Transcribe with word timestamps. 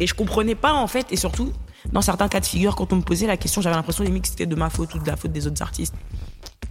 Et 0.00 0.06
je 0.06 0.14
comprenais 0.14 0.54
pas, 0.54 0.72
en 0.72 0.86
fait, 0.86 1.06
et 1.10 1.16
surtout, 1.16 1.52
dans 1.92 2.00
certains 2.00 2.28
cas 2.28 2.40
de 2.40 2.46
figure, 2.46 2.74
quand 2.74 2.92
on 2.92 2.96
me 2.96 3.02
posait 3.02 3.26
la 3.26 3.36
question, 3.36 3.60
j'avais 3.60 3.76
l'impression 3.76 4.02
limite 4.02 4.22
que 4.22 4.28
c'était 4.28 4.46
de 4.46 4.56
ma 4.56 4.70
faute 4.70 4.94
ou 4.94 4.98
de 4.98 5.06
la 5.06 5.16
faute 5.16 5.32
des 5.32 5.46
autres 5.46 5.62
artistes. 5.62 5.94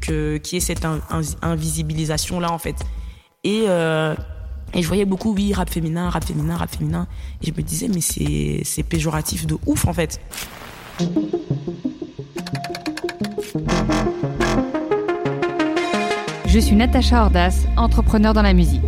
Que, 0.01 0.37
qui 0.37 0.57
est 0.57 0.61
cette 0.61 0.85
invisibilisation-là, 1.41 2.51
en 2.51 2.57
fait. 2.57 2.75
Et, 3.43 3.65
euh, 3.67 4.15
et 4.73 4.81
je 4.81 4.87
voyais 4.87 5.05
beaucoup, 5.05 5.33
oui, 5.33 5.53
rap 5.53 5.69
féminin, 5.69 6.09
rap 6.09 6.23
féminin, 6.23 6.57
rap 6.57 6.71
féminin. 6.75 7.07
Et 7.43 7.47
je 7.47 7.51
me 7.51 7.61
disais, 7.61 7.87
mais 7.87 8.01
c'est 8.01 8.83
péjoratif 8.83 9.45
de 9.45 9.57
ouf, 9.65 9.85
en 9.85 9.93
fait. 9.93 10.19
Je 16.47 16.59
suis 16.59 16.75
Natacha 16.75 17.23
Ordas, 17.23 17.65
entrepreneur 17.77 18.33
dans 18.33 18.41
la 18.41 18.53
musique. 18.53 18.81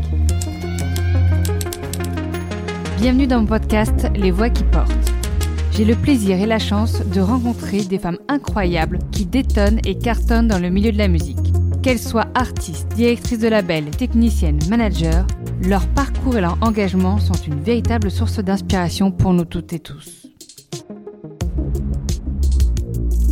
Bienvenue 3.01 3.25
dans 3.25 3.39
mon 3.39 3.47
podcast 3.47 4.11
Les 4.13 4.29
Voix 4.29 4.51
qui 4.51 4.63
portent. 4.63 5.11
J'ai 5.71 5.85
le 5.85 5.95
plaisir 5.95 6.39
et 6.39 6.45
la 6.45 6.59
chance 6.59 7.03
de 7.03 7.19
rencontrer 7.19 7.83
des 7.83 7.97
femmes 7.97 8.19
incroyables 8.27 8.99
qui 9.11 9.25
détonnent 9.25 9.79
et 9.87 9.97
cartonnent 9.97 10.47
dans 10.47 10.59
le 10.59 10.69
milieu 10.69 10.91
de 10.91 10.99
la 10.99 11.07
musique. 11.07 11.51
Qu'elles 11.81 11.97
soient 11.97 12.27
artistes, 12.35 12.89
directrices 12.89 13.39
de 13.39 13.47
label, 13.47 13.89
techniciennes, 13.89 14.59
managers, 14.69 15.23
leur 15.63 15.87
parcours 15.87 16.37
et 16.37 16.41
leur 16.41 16.59
engagement 16.61 17.17
sont 17.17 17.33
une 17.33 17.59
véritable 17.59 18.11
source 18.11 18.37
d'inspiration 18.37 19.09
pour 19.09 19.33
nous 19.33 19.45
toutes 19.45 19.73
et 19.73 19.79
tous. 19.79 20.27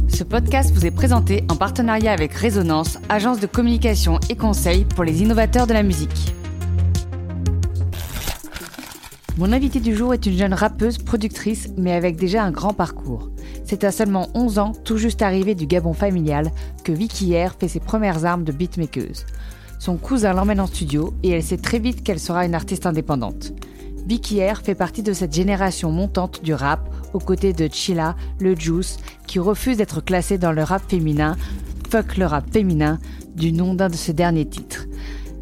Ce 0.08 0.24
podcast 0.24 0.74
vous 0.74 0.88
est 0.88 0.92
présenté 0.92 1.44
en 1.48 1.56
partenariat 1.56 2.12
avec 2.12 2.34
Résonance, 2.34 2.98
agence 3.08 3.40
de 3.40 3.46
communication 3.46 4.20
et 4.32 4.36
conseil 4.36 4.86
pour 4.86 5.04
les 5.04 5.22
innovateurs 5.22 5.68
de 5.68 5.74
la 5.74 5.84
musique. 5.84 6.34
Mon 9.40 9.54
invitée 9.54 9.80
du 9.80 9.96
jour 9.96 10.14
est 10.14 10.26
une 10.26 10.38
jeune 10.38 10.54
rappeuse, 10.54 10.98
productrice, 10.98 11.70
mais 11.78 11.94
avec 11.94 12.18
déjà 12.18 12.44
un 12.44 12.52
grand 12.52 12.74
parcours. 12.74 13.30
C'est 13.64 13.86
à 13.86 13.92
seulement 13.94 14.28
11 14.34 14.60
ans, 14.60 14.74
tout 14.84 14.98
juste 14.98 15.22
arrivée 15.22 15.56
du 15.56 15.66
Gabon 15.66 15.94
familial, 15.94 16.52
que 16.84 16.92
Vicky 16.92 17.32
Air 17.32 17.56
fait 17.58 17.70
ses 17.70 17.80
premières 17.80 18.26
armes 18.26 18.44
de 18.44 18.52
beatmakeuse. 18.52 19.26
Son 19.80 19.96
cousin 19.96 20.34
l'emmène 20.34 20.60
en 20.60 20.68
studio 20.68 21.14
et 21.24 21.30
elle 21.30 21.42
sait 21.42 21.56
très 21.56 21.80
vite 21.80 22.04
qu'elle 22.04 22.20
sera 22.20 22.44
une 22.44 22.54
artiste 22.54 22.86
indépendante. 22.86 23.54
Vicky 24.06 24.40
Air 24.40 24.60
fait 24.62 24.76
partie 24.76 25.04
de 25.04 25.14
cette 25.14 25.34
génération 25.34 25.90
montante 25.90 26.44
du 26.44 26.54
rap, 26.54 26.94
aux 27.14 27.20
côtés 27.20 27.54
de 27.54 27.70
Chilla, 27.72 28.18
le 28.42 28.58
Juice, 28.58 28.98
qui 29.26 29.40
refuse 29.40 29.78
d'être 29.78 30.04
classé 30.04 30.38
dans 30.38 30.52
le 30.52 30.64
rap 30.64 30.82
féminin, 30.86 31.38
Fuck 31.90 32.18
le 32.18 32.26
rap 32.26 32.44
féminin, 32.52 33.00
du 33.38 33.54
nom 33.54 33.74
d'un 33.74 33.88
de 33.88 33.96
ses 33.96 34.12
derniers 34.12 34.50
titres. 34.50 34.86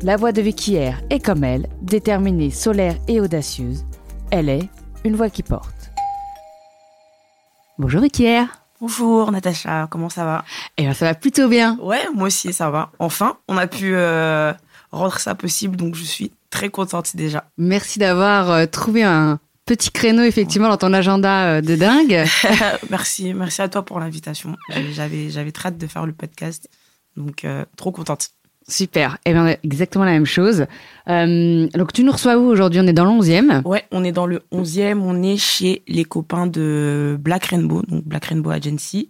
La 0.04 0.16
voix 0.16 0.32
de 0.32 0.44
Vicky 0.44 0.76
Air 0.76 1.02
est 1.10 1.20
comme 1.20 1.44
elle, 1.44 1.68
déterminée, 1.82 2.52
solaire 2.52 2.98
et 3.08 3.20
audacieuse. 3.20 3.84
Elle 4.30 4.50
est 4.50 4.70
une 5.06 5.16
voix 5.16 5.30
qui 5.30 5.42
porte. 5.42 5.92
Bonjour 7.78 8.02
Air. 8.20 8.62
Bonjour 8.82 9.32
Natacha, 9.32 9.88
comment 9.90 10.10
ça 10.10 10.26
va? 10.26 10.44
Eh 10.76 10.84
bien 10.84 10.94
ça 10.94 11.06
va 11.06 11.16
plutôt 11.16 11.48
bien. 11.48 11.78
Ouais, 11.80 12.02
moi 12.14 12.28
aussi 12.28 12.52
ça 12.52 12.70
va. 12.70 12.92
Enfin, 13.00 13.38
on 13.48 13.58
a 13.58 13.68
pu 13.68 13.96
euh, 13.96 14.52
rendre 14.92 15.18
ça 15.18 15.34
possible, 15.34 15.78
donc 15.78 15.96
je 15.96 16.04
suis 16.04 16.34
très 16.50 16.70
contente 16.70 17.16
déjà. 17.16 17.46
Merci 17.58 18.00
d'avoir 18.00 18.52
euh, 18.52 18.66
trouvé 18.66 19.04
un 19.04 19.40
petit 19.66 19.92
créneau 19.92 20.24
effectivement 20.24 20.68
dans 20.68 20.78
ton 20.78 20.94
agenda 20.94 21.46
euh, 21.46 21.62
de 21.62 21.78
dingue. 21.78 22.26
merci, 22.90 23.34
merci 23.34 23.62
à 23.62 23.70
toi 23.70 23.86
pour 23.86 24.00
l'invitation. 24.00 24.58
J'avais, 24.92 25.30
j'avais 25.30 25.54
très 25.54 25.70
hâte 25.70 25.78
de 25.78 25.88
faire 25.88 26.06
le 26.06 26.14
podcast, 26.14 26.70
donc 27.16 27.46
trop 27.78 27.92
contente. 27.92 28.32
Super. 28.70 29.18
Eh 29.26 29.32
bien, 29.32 29.56
exactement 29.64 30.04
la 30.04 30.12
même 30.12 30.26
chose. 30.26 30.66
Euh, 31.08 31.68
donc, 31.74 31.94
tu 31.94 32.04
nous 32.04 32.12
reçois 32.12 32.38
où 32.38 32.48
aujourd'hui? 32.48 32.82
On 32.82 32.88
est 32.88 32.94
dans 32.94 33.06
le 33.06 33.12
11e 33.12 33.62
Ouais, 33.64 33.86
on 33.92 34.04
est 34.04 34.12
dans 34.12 34.26
le 34.26 34.42
11e. 34.52 35.00
On 35.00 35.24
est 35.24 35.38
chez 35.38 35.84
les 35.88 36.04
copains 36.04 36.48
de 36.48 37.18
Black 37.20 37.46
Rainbow, 37.46 37.82
donc 37.88 38.04
Black 38.04 38.26
Rainbow 38.26 38.50
Agency, 38.50 39.08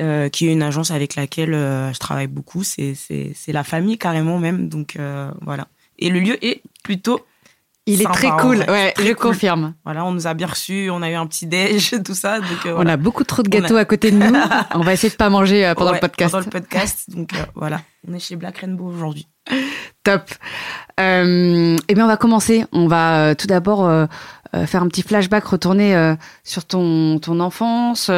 euh, 0.00 0.28
qui 0.28 0.46
est 0.46 0.52
une 0.52 0.62
agence 0.62 0.92
avec 0.92 1.16
laquelle 1.16 1.52
euh, 1.52 1.92
je 1.92 1.98
travaille 1.98 2.28
beaucoup. 2.28 2.62
C'est 2.62 2.94
la 3.48 3.64
famille 3.64 3.98
carrément 3.98 4.38
même. 4.38 4.68
Donc, 4.68 4.96
voilà. 5.40 5.66
Et 5.98 6.08
le 6.08 6.20
lieu 6.20 6.44
est 6.44 6.62
plutôt 6.84 7.20
il 7.86 8.00
est 8.02 8.12
très 8.12 8.30
cool, 8.30 8.58
ouais, 8.68 8.94
je 8.98 9.12
confirme. 9.12 9.74
Voilà, 9.84 10.04
on 10.04 10.12
nous 10.12 10.26
a 10.26 10.34
bien 10.34 10.46
reçus, 10.46 10.88
on 10.90 11.02
a 11.02 11.10
eu 11.10 11.14
un 11.14 11.26
petit 11.26 11.46
déj, 11.46 11.96
tout 12.04 12.14
ça. 12.14 12.40
Donc, 12.40 12.66
On 12.66 12.86
a 12.86 12.96
beaucoup 12.96 13.24
trop 13.24 13.42
de 13.42 13.48
gâteaux 13.48 13.76
à 13.76 13.84
côté 13.84 14.10
de 14.10 14.18
nous. 14.18 14.36
on 14.74 14.80
va 14.80 14.92
essayer 14.92 15.10
de 15.10 15.16
pas 15.16 15.30
manger 15.30 15.72
pendant 15.76 15.92
le 15.92 16.00
podcast. 16.00 16.32
Pendant 16.32 16.44
le 16.44 16.50
podcast, 16.50 17.10
donc 17.10 17.30
voilà. 17.54 17.80
On 18.08 18.14
est 18.14 18.18
chez 18.18 18.36
Black 18.36 18.58
Rainbow 18.58 18.86
aujourd'hui. 18.86 19.28
Top. 20.04 20.30
Euh, 21.00 21.76
eh 21.88 21.94
bien, 21.94 22.04
on 22.04 22.08
va 22.08 22.16
commencer. 22.16 22.64
On 22.72 22.88
va 22.88 23.18
euh, 23.18 23.34
tout 23.34 23.46
d'abord 23.46 23.86
euh, 23.86 24.06
euh, 24.54 24.66
faire 24.66 24.82
un 24.82 24.88
petit 24.88 25.02
flashback, 25.02 25.44
retourner 25.44 26.16
sur 26.44 26.64
ton, 26.64 27.18
ton 27.18 27.40
enfance, 27.40 28.10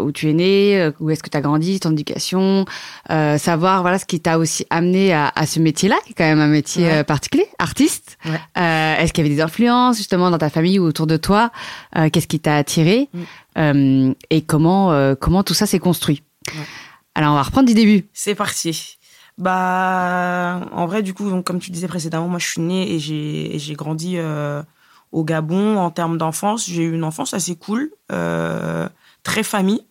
où 0.00 0.12
tu 0.12 0.30
es 0.30 0.32
né, 0.32 0.90
où 1.00 1.10
est-ce 1.10 1.22
que 1.22 1.30
tu 1.30 1.36
as 1.36 1.40
grandi, 1.40 1.80
ton 1.80 1.92
éducation, 1.92 2.64
savoir 3.08 3.82
voilà 3.82 3.98
ce 3.98 4.04
qui 4.04 4.20
t'a 4.20 4.38
aussi 4.38 4.66
amené 4.70 5.12
à, 5.12 5.32
à 5.34 5.46
ce 5.46 5.60
métier-là, 5.60 5.96
qui 6.04 6.12
est 6.12 6.14
quand 6.14 6.24
même 6.24 6.40
un 6.40 6.48
métier 6.48 7.02
particulier, 7.04 7.46
artiste. 7.58 8.18
est-ce 8.54 9.12
qu'il 9.12 9.24
y 9.24 9.26
avait 9.26 9.34
des 9.36 9.42
influences 9.42 9.96
justement 9.96 10.30
dans 10.30 10.38
ta 10.38 10.50
famille 10.50 10.78
ou 10.78 10.84
autour 10.84 11.06
de 11.06 11.16
toi 11.16 11.50
Qu'est-ce 12.12 12.28
qui 12.28 12.40
t'a 12.40 12.56
attiré 12.56 13.08
mm. 13.56 14.12
Et 14.30 14.42
comment 14.42 15.14
comment 15.16 15.42
tout 15.42 15.54
ça 15.54 15.66
s'est 15.66 15.78
construit? 15.78 16.22
Alors, 17.14 17.32
on 17.32 17.36
va 17.36 17.42
reprendre 17.42 17.66
du 17.66 17.74
début. 17.74 18.06
C'est 18.12 18.34
parti. 18.34 18.96
Bah, 19.38 20.68
en 20.72 20.86
vrai, 20.86 21.02
du 21.02 21.14
coup, 21.14 21.30
donc, 21.30 21.44
comme 21.44 21.60
tu 21.60 21.70
disais 21.70 21.88
précédemment, 21.88 22.28
moi, 22.28 22.38
je 22.38 22.46
suis 22.46 22.60
née 22.60 22.92
et 22.92 22.98
j'ai, 22.98 23.58
j'ai 23.58 23.74
grandi 23.74 24.14
euh, 24.16 24.62
au 25.12 25.24
Gabon 25.24 25.78
en 25.78 25.90
termes 25.90 26.18
d'enfance. 26.18 26.66
J'ai 26.68 26.82
eu 26.82 26.92
une 26.92 27.04
enfance 27.04 27.34
assez 27.34 27.56
cool, 27.56 27.90
euh, 28.12 28.88
très 29.22 29.42
famille. 29.42 29.82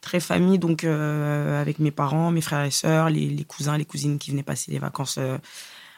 Très 0.00 0.20
famille, 0.20 0.58
donc 0.58 0.84
euh, 0.84 1.60
avec 1.60 1.78
mes 1.80 1.90
parents, 1.90 2.30
mes 2.30 2.40
frères 2.40 2.64
et 2.64 2.70
sœurs, 2.70 3.10
les, 3.10 3.44
cousins, 3.44 3.76
les 3.76 3.84
cousines 3.84 4.18
qui 4.18 4.30
venaient 4.30 4.44
passer 4.44 4.70
les 4.70 4.78
vacances 4.78 5.18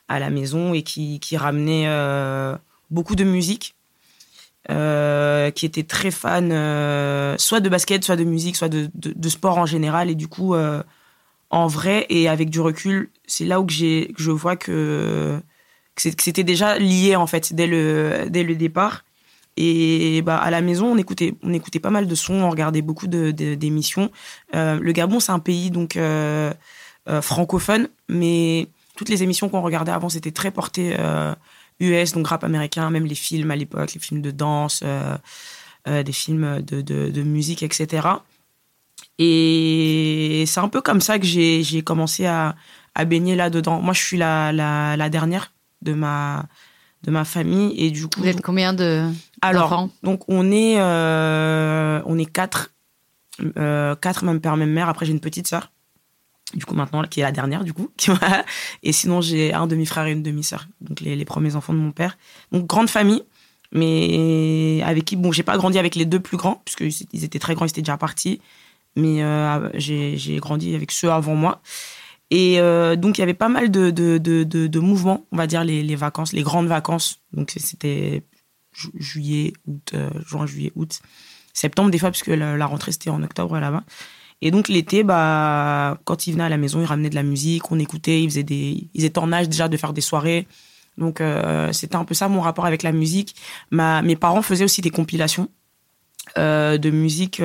à 0.08 0.18
la 0.18 0.30
maison 0.30 0.72
et 0.72 0.82
qui, 0.82 1.36
ramenaient 1.36 1.88
beaucoup 2.90 3.16
de 3.16 3.24
musique. 3.24 3.76
Euh, 4.70 5.50
qui 5.50 5.64
était 5.64 5.84
très 5.84 6.10
fan 6.10 6.50
euh, 6.52 7.36
soit 7.38 7.60
de 7.60 7.70
basket, 7.70 8.04
soit 8.04 8.16
de 8.16 8.24
musique, 8.24 8.54
soit 8.54 8.68
de, 8.68 9.28
sport 9.30 9.56
en 9.56 9.64
général. 9.64 10.10
Et 10.10 10.14
du 10.14 10.28
coup, 10.28 10.54
euh, 10.54 10.82
en 11.48 11.68
vrai 11.68 12.04
et 12.10 12.28
avec 12.28 12.50
du 12.50 12.60
recul, 12.60 13.08
c'est 13.26 13.46
là 13.46 13.62
où 13.62 13.66
je 13.68 14.30
vois 14.30 14.56
que, 14.56 15.40
c'était 15.96 16.44
déjà 16.44 16.78
lié 16.78 17.16
en 17.16 17.26
fait 17.26 17.54
dès 17.54 17.66
le 17.66 18.54
départ. 18.56 19.04
Et 19.60 20.22
bah, 20.22 20.36
à 20.36 20.50
la 20.50 20.60
maison, 20.60 20.86
on 20.86 20.98
écoutait, 20.98 21.34
on 21.42 21.52
écoutait 21.52 21.80
pas 21.80 21.90
mal 21.90 22.06
de 22.06 22.14
sons, 22.14 22.34
on 22.34 22.50
regardait 22.50 22.82
beaucoup 22.82 23.08
de, 23.08 23.32
d'émissions. 23.32 24.10
le 24.52 24.92
Gabon, 24.92 25.18
c'est 25.20 25.32
un 25.32 25.40
pays 25.40 25.70
donc 25.70 25.98
francophone, 27.22 27.88
mais 28.08 28.68
toutes 28.96 29.08
les 29.08 29.22
émissions 29.22 29.48
qu'on 29.48 29.62
regardait 29.62 29.92
avant, 29.92 30.08
c'était 30.08 30.30
très 30.30 30.52
porté 30.52 30.96
US, 31.80 32.12
donc 32.12 32.28
rap 32.28 32.44
américain, 32.44 32.90
même 32.90 33.06
les 33.06 33.14
films 33.14 33.50
à 33.50 33.56
l'époque, 33.56 33.94
les 33.94 34.00
films 34.00 34.22
de 34.22 34.30
danse, 34.30 34.80
euh, 34.84 35.16
euh, 35.86 36.02
des 36.02 36.12
films 36.12 36.62
de, 36.62 36.80
de, 36.80 37.22
musique, 37.22 37.62
etc. 37.62 38.08
Et 39.18 40.44
c'est 40.46 40.60
un 40.60 40.68
peu 40.68 40.80
comme 40.80 41.00
ça 41.00 41.18
que 41.18 41.26
j'ai 41.26 41.82
commencé 41.82 42.26
à, 42.26 42.56
à 42.94 43.04
baigner 43.04 43.36
là-dedans. 43.36 43.80
Moi, 43.80 43.94
je 43.94 44.02
suis 44.02 44.16
la, 44.16 44.52
la, 44.52 45.08
dernière 45.08 45.52
de 45.82 45.92
ma, 45.92 46.46
de 47.08 47.12
ma 47.12 47.24
famille. 47.24 47.74
Et 47.76 47.90
du 47.90 48.06
coup, 48.06 48.20
Vous 48.20 48.26
êtes 48.26 48.42
combien 48.42 48.74
de 48.74 49.10
Alors, 49.40 49.88
donc 50.02 50.22
on 50.28 50.52
est, 50.52 50.78
euh, 50.78 52.02
on 52.04 52.18
est 52.18 52.26
quatre, 52.26 52.70
quatre, 53.54 54.24
même 54.24 54.40
père, 54.40 54.56
même 54.56 54.70
mère. 54.70 54.88
Après, 54.88 55.06
j'ai 55.06 55.12
une 55.12 55.20
petite 55.20 55.48
sœur 55.48 55.70
du 56.54 56.64
coup 56.64 56.74
maintenant 56.74 57.02
qui 57.02 57.20
est 57.20 57.22
la 57.22 57.30
dernière 57.30 57.62
du 57.62 57.74
coup 57.74 57.90
et 58.82 58.92
sinon 58.92 59.20
j'ai 59.20 59.52
un 59.52 59.66
demi-frère 59.66 60.06
et 60.06 60.12
une 60.12 60.22
demi-sœur 60.22 60.66
donc 60.80 61.02
les, 61.02 61.22
premiers 61.26 61.56
enfants 61.56 61.74
de 61.74 61.78
mon 61.78 61.92
père 61.92 62.16
donc 62.52 62.66
grande 62.66 62.88
famille 62.88 63.22
mais 63.70 64.80
avec 64.82 65.04
qui 65.04 65.16
bon 65.16 65.30
j'ai 65.30 65.42
pas 65.42 65.58
grandi 65.58 65.78
avec 65.78 65.94
les 65.94 66.06
deux 66.06 66.20
plus 66.20 66.38
grands 66.38 66.62
puisque 66.64 67.06
ils 67.12 67.22
étaient 67.22 67.38
très 67.38 67.54
grands 67.54 67.66
ils 67.66 67.68
étaient 67.68 67.82
déjà 67.82 67.98
partis 67.98 68.40
mais 68.96 69.22
euh, 69.22 69.68
j'ai 69.74 70.38
grandi 70.40 70.74
avec 70.74 70.90
ceux 70.90 71.10
avant 71.10 71.34
moi 71.34 71.60
et 72.30 72.60
euh, 72.60 72.96
donc 72.96 73.18
il 73.18 73.20
y 73.20 73.24
avait 73.24 73.34
pas 73.34 73.48
mal 73.48 73.70
de, 73.70 73.90
de, 73.90 74.18
de, 74.18 74.44
de, 74.44 74.80
mouvements 74.80 75.26
on 75.32 75.36
va 75.36 75.46
dire 75.46 75.64
les, 75.64 75.96
vacances 75.96 76.32
les 76.32 76.42
grandes 76.42 76.66
vacances 76.66 77.20
donc 77.32 77.54
c'était 77.56 78.22
juillet 78.72 79.52
août 79.66 79.92
euh, 79.94 80.10
juin 80.26 80.46
juillet 80.46 80.72
août 80.76 81.00
septembre 81.52 81.90
des 81.90 81.98
fois 81.98 82.10
puisque 82.10 82.28
la, 82.28 82.66
rentrée 82.66 82.92
c'était 82.92 83.10
en 83.10 83.22
octobre 83.22 83.58
là-bas 83.58 83.84
et 84.40 84.52
donc 84.52 84.68
l'été, 84.68 85.02
bah, 85.02 85.98
quand 86.04 86.28
ils 86.28 86.32
venaient 86.32 86.44
à 86.44 86.48
la 86.48 86.58
maison, 86.58 86.80
ils 86.80 86.84
ramenaient 86.84 87.10
de 87.10 87.16
la 87.16 87.24
musique, 87.24 87.72
on 87.72 87.78
écoutait, 87.80 88.22
ils 88.22 88.30
faisaient 88.30 88.44
des, 88.44 88.88
ils 88.94 89.04
étaient 89.04 89.18
en 89.18 89.32
âge 89.32 89.48
déjà 89.48 89.66
de 89.66 89.76
faire 89.76 89.92
des 89.92 90.00
soirées. 90.00 90.46
Donc 90.96 91.20
euh, 91.20 91.72
c'était 91.72 91.96
un 91.96 92.04
peu 92.04 92.14
ça 92.14 92.28
mon 92.28 92.40
rapport 92.40 92.64
avec 92.64 92.84
la 92.84 92.92
musique. 92.92 93.34
Mes 93.72 94.14
parents 94.14 94.40
faisaient 94.42 94.62
aussi 94.62 94.80
des 94.80 94.90
compilations 94.90 95.48
de 96.36 96.90
musique. 96.90 97.42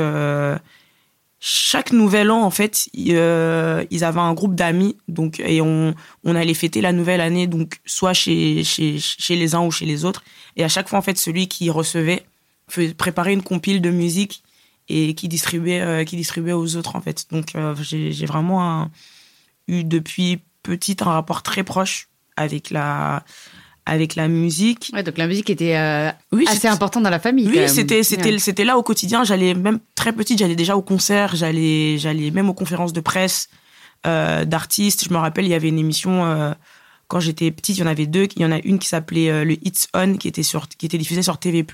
Euh, 1.44 1.64
chaque 1.74 1.92
nouvel 1.92 2.32
an, 2.32 2.42
en 2.42 2.50
fait, 2.50 2.90
ils 2.94 3.16
avaient 3.18 4.20
un 4.20 4.34
groupe 4.34 4.56
d'amis, 4.56 4.96
donc 5.08 5.40
et 5.40 5.62
on, 5.62 5.94
on 6.24 6.36
allait 6.36 6.54
fêter 6.54 6.82
la 6.82 6.94
nouvelle 6.94 7.22
année, 7.22 7.48
donc 7.48 7.80
soit 7.86 8.14
chez, 8.14 8.64
chez, 8.64 9.00
chez 9.00 9.36
les 9.36 9.56
uns 9.56 9.62
ou 9.62 9.72
chez 9.72 9.86
les 9.86 10.06
autres. 10.06 10.24
Et 10.56 10.64
à 10.64 10.70
chaque 10.70 10.88
fois, 10.88 11.00
en 11.00 11.02
fait, 11.02 11.18
celui 11.18 11.48
qui 11.48 11.70
recevait 11.70 12.26
préparait 12.98 13.34
une 13.34 13.44
compile 13.44 13.82
de 13.82 13.90
musique 13.90 14.44
et 14.90 15.16
qui 15.16 15.28
distribuait, 15.28 16.06
qui 16.06 16.16
distribuait 16.16 16.54
aux 16.54 16.76
autres, 16.76 16.96
en 16.96 17.02
fait. 17.02 17.26
Donc, 17.32 17.54
j'ai 17.82 18.26
vraiment 18.26 18.90
eu 19.68 19.84
depuis 19.84 20.40
petite 20.64 21.02
un 21.02 21.12
rapport 21.12 21.44
très 21.44 21.64
proche 21.64 22.08
avec 22.36 22.70
la, 22.70 23.24
avec 23.86 24.16
la 24.16 24.28
musique. 24.28 24.92
Ouais, 24.94 25.04
donc 25.04 25.18
la 25.18 25.28
musique 25.28 25.50
était 25.50 25.76
euh, 25.76 26.12
oui, 26.32 26.46
assez 26.48 26.68
importante 26.68 27.04
dans 27.04 27.10
la 27.10 27.20
famille. 27.20 27.48
Oui, 27.48 27.68
c'était 27.68 28.04
c'était 28.04 28.40
c'était 28.40 28.64
là 28.64 28.78
au 28.78 28.84
quotidien. 28.84 29.24
J'allais 29.24 29.54
même 29.54 29.80
très 29.96 30.14
petite, 30.14 30.40
j'allais 30.40 30.56
déjà 30.56 30.78
au 30.78 30.82
concert, 30.82 31.36
j'allais 31.36 31.98
j'allais 31.98 32.32
même 32.32 32.50
aux 32.50 32.54
conférences 32.54 32.94
de 32.94 33.02
presse 33.02 33.50
euh, 34.06 34.46
d'artistes. 34.46 35.06
Je 35.06 35.14
me 35.14 35.18
rappelle, 35.18 35.46
il 35.46 35.52
y 35.52 35.54
avait 35.54 35.70
une 35.70 35.80
émission 35.80 36.26
euh, 36.26 36.54
quand 37.08 37.20
j'étais 37.20 37.52
petite, 37.52 37.78
il 37.78 37.82
y 37.82 37.84
en 37.84 37.88
avait 37.88 38.06
deux. 38.06 38.28
Il 38.36 38.42
y 38.42 38.46
en 38.46 38.52
a 38.52 38.60
une 38.60 38.80
qui 38.80 38.88
s'appelait 38.88 39.44
le 39.44 39.54
Hits 39.54 39.88
On, 39.94 40.16
qui 40.16 40.28
était 40.28 40.44
sur 40.44 40.68
qui 40.68 40.86
était 40.86 40.98
diffusée 40.98 41.24
sur 41.24 41.38
TV+, 41.38 41.66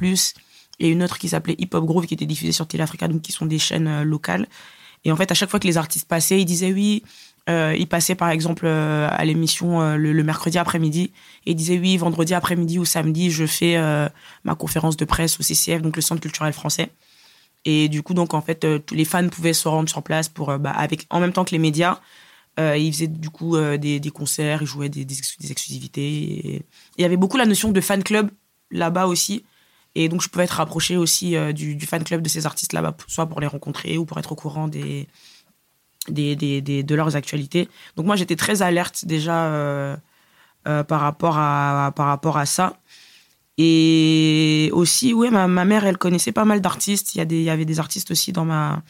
et 0.80 0.90
une 0.90 1.04
autre 1.04 1.20
qui 1.20 1.30
s'appelait 1.30 1.56
Hip 1.60 1.70
Hop 1.74 1.86
Groove, 1.86 2.08
qui 2.08 2.16
était 2.16 2.26
diffusée 2.26 2.52
sur 2.52 2.68
Télé 2.68 2.84
Africa, 2.84 3.08
donc 3.08 3.22
qui 3.22 3.32
sont 3.32 3.46
des 3.46 3.60
chaînes 3.60 4.02
locales. 4.02 4.48
Et 5.06 5.12
en 5.12 5.16
fait, 5.16 5.32
à 5.32 5.34
chaque 5.34 5.50
fois 5.50 5.60
que 5.60 5.68
les 5.68 5.78
artistes 5.78 6.08
passaient, 6.08 6.42
ils 6.42 6.46
disaient 6.46 6.74
oui, 6.74 7.04
euh, 7.50 7.76
il 7.78 7.88
passait 7.88 8.16
par 8.16 8.30
exemple 8.30 8.66
euh, 8.68 9.08
à 9.10 9.26
l'émission 9.26 9.82
euh, 9.82 9.96
le, 9.96 10.24
mercredi 10.24 10.60
après-midi 10.60 11.12
et 11.46 11.52
il 11.52 11.56
disait 11.56 11.80
oui, 11.80 11.98
vendredi 11.98 12.34
après-midi 12.36 12.78
ou 12.78 12.86
samedi, 12.86 13.32
je 13.32 13.46
fais 13.46 13.78
ma 14.44 14.56
conférence 14.56 14.98
de 14.98 15.06
presse 15.06 15.40
au 15.40 15.44
CCF, 15.44 15.82
donc 15.82 15.96
le 15.96 16.02
Centre 16.02 16.22
culturel 16.22 16.54
français. 16.54 16.90
Et 17.66 17.90
du 17.90 18.04
coup, 18.04 18.14
donc 18.14 18.34
en 18.34 18.42
fait, 18.42 18.66
tous 18.86 18.96
les 18.96 19.06
fans 19.06 19.28
pouvaient 19.28 19.54
se 19.54 19.68
rendre 19.68 19.90
sur 19.90 20.04
place 20.04 20.30
pour, 20.30 20.58
bah, 20.60 20.72
avec, 20.72 21.08
en 21.10 21.20
même 21.20 21.34
temps 21.34 21.44
que 21.44 21.52
les 21.52 21.60
médias. 21.60 22.00
ils 22.58 22.92
faisaient 22.94 23.08
du 23.08 23.30
coup 23.30 23.58
des, 23.78 24.12
concerts, 24.14 24.62
ils 24.62 24.68
jouaient 24.68 24.90
des, 24.90 25.06
exclusivités. 25.50 26.66
il 26.98 27.02
y 27.02 27.06
avait 27.06 27.18
beaucoup 27.18 27.38
la 27.38 27.46
notion 27.46 27.72
de 27.72 27.82
fan 27.82 28.04
club 28.04 28.30
là-bas 28.72 29.08
aussi. 29.08 29.44
Et 29.96 30.08
donc, 30.08 30.22
je 30.22 30.30
pouvais 30.30 30.44
être 30.44 30.52
rapproché 30.52 30.98
aussi 30.98 31.36
du, 31.54 31.76
du, 31.76 31.86
fan 31.86 32.04
club 32.04 32.22
de 32.22 32.30
ces 32.30 32.46
artistes 32.46 32.74
là-bas, 32.74 32.96
soit 33.08 33.26
pour 33.26 33.42
les 33.42 33.48
rencontrer 33.48 33.98
ou 33.98 34.06
pour 34.06 34.20
être 34.20 34.32
au 34.34 34.36
courant 34.36 34.68
des, 34.68 35.08
des, 36.08 36.36
des, 36.36 36.62
des, 36.62 36.84
de 36.84 36.96
leurs 36.96 37.16
actualités. 37.16 37.68
Donc 37.96 38.06
moi, 38.06 38.16
j'étais 38.16 38.36
très 38.36 38.62
alerte 38.62 39.06
déjà 39.06 39.46
euh, 39.46 39.96
euh, 40.68 40.84
par, 40.84 41.02
rapport 41.02 41.38
à, 41.38 41.92
par 41.96 42.08
rapport 42.08 42.38
à 42.38 42.46
ça. 42.46 42.80
Et 43.58 44.70
aussi, 44.72 45.14
oui, 45.14 45.30
ma, 45.30 45.48
ma 45.48 45.66
mère, 45.66 45.86
elle 45.86 45.98
connaissait 45.98 46.32
pas 46.32 46.46
mal 46.46 46.62
d'artistes. 46.62 47.16
Il 47.16 47.32
il 47.32 47.44
y 47.44 47.50
avait 47.50 47.66
des 47.66 47.80
artistes 47.80 48.12
aussi 48.12 48.32
dans 48.32 48.46
ma, 48.46 48.82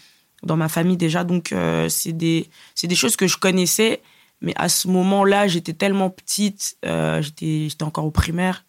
dans 0.44 0.58
ma 0.58 0.70
famille 0.70 0.98
déjà. 0.98 1.24
Donc, 1.24 1.52
euh, 1.52 1.90
c'est 1.90 2.14
des, 2.14 2.48
des 2.84 2.96
choses 2.96 3.16
que 3.16 3.28
je 3.28 3.38
connaissais. 3.38 4.02
Mais 4.42 4.54
à 4.56 4.70
ce 4.70 4.88
moment-là, 4.88 5.48
j'étais 5.48 5.74
tellement 5.74 6.10
petite, 6.10 6.78
j'étais 6.84 7.84
encore 7.84 8.06
au 8.06 8.12
primaire. 8.12 8.64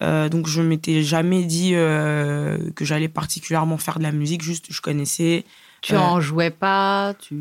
donc, 0.00 0.48
je 0.48 0.60
m'étais 0.60 1.04
jamais 1.04 1.44
dit 1.44 1.70
que 1.70 2.84
j'allais 2.84 3.06
particulièrement 3.06 3.78
faire 3.78 3.98
de 3.98 4.02
la 4.02 4.10
musique. 4.10 4.42
Juste, 4.42 4.66
je 4.70 4.80
connaissais. 4.80 5.44
Tu 5.80 5.94
euh, 5.94 6.00
en 6.00 6.20
jouais 6.20 6.50
pas 6.50 7.14
tu 7.18 7.34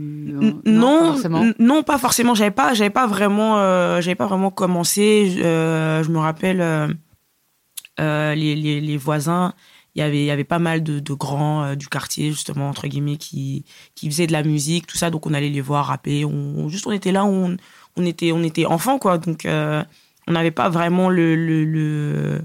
non 0.65 1.19
pas 1.19 1.53
non 1.59 1.83
pas 1.83 1.97
forcément. 1.97 2.35
J'avais 2.35 2.51
pas 2.51 2.73
j'avais 2.73 2.91
pas 2.91 3.07
vraiment 3.07 3.57
euh, 3.57 3.99
j'avais 4.01 4.15
pas 4.15 4.27
vraiment 4.27 4.51
commencé. 4.51 5.39
Euh, 5.43 6.03
je 6.03 6.11
me 6.11 6.19
rappelle 6.19 6.97
les, 7.97 8.55
les, 8.55 8.79
les, 8.79 8.97
voisins 8.97 9.53
il 9.95 9.99
y 9.99 10.01
avait 10.03 10.19
il 10.19 10.25
y 10.25 10.31
avait 10.31 10.43
pas 10.43 10.59
mal 10.59 10.83
de, 10.83 10.99
de 10.99 11.13
grands 11.13 11.75
du 11.75 11.87
quartier 11.87 12.29
justement 12.29 12.69
entre 12.69 12.87
guillemets 12.87 13.17
qui 13.17 13.65
qui 13.95 14.07
faisaient 14.07 14.27
de 14.27 14.33
la 14.33 14.43
musique 14.43 14.85
tout 14.85 14.97
ça. 14.97 15.09
Donc 15.09 15.25
on 15.25 15.33
allait 15.33 15.49
les 15.49 15.61
voir 15.61 15.87
rapper. 15.87 16.23
On, 16.23 16.69
juste 16.69 16.85
on 16.85 16.91
était 16.91 17.11
là 17.11 17.25
on 17.25 17.57
on 17.95 18.05
était 18.05 18.31
on 18.31 18.43
était 18.43 18.67
enfants 18.67 18.99
quoi. 18.99 19.17
Donc 19.17 19.47
on 19.47 20.31
n'avait 20.31 20.51
pas 20.51 20.69
vraiment 20.69 21.09
le, 21.09 21.35
le, 21.35 21.65
le 21.65 22.41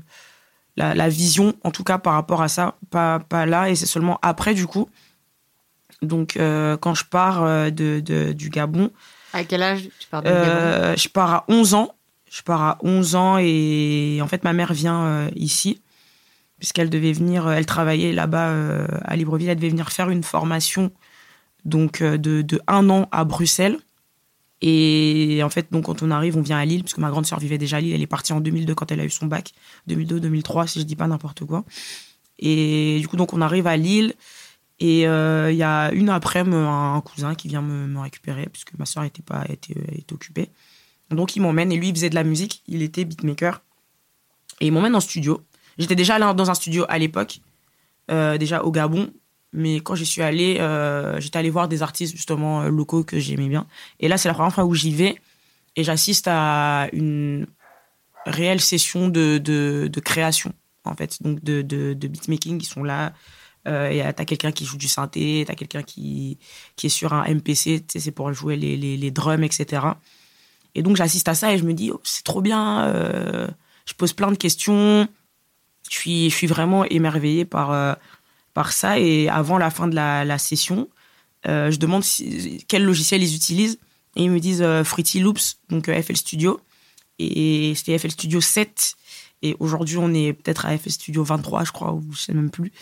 la, 0.78 0.94
la, 0.94 1.10
vision 1.10 1.52
en 1.64 1.70
tout 1.70 1.84
cas 1.84 1.98
par 1.98 2.14
rapport 2.14 2.40
à 2.40 2.48
ça. 2.48 2.76
Pas 2.90 3.18
pas 3.18 3.44
là. 3.44 3.68
Et 3.68 3.74
c'est 3.74 3.84
seulement 3.84 4.18
après 4.22 4.54
du 4.54 4.66
coup 4.66 4.88
donc, 6.02 6.36
euh, 6.36 6.76
quand 6.76 6.94
je 6.94 7.04
pars 7.04 7.44
euh, 7.44 7.70
de, 7.70 8.32
du 8.32 8.50
Gabon. 8.50 8.90
À 9.32 9.44
quel 9.44 9.62
âge 9.62 9.88
tu 9.98 10.08
pars 10.08 10.22
du 10.22 10.28
euh, 10.28 10.96
Je 10.96 11.08
pars 11.08 11.32
à 11.32 11.44
11 11.48 11.74
ans. 11.74 11.94
Je 12.30 12.42
pars 12.42 12.62
à 12.62 12.78
11 12.82 13.14
ans 13.14 13.38
et 13.38 14.18
en 14.22 14.26
fait, 14.26 14.42
ma 14.42 14.52
mère 14.52 14.72
vient 14.72 15.28
ici 15.36 15.80
puisqu'elle 16.58 16.88
devait 16.88 17.12
venir, 17.12 17.50
elle 17.50 17.66
travaillait 17.66 18.12
là-bas 18.12 18.86
à 19.04 19.16
Libreville, 19.16 19.48
elle 19.48 19.56
devait 19.56 19.68
venir 19.68 19.90
faire 19.90 20.08
une 20.10 20.22
formation 20.22 20.92
donc 21.64 22.02
de, 22.02 22.40
de 22.40 22.62
un 22.68 22.88
an 22.88 23.08
à 23.10 23.24
Bruxelles. 23.24 23.78
Et 24.62 25.40
en 25.42 25.50
fait, 25.50 25.72
donc 25.72 25.86
quand 25.86 26.02
on 26.02 26.10
arrive, 26.10 26.38
on 26.38 26.40
vient 26.40 26.56
à 26.56 26.64
Lille, 26.64 26.84
puisque 26.84 26.98
ma 26.98 27.10
grande 27.10 27.26
sœur 27.26 27.40
vivait 27.40 27.58
déjà 27.58 27.78
à 27.78 27.80
Lille. 27.80 27.92
Elle 27.92 28.00
est 28.00 28.06
partie 28.06 28.32
en 28.32 28.40
2002 28.40 28.74
quand 28.74 28.90
elle 28.92 29.00
a 29.00 29.04
eu 29.04 29.10
son 29.10 29.26
bac, 29.26 29.52
2002-2003 29.90 30.68
si 30.68 30.78
je 30.78 30.84
dis 30.84 30.96
pas 30.96 31.08
n'importe 31.08 31.44
quoi. 31.44 31.64
Et 32.38 32.98
du 33.00 33.08
coup, 33.08 33.16
donc 33.16 33.34
on 33.34 33.40
arrive 33.42 33.66
à 33.66 33.76
Lille. 33.76 34.14
Et 34.82 35.06
euh, 35.06 35.52
il 35.52 35.56
y 35.56 35.62
a 35.62 35.92
une 35.92 36.08
après 36.08 36.40
un 36.40 37.00
cousin 37.02 37.36
qui 37.36 37.46
vient 37.46 37.62
me, 37.62 38.00
récupérer, 38.00 38.48
puisque 38.52 38.76
ma 38.76 38.84
soeur 38.84 39.04
était, 39.04 39.22
pas, 39.22 39.44
était, 39.48 39.76
était 39.92 40.12
occupée. 40.12 40.50
Donc 41.08 41.36
il 41.36 41.40
m'emmène, 41.40 41.70
et 41.70 41.76
lui, 41.76 41.90
il 41.90 41.94
faisait 41.94 42.10
de 42.10 42.16
la 42.16 42.24
musique, 42.24 42.64
il 42.66 42.82
était 42.82 43.04
beatmaker. 43.04 43.62
Et 44.60 44.66
il 44.66 44.72
m'emmène 44.72 44.96
en 44.96 45.00
studio. 45.00 45.40
J'étais 45.78 45.94
déjà 45.94 46.18
dans 46.34 46.50
un 46.50 46.54
studio 46.54 46.84
à 46.88 46.98
l'époque, 46.98 47.38
euh, 48.10 48.36
déjà 48.38 48.64
au 48.64 48.72
Gabon. 48.72 49.12
Mais 49.52 49.76
quand 49.76 49.94
j'y 49.94 50.04
suis 50.04 50.20
allé, 50.22 50.56
euh, 50.58 51.20
j'étais 51.20 51.38
allé 51.38 51.50
voir 51.50 51.68
des 51.68 51.84
artistes 51.84 52.16
justement 52.16 52.64
locaux 52.64 53.04
que 53.04 53.20
j'aimais 53.20 53.48
bien. 53.48 53.68
Et 54.00 54.08
là, 54.08 54.18
c'est 54.18 54.26
la 54.26 54.34
première 54.34 54.52
fois 54.52 54.64
où 54.64 54.74
j'y 54.74 54.92
vais 54.92 55.16
et 55.76 55.84
j'assiste 55.84 56.26
à 56.26 56.88
une 56.92 57.46
réelle 58.26 58.60
session 58.60 59.06
de, 59.06 59.38
de, 59.38 60.00
création, 60.00 60.52
en 60.84 60.96
fait, 60.96 61.22
donc 61.22 61.40
de, 61.44 61.62
de 61.62 62.08
beatmaking. 62.08 62.60
Ils 62.60 62.66
sont 62.66 62.82
là, 62.82 63.12
euh, 63.68 64.12
t'as 64.12 64.24
quelqu'un 64.24 64.52
qui 64.52 64.64
joue 64.64 64.76
du 64.76 64.88
synthé, 64.88 65.44
t'as 65.46 65.54
quelqu'un 65.54 65.82
qui, 65.82 66.38
qui 66.76 66.86
est 66.86 66.90
sur 66.90 67.12
un 67.12 67.32
MPC, 67.32 67.84
c'est 67.88 68.10
pour 68.10 68.32
jouer 68.32 68.56
les, 68.56 68.76
les, 68.76 68.96
les, 68.96 69.10
drums, 69.10 69.44
etc. 69.44 69.86
Et 70.74 70.82
donc 70.82 70.96
j'assiste 70.96 71.28
à 71.28 71.34
ça 71.34 71.52
et 71.52 71.58
je 71.58 71.64
me 71.64 71.72
dis, 71.72 71.90
oh, 71.92 72.00
c'est 72.02 72.24
trop 72.24 72.40
bien, 72.40 72.86
euh, 72.86 73.48
je 73.84 73.94
pose 73.94 74.12
plein 74.12 74.30
de 74.32 74.36
questions, 74.36 75.06
je 75.88 75.96
suis, 75.96 76.30
je 76.30 76.34
suis 76.34 76.46
vraiment 76.46 76.84
émerveillée 76.84 77.44
par, 77.44 77.70
euh, 77.70 77.94
par 78.54 78.72
ça. 78.72 78.98
Et 78.98 79.28
avant 79.28 79.58
la 79.58 79.70
fin 79.70 79.86
de 79.86 79.94
la, 79.94 80.24
la 80.24 80.38
session, 80.38 80.88
euh, 81.46 81.70
je 81.70 81.78
demande 81.78 82.02
quel 82.68 82.84
logiciel 82.84 83.22
ils 83.22 83.36
utilisent. 83.36 83.78
Et 84.16 84.24
ils 84.24 84.30
me 84.30 84.40
disent 84.40 84.64
Fruity 84.84 85.20
Loops, 85.20 85.58
donc 85.70 85.86
FL 85.86 86.16
Studio. 86.16 86.60
Et 87.18 87.72
c'était 87.74 87.96
FL 87.98 88.10
Studio 88.10 88.40
7 88.42 88.96
et 89.42 89.56
aujourd'hui, 89.58 89.98
on 89.98 90.14
est 90.14 90.32
peut-être 90.32 90.66
à 90.66 90.78
FS 90.78 90.90
Studio 90.90 91.24
23, 91.24 91.64
je 91.64 91.72
crois, 91.72 91.92
ou 91.92 92.04
je 92.12 92.18
sais 92.18 92.32
même 92.32 92.50
plus. 92.50 92.72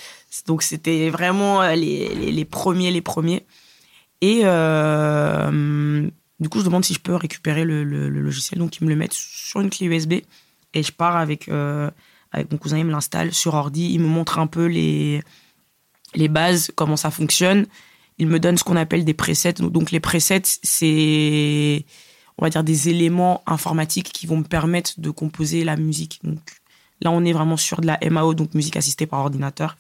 Donc, 0.47 0.63
c'était 0.63 1.09
vraiment 1.09 1.63
euh, 1.63 1.75
les, 1.75 2.31
les, 2.31 2.45
premiers, 2.45 2.91
les 2.91 3.01
premiers. 3.01 3.47
Et 4.21 4.43
euh, 4.45 6.09
du 6.39 6.49
coup, 6.51 6.61
je 6.61 6.65
demande 6.67 6.85
si 6.85 6.93
je 6.93 7.01
peux 7.01 7.15
récupérer 7.15 7.65
le, 7.65 7.83
le, 7.83 8.09
logiciel. 8.11 8.59
Donc, 8.59 8.77
ils 8.77 8.85
me 8.85 8.91
le 8.91 8.97
mettent 8.97 9.15
sur 9.15 9.61
une 9.61 9.71
clé 9.71 9.87
USB. 9.87 10.15
Et 10.75 10.83
je 10.83 10.93
pars 10.93 11.17
avec, 11.17 11.49
euh, 11.49 11.91
avec 12.31 12.53
mon 12.53 12.59
cousin, 12.59 12.77
il 12.77 12.85
me 12.85 12.93
l'installe 12.93 13.33
sur 13.33 13.55
ordi. 13.55 13.95
Il 13.95 14.01
me 14.01 14.07
montre 14.07 14.39
un 14.39 14.47
peu 14.47 14.67
les, 14.67 15.23
les 16.15 16.29
bases, 16.29 16.71
comment 16.77 16.97
ça 16.97 17.11
fonctionne. 17.11 17.67
Il 18.19 18.27
me 18.27 18.39
donne 18.39 18.59
ce 18.59 18.65
qu'on 18.65 18.77
appelle 18.77 19.07
des 19.07 19.15
presets. 19.15 19.55
Donc, 19.55 19.93
les 19.93 20.01
presets, 20.01 20.43
c'est 20.63 21.87
on 22.41 22.47
va 22.47 22.51
dire 22.51 22.65
des 22.65 22.89
éléments 22.89 23.43
informatiques 23.47 24.13
qui 24.13 24.27
vont 24.27 24.39
me 24.39 24.45
permettre 24.45 24.93
de 24.99 25.11
composer 25.11 25.63
la 25.63 25.77
musique. 25.77 26.21
Donc 26.25 26.41
là, 27.03 27.11
on 27.11 27.25
est 27.25 27.33
vraiment 27.33 27.59
sur 27.59 27.83
de 27.83 27.87
la 27.87 27.99
MAO, 28.11 28.33
donc 28.35 28.55
musique 28.55 28.77
assistée 28.77 29.07
par 29.07 29.21
ordinateur. 29.21 29.77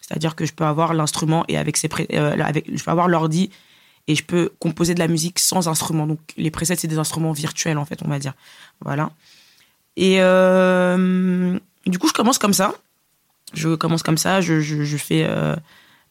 C'est-à-dire 0.00 0.36
que 0.36 0.46
je 0.46 0.52
peux 0.52 0.64
avoir 0.64 0.94
l'instrument 0.94 1.44
et 1.48 1.58
avec 1.58 1.76
ses 1.76 1.88
euh, 2.12 2.38
avec, 2.40 2.70
je 2.72 2.84
peux 2.84 2.90
avoir 2.90 3.08
l'ordi 3.08 3.50
et 4.06 4.14
je 4.14 4.22
peux 4.22 4.52
composer 4.60 4.94
de 4.94 5.00
la 5.00 5.08
musique 5.08 5.40
sans 5.40 5.66
instrument. 5.66 6.06
Donc 6.06 6.20
les 6.36 6.50
presets, 6.52 6.76
c'est 6.76 6.88
des 6.88 6.98
instruments 6.98 7.32
virtuels 7.32 7.78
en 7.78 7.84
fait, 7.84 8.00
on 8.04 8.08
va 8.08 8.20
dire. 8.20 8.34
Voilà. 8.80 9.10
Et 9.96 10.20
euh, 10.20 11.58
du 11.86 11.98
coup, 11.98 12.06
je 12.06 12.12
commence 12.12 12.38
comme 12.38 12.52
ça. 12.52 12.74
Je 13.54 13.74
commence 13.74 14.02
comme 14.02 14.18
ça. 14.18 14.40
Je, 14.40 14.60
je, 14.60 14.96
fais 14.96 15.24
euh, 15.24 15.56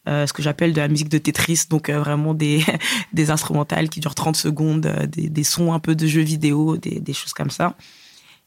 ce 0.06 0.32
que 0.32 0.42
j'appelle 0.42 0.72
de 0.72 0.80
la 0.80 0.88
musique 0.88 1.08
de 1.08 1.18
Tetris, 1.18 1.62
donc 1.70 1.88
euh, 1.88 1.98
vraiment 1.98 2.34
des, 2.34 2.64
des 3.12 3.30
instrumentales 3.30 3.88
qui 3.88 4.00
durent 4.00 4.14
30 4.14 4.36
secondes, 4.36 4.86
euh, 4.86 5.06
des, 5.06 5.28
des, 5.28 5.44
sons 5.44 5.72
un 5.72 5.78
peu 5.78 5.94
de 5.94 6.06
jeux 6.06 6.22
vidéo, 6.22 6.76
des, 6.76 7.00
des 7.00 7.12
choses 7.12 7.32
comme 7.32 7.50
ça. 7.50 7.74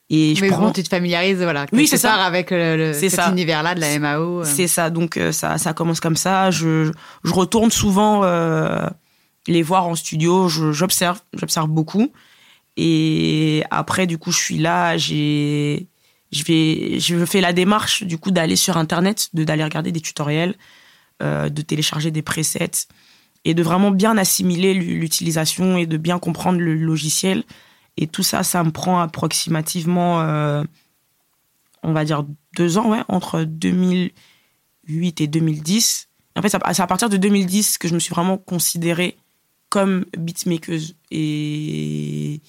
Et 0.09 0.35
je 0.35 0.41
Mais 0.41 0.49
prends... 0.49 0.61
bon, 0.61 0.71
tu 0.71 0.83
te 0.83 0.89
familiarises, 0.89 1.41
voilà. 1.41 1.65
Oui, 1.73 1.87
c'est 1.87 1.97
ça. 1.97 2.13
avec 2.13 2.51
le, 2.51 2.93
cet 2.93 3.19
univers-là 3.29 3.75
de 3.75 3.81
la 3.81 3.99
MAO. 3.99 4.43
C'est 4.45 4.67
ça. 4.67 4.89
Donc 4.89 5.19
ça, 5.31 5.57
ça 5.57 5.73
commence 5.73 5.99
comme 5.99 6.15
ça. 6.15 6.49
Je, 6.49 6.91
je 7.25 7.33
retourne 7.33 7.71
souvent 7.71 8.21
les 9.47 9.63
voir 9.63 9.85
en 9.85 9.95
studio. 9.95 10.47
J'observe, 10.47 11.19
j'observe 11.33 11.67
beaucoup. 11.67 12.13
Et 12.77 13.63
après, 13.69 14.07
du 14.07 14.17
coup, 14.17 14.31
je 14.31 14.37
suis 14.37 14.59
là. 14.59 14.95
J'ai, 14.95 15.87
je 16.31 16.43
vais, 16.43 16.99
je 16.99 17.25
fais 17.25 17.41
la 17.41 17.53
démarche 17.53 18.03
du 18.03 18.17
coup 18.17 18.31
d'aller 18.31 18.55
sur 18.55 18.77
Internet, 18.77 19.29
de 19.33 19.43
d'aller 19.43 19.63
regarder 19.63 19.91
des 19.91 20.01
tutoriels, 20.01 20.55
euh, 21.23 21.49
de 21.49 21.61
télécharger 21.61 22.11
des 22.11 22.21
presets 22.21 22.87
et 23.45 23.53
de 23.53 23.63
vraiment 23.63 23.91
bien 23.91 24.17
assimiler 24.17 24.73
l'utilisation 24.73 25.77
et 25.77 25.85
de 25.85 25.97
bien 25.97 26.19
comprendre 26.19 26.59
le 26.59 26.75
logiciel. 26.75 27.43
Et 27.97 28.07
tout 28.07 28.23
ça, 28.23 28.43
ça 28.43 28.63
me 28.63 28.71
prend 28.71 28.99
approximativement, 28.99 30.21
euh, 30.21 30.63
on 31.83 31.93
va 31.93 32.05
dire, 32.05 32.25
deux 32.55 32.77
ans, 32.77 32.91
ouais, 32.91 33.01
entre 33.07 33.43
2008 33.43 34.13
2008 34.87 35.21
et 35.21 35.27
2010. 35.27 36.09
En 36.35 36.41
fait, 36.41 36.49
c'est 36.49 36.81
à 36.81 36.87
partir 36.87 37.09
de 37.09 37.17
2010 37.17 37.77
que 37.77 37.87
je 37.87 37.93
me 37.93 37.99
suis 37.99 38.13
vraiment 38.13 38.37
considérée 38.37 39.17
comme 39.69 40.05
beatmaker. 40.17 40.79
Et, 41.11 42.41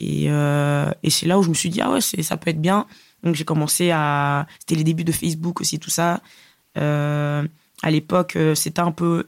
euh, 0.00 0.90
et 1.02 1.10
c'est 1.10 1.26
là 1.26 1.38
où 1.38 1.42
je 1.42 1.48
me 1.48 1.54
suis 1.54 1.70
dit, 1.70 1.80
ah 1.80 1.90
ouais, 1.90 2.00
ça 2.00 2.36
peut 2.36 2.50
être 2.50 2.60
bien. 2.60 2.86
Donc 3.22 3.34
j'ai 3.34 3.44
commencé 3.44 3.90
à... 3.90 4.46
C'était 4.60 4.76
les 4.76 4.84
débuts 4.84 5.04
de 5.04 5.12
Facebook 5.12 5.60
aussi, 5.60 5.78
tout 5.78 5.90
ça. 5.90 6.22
À 7.82 7.90
l'époque, 7.90 8.36
euh, 8.36 8.54
c'était 8.54 8.80
un 8.80 8.92
peu 8.92 9.26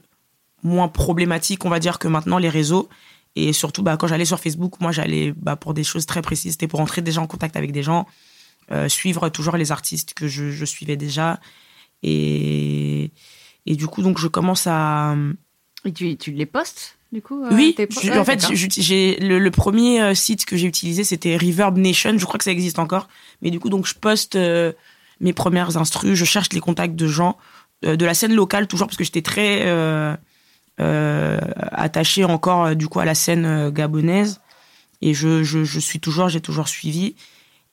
moins 0.61 0.87
problématique, 0.87 1.65
on 1.65 1.69
va 1.69 1.79
dire, 1.79 1.99
que 1.99 2.07
maintenant, 2.07 2.37
les 2.37 2.49
réseaux. 2.49 2.89
Et 3.35 3.51
surtout, 3.51 3.81
bah, 3.83 3.97
quand 3.97 4.07
j'allais 4.07 4.25
sur 4.25 4.39
Facebook, 4.39 4.79
moi, 4.79 4.91
j'allais 4.91 5.33
bah, 5.35 5.55
pour 5.55 5.73
des 5.73 5.83
choses 5.83 6.05
très 6.05 6.21
précises. 6.21 6.53
C'était 6.53 6.67
pour 6.67 6.79
entrer 6.79 7.01
déjà 7.01 7.21
en 7.21 7.27
contact 7.27 7.55
avec 7.57 7.71
des 7.71 7.83
gens, 7.83 8.05
euh, 8.71 8.87
suivre 8.87 9.29
toujours 9.29 9.57
les 9.57 9.71
artistes 9.71 10.13
que 10.13 10.27
je, 10.27 10.51
je 10.51 10.65
suivais 10.65 10.95
déjà. 10.95 11.39
Et, 12.03 13.11
et 13.65 13.75
du 13.75 13.87
coup, 13.87 14.01
donc, 14.01 14.19
je 14.19 14.27
commence 14.27 14.67
à... 14.67 15.15
Et 15.85 15.91
tu, 15.91 16.15
tu 16.15 16.31
les 16.31 16.45
postes 16.45 16.97
du 17.11 17.21
coup 17.21 17.43
Oui, 17.51 17.75
en 18.15 18.25
fait, 18.25 18.47
j'ai 18.53 19.19
le, 19.19 19.37
le, 19.37 19.51
premier 19.51 20.15
site 20.15 20.45
que 20.45 20.57
j'ai 20.57 20.65
utilisé, 20.65 21.03
c'était 21.03 21.37
Reverb 21.37 21.77
Nation. 21.77 22.17
Je 22.17 22.25
crois 22.25 22.39
que 22.39 22.43
ça 22.43 22.51
existe 22.51 22.79
encore. 22.79 23.07
Mais 23.41 23.51
du 23.51 23.59
coup, 23.59 23.69
donc, 23.69 23.85
je 23.85 23.93
poste 23.93 24.35
mes 25.19 25.33
premières 25.33 25.77
instrus, 25.77 26.15
je 26.15 26.25
cherche 26.25 26.49
les 26.53 26.59
contacts 26.59 26.95
de 26.95 27.07
gens 27.07 27.37
euh, 27.37 27.62
de 27.83 28.05
la 28.05 28.13
scène 28.13 28.33
locale 28.33 28.67
toujours 28.67 28.87
parce 28.87 28.97
que 28.97 29.03
j'étais 29.03 29.21
très 29.21 29.65
euh, 29.65 30.15
euh, 30.79 31.39
attachée 31.57 32.23
encore 32.25 32.75
du 32.75 32.87
coup 32.87 32.99
à 32.99 33.05
la 33.05 33.15
scène 33.15 33.69
gabonaise. 33.69 34.41
Et 35.01 35.13
je, 35.13 35.43
je, 35.43 35.79
suis 35.79 35.99
toujours 35.99 36.29
j'ai 36.29 36.41
toujours 36.41 36.67
suivi. 36.67 37.15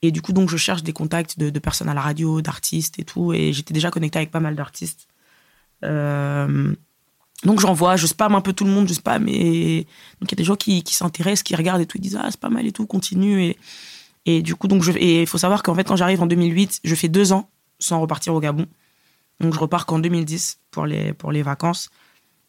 Et 0.01 0.11
du 0.11 0.21
coup 0.21 0.33
donc 0.33 0.49
je 0.49 0.57
cherche 0.57 0.83
des 0.83 0.93
contacts 0.93 1.39
de, 1.39 1.59
personnes 1.59 1.89
à 1.89 1.93
la 1.93 2.01
radio 2.01 2.41
d'artistes 2.41 2.99
et 2.99 3.03
tout. 3.03 3.33
Et 3.33 3.53
j'étais 3.53 3.73
déjà 3.73 3.91
connectée 3.91 4.19
avec 4.19 4.31
pas 4.31 4.39
mal 4.39 4.55
d'artistes. 4.55 5.07
Donc 5.81 7.59
j'envoie 7.59 7.95
je 7.95 8.05
spam 8.05 8.35
un 8.35 8.41
peu 8.41 8.53
tout 8.53 8.65
le 8.65 8.71
monde 8.71 8.87
je 8.87 8.93
spam. 8.93 9.27
Et 9.27 9.87
donc 10.19 10.29
il 10.29 10.31
y 10.31 10.35
a 10.35 10.37
des 10.37 10.43
gens 10.43 10.55
qui, 10.55 10.83
qui 10.83 10.93
s'intéressent 10.93 11.43
qui 11.43 11.55
regardent 11.55 11.81
et 11.81 11.85
tout. 11.85 11.97
Ils 11.97 12.01
disent 12.01 12.19
ah 12.21 12.27
c'est 12.29 12.39
pas 12.39 12.49
mal 12.49 12.65
et 12.67 12.71
tout 12.71 12.85
continue. 12.85 13.43
Et 13.43 13.57
et 14.25 14.41
du 14.41 14.55
coup 14.55 14.67
donc 14.67 14.83
je 14.83 14.91
et 14.91 15.21
il 15.21 15.27
faut 15.27 15.37
savoir 15.37 15.63
qu'en 15.63 15.73
fait 15.73 15.83
quand 15.83 15.95
j'arrive 15.95 16.21
en 16.21 16.27
2008 16.27 16.81
je 16.83 16.95
fais 16.95 17.07
deux 17.07 17.33
ans 17.33 17.49
sans 17.79 17.99
repartir 17.99 18.33
au 18.33 18.39
Gabon 18.39 18.67
donc 19.41 19.53
je 19.53 19.59
repars 19.59 19.85
qu'en 19.85 19.99
2010 19.99 20.59
pour 20.71 20.85
les, 20.85 21.41
vacances. 21.41 21.89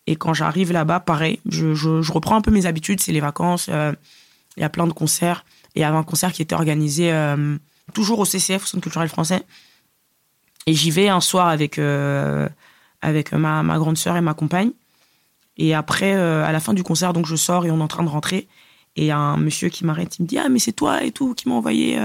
Et 0.07 0.17
quand 0.17 0.35
j'arrive 0.35 0.73
là-bas, 0.73 1.01
pareil, 1.01 1.41
je, 1.49 2.13
reprends 2.13 2.37
un 2.37 2.41
peu 2.41 2.51
mes 2.51 2.67
habitudes, 2.67 3.01
c'est 3.01 3.13
les 3.13 3.21
vacances, 3.21 3.67
euh, 3.69 3.93
il 4.57 4.61
y 4.61 4.65
a 4.65 4.69
plein 4.69 4.87
de 4.87 4.93
concerts. 4.93 5.45
Et 5.75 5.81
il 5.81 5.83
y 5.83 5.85
avait 5.85 5.97
un 5.97 6.03
concert 6.03 6.33
qui 6.33 6.43
était 6.43 6.55
organisé 6.55 7.13
euh, 7.13 7.57
toujours 7.95 8.19
au 8.19 8.25
CCF, 8.25 8.65
au 8.65 8.67
Centre 8.67 8.83
culturel 8.83 9.09
français. 9.09 9.43
Et 10.67 10.75
j'y 10.75 10.91
vais 10.91 11.09
un 11.09 11.21
soir 11.21 11.49
avec, 11.49 11.79
euh, 11.79 12.49
ma, 13.03 13.79
grande 13.79 13.97
sœur 13.97 14.17
et 14.17 14.21
ma 14.21 14.35
compagne. 14.35 14.71
Et 15.57 15.75
après, 15.75 16.13
à 16.13 16.51
la 16.51 16.61
fin 16.61 16.73
du 16.75 16.83
concert, 16.83 17.13
donc 17.13 17.27
je 17.27 17.37
sors 17.37 17.67
et 17.67 17.71
on 17.71 17.79
est 17.79 17.83
en 17.83 17.89
train 17.89 18.05
de 18.05 18.09
rentrer. 18.09 18.49
Et 18.97 19.11
un 19.11 19.37
monsieur 19.37 19.69
qui 19.69 19.85
m'arrête, 19.85 20.19
il 20.19 20.23
me 20.23 20.27
dit 20.27 20.39
Ah, 20.39 20.49
mais 20.49 20.59
c'est 20.59 20.73
toi 20.73 21.03
et 21.03 21.13
tout 21.13 21.35
qui 21.35 21.49
m'a 21.49 21.55
envoyé 21.55 21.99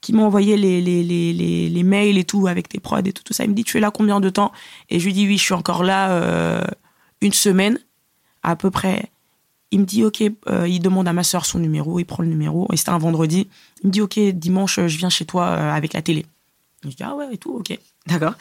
qui 0.00 0.12
m'a 0.12 0.22
envoyé 0.22 0.56
les, 0.56 0.80
les, 0.80 1.02
les, 1.02 1.68
les, 1.68 1.82
mails 1.82 2.16
et 2.16 2.24
tout 2.24 2.46
avec 2.46 2.68
tes 2.68 2.80
prods 2.80 2.98
et 3.04 3.12
tout, 3.12 3.22
tout 3.22 3.32
ça. 3.32 3.44
Il 3.44 3.50
me 3.50 3.54
dit, 3.54 3.64
tu 3.64 3.76
es 3.76 3.80
là 3.80 3.90
combien 3.90 4.20
de 4.20 4.30
temps? 4.30 4.52
Et 4.88 4.98
je 4.98 5.04
lui 5.04 5.12
dis, 5.12 5.26
oui, 5.26 5.36
je 5.36 5.42
suis 5.42 5.54
encore 5.54 5.84
là 5.84 6.12
euh, 6.12 6.64
une 7.20 7.32
semaine 7.32 7.78
à 8.42 8.56
peu 8.56 8.70
près. 8.70 9.10
Il 9.72 9.80
me 9.80 9.84
dit, 9.84 10.04
ok, 10.04 10.22
euh, 10.48 10.66
il 10.66 10.80
demande 10.80 11.06
à 11.06 11.12
ma 11.12 11.22
soeur 11.22 11.44
son 11.44 11.58
numéro, 11.58 11.98
il 11.98 12.04
prend 12.04 12.22
le 12.22 12.28
numéro, 12.28 12.66
et 12.72 12.76
c'était 12.76 12.90
un 12.90 12.98
vendredi. 12.98 13.48
Il 13.82 13.88
me 13.88 13.92
dit, 13.92 14.00
ok, 14.00 14.18
dimanche, 14.18 14.76
je 14.76 14.98
viens 14.98 15.10
chez 15.10 15.26
toi 15.26 15.46
euh, 15.48 15.72
avec 15.72 15.92
la 15.92 16.02
télé. 16.02 16.26
je 16.82 16.88
dis, 16.88 17.02
ah 17.02 17.14
ouais, 17.14 17.28
et 17.32 17.38
tout, 17.38 17.52
ok, 17.52 17.78
d'accord. 18.06 18.34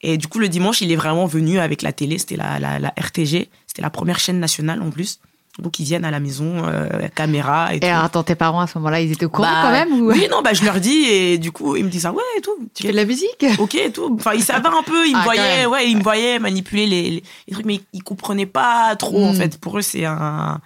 Et 0.00 0.16
du 0.18 0.28
coup, 0.28 0.38
le 0.38 0.48
dimanche, 0.48 0.80
il 0.80 0.90
est 0.90 0.96
vraiment 0.96 1.26
venu 1.26 1.58
avec 1.58 1.82
la 1.82 1.92
télé, 1.92 2.18
c'était 2.18 2.36
la, 2.36 2.58
la 2.58 2.94
RTG, 2.96 3.50
c'était 3.66 3.82
la 3.82 3.90
première 3.90 4.18
chaîne 4.18 4.38
nationale 4.38 4.82
en 4.82 4.90
plus. 4.90 5.20
Donc 5.58 5.78
ils 5.78 5.84
viennent 5.84 6.06
à 6.06 6.10
la 6.10 6.20
maison, 6.20 6.64
euh, 6.64 7.08
caméra 7.14 7.74
et, 7.74 7.76
et 7.76 7.80
tout. 7.80 7.86
attends, 7.86 8.22
tes 8.22 8.34
parents 8.34 8.60
à 8.60 8.66
ce 8.66 8.78
moment-là, 8.78 9.02
ils 9.02 9.12
étaient 9.12 9.26
au 9.26 9.28
courant 9.28 9.48
bah, 9.48 9.60
quand 9.62 9.70
même 9.70 9.92
ou... 9.92 10.10
Oui, 10.10 10.26
non, 10.30 10.40
bah 10.40 10.54
je 10.54 10.64
leur 10.64 10.80
dis 10.80 11.04
et 11.04 11.36
du 11.36 11.52
coup 11.52 11.76
ils 11.76 11.84
me 11.84 11.90
disent 11.90 12.06
ah 12.06 12.12
ouais 12.12 12.22
et 12.38 12.40
tout. 12.40 12.56
Tu 12.74 12.84
fais 12.84 12.92
de 12.92 12.96
la 12.96 13.04
musique? 13.04 13.44
Ok 13.58 13.74
et 13.74 13.92
tout. 13.92 14.16
Enfin 14.18 14.32
ils 14.32 14.42
savaient 14.42 14.68
un 14.68 14.82
peu, 14.82 15.06
ils 15.06 15.12
me 15.12 15.18
ah, 15.18 15.24
voyaient, 15.24 15.66
ouais, 15.66 15.90
ils 15.90 15.98
me 15.98 16.02
voyaient 16.02 16.38
manipuler 16.38 16.86
les, 16.86 17.10
les, 17.46 17.52
trucs, 17.52 17.66
mais 17.66 17.80
ils 17.92 18.02
comprenaient 18.02 18.46
pas 18.46 18.96
trop 18.96 19.22
en 19.22 19.34
hmm. 19.34 19.36
fait. 19.36 19.58
Pour 19.58 19.76
eux 19.76 19.82
c'est 19.82 20.06
un, 20.06 20.58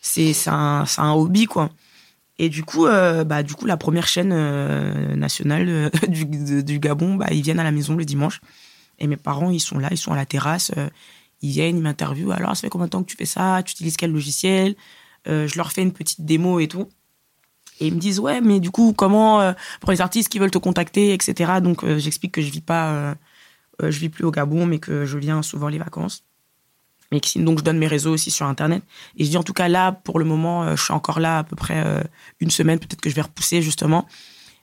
c'est 0.00 0.32
un, 0.46 0.84
un 0.96 1.12
hobby 1.12 1.44
quoi. 1.44 1.68
Et 2.38 2.48
du 2.48 2.64
coup, 2.64 2.86
euh, 2.86 3.24
bah 3.24 3.42
du 3.42 3.52
coup 3.52 3.66
la 3.66 3.76
première 3.76 4.06
chaîne 4.06 4.32
euh, 4.32 5.14
nationale 5.16 5.66
euh, 5.68 5.90
du, 6.08 6.24
du 6.24 6.78
Gabon, 6.78 7.16
bah 7.16 7.26
ils 7.30 7.42
viennent 7.42 7.60
à 7.60 7.64
la 7.64 7.72
maison 7.72 7.94
le 7.94 8.06
dimanche. 8.06 8.40
Et 8.98 9.06
mes 9.06 9.18
parents 9.18 9.50
ils 9.50 9.60
sont 9.60 9.78
là, 9.78 9.88
ils 9.90 9.98
sont 9.98 10.12
à 10.12 10.16
la 10.16 10.24
terrasse 10.24 10.72
ils 11.42 11.50
viennent, 11.50 11.76
ils 11.78 11.82
m'interviewent. 11.82 12.32
Alors, 12.32 12.56
ça 12.56 12.62
fait 12.62 12.68
combien 12.68 12.86
de 12.86 12.90
temps 12.90 13.02
que 13.02 13.10
tu 13.10 13.16
fais 13.16 13.26
ça? 13.26 13.62
Tu 13.64 13.72
utilises 13.72 13.96
quel 13.96 14.12
logiciel? 14.12 14.76
Euh, 15.28 15.46
Je 15.46 15.56
leur 15.56 15.72
fais 15.72 15.82
une 15.82 15.92
petite 15.92 16.24
démo 16.24 16.60
et 16.60 16.68
tout. 16.68 16.88
Et 17.80 17.86
ils 17.86 17.94
me 17.94 17.98
disent, 17.98 18.20
ouais, 18.20 18.40
mais 18.40 18.60
du 18.60 18.70
coup, 18.70 18.92
comment, 18.92 19.40
euh, 19.40 19.52
pour 19.80 19.90
les 19.90 20.00
artistes 20.00 20.28
qui 20.28 20.38
veulent 20.38 20.50
te 20.50 20.58
contacter, 20.58 21.14
etc. 21.14 21.60
Donc, 21.62 21.82
euh, 21.82 21.98
j'explique 21.98 22.32
que 22.32 22.42
je 22.42 22.50
vis 22.50 22.60
pas, 22.60 23.16
je 23.82 23.98
vis 23.98 24.10
plus 24.10 24.24
au 24.24 24.30
Gabon, 24.30 24.66
mais 24.66 24.78
que 24.78 25.06
je 25.06 25.16
viens 25.16 25.42
souvent 25.42 25.68
les 25.68 25.78
vacances. 25.78 26.24
Mais 27.10 27.20
donc, 27.36 27.58
je 27.58 27.64
donne 27.64 27.78
mes 27.78 27.86
réseaux 27.88 28.12
aussi 28.12 28.30
sur 28.30 28.46
Internet. 28.46 28.82
Et 29.16 29.24
je 29.24 29.30
dis, 29.30 29.36
en 29.38 29.42
tout 29.42 29.54
cas, 29.54 29.68
là, 29.68 29.92
pour 29.92 30.18
le 30.18 30.26
moment, 30.26 30.76
je 30.76 30.82
suis 30.82 30.92
encore 30.92 31.20
là 31.20 31.38
à 31.38 31.44
peu 31.44 31.56
près 31.56 31.82
une 32.40 32.50
semaine. 32.50 32.78
Peut-être 32.78 33.00
que 33.00 33.10
je 33.10 33.14
vais 33.14 33.22
repousser, 33.22 33.62
justement. 33.62 34.06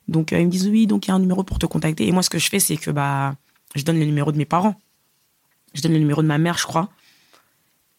Donc, 0.07 0.31
ils 0.31 0.45
me 0.45 0.51
disent, 0.51 0.67
oui, 0.67 0.85
donc 0.87 1.07
il 1.07 1.09
y 1.09 1.11
a 1.11 1.15
un 1.15 1.19
numéro 1.19 1.43
pour 1.43 1.59
te 1.59 1.65
contacter. 1.65 2.07
Et 2.07 2.11
moi, 2.11 2.21
ce 2.23 2.29
que 2.29 2.39
je 2.39 2.47
fais, 2.49 2.59
c'est 2.59 2.77
que, 2.77 2.91
bah, 2.91 3.35
je 3.75 3.83
donne 3.83 3.99
le 3.99 4.05
numéro 4.05 4.31
de 4.31 4.37
mes 4.37 4.45
parents. 4.45 4.79
Je 5.77 5.83
donne 5.83 5.93
le 5.93 5.99
numéro 5.99 6.23
de 6.23 6.27
ma 6.27 6.39
mère, 6.39 6.57
je 6.57 6.65
crois. 6.65 6.89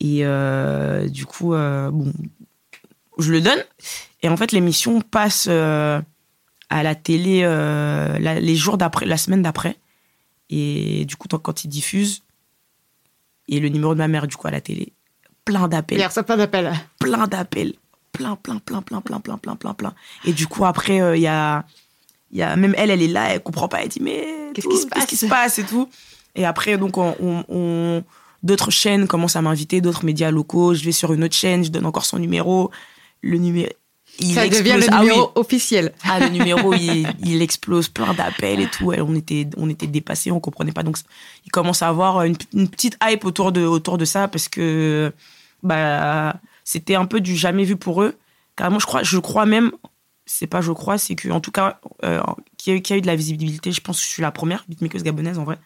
Et 0.00 0.20
euh, 0.22 1.08
du 1.08 1.26
coup, 1.26 1.54
euh, 1.54 1.92
bon, 1.92 2.12
je 3.18 3.30
le 3.30 3.40
donne. 3.40 3.60
Et 4.22 4.28
en 4.28 4.36
fait, 4.36 4.50
l'émission 4.50 5.00
passe 5.00 5.46
euh, 5.48 6.00
à 6.70 6.82
la 6.82 6.96
télé 6.96 7.42
les 8.18 8.56
jours 8.56 8.78
d'après, 8.78 9.06
la 9.06 9.16
semaine 9.16 9.42
d'après. 9.42 9.76
Et 10.50 11.04
du 11.04 11.14
coup, 11.14 11.28
quand 11.28 11.62
ils 11.62 11.68
diffusent, 11.68 12.24
et 13.46 13.60
le 13.60 13.68
numéro 13.68 13.94
de 13.94 13.98
ma 13.98 14.08
mère, 14.08 14.26
du 14.26 14.34
coup, 14.34 14.48
à 14.48 14.50
la 14.50 14.60
télé, 14.60 14.92
plein 15.44 15.68
d'appels. 15.68 15.98
Il 16.00 16.24
plein 16.24 16.36
d'appels. 16.36 16.72
Plein 16.98 17.28
d'appels. 17.28 17.74
Plein, 18.10 18.34
plein, 18.34 18.58
plein, 18.58 18.82
plein, 18.82 19.00
plein, 19.00 19.20
plein, 19.20 19.38
plein, 19.38 19.54
plein, 19.54 19.74
plein. 19.74 19.94
Et 20.24 20.32
du 20.32 20.48
coup, 20.48 20.64
après, 20.64 20.96
il 21.16 21.22
y 21.22 21.28
a, 21.28 21.64
y 22.32 22.42
a. 22.42 22.56
Même 22.56 22.74
elle, 22.76 22.90
elle 22.90 23.02
est 23.02 23.08
là, 23.08 23.34
elle 23.34 23.42
comprend 23.42 23.68
pas. 23.68 23.82
Elle 23.82 23.88
dit, 23.88 24.00
mais. 24.02 24.50
Qu'est-ce 24.52 24.66
qui 24.66 24.78
se 24.78 24.86
passe 24.86 24.98
Qu'est-ce 25.00 25.06
qui 25.06 25.16
se 25.16 25.26
passe 25.26 25.58
et 25.60 25.64
tout. 25.64 25.88
Et 26.38 26.44
après, 26.44 26.78
donc, 26.78 26.96
on, 26.96 28.04
d'autres 28.44 28.70
chaînes 28.70 29.08
commencent 29.08 29.34
à 29.34 29.42
m'inviter, 29.42 29.80
d'autres 29.80 30.04
médias 30.04 30.30
locaux. 30.30 30.72
Je 30.72 30.84
vais 30.84 30.92
sur 30.92 31.12
une 31.12 31.24
autre 31.24 31.34
chaîne, 31.34 31.64
je 31.64 31.70
donne 31.70 31.84
encore 31.84 32.06
son 32.06 32.18
numéro. 32.20 32.70
Le 33.22 33.38
numéro. 33.38 33.68
Il 34.20 34.34
ça 34.34 34.48
devient 34.48 34.76
le 34.78 34.86
ah 34.92 35.00
numéro 35.00 35.32
officiel. 35.34 35.92
Ah, 36.04 36.20
le 36.20 36.28
numéro, 36.28 36.72
il, 36.74 37.42
explose, 37.42 37.88
plein 37.88 38.14
d'appels 38.14 38.60
et 38.60 38.68
tout. 38.68 38.92
on 38.96 39.14
était, 39.16 39.48
on 39.56 39.68
était 39.68 39.88
dépassés, 39.88 40.30
on 40.30 40.38
comprenait 40.38 40.70
pas. 40.70 40.84
Donc, 40.84 40.98
il 41.44 41.50
commence 41.50 41.82
à 41.82 41.88
avoir 41.88 42.22
une, 42.22 42.36
petite 42.36 42.96
hype 43.02 43.24
autour 43.24 43.50
de, 43.50 43.62
autour 43.62 43.98
de 43.98 44.04
ça 44.04 44.28
parce 44.28 44.48
que, 44.48 45.12
bah, 45.64 46.36
c'était 46.62 46.94
un 46.94 47.04
peu 47.04 47.20
du 47.20 47.36
jamais 47.36 47.64
vu 47.64 47.74
pour 47.74 48.02
eux. 48.02 48.16
Carrément, 48.54 48.78
je 48.78 48.86
crois, 48.86 49.02
je 49.02 49.18
crois 49.18 49.44
même, 49.44 49.72
c'est 50.24 50.46
pas 50.46 50.60
je 50.60 50.70
crois, 50.70 50.98
c'est 50.98 51.16
que, 51.16 51.30
en 51.30 51.40
tout 51.40 51.50
cas, 51.50 51.80
euh, 52.04 52.22
qui, 52.56 52.70
a, 52.70 52.74
a, 52.74 52.96
eu 52.96 53.00
de 53.00 53.06
la 53.08 53.16
visibilité. 53.16 53.72
Je 53.72 53.80
pense 53.80 53.98
que 53.98 54.06
je 54.06 54.10
suis 54.10 54.22
la 54.22 54.30
première 54.30 54.64
beatmaker 54.68 55.02
gabonaise 55.02 55.38
en 55.40 55.44
vrai. 55.44 55.58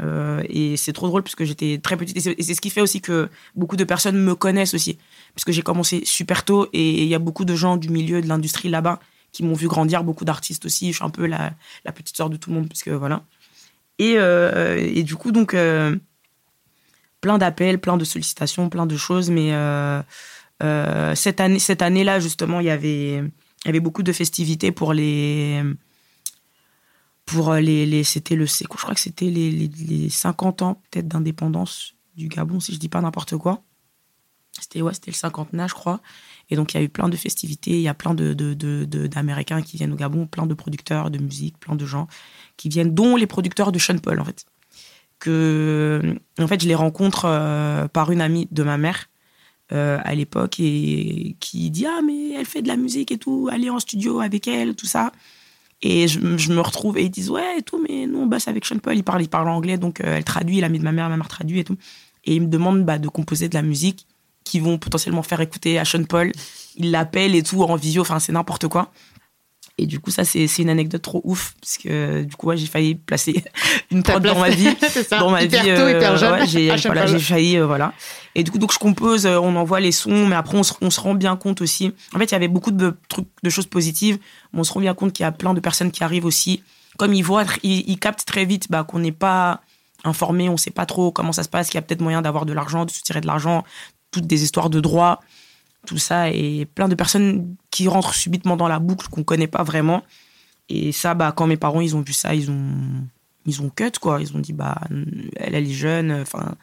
Euh, 0.00 0.42
et 0.48 0.76
c'est 0.76 0.92
trop 0.92 1.08
drôle 1.08 1.22
parce 1.22 1.34
que 1.34 1.44
j'étais 1.44 1.78
très 1.82 1.96
petite. 1.96 2.16
Et 2.16 2.42
c'est 2.42 2.54
ce 2.54 2.60
qui 2.60 2.70
fait 2.70 2.80
aussi 2.80 3.00
que 3.00 3.28
beaucoup 3.54 3.76
de 3.76 3.84
personnes 3.84 4.16
me 4.16 4.34
connaissent 4.34 4.74
aussi. 4.74 4.98
Parce 5.34 5.44
que 5.44 5.52
j'ai 5.52 5.62
commencé 5.62 6.02
super 6.04 6.44
tôt 6.44 6.68
et 6.72 7.02
il 7.02 7.08
y 7.08 7.14
a 7.14 7.18
beaucoup 7.18 7.44
de 7.44 7.54
gens 7.54 7.76
du 7.76 7.88
milieu 7.88 8.20
de 8.20 8.28
l'industrie 8.28 8.68
là-bas 8.68 9.00
qui 9.32 9.42
m'ont 9.42 9.54
vu 9.54 9.68
grandir, 9.68 10.04
beaucoup 10.04 10.24
d'artistes 10.24 10.64
aussi. 10.64 10.92
Je 10.92 10.96
suis 10.96 11.04
un 11.04 11.10
peu 11.10 11.26
la, 11.26 11.54
petite 11.84 12.16
sœur 12.16 12.30
de 12.30 12.36
tout 12.36 12.50
le 12.50 12.56
monde, 12.56 12.68
parce 12.68 12.86
voilà. 12.88 13.22
Et, 13.98 14.14
euh, 14.16 14.76
et 14.78 15.02
du 15.02 15.14
coup, 15.14 15.30
donc, 15.32 15.52
euh, 15.52 15.94
plein 17.20 17.38
d'appels, 17.38 17.78
plein 17.78 17.96
de 17.96 18.04
sollicitations, 18.04 18.68
plein 18.68 18.86
de 18.86 18.96
choses. 18.96 19.30
Mais 19.30 19.52
cette 21.14 21.40
année, 21.40 21.58
cette 21.58 21.82
année-là, 21.82 22.20
justement, 22.20 22.60
il 22.60 22.66
y 22.66 22.70
avait, 22.70 23.16
il 23.18 23.66
y 23.66 23.68
avait 23.68 23.80
beaucoup 23.80 24.02
de 24.02 24.12
festivités 24.12 24.72
pour 24.72 24.94
les 24.94 25.62
pour 27.26 27.50
euh, 27.50 27.60
les, 27.60 27.84
les 27.84 28.04
c'était 28.04 28.36
le 28.36 28.46
je 28.46 28.64
crois 28.64 28.94
que 28.94 29.00
c'était 29.00 29.30
les, 29.30 29.50
les, 29.50 30.08
50 30.08 30.62
ans 30.62 30.80
peut-être 30.90 31.08
d'indépendance 31.08 31.94
du 32.16 32.28
Gabon 32.28 32.60
si 32.60 32.72
je 32.72 32.78
dis 32.78 32.88
pas 32.88 33.00
n'importe 33.00 33.36
quoi. 33.36 33.62
C'était 34.58 34.80
ouais 34.80 34.94
c'était 34.94 35.10
le 35.10 35.16
cinquantenaire 35.16 35.68
je 35.68 35.74
crois. 35.74 36.00
Et 36.48 36.56
donc 36.56 36.72
il 36.72 36.78
y 36.78 36.80
a 36.80 36.82
eu 36.84 36.88
plein 36.88 37.08
de 37.08 37.16
festivités 37.16 37.72
il 37.72 37.80
y 37.80 37.88
a 37.88 37.94
plein 37.94 38.14
de 38.14 38.32
d'américains 39.06 39.60
qui 39.60 39.76
viennent 39.76 39.92
au 39.92 39.96
Gabon 39.96 40.26
plein 40.26 40.46
de 40.46 40.54
producteurs 40.54 41.10
de 41.10 41.18
musique 41.18 41.58
plein 41.58 41.74
de 41.74 41.84
gens 41.84 42.06
qui 42.56 42.68
viennent 42.68 42.94
dont 42.94 43.16
les 43.16 43.26
producteurs 43.26 43.72
de 43.72 43.78
Sean 43.78 43.98
Paul 43.98 44.20
en 44.20 44.24
fait. 44.24 44.46
Que 45.18 46.16
en 46.38 46.46
fait 46.46 46.62
je 46.62 46.68
les 46.68 46.74
rencontre 46.76 47.24
euh, 47.24 47.88
par 47.88 48.12
une 48.12 48.20
amie 48.20 48.46
de 48.52 48.62
ma 48.62 48.78
mère 48.78 49.10
euh, 49.72 49.98
à 50.04 50.14
l'époque 50.14 50.60
et 50.60 51.36
qui 51.40 51.70
dit 51.70 51.86
ah 51.86 52.00
mais 52.06 52.34
elle 52.34 52.46
fait 52.46 52.62
de 52.62 52.68
la 52.68 52.76
musique 52.76 53.10
et 53.10 53.18
tout 53.18 53.48
allez 53.50 53.68
en 53.68 53.80
studio 53.80 54.20
avec 54.20 54.46
elle 54.46 54.76
tout 54.76 54.86
ça 54.86 55.10
Et 55.82 56.08
je, 56.08 56.20
me 56.20 56.60
retrouve 56.60 56.96
et 56.96 57.02
ils 57.02 57.10
disent 57.10 57.30
ouais 57.30 57.58
et 57.58 57.62
tout, 57.62 57.82
mais 57.86 58.06
nous 58.06 58.20
on 58.20 58.26
bosse 58.26 58.48
avec 58.48 58.64
Sean 58.64 58.78
Paul, 58.78 58.96
il 58.96 59.04
parle, 59.04 59.22
il 59.22 59.28
parle 59.28 59.48
anglais, 59.48 59.76
donc 59.76 60.00
elle 60.02 60.24
traduit, 60.24 60.60
l'ami 60.60 60.78
de 60.78 60.84
ma 60.84 60.92
mère, 60.92 61.08
ma 61.08 61.16
mère 61.16 61.28
traduit 61.28 61.60
et 61.60 61.64
tout. 61.64 61.76
Et 62.24 62.34
ils 62.34 62.42
me 62.42 62.48
demandent 62.48 62.84
bah, 62.84 62.98
de 62.98 63.08
composer 63.08 63.48
de 63.48 63.54
la 63.54 63.62
musique 63.62 64.06
qui 64.42 64.58
vont 64.58 64.78
potentiellement 64.78 65.22
faire 65.22 65.40
écouter 65.40 65.78
à 65.78 65.84
Sean 65.84 66.04
Paul. 66.04 66.32
Ils 66.76 66.90
l'appellent 66.90 67.34
et 67.34 67.42
tout 67.42 67.62
en 67.62 67.76
visio, 67.76 68.02
enfin 68.02 68.18
c'est 68.20 68.32
n'importe 68.32 68.68
quoi. 68.68 68.90
Et 69.78 69.86
du 69.86 70.00
coup, 70.00 70.10
ça, 70.10 70.24
c'est 70.24 70.46
une 70.58 70.70
anecdote 70.70 71.02
trop 71.02 71.20
ouf, 71.24 71.54
parce 71.60 71.76
que 71.76 72.22
du 72.22 72.34
coup, 72.34 72.50
j'ai 72.54 72.66
failli 72.66 72.94
placer 72.94 73.44
une 73.90 74.02
prod 74.02 74.22
dans 74.22 74.38
ma 74.38 74.48
vie. 74.48 74.74
ça. 75.08 75.18
Dans 75.18 75.30
ma 75.30 75.42
hyper 75.42 75.64
vie. 75.64 75.74
Tôt, 75.74 75.88
hyper 75.88 76.16
jeune. 76.16 76.46
j'ai 76.46 76.74
voilà, 76.86 77.06
failli, 77.18 77.58
euh, 77.58 77.66
voilà. 77.66 77.92
Et 78.34 78.42
du 78.42 78.50
coup, 78.50 78.58
donc, 78.58 78.72
je 78.72 78.78
compose, 78.78 79.26
euh, 79.26 79.38
on 79.38 79.54
envoie 79.54 79.80
les 79.80 79.92
sons, 79.92 80.26
mais 80.26 80.36
après, 80.36 80.56
on 80.56 80.62
se, 80.62 80.72
on 80.80 80.88
se, 80.88 80.98
rend 80.98 81.14
bien 81.14 81.36
compte 81.36 81.60
aussi. 81.60 81.92
En 82.14 82.18
fait, 82.18 82.24
il 82.24 82.32
y 82.32 82.34
avait 82.34 82.48
beaucoup 82.48 82.70
de 82.70 82.96
trucs, 83.10 83.28
de 83.42 83.50
choses 83.50 83.66
positives, 83.66 84.18
mais 84.52 84.60
on 84.60 84.64
se 84.64 84.72
rend 84.72 84.80
bien 84.80 84.94
compte 84.94 85.12
qu'il 85.12 85.24
y 85.24 85.26
a 85.26 85.32
plein 85.32 85.52
de 85.52 85.60
personnes 85.60 85.90
qui 85.90 86.02
arrivent 86.02 86.24
aussi. 86.24 86.62
Comme 86.96 87.12
ils 87.12 87.22
voient, 87.22 87.44
ils, 87.62 87.84
ils 87.86 87.98
captent 87.98 88.24
très 88.24 88.46
vite 88.46 88.70
bah, 88.70 88.82
qu'on 88.82 89.00
n'est 89.00 89.12
pas 89.12 89.60
informé, 90.04 90.48
on 90.48 90.56
sait 90.56 90.70
pas 90.70 90.86
trop 90.86 91.10
comment 91.10 91.32
ça 91.32 91.42
se 91.42 91.50
passe, 91.50 91.66
qu'il 91.66 91.74
y 91.74 91.78
a 91.78 91.82
peut-être 91.82 92.00
moyen 92.00 92.22
d'avoir 92.22 92.46
de 92.46 92.54
l'argent, 92.54 92.86
de 92.86 92.90
se 92.90 93.02
tirer 93.02 93.20
de 93.20 93.26
l'argent, 93.26 93.64
toutes 94.10 94.26
des 94.26 94.42
histoires 94.42 94.70
de 94.70 94.80
droit 94.80 95.20
tout 95.86 95.98
ça, 95.98 96.30
et 96.30 96.66
plein 96.66 96.88
de 96.88 96.94
personnes 96.94 97.56
qui 97.70 97.88
rentrent 97.88 98.14
subitement 98.14 98.56
dans 98.56 98.68
la 98.68 98.78
boucle 98.78 99.08
qu'on 99.08 99.24
connaît 99.24 99.46
pas 99.46 99.62
vraiment. 99.62 100.02
Et 100.68 100.92
ça, 100.92 101.14
bah, 101.14 101.32
quand 101.34 101.46
mes 101.46 101.56
parents, 101.56 101.80
ils 101.80 101.96
ont 101.96 102.02
vu 102.02 102.12
ça, 102.12 102.34
ils 102.34 102.50
ont, 102.50 102.74
ils 103.46 103.62
ont 103.62 103.70
cut, 103.70 103.92
quoi. 104.00 104.20
Ils 104.20 104.36
ont 104.36 104.40
dit, 104.40 104.52
bah, 104.52 104.78
elle, 104.90 105.54
elle 105.54 105.66
est 105.66 105.72
jeune, 105.72 106.12
enfin. 106.12 106.54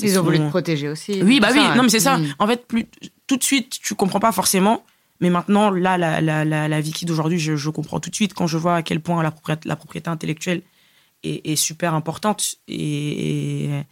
Ils 0.00 0.18
ont 0.18 0.22
voulu 0.22 0.38
te 0.38 0.48
protéger 0.48 0.88
aussi. 0.88 1.22
Oui, 1.22 1.38
bah 1.38 1.50
oui, 1.52 1.60
non, 1.76 1.84
mais 1.84 1.88
c'est 1.88 2.00
ça. 2.00 2.18
En 2.40 2.48
fait, 2.48 2.66
plus, 2.66 2.86
tout 3.28 3.36
de 3.36 3.44
suite, 3.44 3.78
tu 3.80 3.94
comprends 3.94 4.18
pas 4.18 4.32
forcément. 4.32 4.84
Mais 5.20 5.30
maintenant, 5.30 5.70
là, 5.70 5.96
la, 5.96 6.20
la, 6.20 6.44
la, 6.44 6.66
la 6.66 6.80
Vicky 6.80 7.04
d'aujourd'hui, 7.04 7.38
je, 7.38 7.54
je, 7.54 7.70
comprends 7.70 8.00
tout 8.00 8.10
de 8.10 8.14
suite 8.16 8.34
quand 8.34 8.48
je 8.48 8.58
vois 8.58 8.74
à 8.76 8.82
quel 8.82 9.00
point 9.00 9.22
la 9.22 9.30
propriété, 9.30 9.68
la 9.68 9.76
propriété 9.76 10.10
intellectuelle 10.10 10.62
est, 11.22 11.48
est 11.48 11.56
super 11.56 11.94
importante. 11.94 12.56
et, 12.66 13.66
et 13.66 13.84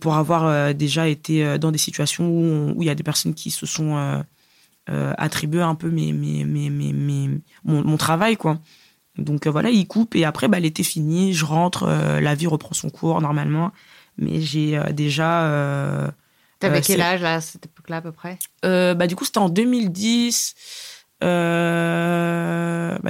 pour 0.00 0.14
avoir 0.14 0.46
euh, 0.46 0.72
déjà 0.72 1.08
été 1.08 1.44
euh, 1.44 1.58
dans 1.58 1.70
des 1.70 1.78
situations 1.78 2.28
où 2.28 2.82
il 2.82 2.86
y 2.86 2.90
a 2.90 2.94
des 2.94 3.02
personnes 3.02 3.34
qui 3.34 3.50
se 3.50 3.66
sont 3.66 4.22
euh, 4.90 5.14
attribuées 5.16 5.62
un 5.62 5.74
peu 5.74 5.90
mes, 5.90 6.12
mes, 6.12 6.44
mes, 6.44 6.70
mes 6.70 6.92
mon, 7.64 7.84
mon, 7.84 7.96
travail, 7.96 8.36
quoi. 8.36 8.58
Donc 9.16 9.46
voilà, 9.46 9.70
il 9.70 9.86
coupe 9.86 10.14
et 10.14 10.24
après, 10.24 10.48
bah, 10.48 10.60
l'été 10.60 10.82
fini, 10.82 11.32
je 11.32 11.44
rentre, 11.44 11.86
la 11.86 12.34
vie 12.34 12.46
reprend 12.46 12.72
son 12.72 12.88
cours 12.88 13.20
normalement. 13.20 13.72
Mais 14.16 14.40
j'ai 14.40 14.80
déjà. 14.92 16.12
T'avais 16.60 16.80
quel 16.80 17.00
âge 17.00 17.22
à 17.24 17.40
cette 17.40 17.66
époque-là 17.66 17.96
à 17.96 18.00
peu 18.00 18.12
près? 18.12 18.38
Bah, 18.62 19.06
Du 19.08 19.16
coup, 19.16 19.24
c'était 19.24 19.38
en 19.38 19.48
2010. 19.48 20.54
bah, 21.20 21.26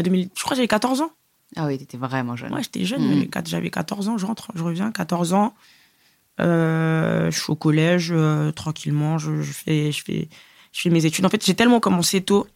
2000, 0.02 0.30
je 0.34 0.42
crois 0.42 0.50
que 0.50 0.56
j'avais 0.56 0.68
14 0.68 1.02
ans. 1.02 1.10
Ah 1.56 1.66
oui, 1.66 1.78
t'étais 1.78 1.98
vraiment 1.98 2.36
jeune. 2.36 2.52
Ouais, 2.54 2.62
j'étais 2.62 2.84
jeune, 2.84 3.02
mmh. 3.02 3.28
j'avais 3.44 3.70
14 3.70 4.08
ans, 4.08 4.18
je 4.18 4.26
rentre, 4.26 4.50
je 4.54 4.62
reviens, 4.62 4.90
14 4.90 5.34
ans. 5.34 5.54
Euh, 6.40 7.30
je 7.30 7.40
suis 7.40 7.50
au 7.50 7.56
collège 7.56 8.12
euh, 8.12 8.52
tranquillement, 8.52 9.18
je, 9.18 9.42
fais, 9.42 9.90
mes 10.86 11.04
études. 11.04 11.26
En 11.26 11.28
fait, 11.28 11.44
j'ai 11.44 11.54
tellement 11.54 11.80
commencé 11.80 12.20
tôt 12.20 12.46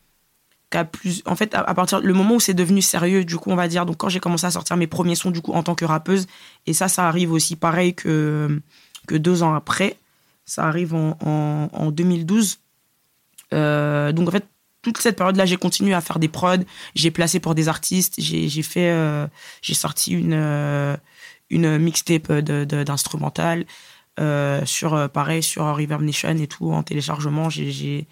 qu'à 0.70 0.84
plus. 0.84 1.22
En 1.26 1.34
fait, 1.34 1.54
à, 1.54 1.74
partir 1.74 2.00
le 2.00 2.14
moment 2.14 2.36
où 2.36 2.40
c'est 2.40 2.54
devenu 2.54 2.80
sérieux, 2.80 3.24
du 3.24 3.36
coup, 3.36 3.50
on 3.50 3.56
va 3.56 3.68
dire, 3.68 3.84
donc 3.86 3.96
quand 3.96 4.08
j'ai 4.08 4.20
commencé 4.20 4.46
à 4.46 4.50
sortir 4.50 4.76
mes 4.76 4.86
premiers 4.86 5.16
sons, 5.16 5.30
du 5.30 5.40
coup, 5.40 5.52
en 5.52 5.62
tant 5.62 5.74
que 5.74 5.84
rappeuse, 5.84 6.26
et 6.66 6.72
ça, 6.72 6.88
ça 6.88 7.08
arrive 7.08 7.32
aussi 7.32 7.56
pareil 7.56 7.94
que, 7.94 8.60
deux 9.10 9.42
ans 9.42 9.54
après. 9.54 9.96
Ça 10.44 10.66
arrive 10.66 10.94
en, 10.94 11.16
en, 11.20 11.90
2012. 11.90 12.58
Euh, 13.52 14.12
donc, 14.12 14.28
en 14.28 14.30
fait, 14.30 14.46
toute 14.82 14.98
cette 14.98 15.16
période-là, 15.16 15.46
j'ai 15.46 15.56
continué 15.56 15.94
à 15.94 16.00
faire 16.00 16.18
des 16.18 16.28
prods, 16.28 16.64
j'ai 16.94 17.10
placé 17.10 17.40
pour 17.40 17.54
des 17.54 17.68
artistes, 17.68 18.14
j'ai 18.18 18.62
fait, 18.62 18.92
j'ai 19.62 19.74
sorti 19.74 20.12
une, 20.12 20.98
une 21.50 21.78
mixtape 21.78 22.32
d'instrumental. 22.32 23.64
Euh, 24.20 24.66
sur 24.66 24.92
euh, 24.92 25.08
pareil 25.08 25.42
sur 25.42 25.64
Reverb 25.74 26.02
Nation 26.02 26.36
et 26.36 26.46
tout 26.46 26.70
en 26.70 26.82
téléchargement 26.82 27.48
j'ai 27.48 28.06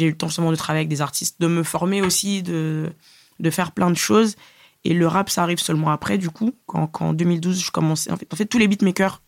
eu 0.00 0.08
le 0.08 0.16
temps 0.16 0.30
seulement 0.30 0.50
de 0.50 0.56
travailler 0.56 0.80
avec 0.80 0.88
des 0.88 1.02
artistes 1.02 1.38
de 1.42 1.46
me 1.46 1.62
former 1.62 2.00
aussi 2.00 2.42
de 2.42 2.90
de 3.38 3.50
faire 3.50 3.72
plein 3.72 3.90
de 3.90 3.96
choses 3.96 4.36
et 4.84 4.94
le 4.94 5.06
rap 5.06 5.28
ça 5.28 5.42
arrive 5.42 5.58
seulement 5.58 5.90
après 5.90 6.16
du 6.16 6.30
coup 6.30 6.54
quand, 6.64 7.02
en 7.02 7.12
2012 7.12 7.66
je 7.66 7.70
commençais 7.70 8.10
en 8.10 8.16
fait, 8.16 8.32
en 8.32 8.36
fait 8.36 8.46
tous 8.46 8.56
les 8.56 8.66
beatmakers 8.66 9.20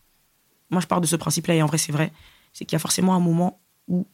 moi 0.71 0.81
je 0.81 0.87
pars 0.87 0.99
de 0.99 1.05
ce 1.05 1.15
principe 1.15 1.45
là 1.45 1.53
et 1.53 1.61
en 1.61 1.67
vrai 1.67 1.77
c'est 1.77 1.91
vrai 1.91 2.11
c'est 2.53 2.65
qu'il 2.65 2.73
y 2.73 2.77
a 2.77 2.79
forcément 2.79 3.13
un 3.13 3.19
moment 3.19 3.61
où 3.87 4.07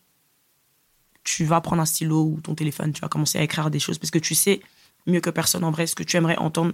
tu 1.23 1.45
vas 1.45 1.61
prendre 1.61 1.81
un 1.81 1.85
stylo 1.85 2.23
ou 2.23 2.41
ton 2.41 2.55
téléphone 2.55 2.93
tu 2.93 3.01
vas 3.01 3.07
commencer 3.07 3.37
à 3.37 3.43
écrire 3.43 3.69
des 3.69 3.79
choses 3.79 3.97
parce 3.99 4.11
que 4.11 4.19
tu 4.19 4.33
sais 4.33 4.61
mieux 5.07 5.19
que 5.19 5.29
personne 5.29 5.63
en 5.63 5.71
vrai 5.71 5.87
ce 5.87 5.95
que 5.95 6.03
tu 6.03 6.17
aimerais 6.17 6.37
entendre 6.37 6.73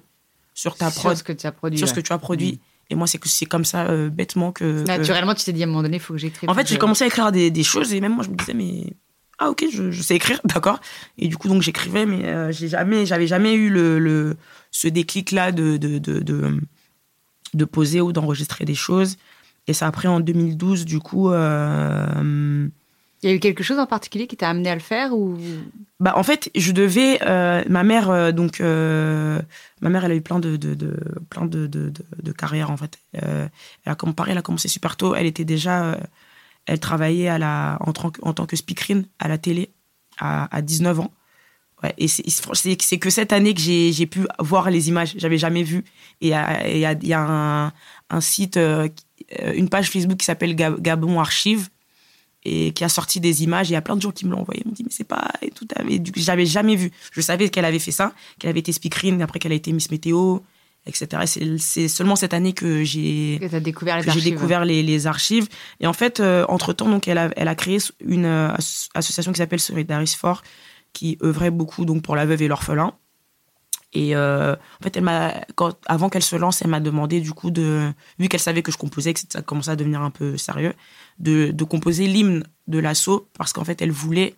sur 0.53 0.75
ta 0.75 0.89
prod, 0.89 1.11
sur 1.11 1.17
ce 1.17 1.23
que 1.23 1.33
tu 1.33 1.45
as 1.45 1.51
produit. 1.51 1.77
Sur 1.77 1.87
ce 1.87 1.93
que 1.93 1.99
tu 1.99 2.11
as 2.11 2.17
produit. 2.17 2.53
Mm. 2.53 2.59
Et 2.89 2.95
moi, 2.95 3.05
c'est 3.05 3.17
que 3.17 3.29
c'est 3.29 3.45
comme 3.45 3.65
ça, 3.65 3.87
euh, 3.87 4.09
bêtement 4.09 4.51
que. 4.51 4.83
Naturellement, 4.85 5.35
tu 5.35 5.43
t'es 5.43 5.53
dit 5.53 5.61
à 5.61 5.65
un 5.65 5.67
moment 5.67 5.83
donné, 5.83 5.97
il 5.97 5.99
faut 5.99 6.13
que 6.13 6.19
j'écrive. 6.19 6.49
En 6.49 6.53
fait, 6.53 6.67
j'ai 6.67 6.77
commencé 6.77 7.03
à 7.03 7.07
écrire 7.07 7.31
des, 7.31 7.51
des, 7.51 7.63
choses 7.63 7.93
et 7.93 8.01
même 8.01 8.15
moi, 8.15 8.23
je 8.23 8.29
me 8.29 8.35
disais, 8.35 8.53
mais. 8.53 8.93
Ah, 9.39 9.51
ok, 9.51 9.65
je, 9.71 9.91
je 9.91 10.01
sais 10.01 10.15
écrire, 10.15 10.41
d'accord. 10.45 10.79
Et 11.19 11.27
du 11.27 11.37
coup, 11.37 11.47
donc, 11.47 11.61
j'écrivais, 11.61 12.07
mais 12.07 12.25
euh, 12.25 12.51
j'ai 12.51 12.69
jamais, 12.69 13.05
j'avais 13.05 13.27
jamais 13.27 13.53
eu 13.53 13.69
le, 13.69 13.99
le 13.99 14.35
ce 14.71 14.87
déclic-là 14.87 15.51
de, 15.51 15.77
de, 15.77 15.99
de, 15.99 16.19
de, 16.19 16.59
de 17.53 17.65
poser 17.65 18.01
ou 18.01 18.11
d'enregistrer 18.11 18.65
des 18.65 18.75
choses. 18.75 19.17
Et 19.67 19.73
c'est 19.73 19.85
après, 19.85 20.07
en 20.07 20.19
2012, 20.19 20.85
du 20.85 20.99
coup. 20.99 21.29
Euh, 21.29 22.67
il 23.23 23.29
y 23.29 23.31
a 23.31 23.35
eu 23.35 23.39
quelque 23.39 23.63
chose 23.63 23.79
en 23.79 23.87
particulier 23.87 24.27
qui 24.27 24.37
t'a 24.37 24.49
amené 24.49 24.69
à 24.69 24.75
le 24.75 24.81
faire 24.81 25.13
ou? 25.13 25.37
Bah 25.99 26.13
en 26.15 26.23
fait, 26.23 26.51
je 26.55 26.71
devais 26.71 27.19
euh, 27.23 27.63
ma 27.67 27.83
mère 27.83 28.11
euh, 28.11 28.31
donc 28.31 28.61
euh, 28.61 29.41
ma 29.81 29.89
mère 29.89 30.05
elle 30.05 30.11
a 30.11 30.15
eu 30.15 30.21
plein 30.21 30.39
de, 30.39 30.55
de, 30.55 30.75
plein 31.29 31.45
de, 31.45 31.65
de, 31.65 32.31
carrières 32.31 32.69
en 32.69 32.77
fait. 32.77 32.99
elle 33.13 33.49
a 33.87 34.41
commencé 34.41 34.67
super 34.67 34.95
tôt, 34.97 35.15
elle 35.15 35.25
était 35.25 35.45
déjà 35.45 35.97
elle 36.67 36.79
travaillait 36.79 37.29
à 37.29 37.39
la 37.39 37.79
en 37.79 37.93
en 38.21 38.33
tant 38.33 38.45
que 38.45 38.55
speakerine 38.55 39.05
à 39.17 39.27
la 39.27 39.39
télé 39.39 39.71
à, 40.19 40.55
à 40.55 40.61
19 40.61 40.99
ans. 40.99 41.11
Ouais, 41.83 41.93
et 41.97 42.07
c'est 42.07 42.97
que 42.97 43.09
cette 43.09 43.33
année 43.33 43.53
que 43.53 43.61
j'ai 43.61 44.05
pu 44.07 44.21
voir 44.39 44.69
les 44.71 44.89
images, 44.89 45.13
j'avais 45.17 45.37
jamais 45.37 45.61
vu. 45.61 45.85
Et 46.21 46.29
il 46.29 46.77
y 46.77 47.13
a 47.13 47.21
un, 47.21 47.71
un, 48.09 48.21
site, 48.21 48.59
une 49.53 49.69
page 49.69 49.91
Facebook 49.91 50.17
qui 50.17 50.25
s'appelle 50.25 50.55
Gabon 50.55 51.19
Archive, 51.19 51.69
et 52.47 52.71
qui 52.71 52.83
a 52.83 52.89
sorti 52.89 53.19
des 53.19 53.43
images. 53.43 53.69
Il 53.69 53.73
y 53.73 53.75
a 53.75 53.81
plein 53.81 53.95
de 53.95 54.01
gens 54.01 54.11
qui 54.11 54.25
me 54.25 54.31
l'ont 54.31 54.41
envoyé. 54.41 54.61
Ils 54.63 54.67
m'ont 54.67 54.73
dit, 54.73 54.83
mais 54.83 54.91
c'est 54.91 55.03
pas. 55.03 55.31
Et 55.41 55.51
tout. 55.51 55.67
Et 55.89 56.01
j'avais 56.15 56.45
jamais 56.45 56.75
vu. 56.75 56.91
Je 57.11 57.21
savais 57.21 57.49
qu'elle 57.49 57.65
avait 57.65 57.79
fait 57.79 57.91
ça, 57.91 58.13
qu'elle 58.39 58.49
avait 58.49 58.61
été 58.61 58.71
speakerine, 58.71 59.21
après 59.21 59.39
qu'elle 59.39 59.51
a 59.51 59.55
été 59.55 59.73
Miss 59.73 59.91
Météo, 59.91 60.39
etc. 60.85 61.23
C'est 61.59 61.87
seulement 61.89 62.15
cette 62.15 62.33
année 62.33 62.53
que 62.53 62.83
j'ai 62.85 63.39
découvert, 63.61 63.99
les, 63.99 64.07
archives. 64.07 64.23
découvert 64.23 64.65
les, 64.65 64.81
les, 64.81 65.07
archives. 65.07 65.47
Et 65.81 65.87
en 65.87 65.93
fait, 65.93 66.21
euh, 66.21 66.45
donc, 66.77 67.07
elle 67.07 67.17
a, 67.17 67.29
elle 67.35 67.49
a 67.49 67.55
créé 67.55 67.79
une 67.99 68.25
euh, 68.25 68.53
association 68.95 69.33
qui 69.33 69.39
s'appelle 69.39 69.59
Solidaris 69.59 70.15
Fort, 70.17 70.41
qui 70.93 71.17
œuvrait 71.21 71.51
beaucoup 71.51 71.83
donc, 71.83 72.01
pour 72.01 72.15
la 72.15 72.25
veuve 72.25 72.41
et 72.41 72.47
l'orphelin. 72.47 72.93
Et 73.93 74.15
euh, 74.15 74.53
en 74.53 74.83
fait, 74.83 74.97
elle 74.97 75.03
m'a, 75.03 75.33
avant 75.87 76.09
qu'elle 76.09 76.23
se 76.23 76.35
lance, 76.35 76.61
elle 76.61 76.67
m'a 76.67 76.79
demandé 76.79 77.21
du 77.21 77.31
coup 77.31 77.51
de, 77.51 77.91
vu 78.19 78.27
qu'elle 78.27 78.39
savait 78.39 78.61
que 78.61 78.71
je 78.71 78.77
composais, 78.77 79.13
que 79.13 79.19
ça 79.29 79.41
commençait 79.41 79.71
à 79.71 79.75
devenir 79.75 80.01
un 80.01 80.11
peu 80.11 80.37
sérieux, 80.37 80.73
de, 81.19 81.51
de 81.51 81.63
composer 81.63 82.07
l'hymne 82.07 82.43
de 82.67 82.79
l'assaut 82.79 83.27
parce 83.37 83.53
qu'en 83.53 83.63
fait, 83.63 83.81
elle 83.81 83.91
voulait 83.91 84.35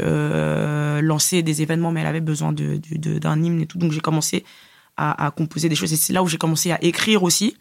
euh, 0.00 1.00
lancer 1.02 1.42
des 1.42 1.62
événements, 1.62 1.92
mais 1.92 2.00
elle 2.00 2.06
avait 2.06 2.20
besoin 2.20 2.52
de, 2.52 2.80
d'un 3.18 3.42
hymne 3.42 3.60
et 3.60 3.66
tout. 3.66 3.78
Donc 3.78 3.92
j'ai 3.92 4.00
commencé 4.00 4.44
à, 4.96 5.26
à, 5.26 5.30
composer 5.30 5.68
des 5.68 5.74
choses 5.74 5.92
et 5.92 5.96
c'est 5.96 6.12
là 6.12 6.22
où 6.22 6.28
j'ai 6.28 6.38
commencé 6.38 6.72
à 6.72 6.82
écrire 6.82 7.22
aussi. 7.22 7.56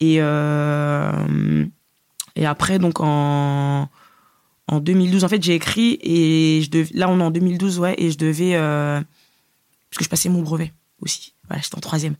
Et 0.00 0.16
euh, 0.20 1.66
et 2.36 2.46
après 2.46 2.78
donc 2.78 3.00
en 3.00 3.88
en 4.70 4.78
2012, 4.78 5.24
en 5.24 5.28
fait, 5.28 5.42
j'ai 5.42 5.54
écrit 5.54 5.98
et 6.00 6.62
je 6.62 6.70
dev... 6.70 6.88
là 6.94 7.08
on 7.08 7.18
est 7.18 7.22
en 7.22 7.32
2012, 7.32 7.80
ouais, 7.80 7.96
et 7.98 8.12
je 8.12 8.18
devais 8.18 8.54
euh, 8.54 9.00
parce 9.90 9.98
que 9.98 10.04
je 10.04 10.08
passais 10.08 10.28
mon 10.28 10.42
brevet 10.42 10.72
aussi. 11.00 11.34
Voilà, 11.48 11.60
j'étais 11.60 11.76
en 11.76 11.80
troisième. 11.80 12.14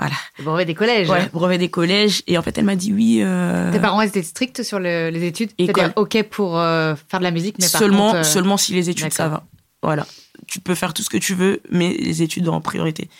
Voilà. 0.00 0.16
Le 0.38 0.44
brevet 0.44 0.64
des 0.64 0.74
collèges. 0.74 1.10
Ouais, 1.10 1.28
brevet 1.30 1.58
des 1.58 1.68
collèges. 1.68 2.22
Et 2.26 2.38
en 2.38 2.42
fait, 2.42 2.56
elle 2.56 2.64
m'a 2.64 2.74
dit 2.74 2.90
oui. 2.90 3.20
Euh... 3.20 3.70
Tes 3.70 3.78
parents 3.78 4.00
étaient 4.00 4.22
stricts 4.22 4.62
sur 4.62 4.78
les 4.78 5.24
études? 5.24 5.50
C'est-à-dire 5.58 5.92
OK 5.96 6.22
pour 6.30 6.58
euh, 6.58 6.94
faire 7.08 7.20
de 7.20 7.24
la 7.24 7.30
musique, 7.30 7.56
mais 7.60 7.68
par 7.68 7.80
seulement, 7.80 8.06
contre, 8.06 8.20
euh, 8.20 8.22
Seulement 8.22 8.56
si 8.56 8.72
les 8.72 8.88
études, 8.88 9.12
ça 9.12 9.28
va. 9.28 9.44
Voilà. 9.82 10.06
Tu 10.46 10.58
peux 10.58 10.74
faire 10.74 10.94
tout 10.94 11.02
ce 11.02 11.10
que 11.10 11.18
tu 11.18 11.34
veux, 11.34 11.60
mais 11.70 11.94
les 11.98 12.22
études 12.22 12.48
en 12.48 12.62
priorité. 12.62 13.10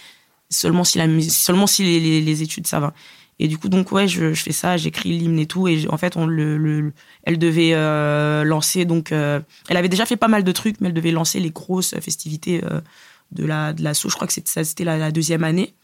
Seulement 0.49 0.83
si, 0.83 0.97
la 0.97 1.07
musique, 1.07 1.33
seulement 1.33 1.67
si 1.67 1.85
les, 1.85 2.01
les, 2.01 2.23
les, 2.23 2.43
études, 2.43 2.67
ça 2.67 2.81
va. 2.81 2.95
Et 3.39 3.47
du 3.47 3.59
coup, 3.59 3.69
donc, 3.69 3.93
ouais, 3.93 4.09
je, 4.09 4.33
je 4.33 4.43
fais 4.43 4.53
ça, 4.53 4.79
j'écris 4.79 5.11
l'hymne 5.11 5.39
et 5.39 5.47
tout. 5.47 5.69
Et 5.69 5.87
en 5.91 5.99
fait, 5.99 6.17
on 6.17 6.25
le, 6.25 6.57
le 6.57 6.93
elle 7.25 7.39
devait 7.39 7.75
lancer, 8.45 8.87
donc, 8.87 9.13
elle 9.13 9.45
avait 9.69 9.91
déjà 9.91 10.07
fait 10.07 10.17
pas 10.17 10.29
mal 10.29 10.45
de 10.45 10.53
trucs, 10.53 10.81
mais 10.81 10.89
elle 10.89 10.95
devait 10.95 11.13
lancer 11.13 11.41
les 11.41 11.51
grosses 11.51 11.95
festivités 12.01 12.63
de 13.33 13.45
la 13.45 13.75
de 13.75 13.85
l'assaut. 13.85 14.09
Je 14.09 14.15
crois 14.15 14.27
que 14.27 14.33
c'était 14.33 14.65
c'était 14.65 14.85
la, 14.85 15.11
deuxième 15.11 15.45
année. 15.45 15.75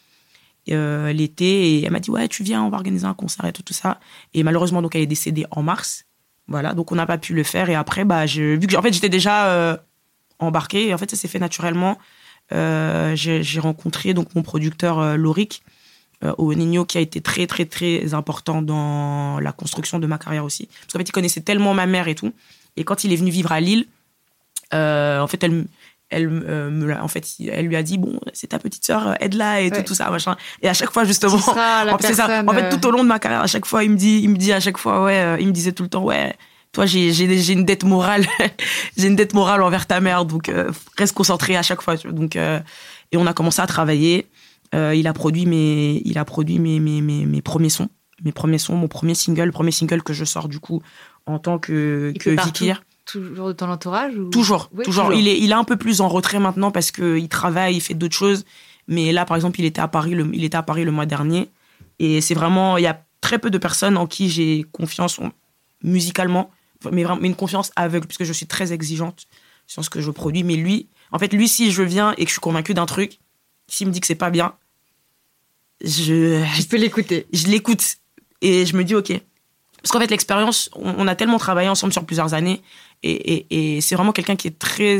Euh, 0.70 1.12
l'été 1.12 1.76
et 1.76 1.84
elle 1.84 1.92
m'a 1.92 2.00
dit 2.00 2.10
ouais 2.10 2.26
tu 2.26 2.42
viens 2.42 2.60
on 2.64 2.70
va 2.70 2.76
organiser 2.76 3.06
un 3.06 3.14
concert 3.14 3.44
et 3.44 3.52
tout, 3.52 3.62
ça 3.72 4.00
et 4.34 4.42
malheureusement 4.42 4.82
donc 4.82 4.96
elle 4.96 5.02
est 5.02 5.06
décédée 5.06 5.46
en 5.52 5.62
mars 5.62 6.06
voilà 6.48 6.74
donc 6.74 6.90
on 6.90 6.96
n'a 6.96 7.06
pas 7.06 7.18
pu 7.18 7.34
le 7.34 7.44
faire 7.44 7.70
et 7.70 7.76
après 7.76 8.04
bah 8.04 8.26
je, 8.26 8.56
vu 8.56 8.66
que 8.66 8.74
en 8.76 8.82
fait 8.82 8.92
j'étais 8.92 9.08
déjà 9.08 9.46
euh, 9.50 9.76
embarquée 10.40 10.88
et 10.88 10.94
en 10.94 10.98
fait 10.98 11.08
ça 11.08 11.16
s'est 11.16 11.28
fait 11.28 11.38
naturellement 11.38 11.98
j'ai 12.50 13.60
rencontré 13.60 14.12
donc 14.12 14.34
mon 14.34 14.42
producteur 14.42 15.16
Loric 15.16 15.62
au 16.36 16.52
Nino 16.52 16.84
qui 16.84 16.98
a 16.98 17.00
été 17.00 17.20
très 17.20 17.46
très 17.46 17.64
très 17.64 18.12
important 18.14 18.60
dans 18.60 19.38
la 19.38 19.52
construction 19.52 20.00
de 20.00 20.06
ma 20.06 20.18
carrière 20.18 20.44
aussi. 20.44 20.66
Parce 20.66 20.92
qu'en 20.92 20.98
fait, 21.00 21.08
il 21.08 21.12
connaissait 21.12 21.40
tellement 21.40 21.74
ma 21.74 21.86
mère 21.86 22.06
et 22.06 22.14
tout. 22.14 22.32
Et 22.76 22.84
quand 22.84 23.02
il 23.02 23.12
est 23.12 23.16
venu 23.16 23.32
vivre 23.32 23.50
à 23.50 23.58
Lille, 23.58 23.86
en 24.72 25.26
fait, 25.26 25.42
elle, 25.42 25.66
elle 26.08 26.28
euh, 26.28 26.70
me 26.70 26.94
en 26.94 27.08
fait 27.08 27.26
elle 27.48 27.66
lui 27.66 27.76
a 27.76 27.82
dit 27.82 27.98
bon 27.98 28.20
c'est 28.32 28.48
ta 28.48 28.58
petite 28.58 28.84
sœur 28.84 29.16
aide-la 29.20 29.60
et 29.62 29.70
tout, 29.70 29.82
tout 29.82 29.94
ça 29.94 30.08
machin. 30.10 30.36
Et 30.62 30.68
à 30.68 30.74
chaque 30.74 30.92
fois 30.92 31.04
justement 31.04 31.38
c'est 32.00 32.14
ça. 32.14 32.44
en 32.46 32.52
fait 32.52 32.68
tout 32.68 32.86
au 32.86 32.90
long 32.90 33.02
de 33.02 33.08
ma 33.08 33.18
carrière 33.18 33.42
à 33.42 33.46
chaque 33.46 33.66
fois 33.66 33.82
il 33.82 33.90
me 33.90 33.96
dit 33.96 34.20
il 34.22 34.30
me 34.30 34.36
dit 34.36 34.52
à 34.52 34.60
chaque 34.60 34.78
fois 34.78 35.04
ouais 35.04 35.18
euh, 35.18 35.36
il 35.40 35.48
me 35.48 35.52
disait 35.52 35.72
tout 35.72 35.82
le 35.82 35.88
temps 35.88 36.04
ouais 36.04 36.34
toi 36.72 36.86
j'ai 36.86 37.12
j'ai 37.12 37.52
une 37.52 37.64
dette 37.64 37.84
morale 37.84 38.26
j'ai 38.96 39.08
une 39.08 39.16
dette 39.16 39.34
morale 39.34 39.62
envers 39.62 39.86
ta 39.86 40.00
mère 40.00 40.24
donc 40.24 40.48
euh, 40.48 40.70
reste 40.96 41.14
concentré 41.14 41.56
à 41.56 41.62
chaque 41.62 41.82
fois 41.82 41.96
donc 41.96 42.36
et 42.36 43.16
on 43.16 43.26
a 43.26 43.32
commencé 43.32 43.62
à 43.62 43.66
travailler. 43.66 44.26
Il 44.72 45.06
a 45.06 45.12
produit 45.12 45.46
mes 45.46 46.02
il 46.04 46.18
a 46.18 46.24
produit 46.24 46.58
mes 46.58 46.80
mes, 46.80 47.00
mes 47.00 47.24
mes 47.24 47.40
premiers 47.42 47.70
sons. 47.70 47.88
Mes 48.22 48.32
premiers 48.32 48.58
sons 48.58 48.76
mon 48.76 48.88
premier 48.88 49.14
single 49.14 49.44
le 49.44 49.52
premier 49.52 49.70
single 49.70 50.02
que 50.02 50.12
je 50.12 50.24
sors 50.24 50.48
du 50.48 50.60
coup 50.60 50.82
en 51.26 51.38
tant 51.38 51.58
que 51.58 52.12
que 52.18 52.30
Vikir 52.30 52.82
toujours 53.06 53.48
de 53.48 53.52
ton 53.52 53.70
entourage 53.70 54.12
toujours, 54.32 54.68
toujours, 54.84 55.12
Il 55.14 55.28
est, 55.28 55.38
il 55.38 55.50
est 55.50 55.54
un 55.54 55.64
peu 55.64 55.76
plus 55.76 56.00
en 56.00 56.08
retrait 56.08 56.40
maintenant 56.40 56.70
parce 56.70 56.90
que 56.90 57.16
il 57.16 57.28
travaille, 57.28 57.76
il 57.76 57.80
fait 57.80 57.94
d'autres 57.94 58.16
choses. 58.16 58.44
Mais 58.88 59.12
là, 59.12 59.24
par 59.24 59.36
exemple, 59.36 59.60
il 59.60 59.64
était 59.64 59.80
à 59.80 59.88
Paris 59.88 60.14
le, 60.14 60.28
il 60.34 60.44
était 60.44 60.56
à 60.56 60.62
Paris 60.62 60.84
le 60.84 60.90
mois 60.90 61.06
dernier. 61.06 61.48
Et 61.98 62.20
c'est 62.20 62.34
vraiment, 62.34 62.76
il 62.76 62.82
y 62.82 62.86
a 62.86 63.02
très 63.20 63.38
peu 63.38 63.50
de 63.50 63.58
personnes 63.58 63.96
en 63.96 64.06
qui 64.06 64.28
j'ai 64.28 64.64
confiance 64.72 65.18
musicalement, 65.82 66.50
mais 66.92 67.04
vraiment 67.04 67.22
une 67.22 67.34
confiance 67.34 67.72
aveugle 67.76 68.06
puisque 68.06 68.24
je 68.24 68.32
suis 68.32 68.46
très 68.46 68.72
exigeante 68.72 69.26
sur 69.66 69.84
ce 69.84 69.90
que 69.90 70.00
je 70.00 70.10
produis. 70.10 70.42
Mais 70.42 70.56
lui, 70.56 70.88
en 71.12 71.18
fait, 71.18 71.32
lui, 71.32 71.48
si 71.48 71.70
je 71.70 71.82
viens 71.82 72.12
et 72.12 72.24
que 72.24 72.28
je 72.28 72.34
suis 72.34 72.40
convaincu 72.40 72.74
d'un 72.74 72.86
truc, 72.86 73.18
s'il 73.68 73.86
me 73.86 73.92
dit 73.92 74.00
que 74.00 74.06
c'est 74.06 74.14
pas 74.14 74.30
bien, 74.30 74.54
je. 75.82 76.44
Je 76.54 76.66
peux 76.66 76.76
l'écouter. 76.76 77.26
Je 77.32 77.46
l'écoute 77.46 77.96
et 78.42 78.66
je 78.66 78.76
me 78.76 78.84
dis 78.84 78.94
ok. 78.94 79.20
Parce 79.82 79.92
qu'en 79.92 80.00
fait, 80.00 80.10
l'expérience, 80.10 80.68
on, 80.74 81.06
a 81.06 81.14
tellement 81.14 81.38
travaillé 81.38 81.68
ensemble 81.68 81.92
sur 81.92 82.04
plusieurs 82.04 82.34
années 82.34 82.60
et, 83.02 83.80
c'est 83.80 83.94
vraiment 83.94 84.12
quelqu'un 84.12 84.36
qui 84.36 84.48
est 84.48 84.58
très 84.58 84.98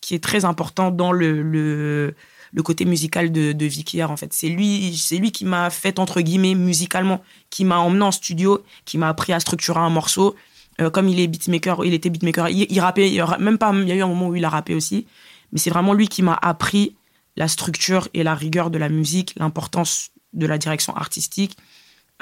qui 0.00 0.14
est 0.14 0.22
très 0.22 0.44
important 0.44 0.90
dans 0.90 1.12
le, 1.12 1.42
le, 1.42 2.62
côté 2.62 2.84
musical 2.84 3.32
de, 3.32 3.52
de 3.52 4.02
en 4.04 4.16
fait. 4.16 4.32
C'est 4.32 4.48
lui, 4.48 4.96
c'est 4.96 5.16
lui 5.16 5.32
qui 5.32 5.44
m'a 5.44 5.70
fait 5.70 5.98
entre 5.98 6.20
guillemets 6.20 6.54
musicalement, 6.54 7.22
qui 7.50 7.64
m'a 7.64 7.78
emmené 7.78 8.04
en 8.04 8.12
studio, 8.12 8.62
qui 8.84 8.98
m'a 8.98 9.08
appris 9.08 9.32
à 9.32 9.40
structurer 9.40 9.80
un 9.80 9.90
morceau. 9.90 10.36
Euh, 10.80 10.90
comme 10.90 11.08
il 11.08 11.18
est 11.18 11.26
beatmaker, 11.26 11.84
il 11.84 11.92
était 11.92 12.10
beatmaker, 12.10 12.48
il, 12.50 12.66
il 12.70 12.80
rappait, 12.80 13.10
même 13.40 13.58
pas, 13.58 13.72
il 13.74 13.88
y 13.88 13.92
a 13.92 13.96
eu 13.96 14.02
un 14.02 14.06
moment 14.06 14.28
où 14.28 14.36
il 14.36 14.44
a 14.44 14.48
rappé 14.48 14.74
aussi, 14.74 15.06
mais 15.52 15.58
c'est 15.58 15.70
vraiment 15.70 15.92
lui 15.92 16.06
qui 16.06 16.22
m'a 16.22 16.38
appris 16.40 16.94
la 17.36 17.48
structure 17.48 18.08
et 18.14 18.22
la 18.22 18.34
rigueur 18.34 18.70
de 18.70 18.78
la 18.78 18.88
musique, 18.88 19.34
l'importance 19.36 20.10
de 20.34 20.46
la 20.46 20.56
direction 20.58 20.94
artistique, 20.96 21.56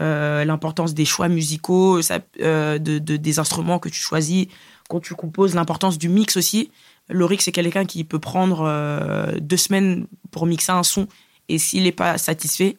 euh, 0.00 0.44
l'importance 0.44 0.92
des 0.92 1.06
choix 1.06 1.28
musicaux, 1.28 2.00
euh, 2.40 2.78
de, 2.78 2.98
des 2.98 3.38
instruments 3.38 3.78
que 3.78 3.88
tu 3.88 4.00
choisis, 4.00 4.46
quand 4.88 5.00
tu 5.00 5.14
composes, 5.14 5.54
l'importance 5.54 5.98
du 5.98 6.08
mix 6.08 6.36
aussi. 6.36 6.70
Loric, 7.08 7.42
c'est 7.42 7.52
quelqu'un 7.52 7.84
qui 7.84 8.04
peut 8.04 8.18
prendre 8.18 8.62
euh, 8.62 9.32
deux 9.40 9.56
semaines 9.56 10.06
pour 10.30 10.46
mixer 10.46 10.72
un 10.72 10.82
son 10.82 11.06
et 11.48 11.58
s'il 11.58 11.84
n'est 11.84 11.92
pas 11.92 12.18
satisfait, 12.18 12.76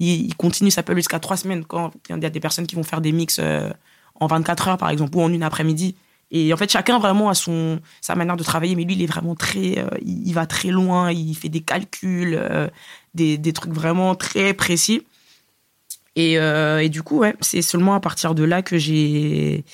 il, 0.00 0.34
continue, 0.36 0.70
ça 0.70 0.82
peut 0.82 0.94
jusqu'à 0.94 1.18
trois 1.18 1.36
semaines. 1.36 1.64
Quand 1.64 1.92
il 2.10 2.22
y 2.22 2.26
a 2.26 2.30
des 2.30 2.40
personnes 2.40 2.66
qui 2.66 2.74
vont 2.74 2.82
faire 2.82 3.00
des 3.00 3.12
mix 3.12 3.38
euh, 3.38 3.70
en 4.16 4.26
24 4.26 4.68
heures, 4.68 4.78
par 4.78 4.90
exemple, 4.90 5.16
ou 5.16 5.22
en 5.22 5.32
une 5.32 5.42
après-midi. 5.42 5.94
Et 6.30 6.52
en 6.52 6.56
fait, 6.56 6.70
chacun 6.70 6.98
vraiment 6.98 7.30
a 7.30 7.34
son, 7.34 7.80
sa 8.00 8.14
manière 8.14 8.36
de 8.36 8.42
travailler, 8.42 8.74
mais 8.74 8.84
lui, 8.84 8.94
il 8.94 9.02
est 9.02 9.06
vraiment 9.06 9.34
très. 9.34 9.78
Euh, 9.78 9.88
il, 10.04 10.32
va 10.34 10.46
très 10.46 10.70
loin, 10.70 11.10
il 11.10 11.34
fait 11.34 11.48
des 11.48 11.60
calculs, 11.60 12.38
des, 13.14 13.38
des, 13.38 13.52
trucs 13.52 13.72
vraiment 13.72 14.14
très 14.14 14.52
précis. 14.52 15.06
Et, 16.16 16.34
et 16.34 16.88
du 16.88 17.02
coup, 17.02 17.18
ouais, 17.18 17.34
c'est 17.40 17.62
seulement 17.62 17.94
à 17.94 18.00
partir 18.00 18.34
de 18.34 18.44
là 18.44 18.62
que 18.62 18.76
j'ai 18.76 19.64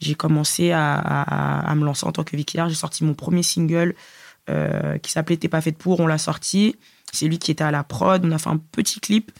j'ai 0.00 0.14
commencé 0.14 0.72
à, 0.72 0.94
à, 0.94 1.74
me 1.74 1.84
lancer 1.84 2.06
en 2.06 2.12
tant 2.12 2.24
que 2.24 2.36
vicaire. 2.36 2.68
J'ai 2.68 2.74
sorti 2.74 3.04
mon 3.04 3.14
premier 3.14 3.42
single 3.42 3.94
euh, 4.48 4.96
qui 4.98 5.10
s'appelait 5.10 5.36
T'es 5.36 5.48
pas 5.48 5.60
faite 5.60 5.76
pour. 5.76 6.00
On 6.00 6.06
l'a 6.06 6.18
sorti. 6.18 6.76
C'est 7.12 7.26
lui 7.26 7.38
qui 7.38 7.50
était 7.50 7.64
à 7.64 7.70
la 7.70 7.84
prod. 7.84 8.24
On 8.24 8.30
a 8.32 8.38
fait 8.38 8.48
un 8.48 8.56
petit 8.56 9.00
clip 9.00 9.30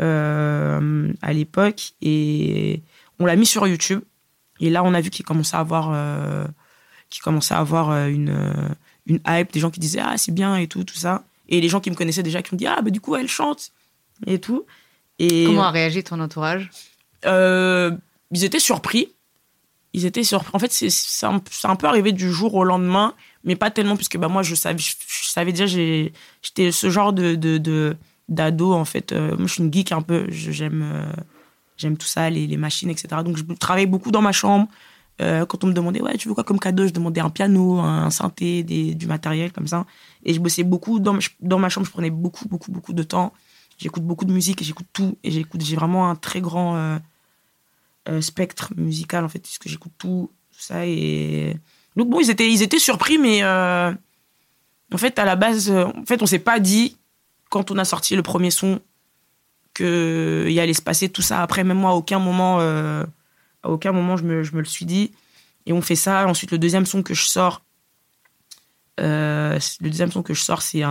euh, 0.00 1.12
à 1.22 1.32
l'époque 1.32 1.92
et 2.02 2.82
on 3.18 3.26
l'a 3.26 3.36
mis 3.36 3.46
sur 3.46 3.66
YouTube. 3.66 4.02
Et 4.60 4.68
là, 4.68 4.84
on 4.84 4.92
a 4.92 5.00
vu 5.00 5.10
qu'il 5.10 5.24
commençait 5.24 5.56
à 5.56 5.60
avoir, 5.60 5.90
euh, 5.92 6.46
qu'il 7.08 7.22
commençait 7.22 7.54
à 7.54 7.58
avoir 7.58 8.06
une, 8.06 8.36
une 9.06 9.20
hype, 9.26 9.52
des 9.52 9.60
gens 9.60 9.70
qui 9.70 9.80
disaient 9.80 10.00
ah 10.02 10.18
c'est 10.18 10.32
bien 10.32 10.56
et 10.56 10.66
tout, 10.66 10.84
tout 10.84 10.96
ça. 10.96 11.24
Et 11.48 11.60
les 11.60 11.68
gens 11.68 11.80
qui 11.80 11.90
me 11.90 11.94
connaissaient 11.94 12.22
déjà 12.22 12.42
qui 12.42 12.54
me 12.54 12.58
dit 12.58 12.66
ah 12.66 12.82
bah 12.82 12.90
du 12.90 13.00
coup 13.00 13.16
elle 13.16 13.28
chante 13.28 13.70
et 14.26 14.40
tout. 14.40 14.66
Et 15.18 15.46
comment 15.46 15.64
a 15.64 15.70
réagi 15.70 16.04
ton 16.04 16.20
entourage? 16.20 16.68
Ils 17.24 18.44
étaient 18.44 18.60
surpris 18.60 19.15
ils 19.96 20.04
étaient 20.04 20.22
surpris. 20.22 20.50
En 20.52 20.58
fait, 20.58 20.70
c'est 20.70 21.26
un, 21.26 21.40
un, 21.64 21.76
peu 21.76 21.86
arrivé 21.86 22.12
du 22.12 22.30
jour 22.30 22.54
au 22.54 22.64
lendemain, 22.64 23.14
mais 23.44 23.56
pas 23.56 23.70
tellement, 23.70 23.96
puisque 23.96 24.18
bah, 24.18 24.28
moi, 24.28 24.42
je 24.42 24.54
savais, 24.54 25.52
déjà, 25.52 25.64
j'étais 25.64 26.70
ce 26.70 26.90
genre 26.90 27.14
de, 27.14 27.96
d'ado, 28.28 28.74
en 28.74 28.84
fait. 28.84 29.12
Euh, 29.12 29.34
moi, 29.38 29.46
je 29.46 29.54
suis 29.54 29.62
une 29.62 29.72
geek 29.72 29.92
un 29.92 30.02
peu, 30.02 30.26
j'aime 30.28 30.82
euh, 30.82 31.10
j'aime 31.78 31.96
tout 31.96 32.06
ça, 32.06 32.28
les, 32.28 32.56
machines, 32.58 32.90
etc. 32.90 33.22
Donc, 33.24 33.38
je 33.38 33.44
travaillais 33.54 33.86
beaucoup 33.86 34.10
dans 34.10 34.20
ma 34.20 34.32
chambre. 34.32 34.68
Euh, 35.22 35.46
quand 35.46 35.64
on 35.64 35.68
me 35.68 35.72
demandait, 35.72 36.02
ouais, 36.02 36.18
tu 36.18 36.28
veux 36.28 36.34
quoi 36.34 36.44
comme 36.44 36.60
cadeau? 36.60 36.86
Je 36.86 36.92
demandais 36.92 37.22
un 37.22 37.30
piano, 37.30 37.78
un 37.78 38.10
synthé, 38.10 38.64
du 38.64 39.06
matériel 39.06 39.50
comme 39.50 39.66
ça. 39.66 39.86
Et 40.26 40.34
je 40.34 40.40
bossais 40.40 40.62
beaucoup 40.62 41.00
dans, 41.00 41.16
dans 41.40 41.58
ma 41.58 41.70
chambre, 41.70 41.86
je 41.86 41.92
prenais 41.92 42.10
beaucoup, 42.10 42.46
beaucoup, 42.48 42.70
beaucoup 42.70 42.92
de 42.92 43.02
temps. 43.02 43.32
J'écoute 43.78 44.02
beaucoup 44.02 44.26
de 44.26 44.32
musique 44.32 44.62
j'écoute 44.62 44.88
tout. 44.92 45.16
Et 45.24 45.30
j'écoute, 45.30 45.62
j'ai 45.64 45.76
vraiment 45.76 46.10
un 46.10 46.16
très 46.16 46.42
grand 46.42 46.98
euh, 48.08 48.20
spectre 48.20 48.72
musical, 48.76 49.24
en 49.24 49.28
fait, 49.28 49.40
puisque 49.40 49.68
j'écoute 49.68 49.92
tout, 49.98 50.30
ça. 50.56 50.86
Et... 50.86 51.56
Donc, 51.96 52.08
bon, 52.08 52.20
ils 52.20 52.30
étaient, 52.30 52.48
ils 52.48 52.62
étaient 52.62 52.78
surpris, 52.78 53.18
mais 53.18 53.42
euh, 53.42 53.92
en 54.92 54.96
fait, 54.96 55.18
à 55.18 55.24
la 55.24 55.34
base, 55.34 55.70
euh, 55.70 55.86
en 55.86 56.04
fait, 56.04 56.22
on 56.22 56.26
s'est 56.26 56.38
pas 56.38 56.60
dit, 56.60 56.96
quand 57.50 57.70
on 57.72 57.78
a 57.78 57.84
sorti 57.84 58.14
le 58.14 58.22
premier 58.22 58.50
son, 58.50 58.80
qu'il 59.74 60.58
allait 60.60 60.72
se 60.72 60.82
passer 60.82 61.08
tout 61.08 61.22
ça. 61.22 61.42
Après, 61.42 61.64
même 61.64 61.78
moi, 61.78 61.90
à 61.90 61.94
aucun 61.94 62.18
moment, 62.18 62.58
aucun 63.64 63.92
moment, 63.92 64.16
je 64.16 64.24
me, 64.24 64.42
je 64.42 64.52
me, 64.52 64.60
le 64.60 64.64
suis 64.64 64.86
dit. 64.86 65.10
Et 65.66 65.72
on 65.72 65.82
fait 65.82 65.96
ça. 65.96 66.26
Ensuite, 66.26 66.50
le 66.50 66.58
deuxième 66.58 66.86
son 66.86 67.02
que 67.02 67.12
je 67.12 67.26
sors, 67.26 67.62
le 68.96 69.58
deuxième 69.80 70.10
son 70.10 70.22
que 70.22 70.32
je 70.32 70.40
sors, 70.40 70.62
c'est 70.62 70.82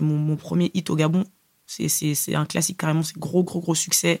mon, 0.00 0.16
mon, 0.16 0.36
premier 0.36 0.70
hit 0.74 0.90
au 0.90 0.96
Gabon. 0.96 1.24
C'est 1.66 2.34
un 2.34 2.44
classique 2.44 2.78
carrément, 2.78 3.02
c'est 3.02 3.16
gros, 3.16 3.44
gros, 3.44 3.60
gros 3.60 3.74
succès 3.74 4.20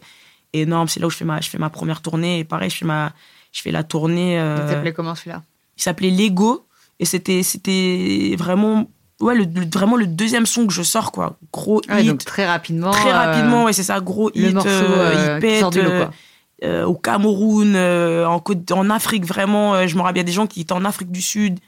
énorme. 0.60 0.88
C'est 0.88 1.00
là 1.00 1.06
où 1.06 1.10
je 1.10 1.16
fais 1.16 1.24
ma, 1.24 1.40
je 1.40 1.48
fais 1.48 1.58
ma 1.58 1.70
première 1.70 2.00
tournée. 2.00 2.40
Et 2.40 2.44
pareil, 2.44 2.70
je 2.70 2.76
fais, 2.76 2.84
ma, 2.84 3.12
je 3.52 3.62
fais 3.62 3.70
la 3.70 3.82
tournée. 3.82 4.38
Euh, 4.38 4.58
il 4.62 4.72
s'appelait 4.72 4.92
comment 4.92 5.14
celui-là? 5.14 5.42
Il 5.76 5.82
s'appelait 5.82 6.10
Lego. 6.10 6.66
Et 7.00 7.04
c'était, 7.04 7.42
c'était 7.42 8.36
vraiment, 8.38 8.88
ouais, 9.20 9.34
le, 9.34 9.46
vraiment 9.72 9.96
le 9.96 10.06
deuxième 10.06 10.46
son 10.46 10.66
que 10.66 10.72
je 10.72 10.82
sors, 10.82 11.10
quoi. 11.12 11.36
Gros 11.52 11.80
ah 11.88 12.00
hit. 12.00 12.08
Donc 12.08 12.24
très 12.24 12.46
rapidement. 12.46 12.92
Très 12.92 13.12
rapidement, 13.12 13.64
ouais, 13.64 13.72
c'est 13.72 13.82
ça, 13.82 14.00
gros 14.00 14.30
le 14.34 14.48
hit. 14.48 14.54
Morceau, 14.54 14.68
euh, 14.68 15.40
euh, 15.42 16.06
euh 16.62 16.84
au 16.84 16.94
Cameroun, 16.94 17.76
en, 17.76 18.42
en 18.70 18.90
Afrique, 18.90 19.26
vraiment. 19.26 19.86
je 19.86 19.96
me 19.96 20.02
rappelle, 20.02 20.18
il 20.18 20.20
y 20.20 20.20
a 20.20 20.24
des 20.24 20.32
gens 20.32 20.46
qui 20.46 20.60
étaient 20.60 20.72
en 20.72 20.84
Afrique 20.84 21.10
du 21.10 21.20
Sud. 21.20 21.58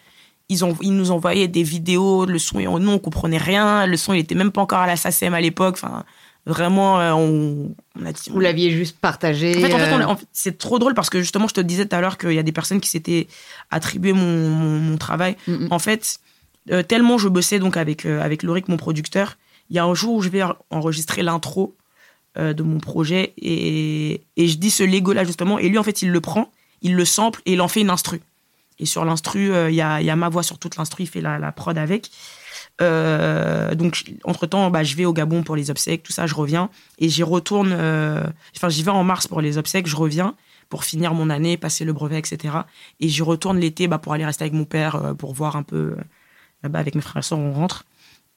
Ils, 0.49 0.65
ont, 0.65 0.77
ils 0.81 0.95
nous 0.95 1.11
envoyaient 1.11 1.49
des 1.49 1.65
vidéos, 1.65 2.25
le 2.25 2.39
son, 2.39 2.61
nous, 2.61 2.91
on 2.91 3.01
comprenait 3.01 3.37
rien. 3.37 3.85
Le 3.85 3.97
son, 3.97 4.13
il 4.13 4.21
était 4.21 4.37
même 4.37 4.53
pas 4.53 4.61
encore 4.61 4.79
à 4.79 4.87
la 4.87 4.95
SACEM 4.95 5.35
à 5.35 5.41
l'époque. 5.41 5.75
Enfin, 5.83 6.05
Vraiment, 6.47 7.01
euh, 7.01 7.13
on, 7.13 7.75
on 8.01 8.07
a 8.07 8.13
Vous 8.31 8.39
l'aviez 8.39 8.71
juste 8.71 8.99
partagé. 9.01 9.57
En 9.57 9.61
fait, 9.67 9.75
en 9.75 9.79
fait, 9.79 10.23
euh. 10.23 10.27
c'est 10.33 10.59
trop 10.59 10.79
drôle 10.79 10.95
parce 10.95 11.11
que 11.11 11.21
justement, 11.21 11.49
je 11.49 11.55
te 11.55 11.61
disais 11.61 11.87
tout 11.87 11.97
à 11.97 12.01
l'heure 12.01 12.19
qu'il 12.19 12.33
y 12.33 12.39
a 12.39 12.45
des 12.45 12.53
personnes 12.53 12.81
qui 12.81 12.89
s'étaient 12.89 13.27
attribué 13.71 14.13
mon, 14.13 14.49
mon, 14.49 14.97
travail. 14.97 15.37
Mm, 15.49 15.53
mm. 15.53 15.69
En 15.73 15.81
fait, 15.81 16.21
euh, 16.71 16.85
tellement 16.85 17.19
je 17.19 17.29
bossais 17.29 17.59
donc 17.59 17.77
avec, 17.77 18.07
avec 18.07 18.45
Loric, 18.45 18.69
mon 18.69 18.77
producteur, 18.77 19.39
il 19.71 19.77
y 19.77 19.81
a 19.81 19.85
un 19.85 19.95
jour 19.95 20.15
où 20.15 20.23
je 20.23 20.29
vais 20.29 20.43
enregistrer 20.71 21.23
l'intro 21.23 21.75
de 22.39 22.63
mon 22.63 22.81
projet 22.81 23.33
et, 23.39 24.21
et, 24.37 24.47
je 24.47 24.59
dis 24.59 24.71
ce 24.71 24.83
Lego 24.83 25.15
là 25.15 25.25
justement 25.25 25.59
et 25.59 25.71
lui 25.71 25.79
en 25.79 25.83
fait 25.83 26.03
il 26.03 26.11
le 26.11 26.21
prend, 26.21 26.53
il 26.83 26.95
le 26.95 27.07
sample 27.07 27.41
et 27.47 27.55
il 27.55 27.63
en 27.63 27.69
fait 27.69 27.81
une 27.81 27.89
instru. 27.89 28.21
Et 28.79 28.85
sur 28.85 29.07
l'instru, 29.07 29.51
il 29.71 29.75
y, 29.75 29.81
a, 29.81 30.03
y, 30.03 30.11
a, 30.11 30.17
ma 30.17 30.29
voix 30.29 30.43
sur 30.43 30.59
toute 30.59 30.77
l'instru, 30.77 31.05
il 31.05 31.07
fait 31.07 31.23
la, 31.23 31.39
la 31.39 31.51
prod 31.51 31.79
avec. 31.79 32.11
Euh, 32.83 33.75
donc, 33.75 34.05
entre-temps, 34.25 34.71
bah, 34.71 34.85
je 34.85 34.97
vais 34.97 35.05
au 35.05 35.13
Gabon 35.13 35.43
pour 35.43 35.57
les 35.57 35.71
obsèques, 35.71 36.03
tout 36.03 36.13
ça, 36.13 36.27
je 36.27 36.35
reviens. 36.35 36.71
Et 36.99 37.09
j'y 37.09 37.23
retourne, 37.23 37.73
euh, 37.73 38.25
enfin, 38.57 38.69
j'y 38.69 38.83
vais 38.83 38.91
en 38.91 39.05
mars 39.05 39.27
pour 39.27 39.41
les 39.41 39.59
obsèques, 39.59 39.87
je 39.87 39.97
reviens 39.97 40.35
pour 40.69 40.83
finir 40.83 41.15
mon 41.15 41.31
année, 41.31 41.57
passer 41.57 41.85
le 41.85 41.93
brevet, 41.93 42.19
etc. 42.19 42.55
Et 42.99 43.09
j'y 43.09 43.23
retourne 43.23 43.59
l'été 43.59 43.87
bah, 43.87 43.99
pour 43.99 44.13
aller 44.13 44.25
rester 44.25 44.43
avec 44.43 44.53
mon 44.53 44.65
père, 44.65 44.97
euh, 44.97 45.15
pour 45.15 45.33
voir 45.33 45.55
un 45.55 45.63
peu, 45.63 45.97
là-bas, 46.63 46.81
avec 46.81 46.95
mes 46.97 47.01
frères 47.01 47.19
et 47.19 47.23
soeurs, 47.23 47.39
on 47.39 47.53
rentre. 47.53 47.85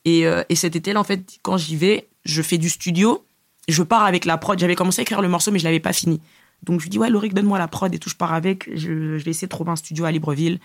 Et, 0.06 0.24
et 0.48 0.56
cet 0.56 0.76
été-là, 0.76 1.00
en 1.00 1.04
fait, 1.04 1.40
quand 1.42 1.58
j'y 1.58 1.76
vais, 1.76 2.08
je 2.24 2.42
fais 2.42 2.58
du 2.58 2.70
studio, 2.70 3.26
je 3.68 3.84
pars 3.84 4.04
avec 4.04 4.26
la 4.26 4.38
prod. 4.38 4.58
J'avais 4.58 4.76
commencé 4.76 5.02
à 5.02 5.04
écrire 5.04 5.22
le 5.22 5.28
morceau, 5.28 5.52
mais 5.52 5.60
je 5.60 5.66
l'avais 5.66 5.82
pas 5.82 5.92
fini. 5.92 6.22
Donc, 6.64 6.80
je 6.80 6.86
lui 6.86 6.90
dis, 6.90 6.98
ouais, 6.98 7.10
Loric, 7.10 7.34
donne-moi 7.34 7.60
la 7.60 7.68
prod 7.68 7.94
et 7.94 8.00
tout, 8.00 8.10
je 8.10 8.16
pars 8.16 8.34
avec. 8.34 8.70
Je, 8.74 9.18
vais 9.18 9.32
essayer 9.32 9.48
de 9.48 9.52
trouver 9.52 9.72
un 9.72 9.76
studio 9.76 10.06
à 10.06 10.12
Libreville. 10.12 10.60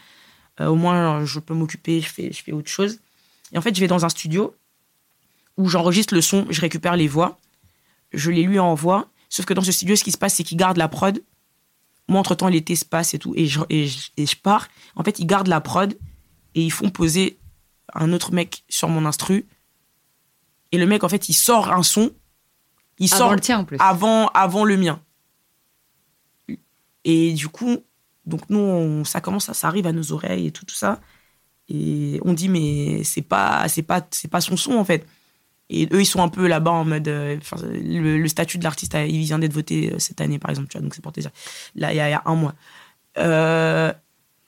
au 0.60 0.76
moins, 0.76 1.24
je 1.24 1.40
peux 1.40 1.52
m'occuper, 1.52 2.00
je 2.00 2.08
fais, 2.08 2.32
je 2.32 2.42
fais 2.42 2.52
autre 2.52 2.70
chose. 2.70 3.00
Et 3.54 3.58
en 3.58 3.62
fait, 3.62 3.74
je 3.74 3.80
vais 3.80 3.86
dans 3.86 4.04
un 4.04 4.08
studio 4.08 4.54
où 5.56 5.68
j'enregistre 5.68 6.12
le 6.14 6.20
son, 6.20 6.46
je 6.50 6.60
récupère 6.60 6.96
les 6.96 7.06
voix, 7.08 7.38
je 8.12 8.30
les 8.30 8.42
lui 8.42 8.58
envoie. 8.58 9.08
Sauf 9.30 9.46
que 9.46 9.54
dans 9.54 9.62
ce 9.62 9.72
studio, 9.72 9.96
ce 9.96 10.04
qui 10.04 10.12
se 10.12 10.18
passe, 10.18 10.34
c'est 10.34 10.44
qu'il 10.44 10.58
garde 10.58 10.76
la 10.76 10.88
prod. 10.88 11.22
Moi, 12.08 12.20
entre-temps, 12.20 12.48
l'été 12.48 12.76
se 12.76 12.84
passe 12.84 13.14
et 13.14 13.18
tout, 13.18 13.32
et 13.36 13.46
je, 13.46 13.60
et, 13.70 13.86
je, 13.86 14.10
et 14.16 14.26
je 14.26 14.36
pars. 14.36 14.68
En 14.96 15.02
fait, 15.04 15.18
ils 15.20 15.26
gardent 15.26 15.46
la 15.48 15.60
prod 15.60 15.96
et 16.54 16.62
ils 16.62 16.70
font 16.72 16.90
poser 16.90 17.38
un 17.94 18.12
autre 18.12 18.32
mec 18.32 18.64
sur 18.68 18.88
mon 18.88 19.06
instru. 19.06 19.46
Et 20.72 20.78
le 20.78 20.86
mec, 20.86 21.04
en 21.04 21.08
fait, 21.08 21.28
il 21.28 21.34
sort 21.34 21.70
un 21.72 21.82
son. 21.82 22.12
Il 22.98 23.06
Avant 23.12 23.18
sort 23.18 23.32
le 23.34 23.40
tien, 23.40 23.58
en 23.60 23.64
plus. 23.64 23.76
avant, 23.80 24.26
avant 24.28 24.64
le 24.64 24.76
mien. 24.76 25.00
Et 27.04 27.32
du 27.32 27.48
coup, 27.48 27.78
donc 28.26 28.48
nous, 28.50 28.58
on- 28.58 29.04
ça 29.04 29.20
commence, 29.20 29.48
à- 29.48 29.54
ça 29.54 29.68
arrive 29.68 29.86
à 29.86 29.92
nos 29.92 30.12
oreilles 30.12 30.46
et 30.48 30.52
tout, 30.52 30.64
tout 30.64 30.74
ça. 30.74 31.00
Et 31.68 32.20
on 32.24 32.32
dit, 32.32 32.48
mais 32.48 33.02
c'est 33.04 33.22
pas, 33.22 33.66
c'est 33.68 33.82
pas, 33.82 34.06
c'est 34.10 34.28
pas 34.28 34.40
son 34.40 34.56
son, 34.56 34.72
en 34.72 34.84
fait. 34.84 35.06
Et 35.70 35.88
eux, 35.92 36.02
ils 36.02 36.06
sont 36.06 36.22
un 36.22 36.28
peu 36.28 36.46
là-bas 36.46 36.70
en 36.70 36.84
mode. 36.84 37.08
euh, 37.08 37.38
le, 37.62 38.28
statut 38.28 38.58
de 38.58 38.64
l'artiste, 38.64 38.94
euh, 38.94 39.06
il 39.06 39.22
vient 39.22 39.38
d'être 39.38 39.52
voté 39.52 39.92
euh, 39.92 39.98
cette 39.98 40.20
année, 40.20 40.38
par 40.38 40.50
exemple, 40.50 40.68
tu 40.68 40.76
vois, 40.76 40.82
donc 40.82 40.94
c'est 40.94 41.02
pour 41.02 41.12
te 41.12 41.20
dire. 41.20 41.30
Là, 41.74 41.92
il 41.92 41.96
y, 41.96 42.00
a- 42.00 42.22
un 42.26 42.34
mois. 42.34 42.54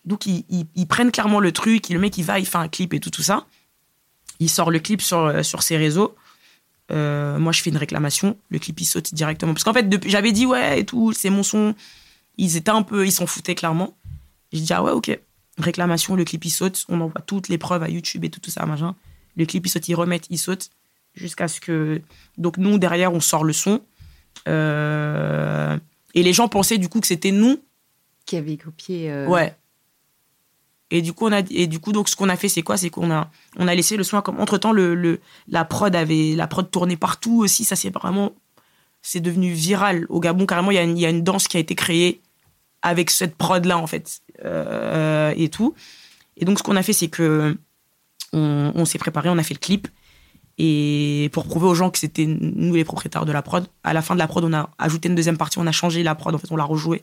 Donc, 0.05 0.27
ils, 0.27 0.87
prennent 0.87 1.11
clairement 1.11 1.41
le 1.41 1.53
truc, 1.53 1.89
le 1.89 1.99
mec, 1.99 2.17
il 2.19 2.25
va, 2.25 2.39
il 2.39 2.47
fait 2.47 2.59
un 2.59 2.69
clip 2.69 2.95
et 2.95 3.01
tout, 3.01 3.11
tout 3.11 3.23
ça. 3.23 3.47
Il 4.39 4.51
sort 4.51 4.71
le 4.71 4.79
clip 4.79 5.01
sur, 5.01 5.45
sur 5.45 5.63
ses 5.63 5.77
réseaux. 5.77 6.15
Moi, 6.91 7.51
je 7.53 7.63
fais 7.63 7.71
une 7.71 7.77
réclamation. 7.77 8.37
Le 8.51 8.59
clip, 8.61 8.79
il 8.81 8.85
saute 8.85 9.13
directement. 9.15 9.53
Parce 9.53 9.65
qu'en 9.65 9.73
fait, 9.73 10.09
j'avais 10.09 10.31
dit, 10.31 10.47
ouais, 10.47 10.81
et 10.81 10.85
tout, 10.85 11.13
c'est 11.13 11.31
mon 11.31 11.43
son. 11.43 11.75
Ils 12.37 12.57
étaient 12.57 12.71
un 12.71 12.83
peu, 12.83 13.05
ils 13.05 13.11
s'en 13.11 13.27
foutaient 13.27 13.57
clairement. 13.57 13.97
J'ai 14.53 14.61
dit, 14.61 14.73
ah 14.73 14.83
ouais, 14.85 14.93
ok. 14.93 15.19
Réclamation, 15.59 16.17
le 16.17 16.25
clip, 16.25 16.45
il 16.45 16.51
saute. 16.51 16.85
On 16.89 17.01
envoie 17.01 17.21
toutes 17.23 17.49
les 17.49 17.59
preuves 17.59 17.83
à 17.83 17.89
YouTube 17.89 18.25
et 18.25 18.31
tout, 18.31 18.41
tout 18.41 18.51
ça, 18.51 18.67
machin. 18.67 18.95
Le 19.37 19.47
clip, 19.47 19.67
il 19.67 19.71
saute, 19.71 19.89
ils 19.89 19.95
remettent, 19.95 20.27
il 20.31 20.39
saute. 20.39 20.71
Jusqu'à 21.15 21.49
ce 21.49 21.61
que. 21.61 22.03
Donc, 22.37 22.59
nous, 22.59 22.79
derrière, 22.79 23.13
on 23.15 23.21
sort 23.21 23.43
le 23.45 23.53
son. 23.55 23.81
Euh, 24.49 25.77
Et 26.15 26.23
les 26.23 26.33
gens 26.33 26.49
pensaient, 26.49 26.79
du 26.79 26.89
coup, 26.89 27.01
que 27.01 27.07
c'était 27.07 27.31
nous. 27.33 27.59
Qui 28.27 28.37
avait 28.37 28.57
copié. 28.57 29.11
euh, 29.11 29.27
Ouais. 29.27 29.55
Et 30.91 31.03
du 31.03 31.13
coup, 31.13 31.27
on 31.27 31.33
a, 31.33 31.41
et 31.51 31.67
du 31.67 31.81
coup, 31.81 31.93
donc, 31.93 32.09
ce 32.09 32.15
qu'on 32.17 32.29
a 32.29 32.37
fait, 32.37 32.49
c'est 32.49 32.63
quoi? 32.63 32.77
C'est 32.77 32.91
qu'on 32.91 33.11
a, 33.11 33.31
on 33.57 33.67
a 33.67 33.75
laissé 33.75 33.97
le 33.97 34.05
son 34.05 34.21
comme. 34.23 34.39
Entre 34.41 34.57
temps, 34.59 34.73
le, 34.73 34.95
le, 34.95 35.21
la 35.49 35.65
prod 35.65 35.95
avait, 35.97 36.35
la 36.37 36.47
prod 36.47 36.71
tournait 36.71 36.97
partout 36.97 37.39
aussi. 37.39 37.65
Ça, 37.65 37.75
c'est 37.77 37.91
vraiment, 37.91 38.33
c'est 39.03 39.21
devenu 39.21 39.53
viral. 39.53 40.07
Au 40.11 40.21
Gabon, 40.21 40.47
carrément, 40.47 40.71
il 40.71 40.75
y, 40.75 40.79
a 40.79 40.83
une- 40.85 40.97
il 40.97 41.01
y 41.01 41.07
a 41.07 41.11
une 41.11 41.25
danse 41.25 41.49
qui 41.49 41.57
a 41.57 41.61
été 41.61 41.75
créée 41.75 42.21
avec 42.87 43.11
cette 43.11 43.35
prod-là, 43.35 43.79
en 43.79 43.89
fait, 43.89 44.21
euh, 44.45 45.35
et 45.37 45.49
tout. 45.49 45.75
Et 46.37 46.45
donc, 46.45 46.59
ce 46.59 46.63
qu'on 46.63 46.77
a 46.77 46.83
fait, 46.85 46.93
c'est 46.93 47.09
que 47.09 47.57
on, 48.33 48.85
s'est 48.85 48.99
préparé, 48.99 49.29
on 49.29 49.39
a 49.39 49.43
fait 49.43 49.55
le 49.55 49.59
clip. 49.59 49.89
Et 50.59 51.29
pour 51.33 51.47
prouver 51.47 51.67
aux 51.67 51.75
gens 51.75 51.91
que 51.91 51.99
c'était 51.99 52.27
nous 52.27 52.75
les 52.75 52.85
propriétaires 52.85 53.25
de 53.25 53.33
la 53.33 53.43
prod, 53.43 53.67
à 53.83 53.93
la 53.93 54.03
fin 54.03 54.15
de 54.15 54.21
la 54.21 54.29
prod, 54.29 54.45
on 54.45 54.53
a 54.53 54.71
ajouté 54.79 55.09
une 55.09 55.17
deuxième 55.17 55.37
partie, 55.37 55.59
on 55.59 55.67
a 55.67 55.73
changé 55.73 56.03
la 56.05 56.15
prod, 56.15 56.35
en 56.35 56.39
fait, 56.39 56.51
on 56.53 56.57
l'a 56.57 56.65
rejouée. 56.65 57.03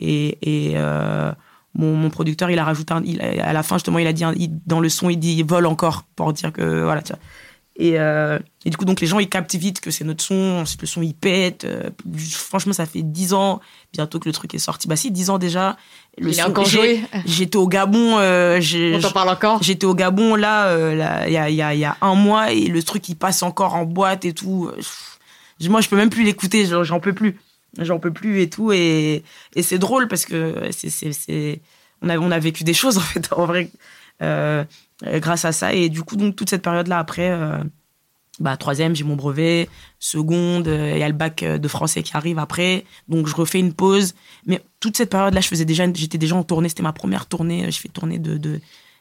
Et, 0.00 0.36
euh, 0.74 1.32
mon, 1.74 2.10
producteur, 2.10 2.50
il 2.50 2.58
a 2.58 2.64
rajouté 2.64 2.92
à 3.40 3.52
la 3.52 3.62
fin, 3.62 3.76
justement, 3.76 4.00
il 4.00 4.06
a 4.08 4.12
dit, 4.12 4.24
dans 4.66 4.80
le 4.80 4.88
son, 4.88 5.10
il 5.10 5.18
dit 5.18 5.42
vole 5.44 5.66
encore, 5.66 6.02
pour 6.16 6.32
dire 6.32 6.52
que, 6.52 6.82
voilà, 6.82 7.02
tu 7.02 7.12
vois. 7.12 7.20
Et, 7.76 7.98
euh, 7.98 8.38
et 8.64 8.70
du 8.70 8.76
coup, 8.76 8.84
donc, 8.84 9.00
les 9.00 9.06
gens, 9.06 9.18
ils 9.18 9.28
captent 9.28 9.56
vite 9.56 9.80
que 9.80 9.90
c'est 9.90 10.04
notre 10.04 10.22
son, 10.22 10.60
ensuite, 10.60 10.80
le 10.82 10.86
son, 10.86 11.02
il 11.02 11.14
pète. 11.14 11.64
euh, 11.64 11.90
franchement, 12.30 12.72
ça 12.72 12.86
fait 12.86 13.02
10 13.02 13.32
ans, 13.34 13.60
bientôt 13.92 14.20
que 14.20 14.28
le 14.28 14.32
truc 14.32 14.54
est 14.54 14.58
sorti. 14.58 14.86
Bah 14.86 14.94
si, 14.96 15.10
10 15.10 15.30
ans 15.30 15.38
déjà. 15.38 15.76
Le 16.16 16.30
Il 16.30 16.38
est 16.38 16.42
encore 16.42 16.64
joué. 16.66 17.02
J'étais 17.26 17.56
au 17.56 17.66
Gabon, 17.66 18.18
euh, 18.18 18.60
On 18.94 19.00
t'en 19.00 19.10
parle 19.10 19.30
encore 19.30 19.60
J'étais 19.62 19.86
au 19.86 19.94
Gabon 19.94 20.36
là, 20.36 20.72
il 20.92 20.98
y, 21.32 21.36
a, 21.36 21.50
il 21.50 21.56
y, 21.56 21.62
a, 21.62 21.74
il 21.74 21.80
y 21.80 21.84
a 21.84 21.96
un 22.00 22.14
mois 22.14 22.52
et 22.52 22.66
le 22.66 22.82
truc 22.84 23.08
il 23.08 23.16
passe 23.16 23.42
encore 23.42 23.74
en 23.74 23.84
boîte 23.84 24.24
et 24.24 24.32
tout. 24.32 24.70
Moi 25.62 25.80
je 25.80 25.88
peux 25.88 25.96
même 25.96 26.10
plus 26.10 26.22
l'écouter, 26.22 26.66
j'en 26.66 27.00
peux 27.00 27.12
plus, 27.14 27.36
j'en 27.78 27.98
peux 27.98 28.12
plus 28.12 28.42
et 28.42 28.48
tout 28.48 28.70
et, 28.70 29.24
et 29.56 29.62
c'est 29.64 29.78
drôle 29.78 30.06
parce 30.06 30.24
que 30.24 30.70
c'est 30.70 31.60
on 32.00 32.08
a 32.08 32.18
on 32.18 32.30
a 32.30 32.38
vécu 32.38 32.62
des 32.62 32.74
choses 32.74 32.96
en 32.98 33.00
fait 33.00 33.32
en 33.32 33.46
vrai 33.46 33.70
euh, 34.22 34.62
grâce 35.06 35.44
à 35.44 35.52
ça 35.52 35.72
et 35.72 35.88
du 35.88 36.02
coup 36.02 36.16
donc 36.16 36.36
toute 36.36 36.50
cette 36.50 36.62
période 36.62 36.88
là 36.88 36.98
après 36.98 37.30
euh, 37.30 37.58
bah 38.40 38.56
troisième 38.56 38.96
j'ai 38.96 39.04
mon 39.04 39.16
brevet, 39.16 39.68
seconde 39.98 40.66
euh, 40.68 40.92
il 40.94 40.98
y 40.98 41.02
a 41.02 41.08
le 41.08 41.14
bac 41.14 41.42
euh, 41.42 41.58
de 41.58 41.68
français 41.68 42.02
qui 42.02 42.16
arrive 42.16 42.38
après 42.38 42.84
donc 43.08 43.26
je 43.28 43.34
refais 43.34 43.60
une 43.60 43.72
pause 43.72 44.14
mais 44.46 44.60
toute 44.80 44.96
cette 44.96 45.10
période 45.10 45.34
là 45.34 45.40
je 45.40 45.48
faisais 45.48 45.64
déjà 45.64 45.84
j'étais 45.92 46.18
déjà 46.18 46.34
en 46.34 46.42
tournée 46.42 46.68
c'était 46.68 46.82
ma 46.82 46.92
première 46.92 47.26
tournée 47.26 47.70
je 47.70 47.78
fais 47.80 47.88
tournée 47.88 48.18
de 48.18 48.36
de 48.36 48.60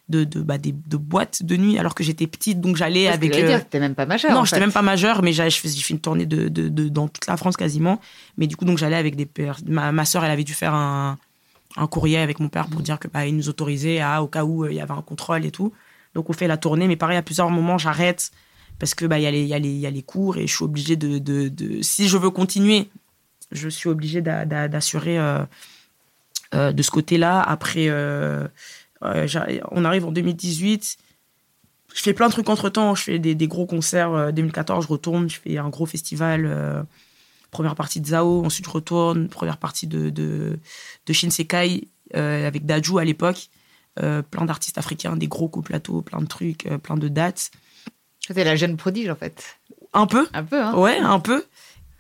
de, 0.10 0.26
de, 0.26 0.42
bah, 0.42 0.58
des, 0.58 0.74
de 0.74 0.98
boîtes 0.98 1.44
de 1.44 1.56
nuit 1.56 1.80
alors 1.80 1.96
que 1.96 2.04
j'étais 2.04 2.28
petite 2.28 2.60
donc 2.60 2.76
j'allais 2.76 3.06
que 3.08 3.14
avec 3.14 3.34
j'allais 3.34 3.56
euh, 3.56 3.60
dire, 3.60 3.80
même 3.80 3.96
pas 3.96 4.06
majeur. 4.06 4.34
non, 4.34 4.44
j'étais 4.44 4.60
même 4.60 4.74
pas 4.74 4.82
majeure, 4.82 5.24
mais 5.24 5.32
j'ai 5.32 5.50
fait, 5.50 5.70
une 5.90 6.00
tournée 6.00 6.26
de, 6.26 6.50
de, 6.50 6.68
de- 6.68 6.90
dans 6.90 7.08
toute 7.08 7.26
la 7.26 7.38
France 7.38 7.56
quasiment. 7.56 8.02
Mais 8.38 8.46
du 8.46 8.58
coup, 8.58 8.66
donc 8.66 8.78
j'allais 8.78 8.98
avec 8.98 9.16
des 9.16 9.26
pères. 9.26 9.60
Ma, 9.66 9.94
ma 9.94 10.04
soeur, 10.04 10.26
elle 10.26 10.32
avait 10.32 10.44
dû 10.44 10.54
faire 10.54 10.74
un, 10.74 11.18
un 11.78 11.88
courrier 11.88 12.18
avec 12.18 12.42
mon 12.42 12.50
père 12.50 12.68
pour 12.68 12.82
dire 12.82 13.00
que 13.00 13.08
bah, 13.08 13.26
il 13.26 13.36
nous 13.38 13.48
autorisait 13.48 14.02
à, 14.02 14.22
au 14.22 14.28
cas 14.28 14.44
où 14.44 14.66
euh, 14.66 14.72
il 14.72 14.76
y 14.76 14.82
avait 14.82 14.92
un 14.92 15.02
contrôle 15.02 15.46
et 15.46 15.52
tout. 15.52 15.72
Donc 16.16 16.30
on 16.30 16.34
fait 16.34 16.48
la 16.48 16.58
tournée, 16.58 16.88
mais 16.88 16.96
pareil, 16.96 17.18
à 17.18 17.22
plusieurs 17.22 17.50
moments, 17.50 17.78
j'arrête 17.78 18.32
parce 18.80 18.96
que 18.96 19.06
bah 19.06 19.20
y, 19.20 19.26
a 19.28 19.32
les- 19.32 19.46
y, 19.46 20.04
cours 20.04 20.38
et 20.38 20.48
je 20.48 20.56
suis 20.56 20.64
obligée 20.64 20.96
de, 20.96 21.48
si 21.82 22.08
je 22.08 22.18
veux 22.18 22.30
continuer, 22.32 22.90
je 23.52 23.70
suis 23.70 23.90
obligée 23.90 24.22
d'a- 24.22 24.46
d'a- 24.46 24.68
d'assurer 24.68 25.18
euh, 25.20 25.44
euh, 26.54 26.72
de 26.72 26.82
ce 26.82 26.92
côté-là. 26.92 27.42
Après, 27.42 27.88
euh, 27.88 28.48
on 29.02 29.86
arrive 29.86 30.06
en 30.06 30.12
2018 30.12 30.98
je 31.96 32.02
fais 32.02 32.14
plein 32.14 32.26
de 32.28 32.32
trucs 32.32 32.50
entre 32.50 32.70
temps. 32.70 32.96
Je 32.96 33.04
fais 33.04 33.20
des, 33.20 33.36
gros 33.48 33.68
concerts. 33.68 34.12
euh, 34.14 34.32
2014, 34.32 34.86
je 34.86 34.90
retourne. 34.90 35.30
Je 35.30 35.40
fais 35.40 35.60
un 35.60 35.70
gros 35.70 35.86
festival. 35.86 36.86
première 37.52 37.76
partie 37.76 38.02
de 38.02 38.08
Zao. 38.08 38.44
Ensuite, 38.44 38.66
je 38.66 38.72
retourne. 38.72 39.30
Première 39.30 39.58
partie 39.58 39.86
de, 39.86 40.10
Shinsekai 41.14 41.88
avec 42.16 42.66
Daju 42.66 42.98
à 42.98 43.04
l'époque. 43.06 43.50
Euh, 44.02 44.24
plein 44.24 44.46
d'artistes 44.46 44.80
africains, 44.80 45.16
des 45.16 45.28
gros 45.28 45.48
coups 45.48 45.68
plateaux, 45.68 46.02
plein 46.02 46.20
de 46.20 46.26
trucs, 46.26 46.66
euh, 46.66 46.80
plein 46.80 46.98
de 46.98 47.08
dates. 47.08 47.52
C'était 48.20 48.44
la 48.44 48.56
jeune 48.56 48.76
prodige, 48.76 49.10
en 49.10 49.16
fait. 49.16 49.60
Un 49.94 50.08
peu. 50.08 50.28
Un 50.34 50.44
peu, 50.44 50.62
hein. 50.62 50.74
Ouais, 50.76 50.98
un 50.98 51.20
peu. 51.20 51.44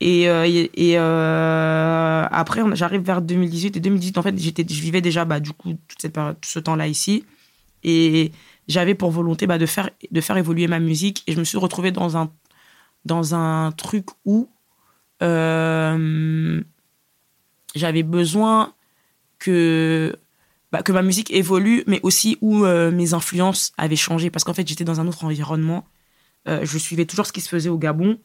Et, 0.01 0.27
euh, 0.27 0.45
et, 0.45 0.97
euh, 0.97 2.27
après, 2.29 2.61
j'arrive 2.75 3.01
vers 3.01 3.21
2018. 3.21 3.77
Et 3.77 3.79
2018, 3.79 4.17
en 4.17 4.23
fait, 4.23 4.37
j'étais, 4.37 4.65
je 4.67 4.81
vivais 4.81 5.01
déjà, 5.01 5.23
bah, 5.23 5.39
du 5.39 5.53
coup, 5.53 5.77
toute 5.87 6.01
cette 6.01 6.13
période, 6.13 6.35
tout 6.41 6.49
ce 6.49 6.59
temps-là 6.59 6.87
ici. 6.87 7.25
Et 7.83 8.31
j'avais 8.67 8.95
pour 8.95 9.11
volonté 9.11 9.45
bah, 9.47 9.57
de, 9.57 9.65
faire, 9.65 9.89
de 10.09 10.21
faire 10.21 10.37
évoluer 10.37 10.67
ma 10.67 10.79
musique. 10.79 11.23
Et 11.27 11.33
je 11.33 11.39
me 11.39 11.43
suis 11.43 11.57
retrouvée 11.57 11.91
dans 11.91 12.17
un, 12.17 12.31
dans 13.05 13.35
un 13.35 13.71
truc 13.71 14.07
où 14.25 14.49
euh, 15.21 16.61
j'avais 17.75 18.03
besoin 18.03 18.73
que, 19.39 20.15
bah, 20.73 20.81
que 20.81 20.91
ma 20.91 21.03
musique 21.03 21.29
évolue, 21.31 21.83
mais 21.85 21.99
aussi 22.01 22.37
où 22.41 22.65
euh, 22.65 22.89
mes 22.91 23.13
influences 23.13 23.71
avaient 23.77 23.95
changé. 23.95 24.31
Parce 24.31 24.43
qu'en 24.43 24.55
fait, 24.55 24.67
j'étais 24.67 24.83
dans 24.83 24.99
un 24.99 25.07
autre 25.07 25.23
environnement. 25.23 25.85
Euh, 26.47 26.61
je 26.65 26.77
suivais 26.79 27.05
toujours 27.05 27.27
ce 27.27 27.31
qui 27.31 27.41
se 27.41 27.47
faisait 27.47 27.69
au 27.69 27.77
Gabon, 27.77 28.17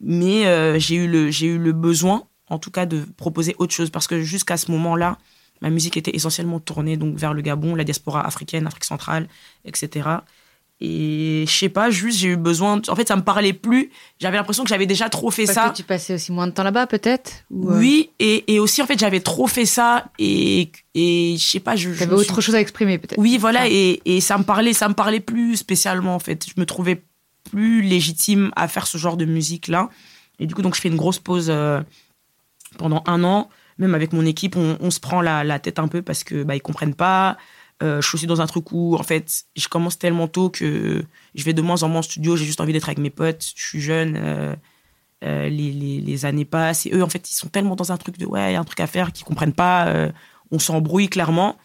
mais 0.00 0.46
euh, 0.46 0.78
j'ai 0.78 0.94
eu, 0.94 1.08
le- 1.08 1.30
j'ai 1.32 1.46
eu 1.48 1.58
le 1.58 1.72
besoin, 1.72 2.22
en 2.48 2.58
tout 2.60 2.70
cas, 2.70 2.86
de 2.86 3.04
proposer 3.16 3.56
autre 3.58 3.74
chose. 3.74 3.90
Parce 3.90 4.06
que 4.06 4.22
jusqu'à 4.22 4.56
ce 4.56 4.70
moment-là, 4.70 5.18
ma 5.60 5.70
musique 5.70 5.96
était 5.96 6.14
essentiellement 6.14 6.60
tournée 6.60 6.96
donc, 6.96 7.16
vers 7.16 7.34
le 7.34 7.42
Gabon, 7.42 7.74
la 7.74 7.82
diaspora 7.84 8.24
africaine, 8.24 8.64
Afrique 8.66 8.84
centrale, 8.84 9.26
etc. 9.64 10.08
Et 10.84 11.44
je 11.46 11.52
sais 11.52 11.68
pas, 11.68 11.90
juste 11.90 12.18
j'ai 12.18 12.28
eu 12.30 12.36
besoin. 12.36 12.78
de- 12.78 12.90
En 12.90 12.96
fait, 12.96 13.06
ça 13.06 13.14
me 13.14 13.22
parlait 13.22 13.52
plus. 13.52 13.90
J'avais 14.20 14.36
l'impression 14.36 14.64
que 14.64 14.68
j'avais 14.68 14.86
déjà 14.86 15.08
trop 15.08 15.30
fait 15.30 15.44
Parce 15.44 15.54
ça. 15.54 15.70
que 15.70 15.76
tu 15.76 15.84
passais 15.84 16.14
aussi 16.14 16.32
moins 16.32 16.48
de 16.48 16.52
temps 16.52 16.64
là-bas, 16.64 16.88
peut-être 16.88 17.44
Ou, 17.50 17.70
euh, 17.70 17.78
Oui, 17.78 18.10
et, 18.18 18.52
et 18.52 18.58
aussi 18.58 18.82
en 18.82 18.86
fait 18.86 18.98
j'avais 18.98 19.20
trop 19.20 19.46
fait 19.46 19.64
ça 19.66 20.06
et, 20.18 20.72
et 20.96 21.36
je 21.38 21.44
sais 21.44 21.60
pas, 21.60 21.76
je, 21.76 21.90
T'avais 21.90 22.14
autre 22.14 22.34
suis- 22.34 22.42
chose 22.42 22.54
à 22.56 22.60
exprimer, 22.60 22.98
peut-être 22.98 23.16
Oui, 23.18 23.38
voilà, 23.38 23.60
Ah. 23.62 23.68
et, 23.68 24.00
et 24.04 24.20
ça 24.20 24.36
me 24.38 24.42
parlait, 24.42 24.72
ça 24.72 24.88
me 24.88 24.94
parlait 24.94 25.20
plus 25.20 25.56
spécialement 25.56 26.16
en 26.16 26.18
fait. 26.18 26.44
Je 26.48 26.60
me 26.60 26.66
trouvais 26.66 27.04
plus 27.52 27.82
légitime 27.82 28.50
à 28.56 28.66
faire 28.66 28.88
ce 28.88 28.98
genre 28.98 29.16
de 29.16 29.24
musique 29.24 29.68
là. 29.68 29.88
Et 30.40 30.46
du 30.46 30.54
coup, 30.54 30.62
donc 30.62 30.74
je 30.74 30.80
fais 30.80 30.88
une 30.88 30.96
grosse 30.96 31.20
pause 31.20 31.46
euh, 31.48 31.80
pendant 32.78 33.04
un 33.06 33.22
an. 33.24 33.48
Même 33.78 33.94
avec 33.94 34.12
mon 34.12 34.26
équipe, 34.26 34.56
on, 34.56 34.76
on 34.80 34.90
se 34.90 35.00
prend 35.00 35.20
la, 35.22 35.44
la 35.44 35.58
tête 35.58 35.78
un 35.78 35.88
peu 35.88 36.02
parce 36.02 36.24
que 36.24 36.42
bah 36.42 36.54
ils 36.56 36.60
comprennent 36.60 36.94
pas. 36.94 37.36
Euh, 37.82 38.00
je 38.00 38.08
suis 38.08 38.16
aussi 38.16 38.26
dans 38.26 38.40
un 38.40 38.46
truc 38.46 38.70
où 38.72 38.94
en 38.96 39.02
fait 39.02 39.44
je 39.56 39.68
commence 39.68 39.98
tellement 39.98 40.28
tôt 40.28 40.50
que 40.50 41.04
je 41.34 41.44
vais 41.44 41.52
de 41.52 41.62
moins 41.62 41.82
en 41.82 41.88
moins 41.88 42.00
en 42.00 42.02
studio. 42.02 42.36
J'ai 42.36 42.44
juste 42.44 42.60
envie 42.60 42.72
d'être 42.72 42.88
avec 42.88 42.98
mes 42.98 43.10
potes. 43.10 43.52
Je 43.56 43.62
suis 43.62 43.80
jeune. 43.80 44.16
euh, 44.16 44.54
euh, 45.24 45.48
les, 45.48 45.70
les, 46.00 46.24
années 46.24 46.44
passent 46.44 46.84
et 46.84 46.90
eux 46.92 47.04
en 47.04 47.08
fait 47.08 47.30
ils 47.30 47.34
sont 47.34 47.46
tellement 47.46 47.76
dans 47.76 47.92
un 47.92 47.96
truc 47.96 48.18
de 48.18 48.26
ouais 48.26 48.50
il 48.50 48.54
y 48.54 48.56
a 48.56 48.60
un 48.60 48.64
truc 48.64 48.80
à 48.80 48.88
faire 48.88 49.12
qu'ils 49.12 49.24
comprennent 49.24 49.52
pas 49.52 50.10
on 50.50 50.58
s'embrouille 50.58 51.08
clairement 51.08 51.56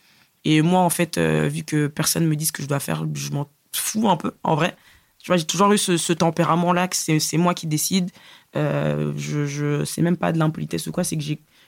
et 0.46 0.62
moi 0.62 0.82
en 0.82 0.92
fait 0.92 1.18
vu 1.18 1.64
que 1.64 1.88
personne 1.88 2.28
me 2.28 2.36
dit 2.36 2.46
ce 2.46 2.52
que 2.52 2.62
je 2.62 2.68
dois 2.68 2.80
faire 2.80 3.04
je 3.16 3.32
m'en 3.32 3.50
fous 3.74 4.10
un 4.10 4.16
peu 4.16 4.34
en 4.44 4.54
vrai 4.54 4.78
tu 5.18 5.26
vois 5.26 5.38
j'ai 5.38 5.46
toujours 5.46 5.72
eu 5.74 5.80
ce, 5.80 5.98
ce 5.98 6.14
tempérament 6.14 6.72
là 6.72 6.88
que 6.88 6.96
c'est 6.96 7.38
moi 7.38 7.56
qui 7.56 7.66
décide 7.66 8.12
euh, 8.58 9.14
je, 9.16 9.46
je 9.46 9.86
c'est 9.86 10.02
même 10.02 10.18
pas 10.18 10.32
de 10.32 10.40
l'impolitesse 10.40 10.88
ou 10.88 10.92
quoi 10.92 11.04
c'est 11.04 11.18
que 11.18 11.24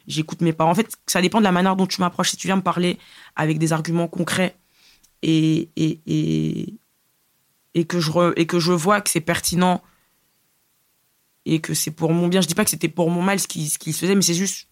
j'écoute 0.08 0.42
mes 0.42 0.54
parents 0.54 0.72
en 0.72 0.76
fait 0.76 0.92
ça 1.08 1.22
dépend 1.22 1.40
de 1.40 1.44
la 1.44 1.52
manière 1.52 1.76
dont 1.76 1.88
tu 1.88 2.02
m'approches 2.02 2.32
si 2.32 2.38
tu 2.38 2.48
viens 2.48 2.56
me 2.58 2.62
parler 2.62 2.98
avec 3.36 3.60
des 3.60 3.72
arguments 3.72 4.08
concrets 4.08 4.56
et 5.22 5.70
et, 5.76 6.00
et, 7.74 7.86
que 7.86 8.00
je 8.00 8.12
et 8.36 8.46
que 8.46 8.60
je 8.60 8.72
vois 8.72 9.02
que 9.02 9.10
c'est 9.10 9.22
pertinent 9.22 9.82
et 11.46 11.60
que 11.60 11.74
c'est 11.74 11.92
pour 11.92 12.14
mon 12.14 12.28
bien. 12.28 12.42
Je 12.42 12.48
dis 12.48 12.56
pas 12.56 12.64
que 12.64 12.70
c'était 12.70 12.90
pour 12.90 13.10
mon 13.10 13.22
mal 13.22 13.40
ce 13.40 13.48
qui, 13.48 13.70
ce 13.70 13.78
qui 13.80 13.94
se 13.94 14.00
faisait, 14.00 14.16
mais 14.16 14.22
c'est 14.22 14.34
juste, 14.34 14.68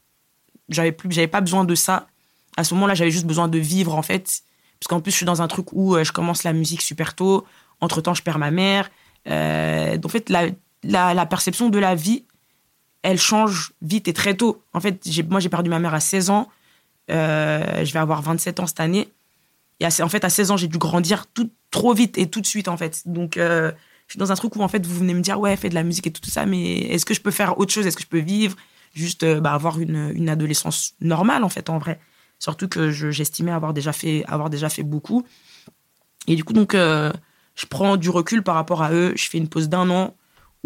j'avais 0.70 0.92
plus, 0.92 1.12
j'avais 1.12 1.28
pas 1.28 1.42
besoin 1.42 1.64
de 1.66 1.76
ça. 1.76 2.08
À 2.56 2.64
ce 2.64 2.74
moment-là, 2.76 2.94
j'avais 2.94 3.12
juste 3.12 3.26
besoin 3.26 3.48
de 3.48 3.58
vivre, 3.58 3.96
en 3.96 4.02
fait. 4.02 4.42
Parce 4.80 4.88
qu'en 4.88 5.02
plus, 5.02 5.12
je 5.12 5.18
suis 5.18 5.26
dans 5.26 5.42
un 5.42 5.48
truc 5.48 5.74
où 5.74 5.96
euh, 5.96 6.04
je 6.04 6.12
commence 6.12 6.44
la 6.44 6.54
musique 6.54 6.82
super 6.82 7.16
tôt. 7.16 7.46
Entre 7.82 8.02
temps, 8.02 8.14
je 8.14 8.24
perds 8.24 8.40
ma 8.40 8.52
mère. 8.52 8.90
Euh, 9.28 9.98
donc, 9.98 10.06
en 10.06 10.10
fait, 10.10 10.30
la, 10.30 10.50
la, 10.84 11.26
perception 11.26 11.70
de 11.70 11.80
la 11.80 11.96
vie, 11.96 12.26
elle 13.04 13.20
change 13.20 13.74
vite 13.82 14.08
et 14.08 14.14
très 14.14 14.36
tôt. 14.36 14.64
En 14.74 14.80
fait, 14.80 15.06
moi, 15.30 15.40
j'ai 15.40 15.50
perdu 15.50 15.70
ma 15.70 15.80
mère 15.80 15.94
à 15.94 16.00
16 16.00 16.30
ans. 16.30 16.50
Euh, 17.10 17.86
je 17.86 17.94
vais 17.94 18.00
avoir 18.00 18.22
27 18.22 18.60
ans 18.60 18.68
cette 18.68 18.80
année. 18.80 19.10
Et 19.80 19.86
en 19.86 20.10
fait, 20.10 20.24
à 20.24 20.30
16 20.30 20.52
ans, 20.52 20.58
j'ai 20.58 20.68
dû 20.68 20.78
grandir 20.78 21.28
tout, 21.28 21.50
trop 21.72 21.94
vite 21.94 22.18
et 22.18 22.30
tout 22.30 22.42
de 22.42 22.48
suite, 22.48 22.68
en 22.68 22.78
fait. 22.78 23.04
Donc, 23.06 23.38
euh, 23.38 23.72
je 24.08 24.14
suis 24.14 24.20
dans 24.20 24.32
un 24.32 24.36
truc 24.36 24.56
où, 24.56 24.62
en 24.62 24.68
fait, 24.68 24.86
vous 24.86 24.98
venez 24.98 25.14
me 25.14 25.22
dire, 25.22 25.40
ouais, 25.40 25.56
fais 25.56 25.70
de 25.70 25.76
la 25.76 25.84
musique 25.84 26.08
et 26.08 26.12
tout, 26.12 26.28
ça, 26.30 26.46
mais 26.46 26.80
est-ce 26.80 27.06
que 27.06 27.14
je 27.14 27.22
peux 27.22 27.32
faire 27.32 27.60
autre 27.60 27.72
chose? 27.72 27.86
Est-ce 27.86 27.96
que 27.96 28.04
je 28.04 28.08
peux 28.08 28.20
vivre? 28.20 28.58
Juste 28.94 29.24
euh, 29.24 29.40
bah, 29.40 29.54
avoir 29.54 29.80
une, 29.80 30.12
une, 30.16 30.30
adolescence 30.30 30.94
normale, 31.00 31.44
en 31.44 31.50
fait, 31.50 31.70
en 31.70 31.78
vrai. 31.78 32.00
Surtout 32.40 32.68
que 32.68 32.92
j'estimais 32.92 33.52
avoir, 33.52 33.74
déjà 33.74 33.94
fait, 33.94 34.24
avoir 34.28 34.50
déjà 34.50 34.70
fait 34.70 34.84
beaucoup. 34.84 35.26
Et 36.28 36.36
du 36.36 36.44
coup, 36.44 36.54
donc, 36.54 36.74
je 36.74 37.66
prends 37.68 37.98
du 37.98 38.10
recul 38.10 38.44
par 38.44 38.54
rapport 38.54 38.84
à 38.84 38.92
eux. 38.92 39.14
Je 39.16 39.28
fais 39.28 39.40
une 39.40 39.48
pause 39.48 39.70
d'un 39.70 39.90
an 39.90 40.16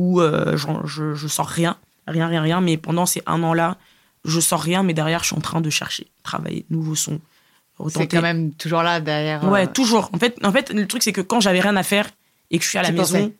où 0.02 0.20
euh, 0.20 0.58
je, 0.58 1.14
je 1.14 1.28
sors 1.28 1.48
rien, 1.48 1.78
rien, 2.08 2.28
rien, 2.28 2.42
rien. 2.42 2.60
Mais 2.60 2.78
pendant 2.78 3.06
ces 3.06 3.22
un 3.28 3.44
an-là, 3.44 3.78
je 4.26 4.40
sors 4.40 4.60
rien, 4.62 4.82
mais 4.82 4.94
derrière, 4.94 5.20
je 5.22 5.28
suis 5.28 5.36
en 5.36 5.42
train 5.42 5.62
de 5.62 5.70
chercher, 5.70 6.08
travailler, 6.24 6.66
nouveaux 6.72 6.96
sons, 6.96 7.22
c'est 7.90 8.08
quand 8.08 8.22
même 8.22 8.52
toujours 8.54 8.84
là 8.84 9.00
derrière. 9.00 9.44
Ouais, 9.50 9.64
euh, 9.68 9.72
toujours. 9.72 10.10
En 10.14 10.20
fait, 10.20 10.38
en 10.44 10.52
fait, 10.52 10.72
le 10.72 10.86
truc, 10.88 11.04
c'est 11.04 11.14
que 11.14 11.22
quand 11.22 11.40
j'avais 11.40 11.60
rien 11.60 11.76
à 11.76 11.84
faire 11.84 12.10
et 12.50 12.58
que 12.58 12.64
je 12.64 12.70
suis 12.70 12.78
à 12.78 12.84
la 12.84 12.92
maison, 12.92 13.32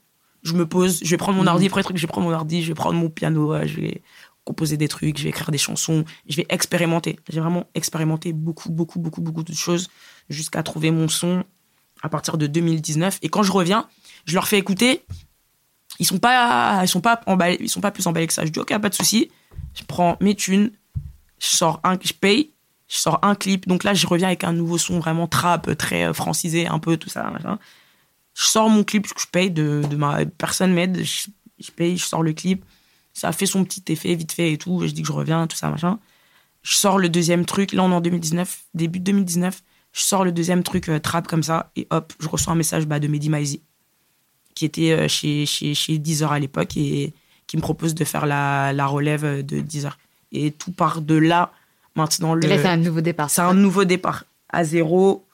je 0.43 0.54
me 0.54 0.65
pose, 0.65 1.02
je 1.04 1.10
vais 1.10 1.17
prendre 1.17 1.38
mon 1.38 1.47
ordi, 1.47 1.67
après, 1.67 1.84
je 1.93 2.02
vais 2.02 2.08
prendre 2.08 2.28
mon 2.28 2.34
ordi, 2.34 2.63
je 2.63 2.67
vais 2.69 2.74
prendre 2.74 2.97
mon 2.97 3.10
piano, 3.10 3.54
je 3.65 3.76
vais 3.76 4.02
composer 4.43 4.78
des 4.78 4.88
trucs, 4.88 5.17
je 5.17 5.24
vais 5.24 5.30
écrire 5.30 5.52
des 5.52 5.60
chansons, 5.60 6.06
je 6.28 6.38
vais 6.38 6.45
expérimenter. 6.50 7.19
J'ai 7.30 7.39
vraiment 7.39 7.65
expérimenté 7.76 8.34
beaucoup, 8.34 8.71
beaucoup, 8.71 9.00
beaucoup, 9.00 9.21
beaucoup 9.21 9.43
de 9.43 9.54
choses 9.54 9.89
jusqu'à 10.30 10.63
trouver 10.63 10.89
mon 10.89 11.08
son 11.08 11.43
à 12.02 12.10
partir 12.10 12.38
de 12.38 12.47
2019. 12.47 13.19
Et 13.21 13.30
quand 13.30 13.43
je 13.43 13.52
reviens, 13.52 13.88
je 14.26 14.34
leur 14.34 14.47
fais 14.47 14.58
écouter. 14.58 15.04
Ils 16.02 16.06
sont 16.06 16.18
pas, 16.18 16.82
ils 16.84 16.88
sont 16.88 17.00
pas 17.00 17.22
emballés, 17.28 17.58
ils 17.62 17.70
sont 17.70 17.80
pas 17.80 17.92
plus 17.92 18.06
emballés 18.08 18.28
que 18.28 18.34
ça. 18.34 18.44
Je 18.44 18.52
dis 18.52 18.60
ok, 18.60 18.78
pas 18.80 18.90
de 18.90 18.96
souci. 18.96 19.32
Je 19.74 19.84
prends 19.84 20.18
mes 20.20 20.36
thunes, 20.36 20.72
je 21.40 21.48
sors 21.48 21.80
un, 21.84 21.98
je 22.04 22.14
paye 22.14 22.52
je 22.92 22.98
sors 22.98 23.20
un 23.22 23.36
clip. 23.36 23.68
Donc 23.68 23.86
là, 23.86 23.94
je 23.94 24.06
reviens 24.06 24.28
avec 24.28 24.44
un 24.44 24.52
nouveau 24.52 24.78
son 24.78 25.00
vraiment 25.00 25.28
trap, 25.28 25.78
très 25.78 26.04
euh, 26.04 26.14
francisé, 26.14 26.68
un 26.68 26.78
peu 26.78 26.98
tout 26.98 27.10
ça. 27.10 27.32
Je 28.34 28.44
sors 28.44 28.70
mon 28.70 28.84
clip, 28.84 29.08
je 29.08 29.26
paye 29.32 29.50
de, 29.50 29.82
ma 29.96 30.26
personne 30.26 30.74
m'aide, 30.74 31.02
je, 31.02 31.72
paye, 31.72 31.98
je 31.98 32.04
sors 32.04 32.22
le 32.22 32.34
clip. 32.34 32.66
Ça 33.14 33.32
fait 33.32 33.46
son 33.46 33.64
petit 33.64 33.84
effet 33.88 34.14
vite 34.16 34.34
fait 34.34 34.52
et 34.52 34.58
tout. 34.58 34.82
Je 34.86 34.92
dis 34.92 35.02
que 35.02 35.08
je 35.08 35.14
reviens, 35.14 35.48
tout 35.48 35.56
ça, 35.56 35.70
machin. 35.70 36.00
Je 36.64 36.76
sors 36.76 37.00
le 37.00 37.08
deuxième 37.08 37.46
truc. 37.46 37.72
Là, 37.72 37.84
on 37.84 37.92
est 37.92 37.96
en 37.96 38.02
2019, 38.02 38.64
début 38.74 39.00
2019. 39.00 39.64
Je 39.94 40.02
sors 40.02 40.26
le 40.26 40.34
deuxième 40.34 40.64
truc 40.64 40.90
euh, 40.90 41.00
trap 41.00 41.28
comme 41.28 41.44
ça 41.44 41.72
et 41.78 41.88
hop, 41.92 42.14
je 42.20 42.28
reçois 42.28 42.54
un 42.54 42.58
message 42.58 42.88
bah, 42.88 43.00
de 43.00 43.08
Mehdi 43.08 43.30
Maizi 43.30 43.62
qui 44.54 44.66
était 44.66 44.92
euh, 44.92 45.08
chez, 45.08 45.46
chez, 45.46 45.74
chez 45.74 45.98
Deezer 45.98 46.32
à 46.32 46.40
l'époque 46.40 46.78
et 46.78 47.14
qui 47.48 47.58
me 47.58 47.62
propose 47.62 47.96
de 47.96 48.06
faire 48.06 48.26
la, 48.26 48.74
la 48.74 48.86
relève 48.88 49.46
de 49.46 49.60
Deezer. 49.60 49.98
Et 50.32 50.52
tout 50.52 50.72
part 50.72 51.02
de 51.02 51.16
là 51.16 51.52
Maintenant, 51.96 52.36
le, 52.36 52.42
c'est 52.44 52.66
un 52.66 52.78
nouveau 52.78 53.02
départ. 53.02 53.30
C'est 53.30 53.42
un 53.42 53.54
nouveau 53.54 53.84
départ. 53.84 54.24
À 54.50 54.64
zéro, 54.64 55.26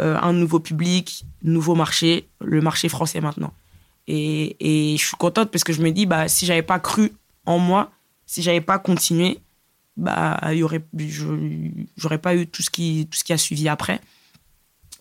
euh, 0.00 0.18
un 0.20 0.32
nouveau 0.32 0.60
public, 0.60 1.24
nouveau 1.42 1.74
marché, 1.74 2.28
le 2.40 2.60
marché 2.60 2.88
français 2.88 3.20
maintenant. 3.20 3.52
Et, 4.06 4.56
et, 4.60 4.96
je 4.96 5.04
suis 5.04 5.16
contente 5.16 5.50
parce 5.50 5.64
que 5.64 5.72
je 5.72 5.82
me 5.82 5.90
dis, 5.90 6.06
bah, 6.06 6.28
si 6.28 6.46
j'avais 6.46 6.62
pas 6.62 6.78
cru 6.78 7.12
en 7.44 7.58
moi, 7.58 7.90
si 8.26 8.42
j'avais 8.42 8.60
pas 8.60 8.78
continué, 8.78 9.38
bah, 9.96 10.38
y 10.52 10.62
aurait, 10.62 10.84
j'aurais 11.96 12.18
pas 12.18 12.36
eu 12.36 12.46
tout 12.46 12.62
ce, 12.62 12.70
qui, 12.70 13.08
tout 13.10 13.18
ce 13.18 13.24
qui 13.24 13.32
a 13.32 13.38
suivi 13.38 13.68
après. 13.68 14.00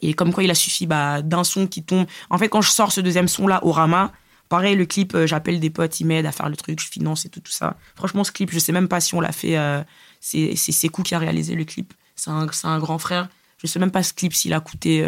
Et 0.02 0.14
comme 0.14 0.34
quoi, 0.34 0.44
il 0.44 0.52
a 0.52 0.56
suffi 0.56 0.88
bah, 0.88 1.22
d'un 1.22 1.44
son 1.44 1.68
qui 1.68 1.84
tombe. 1.84 2.06
En 2.30 2.38
fait, 2.38 2.50
quand 2.50 2.62
je 2.62 2.70
sors 2.70 2.92
ce 2.92 3.02
deuxième 3.02 3.28
son-là 3.28 3.64
au 3.66 3.72
Rama, 3.72 4.12
pareil, 4.50 4.76
le 4.76 4.86
clip, 4.86 5.16
euh, 5.16 5.28
j'appelle 5.28 5.60
des 5.60 5.70
potes, 5.70 6.00
ils 6.00 6.06
m'aident 6.06 6.26
à 6.26 6.32
faire 6.32 6.50
le 6.50 6.56
truc, 6.56 6.80
je 6.80 6.88
finance 6.88 7.26
et 7.26 7.30
tout, 7.30 7.40
tout 7.40 7.52
ça. 7.52 7.78
Franchement, 7.96 8.24
ce 8.24 8.32
clip, 8.32 8.52
je 8.52 8.60
sais 8.60 8.72
même 8.72 8.88
pas 8.88 9.00
si 9.00 9.16
on 9.16 9.22
l'a 9.22 9.32
fait. 9.32 9.58
Euh, 9.58 9.82
c'est 10.20 10.56
Sekou 10.56 11.04
qui 11.04 11.16
a 11.16 11.20
réalisé 11.20 11.56
le 11.56 11.66
clip. 11.66 11.94
C'est 12.16 12.30
un, 12.30 12.48
un, 12.64 12.80
grand 12.80 12.98
frère. 12.98 13.30
Je 13.58 13.68
sais 13.68 13.80
même 13.80 13.92
pas 13.92 14.04
ce 14.04 14.14
clip 14.14 14.34
s'il 14.34 14.54
a 14.54 14.60
coûté 14.60 15.06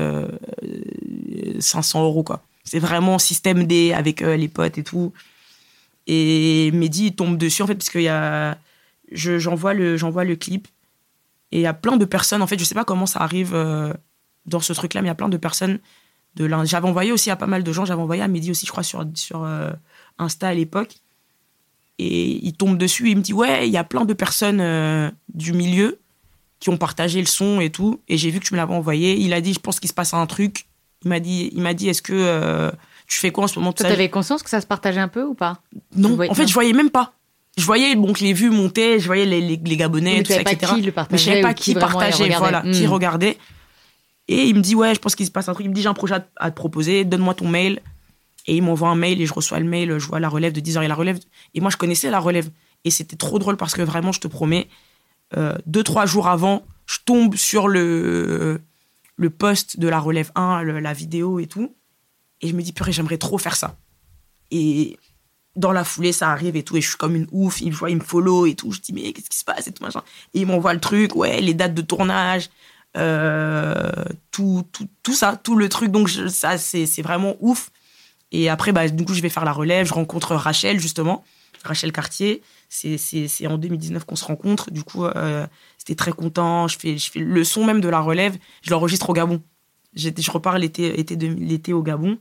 500 1.59 1.99
euh, 1.99 2.03
euros, 2.03 2.23
quoi. 2.23 2.43
C'est 2.63 2.79
vraiment 2.79 3.17
système 3.17 3.65
D 3.65 3.93
avec 3.93 4.21
euh, 4.21 4.35
les 4.35 4.49
potes 4.49 4.77
et 4.77 4.83
tout. 4.83 5.13
Et 6.05 6.69
Mehdi, 6.73 7.07
il 7.07 7.15
tombe 7.15 7.37
dessus, 7.37 7.61
en 7.61 7.67
fait, 7.67 7.75
parce 7.75 7.93
y 7.95 8.07
a. 8.07 8.57
J'envoie 9.11 9.73
le, 9.73 9.95
le 9.95 10.35
clip. 10.35 10.67
Et 11.53 11.59
il 11.59 11.61
y 11.61 11.67
a 11.67 11.73
plein 11.73 11.95
de 11.95 12.03
personnes, 12.03 12.41
en 12.41 12.47
fait, 12.47 12.59
je 12.59 12.65
sais 12.65 12.75
pas 12.75 12.83
comment 12.83 13.05
ça 13.05 13.19
arrive 13.19 13.53
euh, 13.53 13.93
dans 14.47 14.59
ce 14.59 14.73
truc-là, 14.73 15.01
mais 15.01 15.07
il 15.07 15.09
y 15.09 15.11
a 15.11 15.15
plein 15.15 15.29
de 15.29 15.37
personnes. 15.37 15.79
de 16.35 16.49
J'avais 16.65 16.87
envoyé 16.87 17.11
aussi 17.11 17.29
à 17.29 17.35
pas 17.35 17.47
mal 17.47 17.63
de 17.63 17.71
gens, 17.71 17.85
j'avais 17.85 18.01
envoyé 18.01 18.21
à 18.21 18.27
Mehdi 18.27 18.51
aussi, 18.51 18.65
je 18.65 18.71
crois, 18.71 18.83
sur, 18.83 19.05
sur 19.15 19.47
Insta 20.17 20.47
à 20.47 20.53
l'époque. 20.53 20.95
Et 21.99 22.45
il 22.45 22.53
tombe 22.53 22.77
dessus, 22.77 23.09
il 23.09 23.17
me 23.17 23.21
dit 23.21 23.33
Ouais, 23.33 23.67
il 23.67 23.71
y 23.71 23.77
a 23.77 23.83
plein 23.83 24.05
de 24.05 24.13
personnes 24.13 24.59
euh, 24.61 25.09
du 25.33 25.53
milieu 25.53 25.99
qui 26.59 26.69
ont 26.69 26.77
partagé 26.77 27.19
le 27.19 27.25
son 27.25 27.59
et 27.59 27.69
tout. 27.69 28.01
Et 28.07 28.17
j'ai 28.17 28.29
vu 28.29 28.39
que 28.39 28.45
tu 28.45 28.53
me 28.53 28.57
l'avais 28.57 28.73
envoyé. 28.73 29.17
Il 29.17 29.33
a 29.33 29.41
dit 29.41 29.53
Je 29.53 29.59
pense 29.59 29.79
qu'il 29.79 29.89
se 29.89 29.93
passe 29.93 30.13
un 30.13 30.25
truc. 30.27 30.67
Il 31.03 31.09
m'a 31.09 31.19
dit, 31.19 31.49
il 31.53 31.61
m'a 31.61 31.73
dit 31.73 31.89
Est-ce 31.89 32.01
que 32.01 32.13
euh, 32.13 32.71
tu 33.07 33.19
fais 33.19 33.31
quoi 33.31 33.45
en 33.45 33.47
ce 33.47 33.57
moment 33.57 33.73
Tu 33.73 33.83
avais 33.83 34.09
conscience 34.09 34.43
que 34.43 34.49
ça 34.49 34.61
se 34.61 34.67
partageait 34.67 34.99
un 34.99 35.07
peu 35.07 35.23
ou 35.23 35.33
pas? 35.33 35.61
Non, 35.95 36.19
en 36.19 36.33
fait, 36.33 36.47
je 36.47 36.53
voyais 36.53 36.73
même 36.73 36.91
pas. 36.91 37.13
Je 37.57 37.65
voyais 37.65 37.95
donc 37.95 38.19
les 38.19 38.33
vues 38.33 38.51
monter, 38.51 38.99
je 38.99 39.07
voyais 39.07 39.25
les, 39.25 39.41
les, 39.41 39.59
les 39.63 39.77
Gabonais, 39.77 40.21
tout 40.21 40.31
ça, 40.31 40.41
etc. 40.41 40.73
Qui 40.75 40.81
le 40.83 40.93
mais 41.09 41.17
je 41.17 41.23
savais 41.23 41.41
pas 41.41 41.55
qui, 41.55 41.73
partageait, 41.73 42.29
voilà, 42.37 42.61
qui 42.61 42.85
hmm. 42.85 42.91
regardait. 42.91 43.37
Et 44.27 44.47
il 44.47 44.55
me 44.55 44.61
dit 44.61 44.75
Ouais, 44.75 44.93
je 44.93 44.99
pense 44.99 45.15
qu'il 45.15 45.25
se 45.25 45.31
passe 45.31 45.49
un 45.49 45.53
truc. 45.53 45.65
Il 45.65 45.69
me 45.69 45.75
dit 45.75 45.81
J'ai 45.81 45.89
un 45.89 45.93
projet 45.93 46.15
à 46.35 46.51
te 46.51 46.55
proposer, 46.55 47.05
donne-moi 47.05 47.33
ton 47.33 47.47
mail. 47.47 47.81
Et 48.47 48.55
il 48.55 48.63
m'envoie 48.63 48.89
un 48.89 48.95
mail 48.95 49.21
et 49.21 49.25
je 49.25 49.33
reçois 49.33 49.59
le 49.59 49.65
mail, 49.65 49.99
je 49.99 50.07
vois 50.07 50.21
la 50.21 50.29
relève 50.29 50.53
de 50.53 50.61
10 50.61 50.77
heures 50.77 50.83
et 50.83 50.87
la 50.87 50.95
relève. 50.95 51.19
Et 51.53 51.59
moi, 51.59 51.69
je 51.69 51.77
connaissais 51.77 52.09
la 52.09 52.19
relève. 52.19 52.49
Et 52.85 52.91
c'était 52.91 53.17
trop 53.17 53.39
drôle 53.39 53.57
parce 53.57 53.73
que 53.73 53.81
vraiment, 53.81 54.13
je 54.13 54.21
te 54.21 54.27
promets, 54.27 54.69
euh, 55.35 55.55
deux, 55.65 55.83
trois 55.83 56.05
jours 56.05 56.29
avant, 56.29 56.63
je 56.85 56.99
tombe 57.05 57.35
sur 57.35 57.67
le, 57.67 58.61
le 59.17 59.29
post 59.29 59.79
de 59.79 59.89
la 59.89 59.99
relève 59.99 60.31
1, 60.35 60.63
la 60.63 60.93
vidéo 60.93 61.39
et 61.39 61.47
tout. 61.47 61.75
Et 62.39 62.47
je 62.47 62.53
me 62.53 62.61
dis, 62.61 62.71
purée, 62.71 62.93
j'aimerais 62.93 63.17
trop 63.17 63.37
faire 63.37 63.57
ça. 63.57 63.75
Et 64.51 64.97
dans 65.57 65.73
la 65.73 65.83
foulée, 65.83 66.13
ça 66.13 66.31
arrive 66.31 66.55
et 66.55 66.63
tout. 66.63 66.77
Et 66.77 66.81
je 66.81 66.87
suis 66.87 66.97
comme 66.97 67.15
une 67.15 67.27
ouf. 67.31 67.59
Il, 67.61 67.73
voit, 67.73 67.89
il 67.89 67.97
me 67.97 68.03
follow 68.03 68.45
et 68.45 68.55
tout. 68.55 68.71
Je 68.71 68.79
dis, 68.79 68.93
mais 68.93 69.11
qu'est-ce 69.11 69.29
qui 69.29 69.37
se 69.37 69.43
passe 69.43 69.67
et 69.67 69.73
tout 69.73 69.83
machin. 69.83 70.03
Et 70.33 70.41
il 70.41 70.47
m'envoie 70.47 70.73
le 70.73 70.79
truc, 70.79 71.15
ouais, 71.15 71.41
les 71.41 71.53
dates 71.53 71.73
de 71.73 71.81
tournage, 71.81 72.49
tout, 72.93 74.63
tout, 74.71 74.87
tout 75.03 75.13
ça, 75.13 75.39
tout 75.41 75.55
le 75.55 75.69
truc. 75.69 75.91
Donc, 75.91 76.09
ça, 76.09 76.57
c'est 76.57 77.01
vraiment 77.01 77.35
ouf. 77.39 77.71
Et 78.31 78.49
après, 78.49 78.71
bah, 78.71 78.87
du 78.87 79.05
coup, 79.05 79.13
je 79.13 79.21
vais 79.21 79.29
faire 79.29 79.45
la 79.45 79.53
relève. 79.53 79.87
Je 79.87 79.93
rencontre 79.93 80.35
Rachel, 80.35 80.79
justement. 80.79 81.23
Rachel 81.63 81.91
Cartier. 81.91 82.41
C'est 82.69 83.47
en 83.47 83.57
2019 83.57 84.05
qu'on 84.05 84.15
se 84.15 84.25
rencontre. 84.25 84.71
Du 84.71 84.83
coup, 84.83 85.05
euh, 85.05 85.45
c'était 85.77 85.95
très 85.95 86.11
content. 86.11 86.67
Je 86.67 86.77
fais, 86.77 86.97
je 86.97 87.11
fais 87.11 87.19
le 87.19 87.43
son 87.43 87.65
même 87.65 87.81
de 87.81 87.89
la 87.89 87.99
relève. 87.99 88.37
Je 88.61 88.71
l'enregistre 88.71 89.09
au 89.09 89.13
Gabon. 89.13 89.41
Je 89.93 90.31
repars 90.31 90.57
l'été 90.57 90.99
été, 90.99 91.73
au 91.73 91.81
Gabon. 91.81 92.17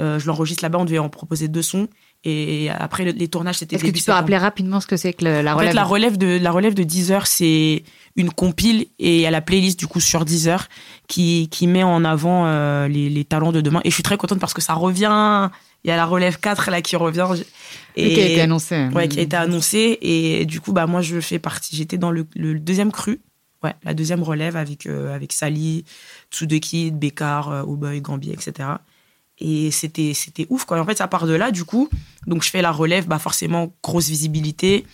Euh, 0.00 0.18
je 0.18 0.26
l'enregistre 0.26 0.62
là-bas. 0.62 0.78
On 0.78 0.84
devait 0.84 0.98
en 0.98 1.08
proposer 1.08 1.48
deux 1.48 1.62
sons. 1.62 1.88
Et 2.24 2.68
après, 2.70 3.04
les 3.12 3.28
tournages, 3.28 3.58
c'était 3.58 3.76
Est-ce 3.76 3.84
que 3.84 3.90
tu 3.90 4.02
peux 4.02 4.12
rappeler 4.12 4.36
rapidement 4.36 4.80
ce 4.80 4.86
que 4.86 4.96
c'est 4.96 5.12
que 5.12 5.24
la 5.24 5.54
relève 5.54 5.56
En 5.56 5.70
fait, 5.70 5.74
la 5.74 5.84
relève 5.84 6.18
de, 6.18 6.38
la 6.38 6.50
relève 6.50 6.74
de 6.74 6.82
10 6.82 7.12
heures, 7.12 7.26
c'est 7.28 7.84
une 8.16 8.30
compile 8.30 8.86
et 8.98 9.16
il 9.16 9.20
y 9.20 9.26
a 9.26 9.30
la 9.30 9.40
playlist, 9.40 9.78
du 9.78 9.86
coup, 9.86 10.00
sur 10.00 10.24
10 10.24 10.48
heures 10.48 10.68
qui, 11.06 11.48
qui 11.50 11.68
met 11.68 11.84
en 11.84 12.04
avant 12.04 12.46
euh, 12.46 12.88
les, 12.88 13.08
les, 13.08 13.24
talents 13.24 13.52
de 13.52 13.60
demain. 13.60 13.80
Et 13.84 13.90
je 13.90 13.94
suis 13.94 14.02
très 14.02 14.16
contente 14.16 14.40
parce 14.40 14.52
que 14.52 14.60
ça 14.60 14.74
revient. 14.74 15.48
Il 15.84 15.88
y 15.88 15.92
a 15.92 15.96
la 15.96 16.06
relève 16.06 16.40
4 16.40 16.72
là 16.72 16.82
qui 16.82 16.96
revient. 16.96 17.28
Et, 17.94 18.14
qui 18.14 18.20
a 18.20 18.26
été 18.26 18.40
annoncée. 18.40 18.88
Ouais, 18.88 19.06
qui 19.06 19.20
a 19.20 19.22
été 19.22 19.36
annoncée. 19.36 19.98
Et 20.02 20.44
du 20.44 20.60
coup, 20.60 20.72
bah, 20.72 20.86
moi, 20.86 21.02
je 21.02 21.20
fais 21.20 21.38
partie. 21.38 21.76
J'étais 21.76 21.98
dans 21.98 22.10
le, 22.10 22.26
le, 22.34 22.58
deuxième 22.58 22.90
cru. 22.90 23.20
Ouais, 23.62 23.74
la 23.84 23.94
deuxième 23.94 24.22
relève 24.22 24.56
avec, 24.56 24.86
euh, 24.86 25.14
avec 25.14 25.32
Sally, 25.32 25.84
Tsudeki, 26.32 26.90
Bekar, 26.90 27.50
euh, 27.50 27.62
Oboy, 27.62 28.00
Gambier, 28.00 28.32
etc. 28.32 28.68
Et 29.40 29.70
c'était, 29.70 30.14
c'était 30.14 30.46
ouf, 30.50 30.64
quoi. 30.64 30.80
En 30.80 30.84
fait, 30.84 30.98
ça 30.98 31.08
part 31.08 31.26
de 31.26 31.34
là, 31.34 31.50
du 31.50 31.64
coup. 31.64 31.88
Donc, 32.26 32.42
je 32.42 32.50
fais 32.50 32.62
la 32.62 32.72
relève, 32.72 33.06
bah, 33.06 33.18
forcément, 33.18 33.72
grosse 33.82 34.08
visibilité. 34.08 34.84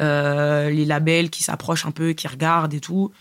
Euh, 0.00 0.70
les 0.70 0.84
labels 0.84 1.30
qui 1.30 1.42
s'approchent 1.42 1.86
un 1.86 1.90
peu, 1.90 2.12
qui 2.12 2.28
regardent 2.28 2.74
et 2.74 2.80
tout. 2.80 3.12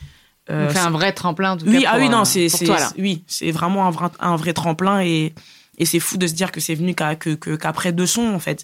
Euh, 0.49 0.69
c'est 0.71 0.79
un 0.79 0.91
vrai 0.91 1.11
tremplin, 1.11 1.57
oui, 1.65 1.85
ah 1.85 1.97
oui, 1.99 2.07
non, 2.07 2.23
c'est, 2.23 2.47
c'est, 2.47 2.69
oui, 2.97 3.23
c'est 3.27 3.51
vraiment 3.51 3.85
un 3.85 3.91
vrai, 3.91 4.07
un 4.21 4.37
vrai 4.37 4.53
tremplin 4.53 5.01
et, 5.01 5.33
et 5.77 5.85
c'est 5.85 5.99
fou 5.99 6.15
de 6.17 6.25
se 6.25 6.33
dire 6.33 6.53
que 6.53 6.61
c'est 6.61 6.73
venu 6.73 6.95
qu'à, 6.95 7.17
que, 7.17 7.33
qu'après 7.33 7.91
deux 7.91 8.05
sons, 8.05 8.33
en 8.33 8.39
fait. 8.39 8.63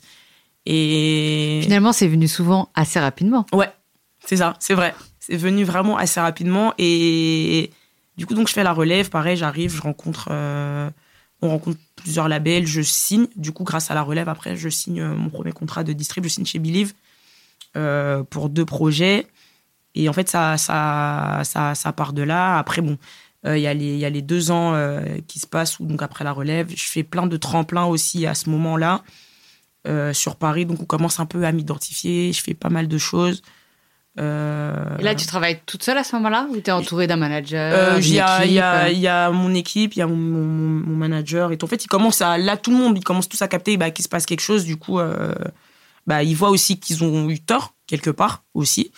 Et. 0.66 1.60
Finalement, 1.64 1.92
c'est 1.92 2.08
venu 2.08 2.30
souvent 2.30 2.70
assez 2.74 3.00
rapidement. 3.00 3.46
Ouais, 3.52 3.70
c'est 4.26 4.38
ça, 4.38 4.54
c'est 4.60 4.76
vrai. 4.76 4.96
C'est 5.20 5.36
venu 5.36 5.66
vraiment 5.66 5.98
assez 5.98 6.22
rapidement 6.22 6.74
et 6.78 7.70
du 8.18 8.26
coup, 8.26 8.34
donc, 8.34 8.48
je 8.48 8.54
fais 8.54 8.64
la 8.64 8.74
relève. 8.74 9.10
Pareil, 9.10 9.36
j'arrive, 9.36 9.76
je 9.76 9.82
rencontre. 9.82 10.30
Euh, 10.32 10.90
on 11.44 11.50
rencontre 11.50 11.80
plusieurs 11.96 12.28
labels, 12.28 12.66
je 12.66 12.82
signe. 12.82 13.28
Du 13.36 13.52
coup, 13.52 13.64
grâce 13.64 13.92
à 13.92 13.94
la 13.94 14.02
relève, 14.02 14.30
après, 14.30 14.56
je 14.56 14.70
signe 14.70 15.02
euh, 15.02 15.14
mon 15.16 15.30
premier 15.30 15.52
contrat 15.52 15.84
de 15.84 15.94
distrib, 15.94 16.24
je 16.24 16.30
signe 16.30 16.46
chez 16.46 16.60
Believe 16.60 16.94
euh, 17.76 18.24
pour 18.24 18.50
deux 18.50 18.66
projets. 18.66 19.28
Et 19.96 20.10
en 20.10 20.14
fait, 20.14 20.30
ça, 20.30 20.58
ça, 20.58 21.42
ça, 21.44 21.76
ça 21.76 21.94
part 21.94 22.14
de 22.14 22.24
là. 22.24 22.58
Après, 22.58 22.82
bon, 22.82 22.98
il 23.46 23.58
y, 23.58 23.62
y 23.62 24.06
a 24.06 24.10
les 24.10 24.22
deux 24.22 24.52
ans 24.52 24.74
qui 25.28 25.38
se 25.38 25.46
passent, 25.46 25.80
où, 25.80 25.86
donc 25.86 26.02
après 26.02 26.24
la 26.24 26.32
relève, 26.32 26.70
je 26.70 26.86
fais 26.86 27.04
plein 27.04 27.28
de 27.28 27.38
tremplins 27.38 27.86
aussi 27.86 28.26
à 28.26 28.34
ce 28.34 28.50
moment-là 28.50 29.04
sur 30.14 30.38
Paris. 30.38 30.66
Donc, 30.66 30.82
on 30.82 30.86
commence 30.86 31.20
un 31.20 31.28
peu 31.28 31.44
à 31.46 31.52
m'identifier. 31.52 32.34
Je 32.34 32.42
fais 32.42 32.56
pas 32.56 32.70
mal 32.70 32.88
de 32.88 32.98
choses. 32.98 33.44
Euh... 34.20 34.98
Et 35.00 35.04
là, 35.04 35.16
tu 35.16 35.26
travailles 35.26 35.60
toute 35.66 35.84
seule 35.84 35.98
à 35.98 36.04
ce 36.04 36.16
moment-là 36.16 36.48
ou 36.50 36.58
tu 36.58 36.70
es 36.70 36.72
entouré 36.72 37.08
d'un 37.08 37.16
manager 37.16 37.74
euh, 37.74 38.00
Il 38.00 38.14
y, 38.14 38.20
a, 38.20 38.46
y, 38.46 38.60
a, 38.60 38.92
y, 38.92 39.08
a, 39.08 39.32
mon 39.32 39.54
équipe, 39.56 39.96
il 39.96 40.00
y 40.00 40.02
a 40.02 40.08
mon, 40.08 40.16
mon, 40.16 40.96
manager. 40.96 41.52
Et 41.52 41.58
en 41.62 41.68
fait, 41.68 41.84
il 41.84 41.88
commence 41.88 42.22
à. 42.22 42.38
Là, 42.38 42.58
tout 42.58 42.72
le 42.72 42.78
monde, 42.78 42.98
ils 42.98 43.04
commencent 43.04 43.30
tous 43.30 43.42
à 43.42 43.48
capter 43.48 43.76
bah, 43.78 43.90
qu'il 43.90 44.04
se 44.04 44.10
passe 44.10 44.26
quelque 44.26 44.42
chose. 44.42 44.66
Du 44.66 44.78
coup, 44.78 45.00
euh, 45.00 45.34
bah, 46.06 46.22
ils 46.22 46.36
voient 46.36 46.52
aussi 46.52 46.80
qu'ils 46.80 47.04
ont 47.04 47.30
eu 47.30 47.40
tort, 47.40 47.74
quelque 47.88 48.12
part 48.12 48.44
aussi. 48.54 48.92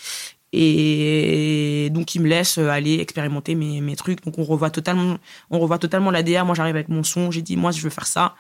Et 0.52 1.90
donc, 1.92 2.16
ils 2.16 2.22
me 2.22 2.28
laissent 2.28 2.58
aller 2.58 3.00
expérimenter 3.00 3.56
mes, 3.56 3.80
mes 3.80 3.96
trucs. 3.96 4.24
Donc, 4.24 4.38
on 4.38 4.44
revoit 4.44 4.70
totalement, 4.70 5.18
on 5.50 5.60
revoit 5.60 5.80
totalement 5.80 6.12
l'ADA. 6.12 6.44
Moi, 6.44 6.56
j'arrive 6.56 6.76
avec 6.76 6.90
mon 6.90 7.04
son. 7.04 7.32
J'ai 7.32 7.42
dit, 7.42 7.56
moi, 7.56 7.72
je 7.72 7.82
veux 7.82 7.90
faire 7.90 8.08
ça. 8.08 8.36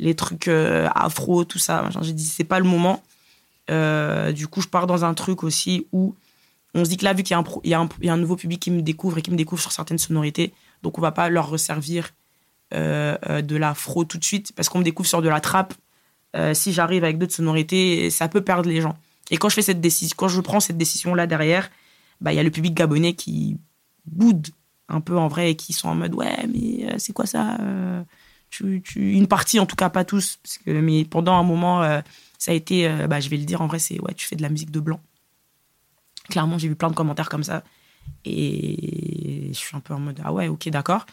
Les 0.00 0.14
trucs 0.14 0.48
afro, 0.48 1.44
tout 1.44 1.58
ça. 1.58 1.88
J'ai 2.02 2.12
dit, 2.12 2.24
c'est 2.24 2.44
pas 2.44 2.58
le 2.58 2.64
moment. 2.64 3.02
Euh, 3.70 4.32
du 4.32 4.46
coup, 4.46 4.60
je 4.60 4.68
pars 4.68 4.86
dans 4.86 5.04
un 5.04 5.14
truc 5.14 5.42
aussi 5.42 5.86
où 5.92 6.14
on 6.74 6.84
se 6.84 6.90
dit 6.90 6.96
que 6.96 7.04
là, 7.04 7.12
vu 7.12 7.22
qu'il 7.22 7.36
y, 7.64 7.74
a 7.74 7.88
un 8.12 8.16
nouveau 8.16 8.36
public 8.36 8.60
qui 8.60 8.70
me 8.70 8.82
découvre 8.82 9.18
et 9.18 9.22
qui 9.22 9.30
me 9.30 9.36
découvre 9.36 9.60
sur 9.60 9.72
certaines 9.72 9.98
sonorités, 9.98 10.52
donc 10.82 10.98
on 10.98 11.00
va 11.00 11.12
pas 11.12 11.28
leur 11.28 11.48
resservir 11.48 12.10
euh, 12.74 13.16
euh, 13.28 13.42
de 13.42 13.56
l'afro 13.56 14.04
tout 14.04 14.18
de 14.18 14.24
suite 14.24 14.52
parce 14.54 14.68
qu'on 14.68 14.78
me 14.78 14.84
découvre 14.84 15.08
sur 15.08 15.22
de 15.22 15.28
la 15.28 15.40
trappe. 15.40 15.74
si 16.52 16.72
j'arrive 16.72 17.04
avec 17.04 17.18
d'autres 17.18 17.34
sonorités, 17.34 18.10
ça 18.10 18.28
peut 18.28 18.42
perdre 18.42 18.68
les 18.68 18.80
gens. 18.80 18.96
Et 19.30 19.38
quand 19.38 19.48
je 19.48 19.54
fais 19.56 19.62
cette 19.62 19.80
décision, 19.80 20.14
quand 20.16 20.28
je 20.28 20.40
prends 20.40 20.60
cette 20.60 20.78
décision 20.78 21.14
là 21.14 21.26
derrière, 21.26 21.70
bah 22.20 22.32
il 22.32 22.36
y 22.36 22.38
a 22.38 22.42
le 22.42 22.50
public 22.50 22.74
gabonais 22.74 23.14
qui 23.14 23.58
boude 24.06 24.48
un 24.88 25.00
peu 25.00 25.16
en 25.18 25.28
vrai 25.28 25.50
et 25.50 25.56
qui 25.56 25.72
sont 25.72 25.88
en 25.88 25.94
mode 25.94 26.14
ouais 26.14 26.46
mais 26.46 26.98
c'est 26.98 27.12
quoi 27.12 27.26
ça 27.26 27.58
une 28.60 29.26
partie 29.26 29.60
en 29.60 29.66
tout 29.66 29.76
cas 29.76 29.90
pas 29.90 30.04
tous 30.04 30.38
parce 30.42 30.58
que 30.58 30.70
mais 30.70 31.04
pendant 31.04 31.34
un 31.34 31.42
moment 31.42 32.02
ça 32.38 32.52
a 32.52 32.54
été, 32.54 32.88
euh, 32.88 33.08
bah, 33.08 33.20
je 33.20 33.28
vais 33.28 33.36
le 33.36 33.44
dire 33.44 33.60
en 33.60 33.66
vrai, 33.66 33.80
c'est 33.80 34.00
ouais, 34.00 34.14
tu 34.14 34.26
fais 34.26 34.36
de 34.36 34.42
la 34.42 34.48
musique 34.48 34.70
de 34.70 34.80
blanc. 34.80 35.00
Clairement, 36.30 36.56
j'ai 36.56 36.68
vu 36.68 36.76
plein 36.76 36.88
de 36.88 36.94
commentaires 36.94 37.28
comme 37.28 37.42
ça. 37.42 37.64
Et 38.24 39.48
je 39.48 39.58
suis 39.58 39.76
un 39.76 39.80
peu 39.80 39.92
en 39.92 40.00
mode, 40.00 40.20
ah 40.24 40.32
ouais, 40.32 40.48
ok, 40.48 40.68
d'accord. 40.68 41.04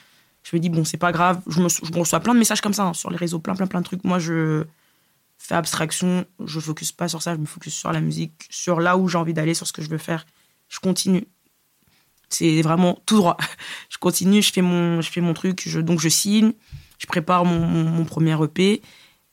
Je 0.43 0.55
me 0.55 0.61
dis, 0.61 0.69
bon, 0.69 0.85
c'est 0.85 0.97
pas 0.97 1.11
grave. 1.11 1.41
Je, 1.47 1.61
me, 1.61 1.67
je 1.67 1.99
reçois 1.99 2.19
plein 2.19 2.33
de 2.33 2.39
messages 2.39 2.61
comme 2.61 2.73
ça 2.73 2.83
hein, 2.83 2.93
sur 2.93 3.09
les 3.09 3.17
réseaux, 3.17 3.39
plein, 3.39 3.55
plein, 3.55 3.65
plein 3.65 3.81
de 3.81 3.85
trucs. 3.85 4.03
Moi, 4.03 4.19
je 4.19 4.65
fais 5.37 5.55
abstraction, 5.55 6.25
je 6.43 6.59
focus 6.59 6.91
pas 6.91 7.07
sur 7.07 7.21
ça, 7.21 7.33
je 7.33 7.39
me 7.39 7.45
focus 7.45 7.73
sur 7.73 7.91
la 7.91 8.01
musique, 8.01 8.45
sur 8.51 8.79
là 8.79 8.95
où 8.95 9.07
j'ai 9.07 9.17
envie 9.17 9.33
d'aller, 9.33 9.55
sur 9.55 9.65
ce 9.65 9.73
que 9.73 9.81
je 9.81 9.89
veux 9.89 9.97
faire. 9.97 10.27
Je 10.69 10.79
continue. 10.79 11.25
C'est 12.29 12.61
vraiment 12.61 12.99
tout 13.05 13.17
droit. 13.17 13.37
Je 13.89 13.97
continue, 13.97 14.41
je 14.41 14.51
fais 14.51 14.61
mon, 14.61 14.99
je 14.99 15.09
fais 15.09 15.21
mon 15.21 15.33
truc, 15.33 15.67
donc 15.77 15.99
je 15.99 16.09
signe, 16.09 16.51
je 17.05 17.07
prépare 17.07 17.45
mon, 17.45 17.59
mon, 17.59 18.03
premier 18.03 18.35
EP. 18.43 18.81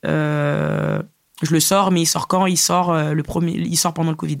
Euh, 0.05 1.01
je 1.41 1.51
le 1.51 1.59
sors, 1.59 1.89
mais 1.89 2.01
il 2.01 2.05
sort 2.05 2.27
quand? 2.27 2.45
Il 2.45 2.57
sort 2.57 2.91
euh, 2.91 3.13
le 3.13 3.23
premier, 3.23 3.53
il 3.53 3.75
sort 3.77 3.95
pendant 3.95 4.11
le 4.11 4.15
Covid. 4.15 4.37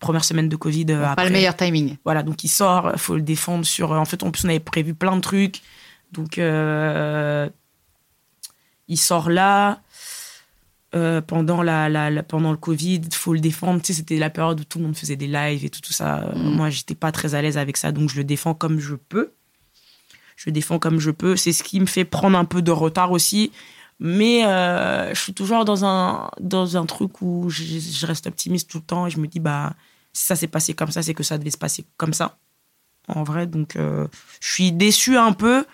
Première 0.00 0.24
semaine 0.24 0.48
de 0.48 0.56
Covid. 0.56 0.86
Euh, 0.88 1.14
pas 1.14 1.24
le 1.24 1.30
meilleur 1.30 1.56
timing. 1.56 1.96
Voilà, 2.04 2.24
donc 2.24 2.42
il 2.42 2.48
sort, 2.48 2.90
il 2.92 2.98
faut 2.98 3.14
le 3.14 3.22
défendre 3.22 3.64
sur. 3.64 3.92
En 3.92 4.04
fait, 4.04 4.24
en 4.24 4.32
plus, 4.32 4.44
on 4.44 4.48
avait 4.48 4.58
prévu 4.58 4.94
plein 4.94 5.14
de 5.14 5.20
trucs. 5.20 5.62
Donc, 6.10 6.38
euh, 6.38 7.48
il 8.88 8.98
sort 8.98 9.30
là. 9.30 9.80
pendant, 10.90 11.62
la, 11.62 12.22
pendant 12.24 12.50
le 12.50 12.56
Covid, 12.56 13.02
il 13.04 13.14
faut 13.14 13.32
le 13.32 13.40
défendre. 13.40 13.80
Tu 13.80 13.86
sais, 13.86 13.92
c'était 13.92 14.18
la 14.18 14.30
période 14.30 14.58
où 14.58 14.64
tout 14.64 14.78
le 14.78 14.86
monde 14.86 14.96
faisait 14.96 15.16
des 15.16 15.28
lives 15.28 15.64
et 15.64 15.70
tout, 15.70 15.80
tout 15.80 15.92
ça. 15.92 16.32
Moi, 16.34 16.50
mm. 16.50 16.56
Moi, 16.56 16.70
j'étais 16.70 16.96
pas 16.96 17.12
très 17.12 17.36
à 17.36 17.42
l'aise 17.42 17.58
avec 17.58 17.76
ça, 17.76 17.92
donc 17.92 18.10
je 18.10 18.16
le 18.16 18.24
défends 18.24 18.54
comme 18.54 18.80
je 18.80 18.96
peux. 18.96 19.32
Je 20.36 20.50
défends 20.50 20.78
comme 20.78 21.00
je 21.00 21.10
peux. 21.10 21.36
C'est 21.36 21.52
ce 21.52 21.62
qui 21.62 21.80
me 21.80 21.86
fait 21.86 22.04
prendre 22.04 22.38
un 22.38 22.44
peu 22.44 22.62
de 22.62 22.70
retard 22.70 23.12
aussi. 23.12 23.52
Mais 24.00 24.44
euh, 24.44 25.14
je 25.14 25.20
suis 25.20 25.34
toujours 25.34 25.64
dans 25.64 25.84
un, 25.84 26.30
dans 26.40 26.76
un 26.76 26.86
truc 26.86 27.22
où 27.22 27.48
je, 27.48 28.06
reste 28.06 28.26
optimiste 28.26 28.68
tout 28.70 28.78
le 28.78 28.84
temps 28.84 29.06
et 29.06 29.10
je 29.10 29.18
me 29.18 29.26
dis, 29.26 29.40
bah, 29.40 29.74
si 30.12 30.24
ça 30.24 30.36
s'est 30.36 30.48
passé 30.48 30.74
comme 30.74 30.90
ça, 30.90 31.02
c'est 31.02 31.14
que 31.14 31.22
ça 31.22 31.38
devait 31.38 31.50
se 31.50 31.58
passer 31.58 31.84
comme 31.96 32.12
ça. 32.12 32.38
En 33.08 33.22
vrai, 33.22 33.46
donc 33.46 33.76
euh, 33.76 34.06
je 34.40 34.52
suis 34.52 34.72
déçue 34.72 35.16
un 35.16 35.32
peu, 35.32 35.64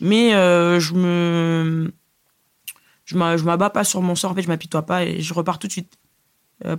mais 0.00 0.34
euh, 0.34 0.80
je 0.80 0.94
me. 0.94 1.92
Je 3.04 3.16
m'abats 3.16 3.70
pas 3.70 3.82
sur 3.82 4.02
mon 4.02 4.14
sort, 4.14 4.30
en 4.30 4.34
fait, 4.36 4.42
je 4.42 4.48
m'apitoie 4.48 4.86
pas 4.86 5.04
et 5.04 5.20
je 5.20 5.34
repars 5.34 5.58
tout 5.58 5.66
de 5.66 5.72
suite. 5.72 5.98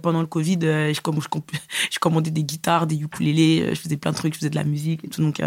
pendant 0.01 0.21
le 0.21 0.27
Covid, 0.27 0.59
je, 0.93 1.99
commandais 1.99 2.32
des 2.32 2.43
guitares, 2.45 2.88
des 2.88 3.01
ukulélés, 3.01 3.75
je 3.75 3.79
faisais 3.79 3.97
plein 3.97 4.11
de 4.11 4.15
trucs, 4.15 4.34
je 4.34 4.39
faisais 4.39 4.49
de 4.49 4.55
la 4.55 4.63
musique 4.63 5.03
et 5.03 5.09
tout, 5.09 5.21
donc 5.21 5.41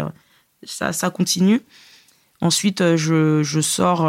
ça, 0.63 0.93
ça 0.93 1.09
continue. 1.09 1.61
Ensuite, 2.41 2.95
je, 2.95 3.43
je 3.43 3.61
sors 3.61 4.05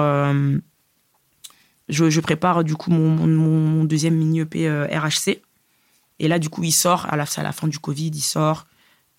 je, 1.88 2.20
prépare 2.20 2.64
du 2.64 2.74
coup 2.74 2.90
mon, 2.90 3.84
deuxième 3.84 4.14
mini 4.14 4.40
EP 4.40 4.68
euh, 4.68 4.86
RHC. 4.86 5.42
Et 6.18 6.28
là, 6.28 6.38
du 6.38 6.48
coup, 6.48 6.62
il 6.64 6.72
sort 6.72 7.06
à 7.10 7.16
la, 7.16 7.24
à 7.36 7.42
la 7.42 7.52
fin 7.52 7.68
du 7.68 7.78
Covid, 7.78 8.08
il 8.08 8.22
sort. 8.22 8.66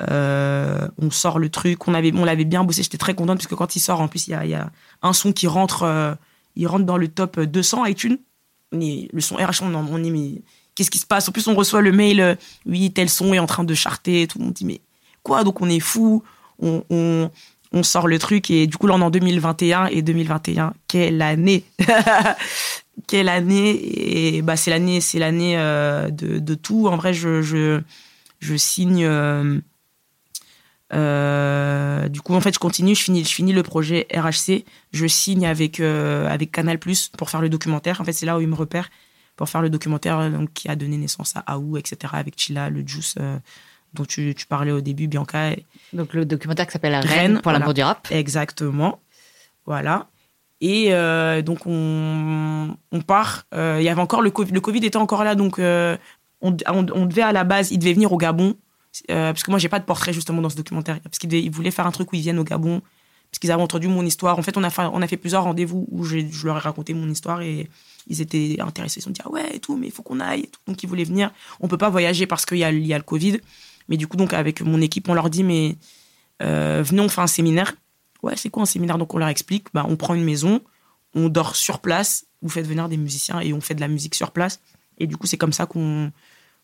Euh, 0.10 0.88
on 0.98 1.10
sort 1.12 1.40
le 1.40 1.50
truc. 1.50 1.88
On 1.88 1.94
on 1.94 2.26
l'avait 2.26 2.46
bien 2.46 2.64
bossé. 2.64 2.84
J'étais 2.84 2.98
très 2.98 3.16
contente 3.16 3.38
parce 3.38 3.48
que 3.48 3.56
quand 3.56 3.76
il 3.76 3.80
sort, 3.80 4.02
en 4.02 4.08
plus, 4.08 4.28
il 4.28 4.32
y 4.32 4.54
a, 4.54 4.72
un 5.02 5.14
son 5.14 5.32
qui 5.32 5.48
rentre, 5.48 5.84
euh, 5.84 6.14
il 6.56 6.68
rentre 6.68 6.86
dans 6.86 6.98
le 6.98 7.08
top 7.08 7.40
200 7.40 7.86
iTunes. 7.86 8.18
le 8.72 9.20
son 9.22 9.36
RHC, 9.36 9.62
on, 9.62 9.74
on 9.74 10.00
dit 10.00 10.12
mais 10.12 10.42
qu'est-ce 10.76 10.92
qui 10.92 11.00
se 11.00 11.06
passe? 11.06 11.30
En 11.30 11.32
plus, 11.32 11.48
on 11.48 11.56
reçoit 11.56 11.82
le 11.82 11.92
mail, 11.92 12.38
oui, 12.66 12.92
tel 12.92 13.10
son 13.10 13.34
est 13.34 13.40
en 13.40 13.48
train 13.48 13.64
de 13.64 13.74
charter. 13.74 14.28
Tout 14.28 14.40
le 14.40 14.46
monde 14.46 14.54
dit 14.54 14.66
mais 14.66 14.82
quoi? 15.24 15.44
Donc 15.44 15.62
on 15.62 15.70
est 15.70 15.80
fou. 15.80 16.24
On, 16.60 17.30
sort 17.84 18.08
le 18.08 18.18
truc 18.18 18.50
et 18.50 18.66
du 18.66 18.76
coup 18.78 18.88
là 18.88 18.96
on 18.96 19.02
est 19.02 19.04
en 19.04 19.12
2021 19.12 19.86
et 19.88 20.02
2021 20.02 20.74
quelle 20.88 21.22
année 21.22 21.64
quelle 23.06 23.30
année 23.30 24.36
et 24.36 24.42
bah 24.42 24.56
c'est 24.56 24.72
l'année 24.72 25.02
c'est 25.02 25.20
l'année 25.20 25.58
euh, 25.58 26.10
de, 26.10 26.56
tout. 26.56 26.88
En 26.88 26.96
vrai 26.98 27.14
je 27.14 27.42
je, 28.40 28.56
signe 28.56 29.06
euh, 29.06 29.60
euh, 30.94 32.08
du 32.08 32.22
coup 32.22 32.34
en 32.34 32.42
fait 32.42 32.54
je 32.54 32.60
continue 32.60 32.96
je 32.96 33.04
finis 33.04 33.24
je 33.24 33.44
le 33.44 33.64
projet 33.64 34.08
RHC 34.14 34.64
je 34.94 35.06
signe 35.06 35.46
avec 35.46 35.80
avec 35.80 36.52
Canal 36.52 36.80
Plus 36.80 37.10
pour 37.10 37.30
faire 37.30 37.42
le 37.42 37.50
documentaire. 37.50 38.02
En 38.02 38.04
fait 38.04 38.14
c'est 38.14 38.26
là 38.26 38.38
où 38.38 38.42
il 38.42 38.48
me 38.48 38.56
repère 38.56 38.90
pour 39.36 39.48
faire 39.50 39.62
le 39.62 39.70
documentaire 39.70 40.32
donc 40.32 40.52
qui 40.54 40.68
a 40.68 40.76
donné 40.76 40.98
naissance 40.98 41.36
à 41.36 41.42
Aou 41.54 41.78
etc 41.78 42.14
avec 42.14 42.40
Chila 42.40 42.70
le 42.70 42.86
Juice 42.88 43.16
dont 43.98 44.06
tu, 44.06 44.36
parlais 44.48 44.72
au 44.72 44.82
début, 44.82 45.08
Bianca. 45.08 45.52
Donc 45.94 46.14
le 46.14 46.26
documentaire 46.26 46.66
qui 46.66 46.72
s'appelle 46.72 46.96
Rennes, 46.96 47.42
pour 47.42 47.52
l'amour 47.52 47.74
du 47.74 47.84
rap. 47.84 48.08
Exactement. 48.12 49.00
Voilà. 49.66 50.08
Et 50.62 50.88
euh, 50.92 51.42
donc 51.42 51.66
on, 51.66 52.76
part. 53.06 53.46
Euh, 53.54 53.78
il 53.80 53.84
y 53.84 53.90
avait 53.90 54.02
encore 54.02 54.22
le 54.22 54.32
Covid. 54.32 54.52
Le 54.52 54.62
Covid 54.62 54.86
était 54.86 54.98
encore 54.98 55.24
là, 55.24 55.36
donc 55.36 55.60
euh, 55.60 55.98
on, 56.42 56.52
devait 56.52 57.22
à 57.22 57.32
la 57.32 57.44
base, 57.44 57.72
il 57.72 57.80
devait 57.80 57.94
venir 57.94 58.12
au 58.12 58.18
Gabon. 58.18 58.56
parce 59.08 59.44
que 59.44 59.52
moi, 59.52 59.60
j'ai 59.60 59.70
pas 59.70 59.80
de 59.80 59.86
portrait 59.86 60.14
justement 60.14 60.42
dans 60.42 60.50
ce 60.50 60.58
documentaire. 60.58 61.00
Parce 61.02 61.20
qu'ils 61.20 61.52
voulaient 61.52 61.72
faire 61.72 61.86
un 61.86 61.92
truc 61.92 62.12
où 62.12 62.16
ils 62.16 62.22
viennent 62.22 62.40
au 62.40 62.44
Gabon. 62.44 62.82
Parce 63.30 63.40
qu'ils 63.40 63.52
avaient 63.52 63.62
entendu 63.62 63.90
mon 63.90 64.06
histoire. 64.06 64.40
En 64.40 64.42
fait, 64.42 64.58
on 64.58 64.64
a 64.64 64.70
fait, 64.70 64.84
on 64.92 65.02
a 65.02 65.08
fait 65.08 65.18
plusieurs 65.18 65.44
rendez-vous 65.44 65.86
où 65.92 66.06
je 66.06 66.46
leur 66.46 66.58
ai 66.58 66.60
raconté 66.60 66.94
mon 66.94 67.10
histoire 67.10 67.42
et 67.42 67.70
ils 68.08 68.22
étaient 68.22 68.58
intéressés. 68.60 69.00
Ils 69.00 69.02
se 69.02 69.08
sont 69.08 69.12
dit, 69.12 69.22
ah 69.26 69.30
ouais, 69.30 69.56
et 69.56 69.60
tout, 69.60 69.76
mais 69.76 69.88
il 69.88 69.92
faut 69.92 70.02
qu'on 70.02 70.22
aille. 70.22 70.48
Donc, 70.66 70.82
ils 70.82 70.88
voulaient 70.88 71.04
venir. 71.04 71.32
On 71.60 71.68
peut 71.68 71.78
pas 71.78 71.90
voyager 71.90 72.26
parce 72.26 72.46
qu'il 72.46 72.58
y 72.58 72.64
a, 72.64 72.72
y 72.72 72.94
a 72.94 72.98
le 72.98 73.04
Covid. 73.04 73.42
Mais 73.90 73.98
du 73.98 74.08
coup, 74.08 74.18
donc, 74.18 74.34
avec 74.34 74.62
mon 74.62 74.82
équipe, 74.82 75.08
on 75.10 75.14
leur 75.14 75.30
dit, 75.30 75.44
mais 75.44 75.78
euh, 76.42 76.84
venez, 76.86 77.02
on 77.02 77.10
fait 77.10 77.22
un 77.22 77.28
séminaire. 77.28 77.74
Ouais, 78.24 78.36
c'est 78.36 78.50
quoi 78.50 78.64
un 78.64 78.68
séminaire? 78.68 78.98
Donc, 78.98 79.14
on 79.14 79.18
leur 79.18 79.30
explique, 79.30 79.68
bah, 79.74 79.86
on 79.88 79.96
prend 79.96 80.14
une 80.14 80.24
maison, 80.24 80.62
on 81.14 81.30
dort 81.30 81.56
sur 81.56 81.80
place, 81.80 82.26
vous 82.42 82.50
faites 82.50 82.68
venir 82.68 82.90
des 82.90 82.98
musiciens 82.98 83.40
et 83.40 83.54
on 83.54 83.62
fait 83.62 83.76
de 83.76 83.82
la 83.82 83.88
musique 83.88 84.16
sur 84.16 84.32
place. 84.32 84.60
Et 84.98 85.08
du 85.08 85.18
coup, 85.18 85.28
c'est 85.28 85.38
comme 85.38 85.54
ça 85.54 85.66
qu'on, 85.66 86.12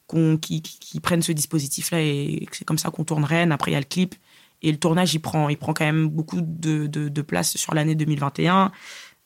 qu'on 0.08 0.38
qui, 0.38 0.62
prennent 1.02 1.22
ce 1.22 1.32
dispositif-là 1.32 2.02
et 2.02 2.48
c'est 2.52 2.66
comme 2.66 2.78
ça 2.78 2.90
qu'on 2.90 3.04
tourne 3.04 3.24
Rennes. 3.24 3.52
Après, 3.52 3.72
il 3.72 3.74
y 3.74 3.78
a 3.78 3.80
le 3.80 3.86
clip. 3.86 4.16
Et 4.62 4.72
le 4.72 4.78
tournage, 4.78 5.14
il 5.14 5.20
prend, 5.20 5.50
il 5.50 5.58
prend 5.58 5.74
quand 5.74 5.86
même 5.86 6.08
beaucoup 6.08 6.40
de, 6.40 6.88
de, 6.88 7.22
place 7.22 7.58
sur 7.58 7.74
l'année 7.74 7.96
2021. 7.96 8.72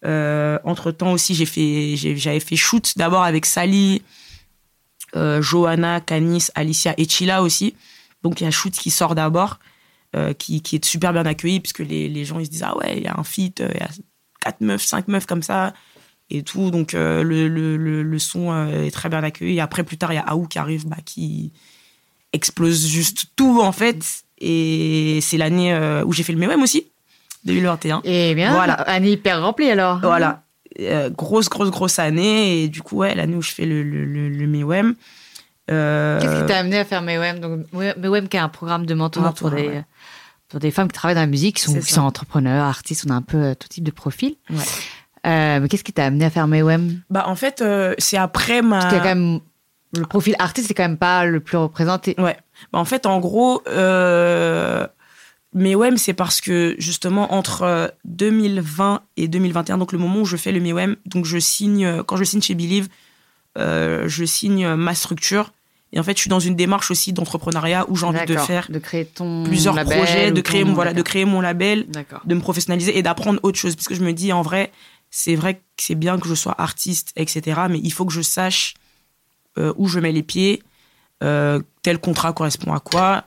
Euh, 0.05 0.57
entre 0.63 0.91
temps 0.91 1.11
aussi, 1.11 1.35
j'ai 1.35 1.45
fait, 1.45 1.95
j'avais 1.95 2.39
fait 2.39 2.55
shoot 2.55 2.93
d'abord 2.97 3.23
avec 3.23 3.45
Sally, 3.45 4.01
euh, 5.15 5.41
Johanna, 5.41 6.01
Canis, 6.01 6.47
Alicia 6.55 6.93
et 6.97 7.07
Chila 7.07 7.41
aussi. 7.41 7.75
Donc 8.23 8.41
il 8.41 8.43
y 8.43 8.47
a 8.47 8.51
Shoot 8.51 8.73
qui 8.73 8.91
sort 8.91 9.15
d'abord, 9.15 9.59
euh, 10.15 10.33
qui, 10.33 10.61
qui, 10.61 10.75
est 10.75 10.85
super 10.85 11.13
bien 11.13 11.25
accueilli, 11.25 11.59
puisque 11.59 11.79
les, 11.79 12.09
les, 12.09 12.25
gens 12.25 12.39
ils 12.39 12.45
se 12.45 12.51
disent 12.51 12.63
Ah 12.63 12.77
ouais, 12.77 12.97
il 12.97 13.03
y 13.03 13.07
a 13.07 13.15
un 13.17 13.23
feat, 13.23 13.61
euh, 13.61 13.69
il 13.73 13.79
y 13.79 13.83
a 13.83 13.89
quatre 14.41 14.61
meufs, 14.61 14.83
cinq 14.83 15.07
meufs 15.07 15.25
comme 15.25 15.43
ça, 15.43 15.73
et 16.29 16.43
tout. 16.43 16.71
Donc 16.71 16.93
le, 16.93 17.23
le, 17.23 17.77
le, 17.77 18.19
son 18.19 18.67
est 18.69 18.91
très 18.91 19.09
bien 19.09 19.23
accueilli. 19.23 19.57
Et 19.57 19.61
après, 19.61 19.83
plus 19.83 19.97
tard, 19.97 20.11
il 20.11 20.15
y 20.15 20.19
a 20.19 20.27
Aou 20.27 20.47
qui 20.47 20.59
arrive, 20.59 20.87
bah, 20.87 20.97
qui 21.05 21.53
explose 22.33 22.85
juste 22.85 23.27
tout 23.35 23.61
en 23.61 23.71
fait. 23.71 24.03
Et 24.39 25.19
c'est 25.21 25.37
l'année 25.37 25.73
où 26.05 26.11
j'ai 26.13 26.23
fait 26.23 26.33
le 26.33 26.39
MEM 26.39 26.61
aussi. 26.61 26.87
2021. 27.45 28.01
Et 28.03 28.35
bien, 28.35 28.53
Voilà. 28.53 28.73
année 28.73 29.11
hyper 29.11 29.41
remplie 29.41 29.69
alors. 29.69 29.99
Voilà. 29.99 30.43
Euh, 30.79 31.09
grosse, 31.09 31.49
grosse, 31.49 31.71
grosse 31.71 31.99
année. 31.99 32.63
Et 32.63 32.69
du 32.69 32.81
coup, 32.81 32.97
ouais, 32.97 33.15
l'année 33.15 33.35
où 33.35 33.41
je 33.41 33.51
fais 33.51 33.65
le, 33.65 33.83
le, 33.83 34.05
le, 34.05 34.29
le 34.29 34.47
MEWEM. 34.47 34.95
euh, 35.71 36.19
Qu'est-ce 36.21 36.41
qui 36.41 36.45
t'a 36.47 36.57
amené 36.59 36.77
à 36.77 36.85
faire 36.85 37.01
MEWEM 37.01 37.39
Donc, 37.39 37.65
MEWEM 37.73 38.27
qui 38.27 38.37
est 38.37 38.39
un 38.41 38.49
programme 38.49 38.85
de 38.85 38.93
mentorat 38.93 39.33
pour 39.33 39.49
des, 39.51 39.67
ouais. 39.67 39.83
pour 40.49 40.59
des 40.59 40.71
femmes 40.71 40.87
qui 40.87 40.93
travaillent 40.93 41.15
dans 41.15 41.21
la 41.21 41.27
musique, 41.27 41.55
qui 41.57 41.63
sont, 41.63 41.73
qui 41.79 41.91
sont 41.93 42.01
entrepreneurs, 42.01 42.65
artistes, 42.65 43.05
on 43.07 43.11
a 43.11 43.15
un 43.15 43.21
peu 43.21 43.37
euh, 43.37 43.53
tout 43.55 43.67
type 43.67 43.83
de 43.83 43.91
profil. 43.91 44.35
Ouais. 44.49 44.57
Euh, 45.25 45.59
mais 45.59 45.67
qu'est-ce 45.67 45.83
qui 45.83 45.93
t'a 45.93 46.05
amené 46.05 46.25
à 46.25 46.29
faire 46.29 46.47
MEWEM 46.47 47.01
Bah, 47.09 47.25
en 47.27 47.35
fait, 47.35 47.63
c'est 47.97 48.17
après 48.17 48.61
ma. 48.61 48.79
Parce 48.79 48.85
qu'il 48.93 48.97
y 48.97 48.99
a 48.99 49.03
quand 49.03 49.15
même. 49.15 49.39
Le 49.97 50.05
profil 50.05 50.35
artiste, 50.37 50.67
c'est 50.67 50.73
quand 50.73 50.83
même 50.83 50.97
pas 50.97 51.25
le 51.25 51.39
plus 51.39 51.55
représenté. 51.57 52.13
Ouais. 52.17 52.37
Bah, 52.73 52.79
en 52.79 52.85
fait, 52.85 53.05
en 53.05 53.19
gros, 53.19 53.61
euh, 55.55 55.59
MEWEM, 55.59 55.97
c'est 55.97 56.13
parce 56.13 56.41
que 56.41 56.75
justement, 56.77 57.33
entre 57.33 57.63
euh, 57.63 57.87
2020 58.05 59.01
et 59.17 59.27
2021, 59.27 59.77
donc 59.77 59.91
le 59.91 59.99
moment 59.99 60.21
où 60.21 60.25
je 60.25 60.37
fais 60.37 60.51
le 60.51 60.59
MEWEM, 60.59 60.95
donc 61.05 61.25
je 61.25 61.37
signe, 61.37 61.85
euh, 61.85 62.03
quand 62.03 62.17
je 62.17 62.23
signe 62.23 62.41
chez 62.41 62.55
Believe, 62.55 62.89
euh, 63.57 64.07
je 64.07 64.25
signe 64.25 64.65
euh, 64.65 64.75
ma 64.75 64.93
structure. 64.93 65.51
Et 65.93 65.99
en 65.99 66.03
fait, 66.03 66.15
je 66.15 66.21
suis 66.21 66.29
dans 66.29 66.39
une 66.39 66.55
démarche 66.55 66.91
aussi 66.91 67.13
d'entrepreneuriat 67.13 67.85
où 67.89 67.95
j'ai 67.95 68.05
envie 68.05 68.25
de 68.25 68.35
faire 68.35 68.67
De 68.69 68.77
créer 68.77 69.05
ton 69.05 69.43
plusieurs 69.45 69.73
label 69.73 69.97
projets, 69.97 70.31
de 70.31 70.41
créer, 70.41 70.65
mon, 70.65 70.73
voilà, 70.73 70.93
de 70.93 71.01
créer 71.01 71.23
mon 71.23 71.39
label, 71.39 71.87
de 72.25 72.35
me 72.35 72.41
professionnaliser 72.41 72.97
et 72.97 73.01
d'apprendre 73.01 73.39
autre 73.43 73.57
chose. 73.57 73.75
Parce 73.75 73.87
que 73.87 73.95
je 73.95 74.03
me 74.03 74.11
dis, 74.11 74.33
en 74.33 74.41
vrai, 74.41 74.71
c'est 75.11 75.35
vrai 75.35 75.55
que 75.55 75.61
c'est 75.77 75.95
bien 75.95 76.19
que 76.19 76.27
je 76.27 76.35
sois 76.35 76.55
artiste, 76.57 77.13
etc. 77.15 77.61
Mais 77.69 77.79
il 77.81 77.93
faut 77.93 78.05
que 78.05 78.11
je 78.11 78.21
sache 78.21 78.73
euh, 79.57 79.73
où 79.77 79.87
je 79.87 79.99
mets 79.99 80.11
les 80.11 80.23
pieds, 80.23 80.61
euh, 81.23 81.61
tel 81.83 81.99
contrat 81.99 82.33
correspond 82.33 82.73
à 82.73 82.79
quoi. 82.79 83.23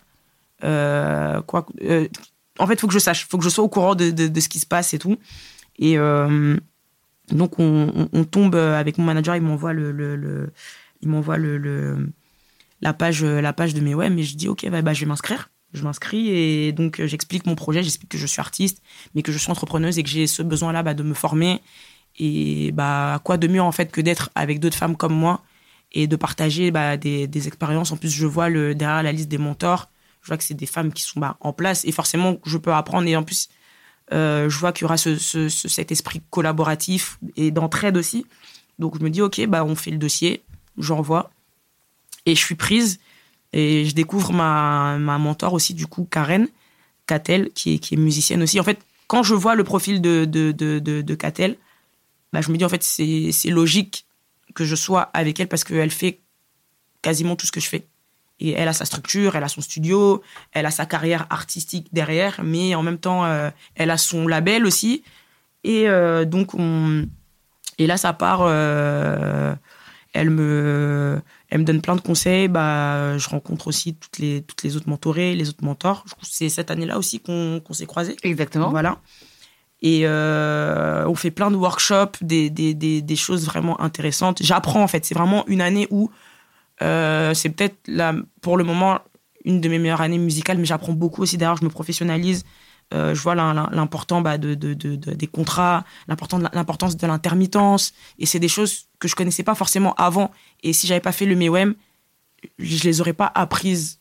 Euh, 0.65 1.41
quoi 1.43 1.67
euh, 1.83 2.09
en 2.59 2.67
fait, 2.67 2.75
il 2.75 2.81
faut 2.81 2.87
que 2.89 2.93
je 2.93 2.99
sache, 2.99 3.23
il 3.23 3.27
faut 3.31 3.39
que 3.39 3.45
je 3.45 3.49
sois 3.49 3.65
au 3.65 3.69
courant 3.69 3.95
de, 3.95 4.11
de, 4.11 4.41
ce 4.41 4.49
qui 4.49 4.59
se 4.59 4.67
passe 4.67 4.93
et 4.93 4.99
tout. 4.99 5.17
Et 5.79 5.97
euh, 5.97 6.57
donc, 7.31 7.59
on, 7.59 8.25
tombe 8.31 8.55
avec 8.55 8.99
mon 8.99 9.05
manager, 9.05 9.35
il 9.37 9.43
m'envoie 9.43 9.73
le, 9.73 9.93
le, 9.93 10.53
il 11.01 11.09
m'envoie 11.09 11.39
le, 11.39 12.11
la 12.83 12.93
page, 12.93 13.25
la 13.25 13.53
page 13.55 13.73
de 13.73 13.81
mes 13.81 13.95
web, 13.95 14.19
et 14.19 14.23
je 14.23 14.37
dis 14.37 14.49
ok, 14.49 14.69
bah, 14.69 14.83
bah, 14.83 14.93
je 14.93 15.01
vais 15.01 15.07
m'inscrire. 15.07 15.51
Je 15.73 15.85
m'inscris 15.85 16.31
et 16.31 16.73
donc 16.73 17.01
j'explique 17.05 17.47
mon 17.47 17.55
projet, 17.55 17.85
j'explique 17.85 18.11
que 18.11 18.19
je 18.19 18.27
suis 18.27 18.41
artiste, 18.41 18.83
mais 19.15 19.23
que 19.23 19.31
je 19.31 19.39
suis 19.39 19.53
entrepreneuse 19.53 20.01
et 20.01 20.03
que 20.03 20.09
j'ai 20.09 20.27
ce 20.27 20.43
besoin-là 20.43 20.83
bah, 20.83 20.95
de 20.95 21.05
me 21.05 21.15
former. 21.15 21.63
Et 22.19 22.73
bah, 22.73 23.21
quoi 23.23 23.37
de 23.37 23.47
mieux 23.47 23.63
en 23.63 23.71
fait 23.71 23.93
que 23.93 24.01
d'être 24.01 24.31
avec 24.35 24.59
d'autres 24.59 24.77
femmes 24.77 24.97
comme 24.97 25.15
moi 25.15 25.43
et 25.93 26.07
de 26.07 26.17
partager 26.17 26.71
bah, 26.71 26.97
des, 26.97 27.27
des 27.27 27.47
expériences. 27.47 27.93
En 27.93 27.97
plus, 27.97 28.11
je 28.11 28.27
vois 28.27 28.49
le, 28.49 28.75
derrière 28.75 29.03
la 29.03 29.13
liste 29.13 29.29
des 29.29 29.39
mentors, 29.39 29.89
je 30.23 30.29
vois 30.29 30.37
que 30.37 30.45
c'est 30.45 30.55
des 30.55 30.67
femmes 30.67 30.93
qui 30.93 31.03
sont 31.03 31.21
bah, 31.21 31.37
en 31.41 31.53
place 31.53 31.85
et 31.85 31.93
forcément 31.93 32.39
je 32.45 32.59
peux 32.59 32.73
apprendre. 32.73 33.09
Et 33.09 33.17
en 33.17 33.23
plus, 33.23 33.49
euh, 34.13 34.49
je 34.51 34.59
vois 34.59 34.73
qu'il 34.73 34.83
y 34.83 34.85
aura 34.87 34.97
ce, 34.97 35.17
ce- 35.17 35.49
ce- 35.49 35.69
cet 35.69 35.93
esprit 35.93 36.23
collaboratif 36.31 37.19
et 37.37 37.51
d'entraide 37.51 37.97
aussi. 37.97 38.27
Donc 38.79 38.99
je 38.99 39.05
me 39.05 39.11
dis, 39.11 39.23
ok, 39.23 39.47
bah, 39.47 39.65
on 39.65 39.75
fait 39.77 39.91
le 39.91 39.99
dossier, 39.99 40.43
j'envoie. 40.79 41.31
Et 42.27 42.35
je 42.35 42.41
suis 42.41 42.55
prise 42.55 43.01
et 43.53 43.85
je 43.85 43.95
découvre 43.95 44.33
ma, 44.33 44.99
ma 44.99 45.19
mentor 45.19 45.55
aussi, 45.55 45.75
du 45.75 45.87
coup, 45.87 46.07
Karen 46.11 46.49
Catel, 47.07 47.51
qui 47.55 47.75
est, 47.75 47.79
qui 47.79 47.95
est 47.95 47.99
musicienne 47.99 48.43
aussi. 48.43 48.61
En 48.61 48.65
fait, 48.65 48.79
quand 49.07 49.23
je 49.23 49.35
vois 49.35 49.55
le 49.55 49.65
profil 49.65 50.01
de, 50.01 50.25
de, 50.25 50.53
de, 50.53 50.79
de, 50.79 51.03
bah, 52.33 52.41
je 52.41 52.51
me 52.53 52.57
dis, 52.57 52.65
en 52.65 52.69
fait, 52.69 52.83
c'est 52.83 53.33
c'est 53.33 53.51
logique 53.51 54.07
que 54.55 54.65
je 54.65 54.77
sois 54.77 55.03
avec 55.15 55.41
elle 55.41 55.49
parce 55.49 55.65
qu'elle 55.65 55.91
fait 55.91 56.21
quasiment 57.03 57.37
tout 57.37 57.47
ce 57.47 57.53
que 57.53 57.61
je 57.61 57.69
fais. 57.69 57.87
Et 58.41 58.53
elle 58.53 58.69
a 58.69 58.73
sa 58.73 58.85
structure, 58.85 59.37
elle 59.37 59.45
a 59.45 59.49
son 59.49 59.61
studio, 59.61 60.23
elle 60.53 60.67
a 60.67 60.71
sa 60.71 60.87
carrière 60.87 61.27
artistique 61.31 61.89
derrière, 61.93 62.41
mais 62.43 62.75
en 62.75 62.83
même 62.83 62.99
temps, 62.99 63.25
euh, 63.25 63.51
elle 63.75 63.91
a 63.91 63.99
son 63.99 64.27
label 64.27 64.65
aussi. 64.65 65.03
Et 65.63 65.89
euh, 65.89 66.25
donc, 66.25 66.55
on... 66.55 67.07
et 67.79 67.87
là, 67.87 67.97
ça 67.97 68.13
part. 68.13 68.41
euh, 68.43 69.55
elle 70.13 70.31
me, 70.31 71.21
elle 71.51 71.61
me 71.61 71.65
donne 71.65 71.81
plein 71.81 71.95
de 71.95 72.01
conseils. 72.01 72.49
Bah, 72.49 73.17
je 73.17 73.29
rencontre 73.29 73.69
aussi 73.69 73.95
toutes 73.95 74.19
les, 74.19 74.43
toutes 74.43 74.63
les 74.65 74.77
autres 74.77 74.89
mentorées, 74.89 75.37
les 75.37 75.49
autres 75.49 75.65
mentors. 75.65 76.05
C'est 76.23 76.49
cette 76.49 76.71
année-là 76.71 76.99
aussi 76.99 77.21
qu'on 77.21 77.61
qu'on 77.65 77.75
s'est 77.75 77.87
croisés. 77.87 78.17
Exactement. 78.25 78.71
Voilà. 78.71 78.99
Et 79.83 80.03
euh, 80.05 81.07
on 81.07 81.15
fait 81.15 81.31
plein 81.31 81.51
de 81.51 81.57
workshops, 81.57 82.19
des, 82.23 82.51
des, 82.51 82.75
des, 82.75 83.03
des 83.03 83.17
choses 83.17 83.45
vraiment 83.47 83.81
intéressantes. 83.81 84.43
J'apprends 84.43 84.83
en 84.83 84.89
fait. 84.89 85.05
C'est 85.05 85.15
vraiment 85.15 85.45
une 85.47 85.61
année 85.61 85.87
où 85.91 86.11
euh, 86.83 87.35
c'est 87.35 87.51
peut-être 87.51 87.77
la, 87.87 88.15
pour 88.41 88.57
le 88.57 88.65
moment 88.65 89.01
une 89.45 89.61
de 89.61 89.69
mes 89.69 89.79
meilleures 89.79 90.01
années 90.03 90.19
musicales, 90.19 90.59
mais 90.59 90.65
j'apprends 90.67 90.93
beaucoup 90.93 91.23
aussi. 91.23 91.37
D'ailleurs, 91.39 91.57
je 91.57 91.65
me 91.65 91.71
professionnalise. 91.71 92.45
Euh, 92.93 93.15
je 93.15 93.21
vois 93.23 93.35
l'im- 93.37 93.55
l'im- 93.55 93.69
l'important 93.73 94.21
bah, 94.21 94.37
de, 94.37 94.55
de, 94.55 94.75
de- 94.75 94.97
de- 94.97 95.13
des 95.13 95.27
contrats, 95.29 95.85
l'importance 96.09 96.97
de 96.97 97.07
l'intermittence. 97.07 97.93
Et 98.19 98.27
c'est 98.27 98.41
des 98.41 98.49
choses 98.49 98.89
que 98.99 99.07
je 99.09 99.15
connaissais 99.15 99.45
pas 99.45 99.55
forcément 99.55 99.95
avant. 99.95 100.31
Et 100.63 100.73
si 100.73 100.87
j'avais 100.87 101.01
pas 101.01 101.13
fait 101.13 101.25
le 101.27 101.37
MEWEM, 101.37 101.75
je 102.59 102.85
les 102.85 103.01
aurais 103.01 103.13
pas 103.13 103.31
apprises 103.35 104.00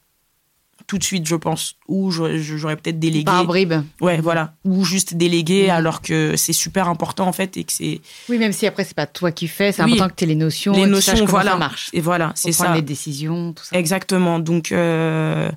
tout 0.90 0.98
de 0.98 1.04
suite, 1.04 1.28
je 1.28 1.36
pense. 1.36 1.76
Ou 1.88 2.10
j'aurais 2.12 2.76
peut-être 2.76 3.00
délégué. 3.00 3.24
Par 3.26 3.46
bribes. 3.46 3.76
Ouais, 4.02 4.20
voilà. 4.20 4.56
Ou 4.66 4.84
juste 4.84 5.14
déléguer 5.14 5.66
Mhm. 5.66 5.70
alors 5.70 6.02
que 6.02 6.36
c'est 6.36 6.52
super 6.52 6.90
important 6.90 7.28
en 7.28 7.32
fait 7.32 7.56
et 7.58 7.64
que 7.64 7.72
c'est 7.72 8.02
Oui, 8.28 8.40
même 8.40 8.52
si 8.52 8.66
après, 8.66 8.84
c'est 8.84 8.96
pas 8.96 9.06
toi 9.06 9.32
qui 9.32 9.48
fais, 9.48 9.72
c'est 9.72 9.84
Oui. 9.84 9.92
important 9.94 10.10
que 10.10 10.16
tu 10.16 10.24
aies 10.24 10.28
les 10.28 10.36
notions. 10.36 10.74
les 10.74 10.80
et 10.80 10.84
que 10.86 10.90
notions, 10.90 11.26
voilà. 11.26 11.52
ça 11.52 11.58
marche. 11.58 11.90
Et 11.94 12.02
voilà, 12.02 12.32
c'est 12.34 12.52
prendre 12.52 12.72
ça. 12.72 12.76
les 12.76 12.82
décisions, 12.82 13.54
tout 13.54 13.64
ça. 13.64 13.78
Exactement. 13.78 14.40
Donc 14.40 14.72
euh, 14.72 15.52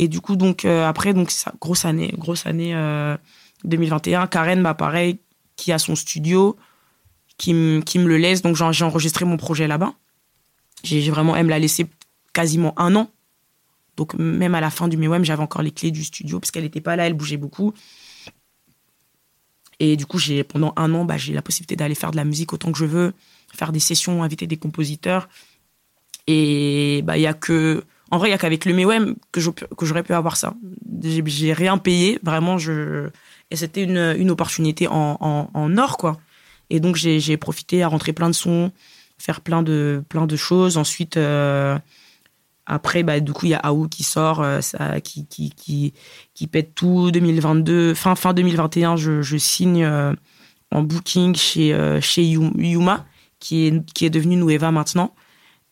et 0.00 0.08
du 0.08 0.20
coup 0.20 0.34
donc 0.34 0.64
euh, 0.64 0.84
après 0.88 1.14
donc 1.14 1.30
ça, 1.30 1.52
grosse 1.60 1.84
année, 1.84 2.12
grosse 2.18 2.44
année 2.46 2.74
euh, 2.74 3.16
2021. 3.64 4.26
Karen, 4.26 4.62
bah 4.64 4.74
pareil, 4.74 5.20
qui 5.54 5.70
a 5.70 5.78
son 5.78 5.94
studio, 5.94 6.56
qui 7.38 7.54
me 7.54 7.80
qui 7.82 8.00
me 8.00 8.08
le 8.08 8.16
laisse. 8.16 8.42
Donc 8.42 8.56
j'ai 8.56 8.84
enregistré 8.84 9.24
mon 9.24 9.36
projet 9.36 9.68
là-bas. 9.68 9.94
J'ai 10.82 11.00
j'ai 11.00 11.10
vraiment, 11.12 11.36
elle 11.36 11.44
me 11.44 11.50
l'a 11.50 11.60
laissé 11.60 11.86
quasiment 12.32 12.74
un 12.76 12.96
an. 12.96 13.08
Donc 13.96 14.14
même 14.14 14.54
à 14.54 14.60
la 14.60 14.70
fin 14.70 14.88
du 14.88 14.96
MEWEM, 14.96 15.24
j'avais 15.24 15.42
encore 15.42 15.62
les 15.62 15.70
clés 15.70 15.90
du 15.90 16.04
studio 16.04 16.40
parce 16.40 16.50
qu'elle 16.50 16.64
n'était 16.64 16.80
pas 16.80 16.96
là, 16.96 17.06
elle 17.06 17.14
bougeait 17.14 17.36
beaucoup. 17.36 17.74
Et 19.78 19.96
du 19.96 20.06
coup, 20.06 20.18
j'ai 20.18 20.44
pendant 20.44 20.72
un 20.76 20.94
an, 20.94 21.04
bah, 21.04 21.16
j'ai 21.16 21.34
la 21.34 21.42
possibilité 21.42 21.76
d'aller 21.76 21.96
faire 21.96 22.12
de 22.12 22.16
la 22.16 22.24
musique 22.24 22.52
autant 22.52 22.70
que 22.70 22.78
je 22.78 22.84
veux, 22.84 23.14
faire 23.52 23.72
des 23.72 23.80
sessions, 23.80 24.22
inviter 24.22 24.46
des 24.46 24.56
compositeurs. 24.56 25.28
Et 26.28 27.02
bah, 27.04 27.18
il 27.18 27.22
y 27.22 27.26
a 27.26 27.34
que, 27.34 27.82
en 28.12 28.18
vrai, 28.18 28.28
il 28.28 28.30
y 28.30 28.34
a 28.34 28.38
qu'avec 28.38 28.64
le 28.64 28.74
MEWEM 28.74 29.16
que 29.32 29.40
j'aurais 29.40 30.04
pu 30.04 30.12
avoir 30.12 30.36
ça. 30.36 30.54
J'ai 31.02 31.52
rien 31.52 31.78
payé, 31.78 32.20
vraiment. 32.22 32.58
Je, 32.58 33.08
et 33.50 33.56
c'était 33.56 33.82
une, 33.82 34.14
une 34.18 34.30
opportunité 34.30 34.86
en, 34.86 35.18
en, 35.52 35.78
or, 35.78 35.98
quoi. 35.98 36.20
Et 36.70 36.78
donc, 36.78 36.94
j'ai 36.94 37.36
profité 37.36 37.82
à 37.82 37.88
rentrer 37.88 38.12
plein 38.12 38.28
de 38.28 38.34
sons, 38.34 38.70
faire 39.18 39.40
plein 39.40 39.64
de, 39.64 40.04
plein 40.08 40.26
de 40.26 40.36
choses. 40.36 40.76
Ensuite, 40.76 41.16
euh, 41.16 41.76
après, 42.66 43.02
bah, 43.02 43.20
du 43.20 43.32
coup, 43.32 43.46
il 43.46 43.50
y 43.50 43.54
a 43.54 43.58
Aou 43.58 43.88
qui 43.88 44.02
sort, 44.04 44.40
euh, 44.40 44.60
ça, 44.60 45.00
qui, 45.00 45.26
qui, 45.26 45.50
qui, 45.50 45.94
qui 46.34 46.46
pète 46.46 46.74
tout. 46.74 47.10
2022, 47.10 47.94
fin, 47.94 48.14
fin 48.14 48.32
2021, 48.34 48.96
je, 48.96 49.20
je 49.22 49.36
signe 49.36 49.84
euh, 49.84 50.12
en 50.70 50.82
booking 50.82 51.34
chez, 51.34 51.74
euh, 51.74 52.00
chez 52.00 52.24
Yu- 52.24 52.52
Yuma, 52.56 53.04
qui 53.40 53.66
est, 53.66 53.84
qui 53.92 54.04
est 54.06 54.10
devenu 54.10 54.36
Nueva 54.36 54.70
maintenant. 54.70 55.14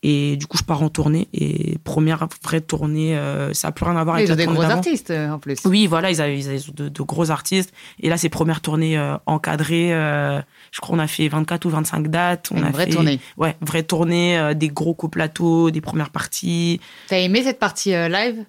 Et 0.02 0.36
du 0.38 0.46
coup, 0.46 0.56
je 0.56 0.62
pars 0.62 0.82
en 0.82 0.88
tournée. 0.88 1.28
Et 1.34 1.76
première 1.84 2.26
vraie 2.42 2.62
tournée, 2.62 3.16
euh, 3.18 3.52
ça 3.52 3.68
n'a 3.68 3.72
plus 3.72 3.84
rien 3.84 3.96
à 3.96 4.04
voir 4.04 4.16
avec 4.16 4.28
Ils 4.28 4.32
ont 4.32 4.36
la 4.36 4.46
des 4.46 4.50
gros 4.50 4.62
artistes 4.62 5.10
euh, 5.10 5.30
en 5.30 5.38
plus. 5.38 5.58
Oui, 5.66 5.86
voilà, 5.86 6.10
ils 6.10 6.22
avaient, 6.22 6.38
ils 6.38 6.48
avaient 6.48 6.60
de, 6.74 6.88
de 6.88 7.02
gros 7.02 7.30
artistes. 7.30 7.72
Et 8.00 8.08
là, 8.08 8.16
c'est 8.16 8.30
première 8.30 8.62
tournée 8.62 8.96
euh, 8.96 9.16
encadrée. 9.26 9.92
euh, 9.92 10.40
je 10.72 10.80
crois 10.80 10.96
qu'on 10.96 11.02
a 11.02 11.06
fait 11.06 11.28
24 11.28 11.64
ou 11.66 11.68
25 11.70 12.08
dates. 12.08 12.48
On 12.52 12.56
Une 12.58 12.64
a 12.64 12.70
vraie 12.70 12.86
fait, 12.86 12.92
tournée. 12.92 13.20
Ouais, 13.36 13.56
vraie 13.60 13.82
tournée, 13.82 14.38
euh, 14.38 14.54
des 14.54 14.68
gros 14.68 14.94
coplateaux, 14.94 15.70
des 15.70 15.80
premières 15.82 16.10
parties. 16.10 16.80
T'as 17.08 17.18
aimé 17.18 17.42
cette 17.42 17.58
partie 17.58 17.94
euh, 17.94 18.08
live? 18.08 18.44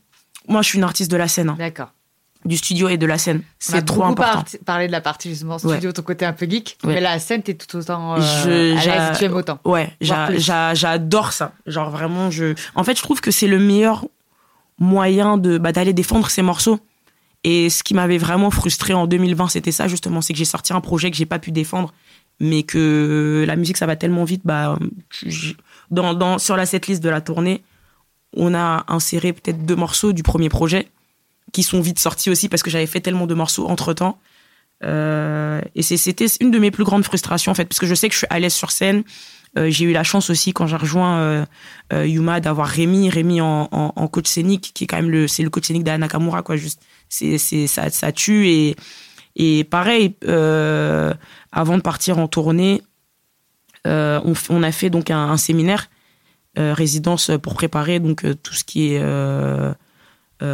Moi, 0.47 0.61
je 0.61 0.69
suis 0.69 0.77
une 0.77 0.83
artiste 0.85 1.11
de 1.11 1.17
la 1.17 1.27
scène, 1.27 1.49
hein, 1.49 1.55
D'accord. 1.59 1.91
Du 2.45 2.57
studio 2.57 2.89
et 2.89 2.97
de 2.97 3.05
la 3.05 3.17
scène. 3.17 3.37
On 3.39 3.43
C'est 3.59 3.81
trop 3.83 4.03
important. 4.03 4.33
par- 4.41 4.45
parlé 4.65 4.87
de 4.87 4.91
la 4.91 5.01
partie 5.01 5.29
justement 5.29 5.57
studio, 5.59 5.91
ton 5.91 6.01
côté 6.01 6.25
un 6.25 6.33
peu 6.33 6.47
geek. 6.49 6.77
Ouais. 6.83 6.95
Mais 6.95 7.01
la 7.01 7.19
scène, 7.19 7.43
t'es 7.43 7.53
tout 7.53 7.77
autant 7.77 8.15
euh, 8.15 8.21
Je- 8.21 8.77
à 8.77 9.09
l'aise, 9.09 9.17
tu 9.19 9.25
aimes 9.25 9.35
autant. 9.35 9.59
Ouais, 9.65 9.91
j'adore 10.01 11.33
ça. 11.33 11.53
Genre 11.67 11.89
vraiment, 11.89 12.31
je. 12.31 12.55
En 12.75 12.83
fait, 12.83 12.97
je 12.97 13.01
trouve 13.03 13.21
que 13.21 13.31
c'est 13.31 13.47
le 13.47 13.59
meilleur 13.59 14.05
moyen 14.79 15.37
de 15.37 15.57
bah, 15.57 15.71
d'aller 15.71 15.93
défendre 15.93 16.29
ces 16.29 16.41
morceaux. 16.41 16.79
Et 17.43 17.69
ce 17.71 17.81
qui 17.83 17.93
m'avait 17.95 18.17
vraiment 18.19 18.51
frustré 18.51 18.93
en 18.93 19.07
2020, 19.07 19.47
c'était 19.47 19.71
ça 19.71 19.87
justement, 19.87 20.21
c'est 20.21 20.33
que 20.33 20.37
j'ai 20.39 20.45
sorti 20.45 20.73
un 20.73 20.81
projet 20.81 21.09
que 21.09 21.17
j'ai 21.17 21.25
pas 21.25 21.39
pu 21.39 21.51
défendre, 21.51 21.91
mais 22.39 22.61
que 22.63 23.43
la 23.47 23.55
musique 23.55 23.77
ça 23.77 23.87
va 23.87 23.95
tellement 23.95 24.23
vite. 24.25 24.41
Bah, 24.45 24.77
dans, 25.89 26.13
dans 26.13 26.37
sur 26.37 26.55
la 26.55 26.65
setlist 26.67 27.03
de 27.03 27.09
la 27.09 27.19
tournée, 27.21 27.63
on 28.35 28.53
a 28.53 28.85
inséré 28.87 29.33
peut-être 29.33 29.65
deux 29.65 29.75
morceaux 29.75 30.13
du 30.13 30.21
premier 30.23 30.49
projet 30.49 30.87
qui 31.51 31.63
sont 31.63 31.81
vite 31.81 31.99
sortis 31.99 32.29
aussi 32.29 32.49
parce 32.49 32.63
que 32.63 32.69
j'avais 32.69 32.87
fait 32.87 33.01
tellement 33.01 33.27
de 33.27 33.33
morceaux 33.33 33.67
entre 33.67 33.93
temps. 33.93 34.19
et 34.83 35.81
c'est- 35.83 35.97
c'était 35.97 36.25
une 36.39 36.49
de 36.49 36.57
mes 36.57 36.71
plus 36.71 36.83
grandes 36.83 37.03
frustrations 37.03 37.51
en 37.51 37.55
fait, 37.55 37.65
parce 37.65 37.79
que 37.79 37.85
je 37.85 37.93
sais 37.93 38.07
que 38.09 38.13
je 38.13 38.19
suis 38.19 38.27
à 38.31 38.39
l'aise 38.39 38.53
sur 38.53 38.71
scène. 38.71 39.03
Euh, 39.57 39.69
j'ai 39.69 39.83
eu 39.85 39.91
la 39.91 40.03
chance 40.03 40.29
aussi 40.29 40.53
quand 40.53 40.65
j'ai 40.65 40.77
rejoint 40.77 41.19
euh, 41.19 41.45
euh, 41.91 42.07
Yuma 42.07 42.39
d'avoir 42.39 42.67
Rémi, 42.67 43.09
Rémi 43.09 43.41
en, 43.41 43.67
coach 44.11 44.27
scénique, 44.27 44.71
qui 44.73 44.85
est 44.85 44.87
quand 44.87 44.95
même 44.95 45.09
le, 45.09 45.27
c'est 45.27 45.43
le 45.43 45.49
coach 45.49 45.67
scénique 45.67 45.83
d'Anna 45.83 46.05
Nakamura 46.05 46.41
quoi. 46.41 46.55
Juste, 46.55 46.81
c'est, 47.09 47.37
ça, 47.67 48.11
tue 48.13 48.47
et 48.47 48.75
Et 49.35 49.63
pareil, 49.65 50.15
avant 51.51 51.77
de 51.77 51.81
partir 51.81 52.17
en 52.17 52.27
tournée, 52.27 52.81
on, 53.85 54.33
on, 54.49 54.63
a 54.63 54.71
fait 54.71 54.89
donc 54.89 55.11
un, 55.11 55.29
un 55.31 55.37
séminaire 55.37 55.89
résidence 56.55 57.31
pour 57.41 57.53
préparer 57.55 57.99
donc 57.99 58.25
tout 58.43 58.53
ce 58.53 58.63
qui 58.63 58.93
est 58.93 59.01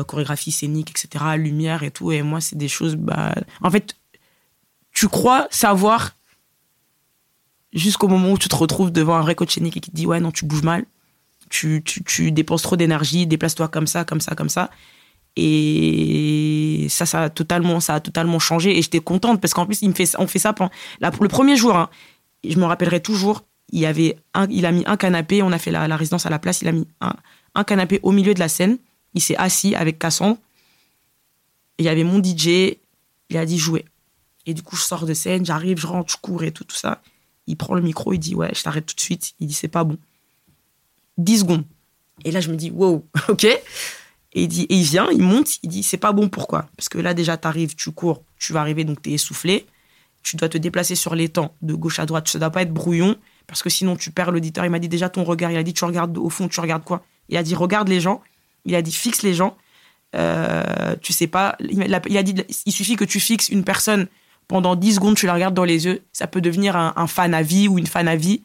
chorégraphie 0.07 0.51
scénique, 0.51 0.91
etc., 0.91 1.25
lumière 1.37 1.83
et 1.83 1.91
tout. 1.91 2.11
Et 2.11 2.21
moi, 2.21 2.41
c'est 2.41 2.57
des 2.57 2.67
choses. 2.67 2.95
Bah, 2.95 3.33
en 3.61 3.71
fait, 3.71 3.95
tu 4.91 5.07
crois 5.07 5.47
savoir 5.51 6.15
jusqu'au 7.73 8.07
moment 8.07 8.31
où 8.31 8.37
tu 8.37 8.49
te 8.49 8.55
retrouves 8.55 8.91
devant 8.91 9.15
un 9.15 9.21
vrai 9.21 9.35
coach 9.35 9.53
scénique 9.53 9.77
et 9.77 9.79
qui 9.79 9.91
te 9.91 9.95
dit 9.95 10.05
ouais 10.05 10.19
non 10.19 10.31
tu 10.31 10.45
bouges 10.45 10.63
mal 10.63 10.85
tu, 11.49 11.81
tu, 11.83 12.03
tu 12.03 12.31
dépenses 12.31 12.61
trop 12.61 12.75
d'énergie, 12.75 13.27
déplace-toi 13.27 13.67
comme 13.67 13.87
ça, 13.87 14.03
comme 14.03 14.21
ça, 14.21 14.35
comme 14.35 14.49
ça. 14.49 14.69
Et 15.35 16.87
ça, 16.89 17.05
ça 17.05 17.23
a 17.23 17.29
totalement, 17.29 17.79
ça 17.79 17.95
a 17.95 17.99
totalement 17.99 18.39
changé. 18.39 18.77
Et 18.77 18.81
j'étais 18.81 18.99
contente 18.99 19.39
parce 19.39 19.53
qu'en 19.53 19.65
plus, 19.65 19.81
on 20.17 20.27
fait 20.27 20.39
ça 20.39 20.53
pendant 20.53 20.71
le 21.01 21.27
premier 21.27 21.55
jour. 21.55 21.75
Hein, 21.75 21.89
je 22.47 22.57
me 22.57 22.65
rappellerai 22.65 23.01
toujours. 23.01 23.43
Il 23.71 23.79
y 23.79 23.85
avait 23.85 24.17
un, 24.33 24.47
il 24.49 24.65
a 24.65 24.71
mis 24.71 24.83
un 24.87 24.97
canapé. 24.97 25.43
On 25.43 25.51
a 25.51 25.59
fait 25.59 25.71
la, 25.71 25.95
résidence 25.95 26.25
à 26.25 26.29
la 26.29 26.39
place. 26.39 26.61
Il 26.61 26.67
a 26.67 26.71
mis 26.71 26.87
un, 27.01 27.63
canapé 27.63 27.99
au 28.03 28.11
milieu 28.11 28.33
de 28.33 28.39
la 28.39 28.49
scène. 28.49 28.77
Il 29.17 29.21
s'est 29.21 29.35
assis 29.37 29.73
avec 29.73 29.97
Cassandre. 29.97 30.37
il 31.79 31.85
y 31.85 31.89
avait 31.89 32.03
mon 32.03 32.23
DJ. 32.23 32.77
Il 33.29 33.37
a 33.37 33.45
dit 33.45 33.57
jouer. 33.57 33.83
Et 34.45 34.53
du 34.53 34.61
coup, 34.61 34.75
je 34.75 34.83
sors 34.83 35.05
de 35.05 35.13
scène, 35.13 35.43
j'arrive, 35.43 35.79
je 35.79 35.87
rentre, 35.87 36.11
je 36.13 36.17
cours 36.17 36.43
et 36.43 36.51
tout, 36.51 36.63
tout 36.63 36.75
ça. 36.75 37.01
Il 37.47 37.57
prend 37.57 37.73
le 37.73 37.81
micro, 37.81 38.13
il 38.13 38.19
dit 38.19 38.35
ouais, 38.35 38.51
je 38.53 38.61
t'arrête 38.61 38.85
tout 38.85 38.95
de 38.95 39.01
suite. 39.01 39.33
Il 39.39 39.47
dit 39.47 39.55
c'est 39.55 39.67
pas 39.67 39.83
bon. 39.83 39.97
10 41.17 41.39
secondes. 41.39 41.63
Et 42.25 42.31
là, 42.31 42.41
je 42.41 42.49
me 42.51 42.55
dis, 42.55 42.69
wow, 42.69 43.05
ok. 43.27 43.45
Et 43.45 43.61
il, 44.33 44.47
dit, 44.47 44.63
et 44.63 44.75
il 44.75 44.83
vient, 44.83 45.07
il 45.11 45.23
monte, 45.23 45.57
il 45.63 45.69
dit, 45.69 45.81
c'est 45.81 45.97
pas 45.97 46.11
bon, 46.11 46.29
pourquoi? 46.29 46.69
Parce 46.77 46.89
que 46.89 46.99
là, 46.99 47.13
déjà, 47.13 47.37
tu 47.37 47.47
arrives, 47.47 47.75
tu 47.75 47.91
cours, 47.91 48.23
tu 48.37 48.53
vas 48.53 48.61
arriver, 48.61 48.83
donc 48.83 49.01
tu 49.01 49.09
es 49.09 49.13
essoufflé. 49.13 49.65
Tu 50.21 50.35
dois 50.35 50.49
te 50.49 50.57
déplacer 50.57 50.95
sur 50.95 51.15
les 51.15 51.29
temps, 51.29 51.55
de 51.61 51.73
gauche 51.73 51.99
à 51.99 52.05
droite. 52.05 52.27
Ça 52.27 52.37
doit 52.37 52.51
pas 52.51 52.61
être 52.61 52.73
brouillon, 52.73 53.15
parce 53.47 53.63
que 53.63 53.69
sinon, 53.69 53.95
tu 53.95 54.11
perds 54.11 54.31
l'auditeur. 54.31 54.65
Il 54.65 54.69
m'a 54.69 54.79
dit 54.79 54.89
déjà 54.89 55.09
ton 55.09 55.23
regard. 55.23 55.51
Il 55.51 55.57
a 55.57 55.63
dit, 55.63 55.73
tu 55.73 55.85
regardes 55.85 56.17
au 56.17 56.29
fond, 56.29 56.47
tu 56.47 56.59
regardes 56.59 56.83
quoi? 56.83 57.03
Il 57.29 57.37
a 57.37 57.43
dit, 57.43 57.55
regarde 57.55 57.87
les 57.87 57.99
gens. 58.01 58.21
Il 58.67 58.75
a 58.75 58.83
dit, 58.83 58.91
fixe 58.91 59.23
les 59.23 59.33
gens. 59.33 59.57
Euh, 60.15 60.95
tu 61.01 61.13
sais 61.13 61.27
pas. 61.27 61.55
Il 61.59 61.93
a, 61.93 62.23
dit, 62.23 62.35
il 62.65 62.71
suffit 62.71 62.95
que 62.95 63.05
tu 63.05 63.19
fixes 63.19 63.49
une 63.49 63.63
personne 63.63 64.07
pendant 64.47 64.75
10 64.75 64.95
secondes, 64.95 65.15
tu 65.15 65.25
la 65.25 65.33
regardes 65.33 65.55
dans 65.55 65.63
les 65.63 65.85
yeux. 65.85 66.03
Ça 66.13 66.27
peut 66.27 66.41
devenir 66.41 66.75
un 66.75 67.07
fan 67.07 67.33
à 67.33 67.41
vie 67.41 67.67
ou 67.67 67.79
une 67.79 67.87
fan 67.87 68.07
à 68.07 68.15
vie 68.15 68.43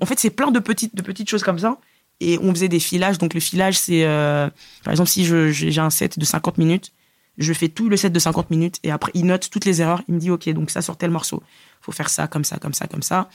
en 0.00 0.06
fait, 0.06 0.18
c'est 0.18 0.30
plein 0.30 0.50
de 0.50 0.58
petites, 0.58 0.94
de 0.94 1.02
petites 1.02 1.28
choses 1.28 1.42
comme 1.42 1.58
ça. 1.58 1.78
Et 2.20 2.38
on 2.42 2.50
faisait 2.50 2.68
des 2.68 2.80
filages. 2.80 3.18
Donc, 3.18 3.32
le 3.32 3.40
filage, 3.40 3.78
c'est, 3.78 4.04
euh, 4.04 4.48
par 4.84 4.92
exemple, 4.92 5.08
si 5.08 5.24
j'ai 5.24 5.80
un 5.80 5.90
set 5.90 6.18
de 6.18 6.24
50 6.24 6.58
minutes, 6.58 6.92
je 7.38 7.52
fais 7.52 7.68
tout 7.68 7.88
le 7.88 7.96
set 7.96 8.12
de 8.12 8.18
50 8.18 8.50
minutes 8.50 8.78
et 8.82 8.90
après, 8.90 9.10
il 9.14 9.24
note 9.24 9.48
toutes 9.48 9.64
les 9.64 9.80
erreurs. 9.80 10.02
Il 10.08 10.14
me 10.14 10.20
dit, 10.20 10.30
OK, 10.30 10.48
donc 10.50 10.70
ça 10.70 10.82
sur 10.82 10.96
tel 10.96 11.10
morceau. 11.10 11.42
faut 11.80 11.92
faire 11.92 12.10
ça, 12.10 12.26
comme 12.26 12.44
ça, 12.44 12.58
comme 12.58 12.74
ça, 12.74 12.86
comme 12.86 13.02
ça. 13.02 13.30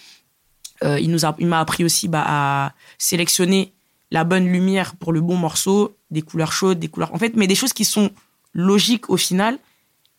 Euh, 0.83 0.99
il 0.99 1.09
nous 1.09 1.25
a, 1.25 1.35
il 1.39 1.47
m'a 1.47 1.59
appris 1.59 1.83
aussi 1.83 2.07
bah, 2.07 2.23
à 2.27 2.73
sélectionner 2.99 3.73
la 4.15 4.23
bonne 4.23 4.47
lumière 4.47 4.95
pour 4.95 5.11
le 5.11 5.19
bon 5.19 5.35
morceau, 5.35 5.97
des 6.09 6.21
couleurs 6.21 6.53
chaudes, 6.53 6.79
des 6.79 6.87
couleurs. 6.87 7.13
En 7.13 7.19
fait, 7.19 7.35
mais 7.35 7.47
des 7.47 7.55
choses 7.55 7.73
qui 7.73 7.83
sont 7.83 8.11
logiques 8.53 9.09
au 9.09 9.17
final, 9.17 9.59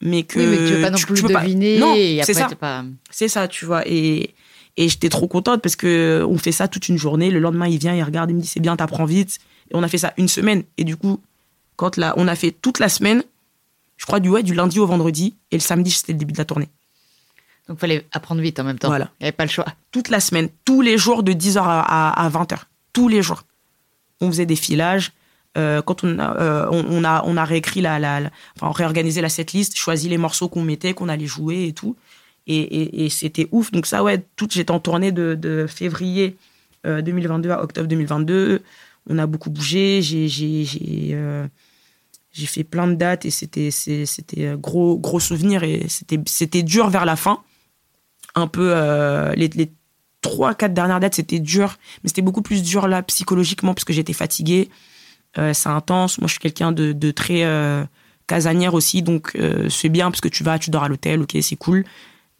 mais 0.03 0.23
que. 0.23 0.39
Oui, 0.39 0.47
mais 0.47 0.57
tu 0.59 0.75
veux 0.75 0.83
pas 0.83 0.91
non 0.91 0.99
plus 0.99 1.23
deviner. 1.23 1.79
Non, 1.79 1.95
c'est 2.23 2.35
ça. 2.35 2.49
C'est 3.11 3.29
ça, 3.29 3.49
tu 3.49 3.65
vois. 3.65 3.89
Et, 3.89 4.35
et 4.77 4.89
j'étais 4.91 5.09
trop 5.09 5.27
contente 5.27 5.63
parce 5.63 5.77
que 5.77 6.23
on 6.29 6.37
fait 6.37 6.53
ça 6.53 6.69
toute 6.69 6.91
une 6.91 6.99
journée. 6.99 7.31
Le 7.31 7.41
lendemain, 7.41 7.67
il 7.67 7.79
vient, 7.79 7.95
il 7.95 8.03
regarde, 8.03 8.31
il 8.31 8.37
me 8.37 8.43
dit 8.43 8.47
c'est 8.47 8.61
bien, 8.61 8.77
t'apprends 8.77 9.07
vite. 9.07 9.39
Et 9.71 9.75
on 9.75 9.83
a 9.83 9.89
fait 9.89 9.99
ça 9.99 10.13
une 10.19 10.29
semaine. 10.29 10.63
Et 10.77 10.85
du 10.85 10.97
coup, 10.97 11.19
quand 11.77 11.97
là, 11.97 12.13
on 12.19 12.29
a 12.29 12.37
fait 12.37 12.51
toute 12.53 12.79
la 12.79 12.91
semaine, 12.91 13.25
je 13.97 14.05
crois 14.05 14.21
du 14.21 14.29
ouais, 14.29 14.43
du 14.43 14.53
lundi 14.55 14.79
au 14.79 14.87
vendredi, 14.87 15.37
et 15.51 15.57
le 15.57 15.63
samedi, 15.63 15.91
c'était 15.91 16.13
le 16.13 16.19
début 16.19 16.35
de 16.35 16.39
la 16.39 16.45
tournée. 16.45 16.69
Donc, 17.67 17.79
il 17.79 17.81
fallait 17.81 18.07
apprendre 18.13 18.43
vite 18.43 18.61
en 18.61 18.65
même 18.65 18.79
temps. 18.79 18.89
Voilà. 18.89 19.11
Il 19.21 19.25
n'y 19.25 19.29
avait 19.29 19.37
pas 19.37 19.45
le 19.45 19.51
choix. 19.51 19.67
Toute 19.91 20.11
la 20.11 20.21
semaine, 20.21 20.51
tous 20.67 20.83
les 20.83 20.99
jours 20.99 21.23
de 21.23 21.33
10h 21.33 21.61
à, 21.65 22.31
20h. 22.31 22.59
Tous 22.93 23.09
les 23.09 23.23
jours. 23.23 23.43
On 24.21 24.29
faisait 24.29 24.47
des 24.47 24.57
filages. 24.57 25.13
Euh, 25.57 25.81
quand 25.81 26.05
on 26.05 26.19
a, 26.19 26.37
euh, 26.37 26.67
on, 26.71 27.03
a, 27.03 27.23
on 27.25 27.37
a 27.37 27.45
réécrit 27.45 27.81
la, 27.81 28.31
enfin, 28.57 28.73
réorganisé 28.73 29.23
la 29.23 29.31
setlist, 29.31 29.77
choisi 29.77 30.09
les 30.09 30.19
morceaux 30.19 30.49
qu'on 30.49 30.63
mettait, 30.63 30.93
qu'on 30.93 31.09
allait 31.09 31.27
jouer 31.27 31.69
et 31.69 31.73
tout. 31.73 31.97
Et, 32.47 33.09
c'était 33.11 33.49
ouf. 33.51 33.73
Donc 33.73 33.87
ça, 33.87 34.05
ouais, 34.05 34.25
tout, 34.37 34.47
j'étais 34.51 34.71
en 34.71 34.81
tournée 34.81 35.13
de, 35.13 35.67
février 35.69 36.37
2022 36.85 37.49
euh, 37.49 37.55
à 37.55 37.63
octobre 37.63 37.89
2022. 37.89 38.63
On 39.09 39.19
a 39.19 39.27
beaucoup 39.27 39.51
bougé. 39.51 40.03
J'ai, 40.03 40.29
j'ai, 40.29 40.67
euh, 41.15 41.47
j'ai, 42.33 42.47
fait 42.47 42.63
plein 42.63 42.87
de 42.87 42.95
dates 42.95 43.25
et 43.25 43.31
c'était, 43.31 43.71
c'était 43.71 44.55
gros, 44.59 44.99
gros 44.99 45.21
souvenir. 45.21 45.65
Et 45.65 45.87
c'était, 45.89 46.21
c'était 46.27 46.63
dur 46.63 46.91
vers 46.91 47.07
la 47.07 47.17
fin. 47.17 47.43
Un 48.35 48.47
peu, 48.47 48.75
les, 49.35 49.49
les 49.49 49.73
trois, 50.29 50.55
quatre 50.55 50.75
dernières 50.75 51.01
dates, 51.01 51.15
c'était 51.15 51.39
dur. 51.39 51.77
Mais 52.03 52.09
c'était 52.09 52.23
beaucoup 52.23 52.43
plus 52.43 52.63
dur 52.63 52.89
là, 52.89 53.03
psychologiquement, 53.03 53.75
parce 53.75 53.85
que 53.85 53.93
j'étais 53.93 54.13
fatiguée. 54.13 54.69
c'est 55.35 55.69
intense. 55.69 56.19
Moi, 56.19 56.29
je 56.29 56.33
suis 56.33 56.41
quelqu'un 56.41 56.73
de, 56.73 57.11
très 57.11 57.45
casanière 58.27 58.75
aussi. 58.75 59.03
Donc, 59.03 59.37
c'est 59.69 59.89
bien 59.89 60.11
parce 60.11 60.21
que 60.21 60.29
tu 60.29 60.45
vas, 60.45 60.59
tu 60.59 60.71
dors 60.71 60.85
à 60.85 60.89
l'hôtel. 60.89 61.23
Ok, 61.23 61.37
c'est 61.41 61.57
cool 61.57 61.85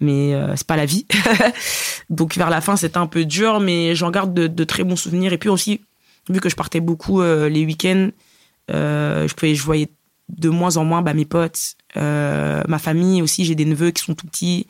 mais 0.01 0.35
euh, 0.35 0.55
c'est 0.57 0.67
pas 0.67 0.77
la 0.77 0.87
vie. 0.87 1.07
Donc 2.11 2.37
vers 2.37 2.51
la 2.51 2.61
fin, 2.61 2.77
c'était 2.77 2.99
un 2.99 3.07
peu 3.07 3.25
dur, 3.25 3.61
mais 3.61 3.95
j'en 3.95 4.11
garde 4.11 4.35
de, 4.35 4.65
très 4.65 4.85
bons 4.85 4.97
souvenirs. 4.97 5.33
Et 5.33 5.39
puis 5.39 5.49
aussi, 5.49 5.81
vu 6.29 6.41
que 6.41 6.49
je 6.49 6.57
partais 6.57 6.81
beaucoup 6.81 7.21
euh, 7.21 7.49
les 7.49 7.65
week-ends, 7.65 8.11
euh, 8.71 9.27
je 9.29 9.63
voyais 9.63 9.89
de 10.29 10.49
moins 10.49 10.77
en 10.77 10.85
moins 10.85 11.03
bah, 11.03 11.15
mes 11.15 11.25
potes, 11.25 11.77
ma 11.95 12.79
famille 12.79 13.23
aussi. 13.23 13.45
J'ai 13.45 13.55
des 13.55 13.65
neveux 13.65 13.91
qui 13.91 14.03
sont 14.03 14.15
tout 14.15 14.27
petits, 14.27 14.67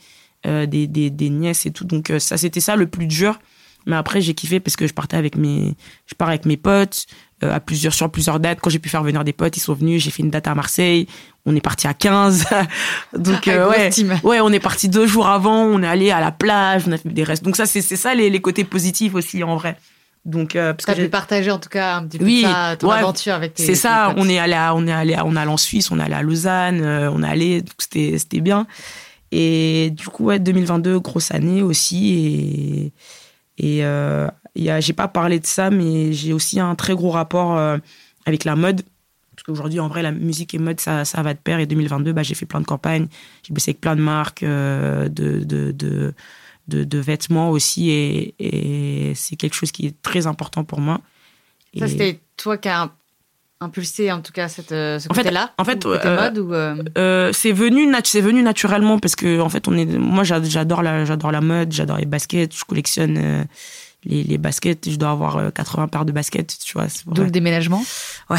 des, 0.47 0.87
des, 0.87 1.11
des, 1.11 1.31
nièces 1.31 1.67
et 1.67 1.71
tout. 1.71 1.85
Donc 1.85 2.13
ça, 2.19 2.37
c'était 2.37 2.61
ça 2.61 2.77
le 2.77 2.87
plus 2.87 3.07
dur. 3.07 3.39
Mais 3.87 3.97
après, 3.97 4.21
j'ai 4.21 4.35
kiffé 4.35 4.59
parce 4.59 4.77
que 4.77 4.87
je 4.87 4.93
partais 4.95 5.17
avec 5.17 5.37
mes, 5.37 5.75
je 6.07 6.15
pars 6.15 6.29
avec 6.29 6.45
mes 6.45 6.57
potes. 6.57 7.07
Euh, 7.45 7.53
à 7.53 7.61
plusieurs, 7.61 7.93
sur 7.93 8.11
plusieurs 8.11 8.41
dates. 8.41 8.61
Quand 8.63 8.71
j'ai 8.71 8.79
pu 8.79 8.89
faire 8.89 9.03
venir 9.03 9.23
des 9.23 9.35
potes, 9.35 9.59
ils 9.59 9.61
sont 9.61 9.75
venus. 9.75 10.03
J'ai 10.03 10.11
fait 10.11 10.23
une 10.23 10.31
date 10.31 10.49
à 10.49 10.55
Marseille. 10.55 11.07
On 11.45 11.55
est 11.55 11.61
parti 11.61 11.87
à 11.87 11.93
15. 11.93 12.47
Donc, 13.13 13.47
euh, 13.47 13.69
ouais. 13.69 13.91
Ouais, 14.23 14.41
on 14.41 14.51
est 14.53 14.61
parti 14.61 14.89
deux 14.89 15.07
jours 15.07 15.29
avant. 15.29 15.65
On 15.65 15.83
est 15.83 15.87
allé 15.87 16.11
à 16.11 16.21
la 16.21 16.33
plage. 16.33 16.85
On 16.87 16.93
a 16.93 16.97
fait 16.97 17.11
des 17.11 17.25
restes. 17.25 17.45
Donc, 17.45 17.57
ça, 17.57 17.67
c'est 17.67 17.83
ça 17.83 18.15
les, 18.15 18.31
les 18.31 18.41
côtés 18.41 18.65
positifs 18.65 19.15
aussi, 19.15 19.45
en 19.45 19.55
vrai. 19.57 19.77
Donc, 20.25 20.57
euh, 20.57 20.73
parce 20.73 20.87
que 20.87 21.03
pu 21.03 21.11
partager 21.11 21.51
en 21.51 21.59
tout 21.59 21.69
cas 21.69 21.97
un 21.97 22.07
petit 22.07 22.19
peu 22.19 22.25
oui, 22.25 22.43
ça, 22.43 22.75
ton 22.77 22.91
aventure 22.91 23.35
avec 23.35 23.53
tes. 23.53 23.65
C'est 23.65 23.75
ça. 23.75 24.15
on 24.17 24.29
est 24.31 24.39
allé, 24.39 24.55
à, 24.55 24.75
on 24.75 24.87
est 24.87 24.93
allé, 24.93 25.15
on 25.23 25.37
est 25.37 25.39
allé 25.39 25.51
en 25.51 25.57
Suisse, 25.59 25.91
on 25.91 26.01
est 26.01 26.03
allé 26.03 26.15
à 26.15 26.23
Lausanne, 26.23 26.85
on 26.85 27.23
est 27.23 27.29
allé, 27.29 27.63
c'était, 27.79 28.17
c'était 28.19 28.41
bien. 28.41 28.67
Et 29.33 29.91
du 29.91 30.07
coup, 30.09 30.25
ouais, 30.25 30.39
2022, 30.39 31.01
grosse 31.01 31.31
année 31.33 31.63
aussi, 31.63 32.93
et 33.59 33.83
et 34.57 34.81
j'ai 34.81 34.93
pas 34.95 35.09
parlé 35.09 35.39
de 35.39 35.47
ça, 35.47 35.71
mais 35.71 36.13
j'ai 36.13 36.33
aussi 36.33 36.59
un 36.59 36.75
très 36.75 36.95
gros 36.95 37.11
rapport 37.11 37.57
euh, 37.57 37.77
avec 38.25 38.45
la 38.45 38.57
mode. 38.57 38.83
Parce 39.35 39.43
qu'aujourd'hui, 39.45 39.81
en 39.81 39.89
vrai, 39.89 40.03
la 40.03 40.13
musique 40.13 40.55
et 40.55 40.59
mode, 40.59 40.81
ça, 40.81 41.05
ça 41.05 41.23
va 41.23 41.35
de 41.35 41.39
pair. 41.39 41.61
Et 41.61 41.67
2022, 41.67 42.13
bah, 42.15 42.23
j'ai 42.23 42.35
fait 42.35 42.47
plein 42.47 42.61
de 42.61 42.67
campagnes. 42.67 43.07
J'ai 43.43 43.53
bossé 43.53 43.71
avec 43.71 43.83
plein 43.83 43.95
de 43.95 44.01
marques 44.01 44.43
euh, 44.43 45.09
de, 45.09 45.41
de, 45.45 45.73
de, 45.73 46.15
de, 46.69 46.99
vêtements 46.99 47.51
aussi. 47.51 47.91
Et, 47.91 48.35
et 48.39 49.15
c'est 49.15 49.37
quelque 49.37 49.55
chose 49.55 49.73
qui 49.73 49.87
est 49.87 50.03
très 50.03 50.27
important 50.27 50.65
pour 50.65 50.81
moi. 50.81 51.03
Ça, 51.79 51.87
c'était 51.87 52.21
toi 52.39 52.57
qui 52.57 52.71
as 52.71 52.91
impulsé 53.61 54.13
en 54.13 54.21
tout 54.21 54.33
cas 54.33 54.49
cette, 54.49 54.73
euh, 54.73 54.99
ce 54.99 55.09
côté-là 55.09 55.53
En 55.59 55.65
fait, 55.65 55.85
mode, 55.85 56.39
ou 56.39 56.53
c'est 57.33 57.53
venu, 57.53 57.93
c'est 58.05 58.21
venu 58.21 58.43
naturellement 58.43 58.99
parce 58.99 59.17
que 59.17 59.41
en 59.41 59.49
fait, 59.49 59.69
on 59.69 59.77
est, 59.77 59.87
moi, 59.87 60.25
j'adore 60.25 60.83
la, 60.83 61.05
j'adore 61.05 61.33
la 61.33 61.41
mode, 61.41 61.73
j'adore 61.73 61.99
les 61.99 62.07
baskets, 62.07 62.55
je 62.55 62.65
collectionne 62.65 63.47
les, 64.07 64.23
les, 64.23 64.39
baskets. 64.39 64.89
Je 64.89 64.97
dois 64.97 65.11
avoir 65.11 65.53
80 65.53 65.83
euh, 65.83 65.87
paires 65.87 66.05
de 66.05 66.13
baskets, 66.13 66.59
tu 66.65 66.73
vois. 66.75 66.87
D'où 67.07 67.25
le 67.25 67.31
déménagement 67.31 67.85
Ouais. 68.31 68.39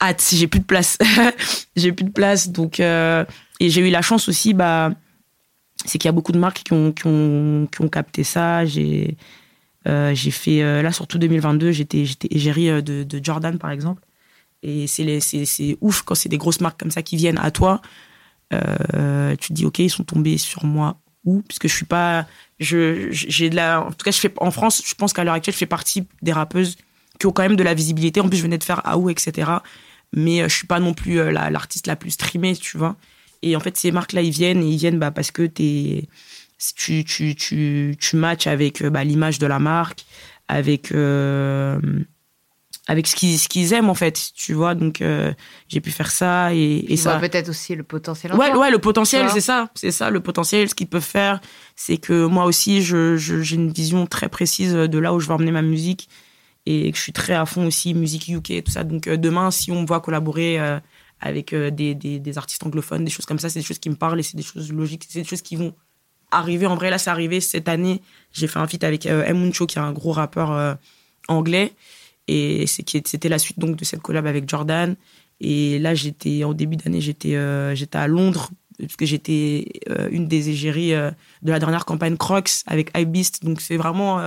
Hâte, 0.00 0.28
j'ai 0.32 0.46
plus 0.46 0.60
de 0.60 0.64
place. 0.64 0.98
j'ai 1.76 1.92
plus 1.92 2.04
de 2.04 2.10
place. 2.10 2.48
Donc, 2.48 2.80
euh, 2.80 3.24
et 3.60 3.70
j'ai 3.70 3.86
eu 3.86 3.90
la 3.90 4.02
chance 4.02 4.28
aussi, 4.28 4.54
bah, 4.54 4.90
c'est 5.84 5.98
qu'il 5.98 6.08
y 6.08 6.10
a 6.10 6.12
beaucoup 6.12 6.32
de 6.32 6.38
marques 6.38 6.62
qui 6.64 6.72
ont, 6.72 6.92
qui 6.92 7.06
ont, 7.06 7.68
qui 7.70 7.82
ont 7.82 7.88
capté 7.88 8.24
ça. 8.24 8.64
J'ai 8.64 9.10
euh, 9.10 9.14
j'ai 9.86 10.30
fait, 10.30 10.82
là, 10.82 10.92
surtout 10.92 11.18
2022, 11.18 11.72
j'étais 11.72 12.04
égérie 12.30 12.82
de, 12.82 13.02
de 13.02 13.24
Jordan, 13.24 13.58
par 13.58 13.70
exemple. 13.70 14.02
Et 14.62 14.86
c'est 14.86 15.76
ouf 15.80 16.02
quand 16.02 16.14
c'est 16.14 16.28
des 16.28 16.38
grosses 16.38 16.60
marques 16.60 16.80
comme 16.80 16.90
ça 16.90 17.02
qui 17.02 17.16
viennent 17.16 17.38
à 17.38 17.50
toi. 17.50 17.80
Euh, 18.52 19.34
tu 19.36 19.48
te 19.48 19.52
dis, 19.52 19.64
OK, 19.64 19.78
ils 19.78 19.90
sont 19.90 20.04
tombés 20.04 20.38
sur 20.38 20.64
moi 20.64 20.98
où? 21.24 21.42
Puisque 21.42 21.68
je 21.68 21.74
suis 21.74 21.84
pas, 21.84 22.26
je 22.58 23.48
de 23.48 23.76
en 23.78 23.90
tout 23.90 24.04
cas 24.04 24.10
je 24.10 24.18
fais 24.18 24.32
en 24.38 24.50
France 24.50 24.82
je 24.86 24.94
pense 24.94 25.12
qu'à 25.12 25.24
l'heure 25.24 25.34
actuelle 25.34 25.54
je 25.54 25.58
fais 25.58 25.66
partie 25.66 26.06
des 26.22 26.32
rappeuses 26.32 26.76
qui 27.18 27.26
ont 27.26 27.32
quand 27.32 27.42
même 27.42 27.56
de 27.56 27.62
la 27.62 27.74
visibilité 27.74 28.20
en 28.20 28.28
plus 28.28 28.38
je 28.38 28.42
venais 28.42 28.58
de 28.58 28.64
faire 28.64 28.86
AOU 28.86 29.10
etc 29.10 29.50
mais 30.12 30.40
euh, 30.40 30.48
je 30.48 30.56
suis 30.56 30.66
pas 30.66 30.80
non 30.80 30.94
plus 30.94 31.18
euh, 31.18 31.30
l'artiste 31.30 31.86
la, 31.86 31.96
plus 31.96 32.12
streamée 32.12 32.56
tu 32.56 32.78
vois 32.78 32.96
et 33.42 33.56
en 33.56 33.60
fait 33.60 33.76
ces 33.76 33.90
marques 33.92 34.12
là 34.12 34.22
ils 34.22 34.30
viennent 34.30 34.62
et 34.62 34.68
ils 34.68 34.78
viennent 34.78 34.98
bah, 34.98 35.10
parce 35.10 35.30
que 35.30 35.42
t'es 35.42 36.08
tu 36.76 37.04
tu 37.04 37.34
tu 37.34 37.96
tu 38.00 38.16
matches 38.16 38.46
avec 38.46 38.82
euh, 38.82 38.90
bah, 38.90 39.04
l'image 39.04 39.38
de 39.38 39.46
la 39.46 39.58
marque 39.58 40.04
avec 40.48 40.92
avec 42.88 43.08
ce 43.08 43.16
qu'ils 43.16 43.38
ce 43.38 43.48
qu'ils 43.48 43.72
aiment 43.72 43.90
en 43.90 43.94
fait 43.94 44.30
tu 44.34 44.52
vois. 44.54 44.74
Donc 44.74 45.00
euh, 45.00 45.32
j'ai 45.68 45.80
pu 45.80 45.90
faire 45.90 46.10
ça 46.10 46.54
et, 46.54 46.84
et 46.88 46.96
ça. 46.96 47.18
peut-être 47.18 47.48
aussi 47.48 47.74
le 47.74 47.82
potentiel. 47.82 48.32
en 48.32 48.36
ouais 48.38 48.54
ouais 48.54 48.70
le 48.70 48.78
potentiel 48.78 49.28
c'est 49.30 49.40
ça 49.40 49.70
c'est 49.74 49.90
ça 49.90 50.08
le 50.10 50.20
potentiel 50.20 50.68
ce 50.68 50.74
qu'ils 50.74 50.86
peuvent 50.86 51.02
faire. 51.02 51.40
C'est 51.74 51.96
que 51.98 52.26
moi 52.26 52.44
aussi 52.44 52.82
je 52.82 53.16
je- 53.16 53.42
j'ai 53.42 53.56
une 53.56 53.72
vision 53.72 54.06
très 54.06 54.28
précise 54.28 54.72
de 54.74 54.98
là 54.98 55.12
où 55.14 55.20
je 55.20 55.26
veux 55.26 55.34
emmener 55.34 55.50
ma 55.52 55.62
musique 55.62 56.08
et 56.64 56.90
que 56.90 56.96
je 56.96 57.02
suis 57.02 57.12
très 57.12 57.34
à 57.34 57.44
fond 57.46 57.66
aussi 57.66 57.92
musique 57.94 58.28
UK 58.28 58.50
et 58.52 58.62
tout 58.62 58.72
ça. 58.72 58.84
Donc 58.84 59.08
euh, 59.08 59.16
demain 59.16 59.50
si 59.50 59.72
on 59.72 59.82
me 59.82 59.86
voit 59.86 60.00
collaborer 60.00 60.60
euh, 60.60 60.78
avec 61.20 61.52
euh, 61.54 61.70
des, 61.70 61.94
des 61.96 62.20
des 62.20 62.38
artistes 62.38 62.64
anglophones 62.64 63.04
des 63.04 63.10
choses 63.10 63.26
comme 63.26 63.38
ça 63.40 63.48
c'est 63.48 63.58
des 63.58 63.64
choses 63.64 63.78
qui 63.80 63.90
me 63.90 63.96
parlent 63.96 64.20
et 64.20 64.22
c'est 64.22 64.36
des 64.36 64.42
choses 64.44 64.72
logiques 64.72 65.06
c'est 65.08 65.22
des 65.22 65.28
choses 65.28 65.42
qui 65.42 65.56
vont 65.56 65.74
arriver 66.30 66.66
en 66.66 66.74
vrai 66.74 66.90
là 66.90 66.98
c'est 66.98 67.10
arrivé 67.10 67.40
cette 67.40 67.68
année. 67.68 68.02
J'ai 68.32 68.46
fait 68.46 68.58
un 68.58 68.66
feat 68.66 68.84
avec 68.84 69.06
euh, 69.06 69.24
M. 69.24 69.38
Muncho 69.38 69.66
qui 69.66 69.78
est 69.78 69.82
un 69.82 69.92
gros 69.92 70.12
rappeur 70.12 70.52
euh, 70.52 70.74
anglais. 71.28 71.72
Et 72.28 72.66
c'était 72.66 73.28
la 73.28 73.38
suite 73.38 73.58
donc 73.58 73.76
de 73.76 73.84
cette 73.84 74.02
collab 74.02 74.26
avec 74.26 74.48
Jordan. 74.48 74.96
Et 75.40 75.78
là 75.78 75.94
j'étais 75.94 76.44
en 76.44 76.52
début 76.52 76.76
d'année 76.76 77.00
j'étais 77.00 77.36
euh, 77.36 77.74
j'étais 77.74 77.98
à 77.98 78.06
Londres 78.06 78.50
parce 78.78 78.96
que 78.96 79.06
j'étais 79.06 79.66
euh, 79.90 80.08
une 80.10 80.28
des 80.28 80.48
égéries 80.50 80.90
de 80.92 81.50
la 81.50 81.58
dernière 81.58 81.84
campagne 81.84 82.16
Crocs 82.16 82.62
avec 82.66 82.90
iBeast 82.96 83.44
donc 83.44 83.60
c'est 83.60 83.76
vraiment 83.76 84.18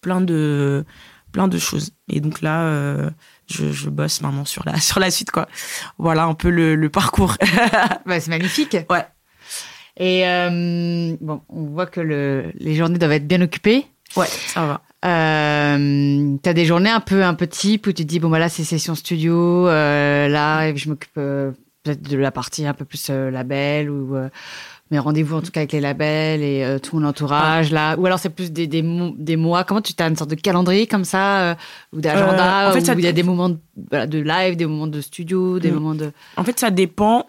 plein 0.00 0.20
de 0.20 0.84
plein 1.32 1.48
de 1.48 1.58
choses. 1.58 1.92
Et 2.08 2.20
donc 2.20 2.40
là 2.40 3.10
je, 3.46 3.70
je 3.70 3.88
bosse 3.88 4.20
maintenant 4.20 4.44
sur 4.44 4.64
la 4.66 4.80
sur 4.80 4.98
la 4.98 5.10
suite 5.10 5.30
quoi. 5.30 5.48
Voilà 5.98 6.24
un 6.24 6.34
peu 6.34 6.50
le, 6.50 6.74
le 6.74 6.88
parcours. 6.88 7.36
Ouais, 8.06 8.20
c'est 8.20 8.30
magnifique. 8.30 8.76
ouais 8.90 9.06
Et 9.98 10.26
euh, 10.26 11.16
bon, 11.20 11.40
on 11.48 11.62
voit 11.64 11.86
que 11.86 12.00
le, 12.00 12.52
les 12.58 12.74
journées 12.76 12.98
doivent 12.98 13.12
être 13.12 13.26
bien 13.28 13.40
occupées. 13.42 13.84
ouais 14.16 14.26
ça 14.26 14.64
va 14.66 14.80
Euh, 15.04 16.36
T'as 16.42 16.52
des 16.52 16.64
journées 16.64 16.90
un 16.90 17.00
peu 17.00 17.22
un 17.24 17.34
peu 17.34 17.46
type 17.46 17.86
où 17.86 17.92
tu 17.92 18.02
te 18.04 18.08
dis 18.08 18.20
bon 18.20 18.30
bah 18.30 18.38
là 18.38 18.48
c'est 18.48 18.64
session 18.64 18.94
studio, 18.94 19.66
euh, 19.68 20.28
là 20.28 20.74
je 20.74 20.88
m'occupe 20.88 21.12
peut-être 21.14 22.02
de 22.08 22.16
la 22.16 22.30
partie 22.30 22.66
un 22.66 22.74
peu 22.74 22.84
plus 22.84 23.08
label 23.10 23.90
ou 23.90 24.16
mes 24.90 24.98
rendez-vous 24.98 25.36
en 25.36 25.42
tout 25.42 25.50
cas 25.50 25.60
avec 25.60 25.72
les 25.72 25.80
labels 25.80 26.42
et 26.42 26.64
euh, 26.64 26.78
tout 26.78 26.98
mon 26.98 27.06
entourage 27.06 27.70
là. 27.72 27.94
Ou 27.98 28.06
alors 28.06 28.18
c'est 28.18 28.30
plus 28.30 28.50
des, 28.52 28.66
des, 28.66 28.82
mo- 28.82 29.14
des 29.18 29.36
mois. 29.36 29.62
Comment 29.64 29.82
tu 29.82 29.92
as 29.98 30.06
une 30.08 30.16
sorte 30.16 30.30
de 30.30 30.34
calendrier 30.36 30.86
comme 30.86 31.04
ça 31.04 31.40
euh, 31.50 31.54
ou 31.92 32.00
d'agenda 32.00 32.66
Euh, 32.66 32.70
en 32.70 32.72
fait, 32.72 32.94
où 32.94 32.98
il 32.98 33.04
y 33.04 33.08
a 33.08 33.12
des 33.12 33.22
moments 33.22 33.50
de 33.50 34.18
live, 34.18 34.56
des 34.56 34.64
moments 34.66 34.86
de 34.86 35.00
studio, 35.02 35.58
des 35.58 35.70
Mm. 35.70 35.74
moments 35.74 35.94
de. 35.94 36.10
En 36.38 36.44
fait, 36.44 36.58
ça 36.58 36.70
dépend. 36.70 37.26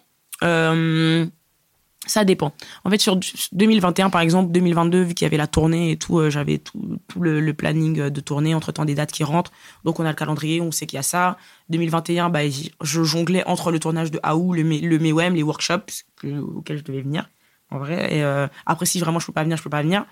Ça 2.09 2.25
dépend. 2.25 2.53
En 2.83 2.89
fait, 2.89 2.97
sur 2.99 3.15
du- 3.15 3.31
2021, 3.51 4.09
par 4.09 4.21
exemple, 4.21 4.51
2022, 4.51 5.01
vu 5.03 5.13
qu'il 5.13 5.25
y 5.25 5.27
avait 5.27 5.37
la 5.37 5.47
tournée 5.47 5.91
et 5.91 5.97
tout, 5.97 6.19
euh, 6.19 6.29
j'avais 6.29 6.57
tout, 6.57 6.99
le, 7.19 7.51
planning 7.53 7.99
euh, 7.99 8.09
de 8.09 8.19
tournée, 8.19 8.55
entre-temps 8.55 8.85
des 8.85 8.95
dates 8.95 9.11
qui 9.11 9.23
rentrent. 9.23 9.51
Donc, 9.83 9.99
on 9.99 10.05
a 10.05 10.09
le 10.09 10.15
calendrier, 10.15 10.59
on 10.59 10.71
sait 10.71 10.87
qu'il 10.87 10.97
y 10.97 10.99
a 10.99 11.03
ça. 11.03 11.37
2021, 11.69 12.29
bah, 12.29 12.39
je 12.81 13.03
jonglais 13.03 13.43
entre 13.45 13.71
le 13.71 13.79
tournage 13.79 14.09
de 14.11 14.19
AOU, 14.23 14.53
le, 14.53 14.63
le 14.63 14.99
MEWEM, 14.99 15.35
les 15.35 15.43
workshops 15.43 16.03
que- 16.17 16.39
auxquels 16.39 16.79
je 16.79 16.83
devais 16.83 17.01
venir, 17.01 17.29
en 17.69 17.77
vrai. 17.77 18.09
Euh, 18.23 18.47
après, 18.65 18.85
si 18.87 18.99
vraiment 18.99 19.19
je 19.19 19.27
peux 19.27 19.33
pas 19.33 19.43
venir, 19.43 19.55
je 19.57 19.63
peux 19.63 19.69
pas 19.69 19.83
venir. 19.83 20.05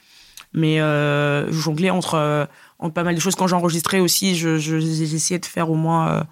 Mais 0.54 0.80
euh, 0.80 1.48
je 1.48 1.60
jonglais 1.60 1.90
entre, 1.90 2.48
pas 2.94 3.04
mal 3.04 3.16
de 3.16 3.20
choses. 3.20 3.36
Quand 3.36 3.48
j'enregistrais 3.48 4.00
aussi, 4.00 4.36
je, 4.36 4.58
je, 4.58 4.80
j'essayais 4.80 5.40
de 5.40 5.46
faire 5.46 5.70
au 5.70 5.76
moins 5.76 6.26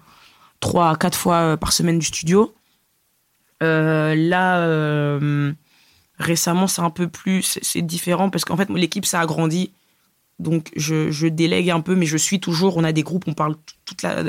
trois 0.60 0.90
à 0.90 0.96
quatre 0.96 1.18
fois 1.18 1.56
par 1.58 1.72
semaine 1.72 1.98
du 1.98 2.06
studio. 2.06 2.54
Euh, 3.62 4.14
là, 4.14 4.60
euh, 4.60 5.52
récemment, 6.18 6.66
c'est 6.66 6.82
un 6.82 6.90
peu 6.90 7.08
plus, 7.08 7.58
c'est- 7.62 7.82
différent 7.82 8.30
parce 8.30 8.44
qu'en 8.44 8.56
fait, 8.56 8.68
l'équipe, 8.70 9.06
ça 9.06 9.20
a 9.20 9.26
grandi. 9.26 9.72
Donc, 10.38 10.70
je, 10.76 11.28
délègue 11.28 11.70
un 11.70 11.80
peu, 11.80 11.94
mais 11.94 12.06
je 12.06 12.16
suis 12.18 12.40
toujours. 12.40 12.76
On 12.76 12.84
a 12.84 12.92
des 12.92 13.02
groupes, 13.02 13.24
on 13.26 13.32
parle 13.34 13.56
toute 13.86 14.02
la, 14.02 14.24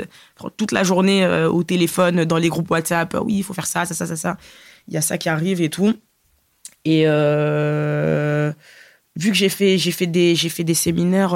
toute 0.56 0.72
la 0.72 0.82
journée 0.82 1.24
euh, 1.24 1.50
au 1.50 1.62
téléphone, 1.64 2.24
dans 2.24 2.38
les 2.38 2.48
groupes 2.48 2.70
WhatsApp. 2.70 3.14
Oui, 3.22 3.36
il 3.38 3.42
faut 3.44 3.54
faire 3.54 3.66
ça, 3.66 3.84
ça, 3.84 3.94
ça, 3.94 4.06
ça, 4.06 4.16
ça. 4.16 4.36
Il 4.88 4.94
y 4.94 4.96
a 4.96 5.02
ça 5.02 5.18
qui 5.18 5.28
arrive 5.28 5.60
et 5.60 5.68
tout. 5.68 5.94
Et 6.84 7.04
vu 9.16 9.30
que 9.30 9.36
j'ai 9.36 9.48
fait, 9.50 9.78
fait 9.78 10.06
des, 10.06 10.34
fait 10.36 10.64
des 10.64 10.74
séminaires 10.74 11.34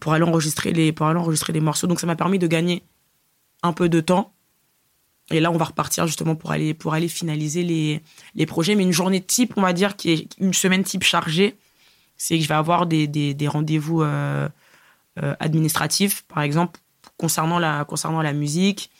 pour 0.00 0.12
aller 0.12 0.24
enregistrer 0.24 0.72
les, 0.72 0.92
pour 0.92 1.06
aller 1.06 1.20
enregistrer 1.20 1.52
des 1.52 1.60
morceaux, 1.60 1.86
donc 1.86 2.00
ça 2.00 2.06
m'a 2.08 2.16
permis 2.16 2.40
de 2.40 2.48
gagner 2.48 2.82
un 3.62 3.72
peu 3.72 3.88
de 3.88 4.00
temps. 4.00 4.32
Et 5.32 5.40
là, 5.40 5.50
on 5.50 5.56
va 5.56 5.64
repartir 5.64 6.06
justement 6.06 6.36
pour 6.36 6.52
aller, 6.52 6.74
pour 6.74 6.94
aller 6.94 7.08
finaliser 7.08 7.62
les, 7.62 8.02
les 8.34 8.46
projets. 8.46 8.74
Mais 8.74 8.82
une 8.82 8.92
journée 8.92 9.20
type, 9.20 9.54
on 9.56 9.62
va 9.62 9.72
dire, 9.72 9.96
qui 9.96 10.12
est 10.12 10.28
une 10.38 10.54
semaine 10.54 10.84
type 10.84 11.02
chargée, 11.02 11.56
c'est 12.16 12.36
que 12.36 12.44
je 12.44 12.48
vais 12.48 12.54
avoir 12.54 12.86
des, 12.86 13.08
des, 13.08 13.48
rendez-vous 13.48 14.02
euh, 14.02 14.48
euh, 15.20 15.34
administratifs, 15.40 16.22
par 16.22 16.42
exemple, 16.42 16.78
concernant 17.16 17.58
la, 17.58 17.84
concernant 17.84 18.22
la 18.22 18.32
musique. 18.32 18.90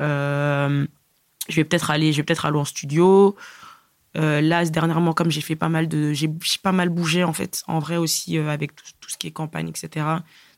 Euh, 0.00 0.86
je 1.48 1.56
vais 1.56 1.64
peut-être 1.64 1.90
aller, 1.90 2.12
peut-être 2.12 2.46
aller 2.46 2.58
en 2.58 2.64
studio. 2.64 3.34
Là, 4.14 4.64
dernièrement, 4.64 5.12
comme 5.12 5.30
j'ai 5.30 5.40
fait 5.40 5.54
pas 5.54 5.68
mal 5.68 5.86
de, 5.86 6.12
j'ai 6.12 6.28
pas 6.60 6.72
mal 6.72 6.88
bougé 6.88 7.22
en 7.22 7.32
fait, 7.32 7.62
en 7.68 7.78
vrai 7.78 7.96
aussi 7.96 8.36
avec 8.36 8.74
tout, 8.74 8.84
tout 9.00 9.10
ce 9.10 9.16
qui 9.16 9.28
est 9.28 9.30
campagne, 9.30 9.68
etc. 9.68 10.06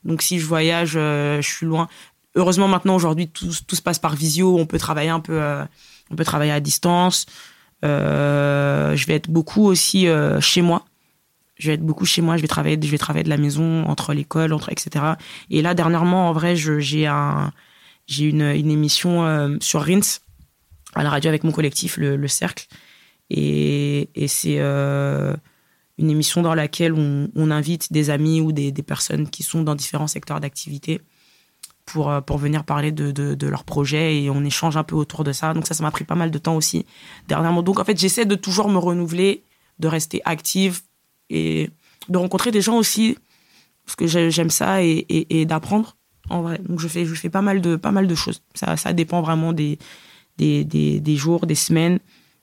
Donc 0.03 0.23
si 0.23 0.39
je 0.39 0.47
voyage, 0.47 0.93
je 0.93 1.41
suis 1.43 1.67
loin. 1.67 1.87
Heureusement 2.35 2.69
maintenant 2.69 2.95
aujourd'hui 2.95 3.27
tout, 3.27 3.51
se 3.51 3.81
passe 3.81 3.99
par 3.99 4.15
visio, 4.15 4.57
on 4.57 4.65
peut 4.65 4.77
travailler 4.77 5.09
un 5.09 5.19
peu, 5.19 5.41
euh, 5.41 5.63
on 6.11 6.15
peut 6.15 6.23
travailler 6.23 6.53
à 6.53 6.61
distance. 6.61 7.25
Euh, 7.83 8.95
je 8.95 9.05
vais 9.07 9.15
être 9.15 9.29
beaucoup 9.29 9.65
aussi 9.65 10.07
euh, 10.07 10.39
chez 10.39 10.61
moi. 10.61 10.85
Je 11.57 11.67
vais 11.67 11.73
être 11.73 11.85
beaucoup 11.85 12.05
chez 12.05 12.21
moi. 12.21 12.37
Je 12.37 12.41
vais 12.41 12.47
travailler, 12.47 12.79
je 12.81 12.89
vais 12.89 12.97
travailler 12.97 13.23
de 13.23 13.29
la 13.29 13.37
maison 13.37 13.83
entre 13.85 14.13
l'école, 14.13 14.53
entre 14.53 14.71
etc. 14.71 15.05
Et 15.49 15.61
là 15.61 15.73
dernièrement, 15.73 16.29
en 16.29 16.33
vrai, 16.33 16.55
j'ai 16.55 17.05
un, 17.05 17.51
j'ai 18.07 18.25
une, 18.25 18.41
émission 18.41 19.57
sur 19.59 19.81
Rins 19.81 20.19
à 20.95 21.03
la 21.03 21.09
radio 21.09 21.27
avec 21.29 21.43
mon 21.43 21.51
collectif, 21.51 21.97
le, 21.97 22.15
le 22.15 22.27
Cercle. 22.29 22.67
Et, 23.29 24.09
c'est 24.27 24.57
une 24.59 26.09
émission 26.09 26.41
dans 26.41 26.55
laquelle 26.55 26.93
on, 26.93 27.51
invite 27.51 27.91
des 27.91 28.09
amis 28.09 28.39
ou 28.39 28.53
des 28.53 28.71
personnes 28.83 29.29
qui 29.29 29.43
sont 29.43 29.63
dans 29.63 29.75
différents 29.75 30.07
secteurs 30.07 30.39
d'activité 30.39 31.01
pour, 31.85 32.09
euh, 32.09 32.21
pour 32.21 32.37
venir 32.37 32.63
parler 32.63 32.91
de, 32.91 33.11
de, 33.11 33.47
leurs 33.47 33.63
projets 33.63 34.21
et 34.21 34.29
on 34.29 34.43
échange 34.43 34.77
un 34.77 34.83
peu 34.83 34.95
autour 34.95 35.23
de 35.23 35.31
ça. 35.31 35.53
Donc 35.53 35.67
ça, 35.67 35.73
ça 35.73 35.83
m'a 35.83 35.91
pris 35.91 36.03
pas 36.03 36.15
mal 36.15 36.31
de 36.31 36.37
temps 36.37 36.55
aussi 36.55 36.85
dernièrement. 37.27 37.63
Donc 37.63 37.79
en 37.79 37.83
fait, 37.83 37.97
j'essaie 37.97 38.25
de 38.25 38.35
toujours 38.35 38.69
me 38.69 38.77
renouveler, 38.77 39.43
de 39.79 39.87
rester 39.87 40.21
active 40.25 40.81
et 41.29 41.69
de 42.09 42.17
rencontrer 42.17 42.51
des 42.51 42.61
gens 42.61 42.77
aussi 42.77 43.17
parce 43.85 43.95
que 43.95 44.07
j'ai- 44.07 44.31
j'aime 44.31 44.49
ça 44.49 44.83
et, 44.83 45.05
et, 45.09 45.45
d'apprendre 45.45 45.97
en 46.29 46.41
vrai. 46.41 46.59
Donc 46.67 46.79
je 46.79 46.87
fais, 46.87 47.05
je 47.05 47.13
fais 47.15 47.29
pas 47.29 47.41
mal 47.41 47.61
de, 47.61 47.75
pas 47.75 47.91
mal 47.91 48.07
de 48.07 48.15
choses. 48.15 48.41
Ça, 48.53 48.77
ça 48.77 48.93
dépend 48.93 49.21
vraiment 49.21 49.53
des, 49.53 49.79
des, 50.37 50.63
des, 50.63 51.15
jours, 51.15 51.45
des 51.45 51.55
semaines. 51.55 51.99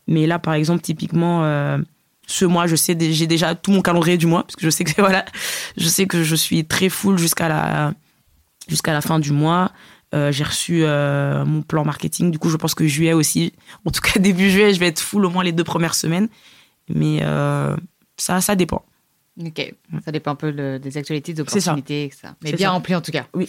Mais 0.07 0.27
là, 0.27 0.39
par 0.39 0.55
exemple, 0.55 0.83
typiquement, 0.83 1.45
euh, 1.45 1.79
ce 2.27 2.45
mois, 2.45 2.67
je 2.67 2.77
sais, 2.77 2.97
j'ai 3.13 3.27
déjà 3.27 3.55
tout 3.55 3.71
mon 3.71 3.83
calendrier 3.83 4.19
du 4.19 4.27
mois, 4.27 4.43
parce 4.43 4.57
que 4.57 4.63
je 4.65 4.71
sais 4.71 4.85
que 4.85 4.93
voilà, 5.01 5.25
je 5.77 5.89
sais 5.89 6.07
que 6.07 6.23
je 6.23 6.35
suis 6.35 6.65
très 6.65 6.89
full 6.89 7.19
jusqu'à 7.19 7.49
la, 7.49 7.95
jusqu'à 8.69 8.93
la 8.93 9.01
fin 9.01 9.19
du 9.19 9.33
mois. 9.33 9.73
Euh, 10.15 10.33
j'ai 10.33 10.45
reçu 10.45 10.85
euh, 10.85 11.45
mon 11.45 11.61
plan 11.63 11.85
marketing. 11.85 12.31
Du 12.31 12.39
coup, 12.39 12.49
je 12.49 12.57
pense 12.57 12.75
que 12.75 12.87
juillet 12.87 13.13
aussi, 13.13 13.53
en 13.85 13.91
tout 13.91 14.01
cas 14.01 14.19
début 14.21 14.51
juillet, 14.51 14.73
je 14.73 14.81
vais 14.81 14.87
être 14.87 15.01
full 15.01 15.25
au 15.27 15.31
moins 15.31 15.45
les 15.45 15.53
deux 15.53 15.65
premières 15.65 15.95
semaines. 15.95 16.29
Mais 16.89 17.19
euh, 17.23 17.77
ça, 18.17 18.41
ça 18.41 18.55
dépend. 18.55 18.85
Ok, 19.45 19.75
ça 20.05 20.11
dépend 20.11 20.31
un 20.33 20.35
peu 20.35 20.51
le- 20.51 20.79
des 20.79 20.97
actualités, 20.97 21.33
des 21.35 21.45
ça. 21.47 21.59
opportunités, 21.73 22.05
etc. 22.05 22.29
Mais 22.43 22.53
bien 22.53 22.69
ça. 22.69 22.73
rempli 22.73 22.95
en 22.95 23.01
tout 23.03 23.13
cas. 23.13 23.27
Oui. 23.35 23.49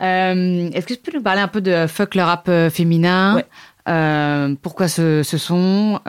Est-ce 0.00 0.86
que 0.86 0.94
tu 0.94 1.00
peux 1.00 1.16
nous 1.16 1.22
parler 1.24 1.40
un 1.40 1.48
peu 1.48 1.60
de 1.60 1.86
Fuck 1.88 2.14
le 2.14 2.22
rap 2.22 2.48
féminin 2.70 3.34
Ouais. 3.34 4.56
Pourquoi 4.62 4.86
ce, 4.86 5.22
ce 5.24 5.36
son 5.36 6.00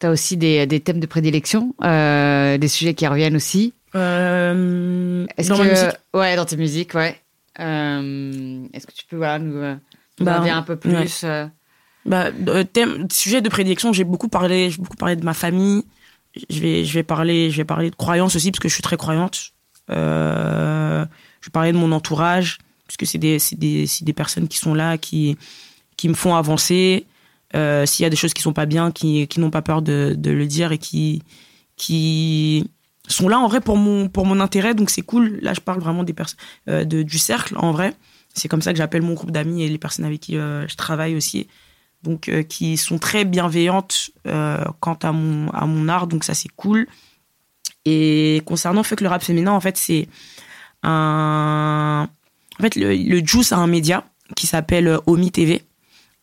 Tu 0.00 0.06
as 0.06 0.10
aussi 0.10 0.36
des, 0.38 0.66
des 0.66 0.80
thèmes 0.80 0.98
de 1.00 1.06
prédilection, 1.06 1.74
des 1.82 2.68
sujets 2.68 2.94
qui 2.94 3.06
reviennent 3.06 3.36
aussi. 3.36 3.74
Euh, 3.94 5.26
Est-ce 5.36 5.48
dans 5.48 5.56
que 5.58 5.62
ma 5.62 5.70
musique, 5.70 5.98
ouais, 6.14 6.36
dans 6.36 6.44
tes 6.44 6.56
musiques, 6.56 6.94
ouais. 6.94 7.20
Euh, 7.60 8.66
Est-ce 8.72 8.86
que 8.86 8.92
tu 8.92 9.04
peux 9.06 9.16
voilà, 9.16 9.38
nous, 9.38 9.56
euh, 9.56 9.76
nous 10.18 10.26
Bah, 10.26 10.40
en 10.40 10.44
dire 10.44 10.56
un 10.56 10.62
peu 10.62 10.76
plus 10.76 10.92
ouais. 10.92 11.06
euh, 11.24 11.46
Bah, 12.04 12.30
thème, 12.72 13.06
sujet 13.10 13.40
de 13.40 13.48
prédilection, 13.48 13.92
j'ai 13.92 14.04
beaucoup 14.04 14.28
parlé, 14.28 14.70
j'ai 14.70 14.78
beaucoup 14.78 14.96
parlé 14.96 15.16
de 15.16 15.24
ma 15.24 15.34
famille. 15.34 15.84
Je 16.50 16.60
vais, 16.60 16.84
je 16.84 16.92
vais 16.92 17.02
parler, 17.02 17.50
je 17.50 17.56
vais 17.56 17.64
parler 17.64 17.90
de 17.90 17.96
croyances 17.96 18.36
aussi 18.36 18.50
parce 18.50 18.60
que 18.60 18.68
je 18.68 18.74
suis 18.74 18.82
très 18.82 18.98
croyante. 18.98 19.52
Je 19.88 19.94
vais 21.46 21.50
parler 21.52 21.72
de 21.72 21.78
mon 21.78 21.92
entourage 21.92 22.58
parce 22.86 22.96
que 22.98 23.06
c'est 23.06 23.18
des, 23.18 23.38
des, 23.52 23.86
des 24.02 24.12
personnes 24.12 24.46
qui 24.48 24.58
sont 24.58 24.74
là, 24.74 24.98
qui, 24.98 25.38
qui 25.96 26.08
me 26.08 26.14
font 26.14 26.34
avancer. 26.34 27.06
S'il 27.54 28.02
y 28.02 28.04
a 28.04 28.10
des 28.10 28.16
choses 28.16 28.34
qui 28.34 28.42
sont 28.42 28.52
pas 28.52 28.66
bien, 28.66 28.90
qui, 28.90 29.26
qui 29.28 29.40
n'ont 29.40 29.50
pas 29.50 29.62
peur 29.62 29.80
de, 29.80 30.14
de 30.18 30.30
le 30.30 30.46
dire 30.46 30.72
et 30.72 30.78
qui, 30.78 31.22
qui 31.76 32.68
sont 33.08 33.28
là 33.28 33.38
en 33.38 33.48
vrai 33.48 33.60
pour 33.60 33.76
mon, 33.76 34.08
pour 34.08 34.26
mon 34.26 34.40
intérêt. 34.40 34.74
Donc 34.74 34.90
c'est 34.90 35.02
cool. 35.02 35.38
Là, 35.42 35.54
je 35.54 35.60
parle 35.60 35.80
vraiment 35.80 36.04
des 36.04 36.14
euh, 36.68 36.84
de, 36.84 37.02
du 37.02 37.18
cercle 37.18 37.54
en 37.58 37.72
vrai. 37.72 37.94
C'est 38.34 38.48
comme 38.48 38.62
ça 38.62 38.72
que 38.72 38.78
j'appelle 38.78 39.02
mon 39.02 39.14
groupe 39.14 39.30
d'amis 39.30 39.62
et 39.62 39.68
les 39.68 39.78
personnes 39.78 40.04
avec 40.04 40.20
qui 40.20 40.36
euh, 40.36 40.68
je 40.68 40.76
travaille 40.76 41.16
aussi 41.16 41.48
donc 42.02 42.28
euh, 42.28 42.42
qui 42.42 42.76
sont 42.76 42.98
très 42.98 43.24
bienveillantes 43.24 44.10
euh, 44.26 44.62
quant 44.80 44.98
à 45.02 45.12
mon 45.12 45.48
à 45.50 45.64
mon 45.64 45.88
art 45.88 46.06
donc 46.06 46.22
ça 46.22 46.34
c'est 46.34 46.50
cool 46.54 46.86
et 47.86 48.42
concernant 48.44 48.82
fait 48.82 48.96
que 48.96 49.04
le 49.04 49.08
rap 49.08 49.22
féminin 49.22 49.52
en 49.52 49.60
fait 49.60 49.78
c'est 49.78 50.06
un 50.82 52.08
En 52.58 52.62
fait, 52.62 52.76
le, 52.76 52.94
le 52.94 53.26
Juice 53.26 53.52
a 53.52 53.56
un 53.56 53.66
média 53.66 54.04
qui 54.34 54.46
s'appelle 54.46 54.98
Omi 55.06 55.30
TV. 55.30 55.62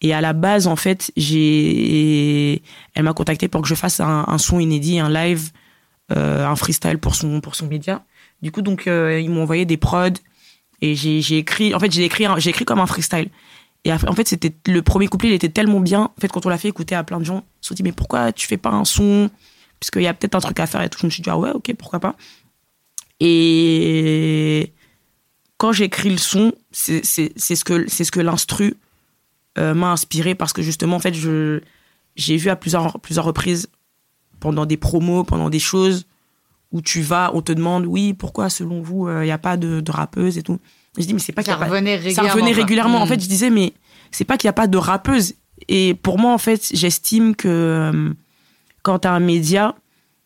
Et 0.02 0.14
à 0.14 0.20
la 0.20 0.34
base, 0.34 0.68
en 0.68 0.76
fait, 0.76 1.12
j'ai, 1.16 2.62
elle 2.94 3.04
m'a 3.04 3.14
contacté 3.14 3.48
pour 3.48 3.62
que 3.62 3.68
je 3.68 3.76
fasse 3.76 4.00
un, 4.02 4.26
un 4.28 4.38
son 4.38 4.60
inédit, 4.60 5.00
un 5.00 5.10
live, 5.10 5.52
un 6.10 6.56
freestyle 6.56 6.97
pour 6.97 7.16
son 7.16 7.41
pour 7.41 7.56
son 7.56 7.68
média. 7.68 8.04
Du 8.43 8.51
coup, 8.51 8.62
donc 8.62 8.88
euh, 8.88 9.20
ils 9.22 9.30
m'ont 9.30 9.43
envoyé 9.43 9.66
des 9.66 9.78
prods 9.78 10.10
et 10.82 10.95
j'ai 10.95 11.38
écrit. 11.38 11.74
En 11.74 11.80
fait, 11.80 11.91
j'ai 11.91 12.04
écrit 12.04 12.26
j'ai 12.38 12.49
écrit 12.49 12.66
comme 12.66 12.80
un 12.80 12.86
freestyle. 12.86 13.30
Et 13.86 13.91
en 13.91 13.97
fait, 13.97 14.28
c'était 14.28 14.54
le 14.68 14.82
premier 14.82 15.08
couplet, 15.08 15.30
il 15.30 15.34
était 15.34 15.49
tellement 15.49 15.80
bien. 15.80 16.04
En 16.04 16.22
fait, 16.22 16.30
quand 16.30 16.45
on 16.45 16.49
l'a 16.49 16.58
fait 16.58 16.70
écouter 16.70 16.95
à 16.95 17.04
plein 17.04 17.20
de 17.20 17.26
gens, 17.26 17.45
ils 17.62 17.66
se 17.66 17.68
sont 17.70 17.76
dit 17.76 17.84
mais 17.84 17.91
pourquoi 17.93 18.32
tu 18.32 18.47
fais 18.47 18.58
pas 18.58 18.70
un 18.70 18.86
son? 18.86 19.30
Puisqu'il 19.80 20.04
y 20.04 20.08
a 20.08 20.14
peut-être 20.14 20.36
un 20.36 20.39
truc 20.39 20.60
à 20.60 20.68
faire 20.68 20.82
et 20.82 20.89
tout. 20.89 20.99
Je 21.01 21.06
me 21.06 21.12
suis 21.12 21.24
dit 21.24 21.30
ah 21.30 21.38
ouais, 21.38 21.51
ok, 21.51 21.74
pourquoi 21.78 21.99
pas. 21.99 22.16
Et 23.22 24.74
quand 25.58 25.72
j'écris 25.72 26.10
le 26.10 26.18
son, 26.18 26.51
c'est 26.72 27.04
ce 27.04 27.64
que 27.64 27.89
ce 27.89 28.12
que 28.12 28.20
l'instru 28.20 28.76
euh, 29.58 29.74
m'a 29.74 29.91
inspiré 29.91 30.36
parce 30.36 30.51
que 30.51 30.62
justement 30.62 30.97
en 30.97 30.99
fait 30.99 31.14
j'ai 31.14 32.38
vu 32.38 32.49
à 32.49 32.58
plusieurs 32.58 32.99
plusieurs 32.99 33.24
reprises 33.24 33.70
pendant 34.44 34.66
des 34.66 34.76
promos, 34.78 35.24
pendant 35.24 35.50
des 35.50 35.60
choses 35.72 36.06
où 36.74 36.82
tu 36.82 37.02
vas, 37.02 37.32
on 37.34 37.41
te 37.41 37.54
demande 37.54 37.86
oui 37.86 38.14
pourquoi 38.14 38.50
selon 38.50 38.82
vous 38.82 39.08
il 39.10 39.22
n'y 39.24 39.32
a 39.32 39.38
pas 39.38 39.56
de, 39.58 39.80
de 39.80 39.91
rappeuse 39.91 40.38
et 40.38 40.44
tout. 40.44 40.60
Et 40.98 41.02
je 41.02 41.08
dis 41.08 41.14
mais 41.14 41.20
c'est 41.20 41.32
pas 41.32 41.44
qu'il 41.44 41.52
y 41.52 41.56
a 41.56 41.58
pas- 41.58 41.66
revenait 41.66 41.96
ça 41.98 42.04
régulièrement. 42.22 42.34
revenait 42.34 42.52
régulièrement. 42.62 42.98
En 43.02 43.06
Mm. 43.06 43.10
fait, 43.10 43.20
je 43.24 43.28
disais, 43.30 43.50
mais 43.50 43.74
c'est 44.12 44.26
pas 44.26 44.38
qu'il 44.38 44.48
n'y 44.48 44.56
a 44.58 44.60
pas 44.64 44.68
de 44.68 44.78
rappeuse. 44.78 45.36
Et 45.70 45.94
pour 45.94 46.20
moi, 46.20 46.34
en 46.34 46.38
fait, 46.38 46.70
j'estime 46.74 47.36
que 47.36 47.48
euh, 47.48 48.10
quand 48.82 49.00
tu 49.00 49.08
as 49.08 49.14
un 49.14 49.20
média, 49.22 49.76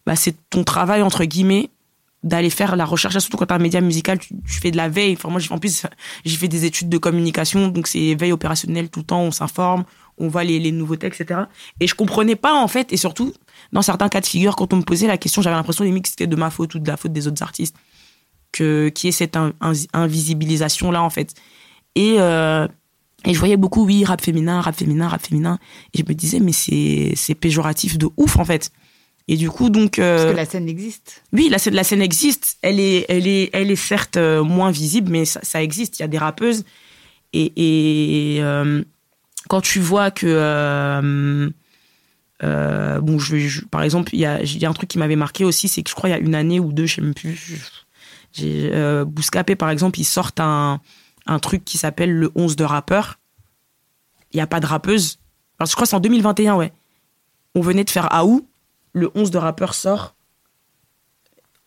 bah, 0.07 0.15
c'est 0.15 0.35
ton 0.49 0.63
travail, 0.63 1.01
entre 1.03 1.23
guillemets, 1.25 1.69
d'aller 2.23 2.49
faire 2.49 2.75
la 2.75 2.85
recherche. 2.85 3.17
Surtout 3.19 3.37
quand 3.37 3.45
tu 3.45 3.53
as 3.53 3.57
un 3.57 3.59
média 3.59 3.79
musical, 3.81 4.17
tu, 4.17 4.29
tu 4.45 4.59
fais 4.59 4.71
de 4.71 4.77
la 4.77 4.89
veille. 4.89 5.13
Enfin, 5.13 5.29
moi, 5.29 5.39
en 5.51 5.59
plus, 5.59 5.85
j'ai 6.25 6.35
fait 6.37 6.47
des 6.47 6.65
études 6.65 6.89
de 6.89 6.97
communication, 6.97 7.67
donc 7.67 7.87
c'est 7.87 8.15
veille 8.15 8.31
opérationnelle 8.33 8.89
tout 8.89 9.01
le 9.01 9.05
temps, 9.05 9.21
on 9.21 9.31
s'informe, 9.31 9.83
on 10.17 10.27
voit 10.27 10.43
les, 10.43 10.59
les 10.59 10.71
nouveautés, 10.71 11.07
etc. 11.07 11.41
Et 11.79 11.87
je 11.87 11.93
comprenais 11.95 12.35
pas, 12.35 12.55
en 12.55 12.67
fait, 12.67 12.91
et 12.91 12.97
surtout, 12.97 13.31
dans 13.73 13.81
certains 13.81 14.09
cas 14.09 14.21
de 14.21 14.25
figure, 14.25 14.55
quand 14.55 14.73
on 14.73 14.77
me 14.77 14.81
posait 14.83 15.07
la 15.07 15.17
question, 15.17 15.41
j'avais 15.41 15.55
l'impression 15.55 15.83
limite 15.83 16.03
que 16.03 16.09
c'était 16.09 16.27
de 16.27 16.35
ma 16.35 16.49
faute 16.49 16.73
ou 16.75 16.79
de 16.79 16.87
la 16.87 16.97
faute 16.97 17.13
des 17.13 17.27
autres 17.27 17.43
artistes, 17.43 17.75
que, 18.51 18.89
qui 18.89 19.07
est 19.09 19.11
cette 19.11 19.35
in- 19.35 19.53
in- 19.61 19.73
invisibilisation-là, 19.93 21.01
en 21.03 21.09
fait. 21.09 21.33
Et, 21.95 22.15
euh, 22.19 22.67
et 23.25 23.33
je 23.33 23.39
voyais 23.39 23.57
beaucoup, 23.57 23.85
oui, 23.85 24.05
rap 24.05 24.21
féminin, 24.21 24.61
rap 24.61 24.75
féminin, 24.75 25.07
rap 25.07 25.21
féminin. 25.25 25.59
Et 25.93 25.99
je 25.99 26.03
me 26.07 26.13
disais, 26.13 26.39
mais 26.39 26.51
c'est 26.53 27.35
péjoratif 27.35 27.97
de 27.97 28.07
ouf, 28.17 28.37
en 28.37 28.45
fait. 28.45 28.71
Et 29.27 29.35
du 29.35 29.49
coup, 29.49 29.69
donc. 29.69 29.99
euh, 29.99 30.17
Parce 30.17 30.31
que 30.31 30.37
la 30.37 30.45
scène 30.45 30.69
existe. 30.69 31.23
oui, 31.33 31.49
la 31.49 31.57
scène, 31.59 31.73
la 31.73 31.83
scène 31.83 32.01
existe. 32.01 32.57
Elle 32.61 32.79
est, 32.79 33.05
elle 33.09 33.27
est, 33.27 33.49
elle 33.51 33.69
est 33.69 33.75
certes 33.75 34.15
euh, 34.15 34.41
moins 34.43 34.71
visible, 34.71 35.11
mais 35.11 35.25
ça, 35.25 35.41
ça 35.43 35.61
existe. 35.61 35.99
Il 35.99 36.03
y 36.03 36.05
a 36.05 36.07
des 36.07 36.17
rappeuses. 36.17 36.63
Et, 37.33 37.51
et 38.37 38.41
euh, 38.41 38.81
quand 39.49 39.59
tu 39.59 39.79
vois 39.81 40.11
que. 40.11 41.51
Euh, 42.43 42.99
bon, 43.01 43.17
je, 43.19 43.65
par 43.65 43.83
exemple, 43.83 44.13
il 44.13 44.19
y 44.19 44.25
a, 44.25 44.41
y 44.43 44.65
a 44.65 44.69
un 44.69 44.73
truc 44.73 44.89
qui 44.89 44.99
m'avait 44.99 45.15
marqué 45.15 45.43
aussi, 45.43 45.67
c'est 45.67 45.83
que 45.83 45.89
je 45.89 45.95
crois 45.95 46.09
il 46.09 46.13
y 46.13 46.15
a 46.15 46.19
une 46.19 46.35
année 46.35 46.59
ou 46.59 46.71
deux, 46.71 46.85
je 46.85 46.95
sais 46.95 47.01
même 47.01 47.13
plus. 47.13 47.85
Euh, 48.41 49.05
Bouscapé, 49.05 49.55
par 49.55 49.69
exemple, 49.69 49.99
ils 49.99 50.05
sortent 50.05 50.39
un, 50.39 50.79
un 51.25 51.39
truc 51.39 51.65
qui 51.65 51.77
s'appelle 51.77 52.13
le 52.13 52.31
11 52.35 52.55
de 52.55 52.63
rappeur. 52.63 53.19
Il 54.31 54.37
n'y 54.37 54.41
a 54.41 54.47
pas 54.47 54.59
de 54.59 54.65
rappeuse. 54.65 55.19
Je 55.59 55.71
crois 55.71 55.83
que 55.83 55.89
c'est 55.89 55.95
en 55.95 55.99
2021, 55.99 56.55
ouais. 56.55 56.71
On 57.55 57.61
venait 57.61 57.83
de 57.83 57.89
faire 57.89 58.13
Aou. 58.13 58.47
Le 58.93 59.11
11 59.15 59.31
de 59.31 59.37
rappeur 59.37 59.73
sort 59.73 60.15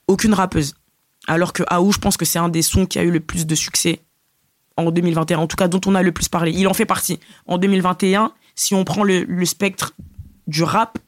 aucune 0.07 0.35
rappeuse. 0.35 0.75
Alors 1.29 1.53
que 1.53 1.63
Aou, 1.69 1.93
je 1.93 1.99
pense 1.99 2.17
que 2.17 2.25
c'est 2.25 2.39
un 2.39 2.49
des 2.49 2.63
sons 2.63 2.87
qui 2.87 2.99
a 2.99 3.05
eu 3.05 3.11
le 3.11 3.21
plus 3.21 3.47
de 3.47 3.55
succès 3.55 4.01
en 4.77 4.91
2021, 4.91 5.39
en 5.39 5.47
tout 5.47 5.57
cas 5.57 5.69
dont 5.69 5.81
on 5.87 5.95
a 5.95 6.03
le 6.03 6.13
plus 6.13 6.29
parlé. 6.29 6.53
Il 6.53 6.67
en 6.67 6.75
fait 6.75 6.87
partie. 6.87 7.21
En 7.47 7.59
2021, 7.59 8.33
si 8.55 8.75
on 8.75 8.85
prend 8.85 9.05
le, 9.05 9.25
le 9.25 9.45
spectre 9.45 9.93
du 10.51 10.63
rap, 10.63 10.99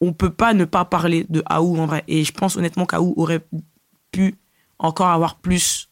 on 0.00 0.12
peut 0.12 0.30
pas 0.30 0.54
ne 0.54 0.64
pas 0.64 0.84
parler 0.84 1.26
de 1.28 1.42
Aou 1.46 1.78
en 1.78 1.86
vrai. 1.86 2.04
Et 2.08 2.24
je 2.24 2.32
pense 2.32 2.56
honnêtement 2.56 2.86
qu'Aou 2.86 3.14
aurait 3.16 3.46
pu 4.10 4.34
encore 4.78 5.08
avoir 5.08 5.36
plus. 5.36 5.88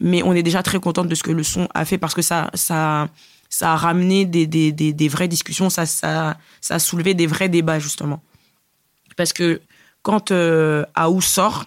Mais 0.00 0.22
on 0.22 0.32
est 0.32 0.42
déjà 0.42 0.62
très 0.62 0.80
contente 0.80 1.08
de 1.08 1.14
ce 1.14 1.22
que 1.22 1.30
le 1.30 1.42
son 1.42 1.68
a 1.74 1.84
fait 1.84 1.98
parce 1.98 2.14
que 2.14 2.22
ça, 2.22 2.50
ça, 2.54 3.08
ça 3.48 3.72
a 3.72 3.76
ramené 3.76 4.24
des, 4.24 4.46
des, 4.46 4.72
des, 4.72 5.08
vraies 5.08 5.28
discussions, 5.28 5.70
ça, 5.70 5.86
ça, 5.86 6.36
ça 6.60 6.74
a 6.74 6.78
soulevé 6.78 7.14
des 7.14 7.26
vrais 7.26 7.48
débats 7.48 7.78
justement. 7.78 8.20
Parce 9.16 9.32
que 9.32 9.60
quand 10.02 10.32
euh, 10.32 10.84
Aou 10.94 11.20
sort, 11.20 11.66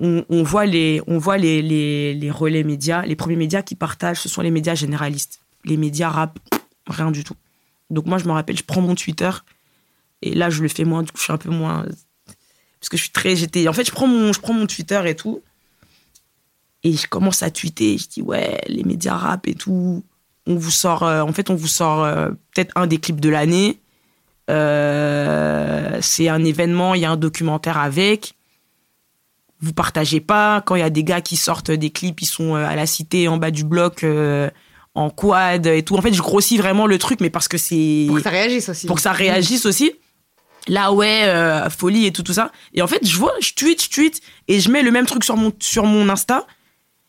on, 0.00 0.42
voit, 0.42 0.66
les, 0.66 1.00
on 1.06 1.18
voit 1.18 1.38
les, 1.38 1.62
les 1.62 2.30
relais 2.30 2.64
médias. 2.64 3.06
Les 3.06 3.14
premiers 3.14 3.36
médias 3.36 3.62
qui 3.62 3.76
partagent, 3.76 4.20
ce 4.20 4.28
sont 4.28 4.42
les 4.42 4.50
médias 4.50 4.74
généralistes. 4.74 5.40
Les 5.64 5.76
médias 5.76 6.08
rap, 6.10 6.36
rien 6.88 7.12
du 7.12 7.22
tout. 7.22 7.36
Donc 7.94 8.06
moi, 8.06 8.18
je 8.18 8.26
me 8.26 8.32
rappelle, 8.32 8.58
je 8.58 8.64
prends 8.64 8.82
mon 8.82 8.94
Twitter 8.94 9.30
et 10.24 10.34
là, 10.34 10.50
je 10.50 10.62
le 10.62 10.68
fais 10.68 10.84
moins. 10.84 11.02
Du 11.02 11.12
coup, 11.12 11.18
je 11.18 11.24
suis 11.24 11.32
un 11.32 11.38
peu 11.38 11.50
moins. 11.50 11.84
Parce 12.80 12.88
que 12.90 12.96
je 12.96 13.02
suis 13.02 13.12
très. 13.12 13.36
J'étais. 13.36 13.68
En 13.68 13.72
fait, 13.72 13.84
je 13.84 13.92
prends, 13.92 14.06
mon, 14.06 14.32
je 14.32 14.40
prends 14.40 14.54
mon 14.54 14.66
Twitter 14.66 15.00
et 15.06 15.14
tout. 15.14 15.42
Et 16.82 16.92
je 16.94 17.06
commence 17.06 17.42
à 17.42 17.50
tweeter. 17.50 17.98
Je 17.98 18.08
dis, 18.08 18.22
ouais, 18.22 18.60
les 18.66 18.84
médias 18.84 19.16
rap 19.16 19.46
et 19.46 19.54
tout. 19.54 20.02
On 20.46 20.56
vous 20.56 20.70
sort. 20.70 21.02
euh, 21.02 21.22
en 21.22 21.32
fait, 21.32 21.50
on 21.50 21.54
vous 21.54 21.66
sort 21.68 22.04
euh, 22.04 22.30
peut-être 22.52 22.72
un 22.76 22.86
des 22.86 22.98
clips 22.98 23.20
de 23.20 23.28
l'année. 23.28 23.80
Euh, 24.50 25.98
c'est 26.02 26.28
un 26.28 26.44
événement, 26.44 26.94
il 26.94 27.00
y 27.02 27.04
a 27.04 27.10
un 27.10 27.16
documentaire 27.16 27.78
avec. 27.78 28.34
Vous 29.60 29.72
partagez 29.72 30.20
pas. 30.20 30.62
Quand 30.62 30.74
il 30.74 30.80
y 30.80 30.82
a 30.82 30.90
des 30.90 31.04
gars 31.04 31.22
qui 31.22 31.36
sortent 31.36 31.70
des 31.70 31.90
clips, 31.90 32.20
ils 32.20 32.26
sont 32.26 32.54
à 32.54 32.76
la 32.76 32.86
cité, 32.86 33.28
en 33.28 33.38
bas 33.38 33.50
du 33.50 33.64
bloc, 33.64 34.04
en 34.94 35.10
quad 35.10 35.66
et 35.66 35.82
tout. 35.82 35.96
En 35.96 36.02
fait, 36.02 36.12
je 36.14 36.22
grossis 36.22 36.56
vraiment 36.56 36.86
le 36.86 36.98
truc, 36.98 37.20
mais 37.20 37.30
parce 37.30 37.48
que 37.48 37.58
c'est 37.58 38.04
Pour 38.08 38.16
que 38.16 38.22
ça 38.22 38.30
réagisse 38.30 38.68
aussi. 38.68 38.86
pour 38.86 38.96
que 38.96 39.02
ça 39.02 39.12
réagisse 39.12 39.66
aussi. 39.66 39.92
Là, 40.66 40.92
ouais, 40.92 41.24
euh, 41.24 41.68
folie 41.68 42.06
et 42.06 42.12
tout, 42.12 42.22
tout 42.22 42.32
ça. 42.32 42.50
Et 42.72 42.80
en 42.80 42.86
fait, 42.86 43.06
je 43.06 43.16
vois, 43.18 43.34
je 43.40 43.52
tweet, 43.52 43.82
je 43.82 43.90
tweet, 43.90 44.20
et 44.48 44.60
je 44.60 44.70
mets 44.70 44.82
le 44.82 44.90
même 44.90 45.04
truc 45.04 45.22
sur 45.24 45.36
mon, 45.36 45.52
sur 45.60 45.84
mon 45.84 46.08
Insta. 46.08 46.46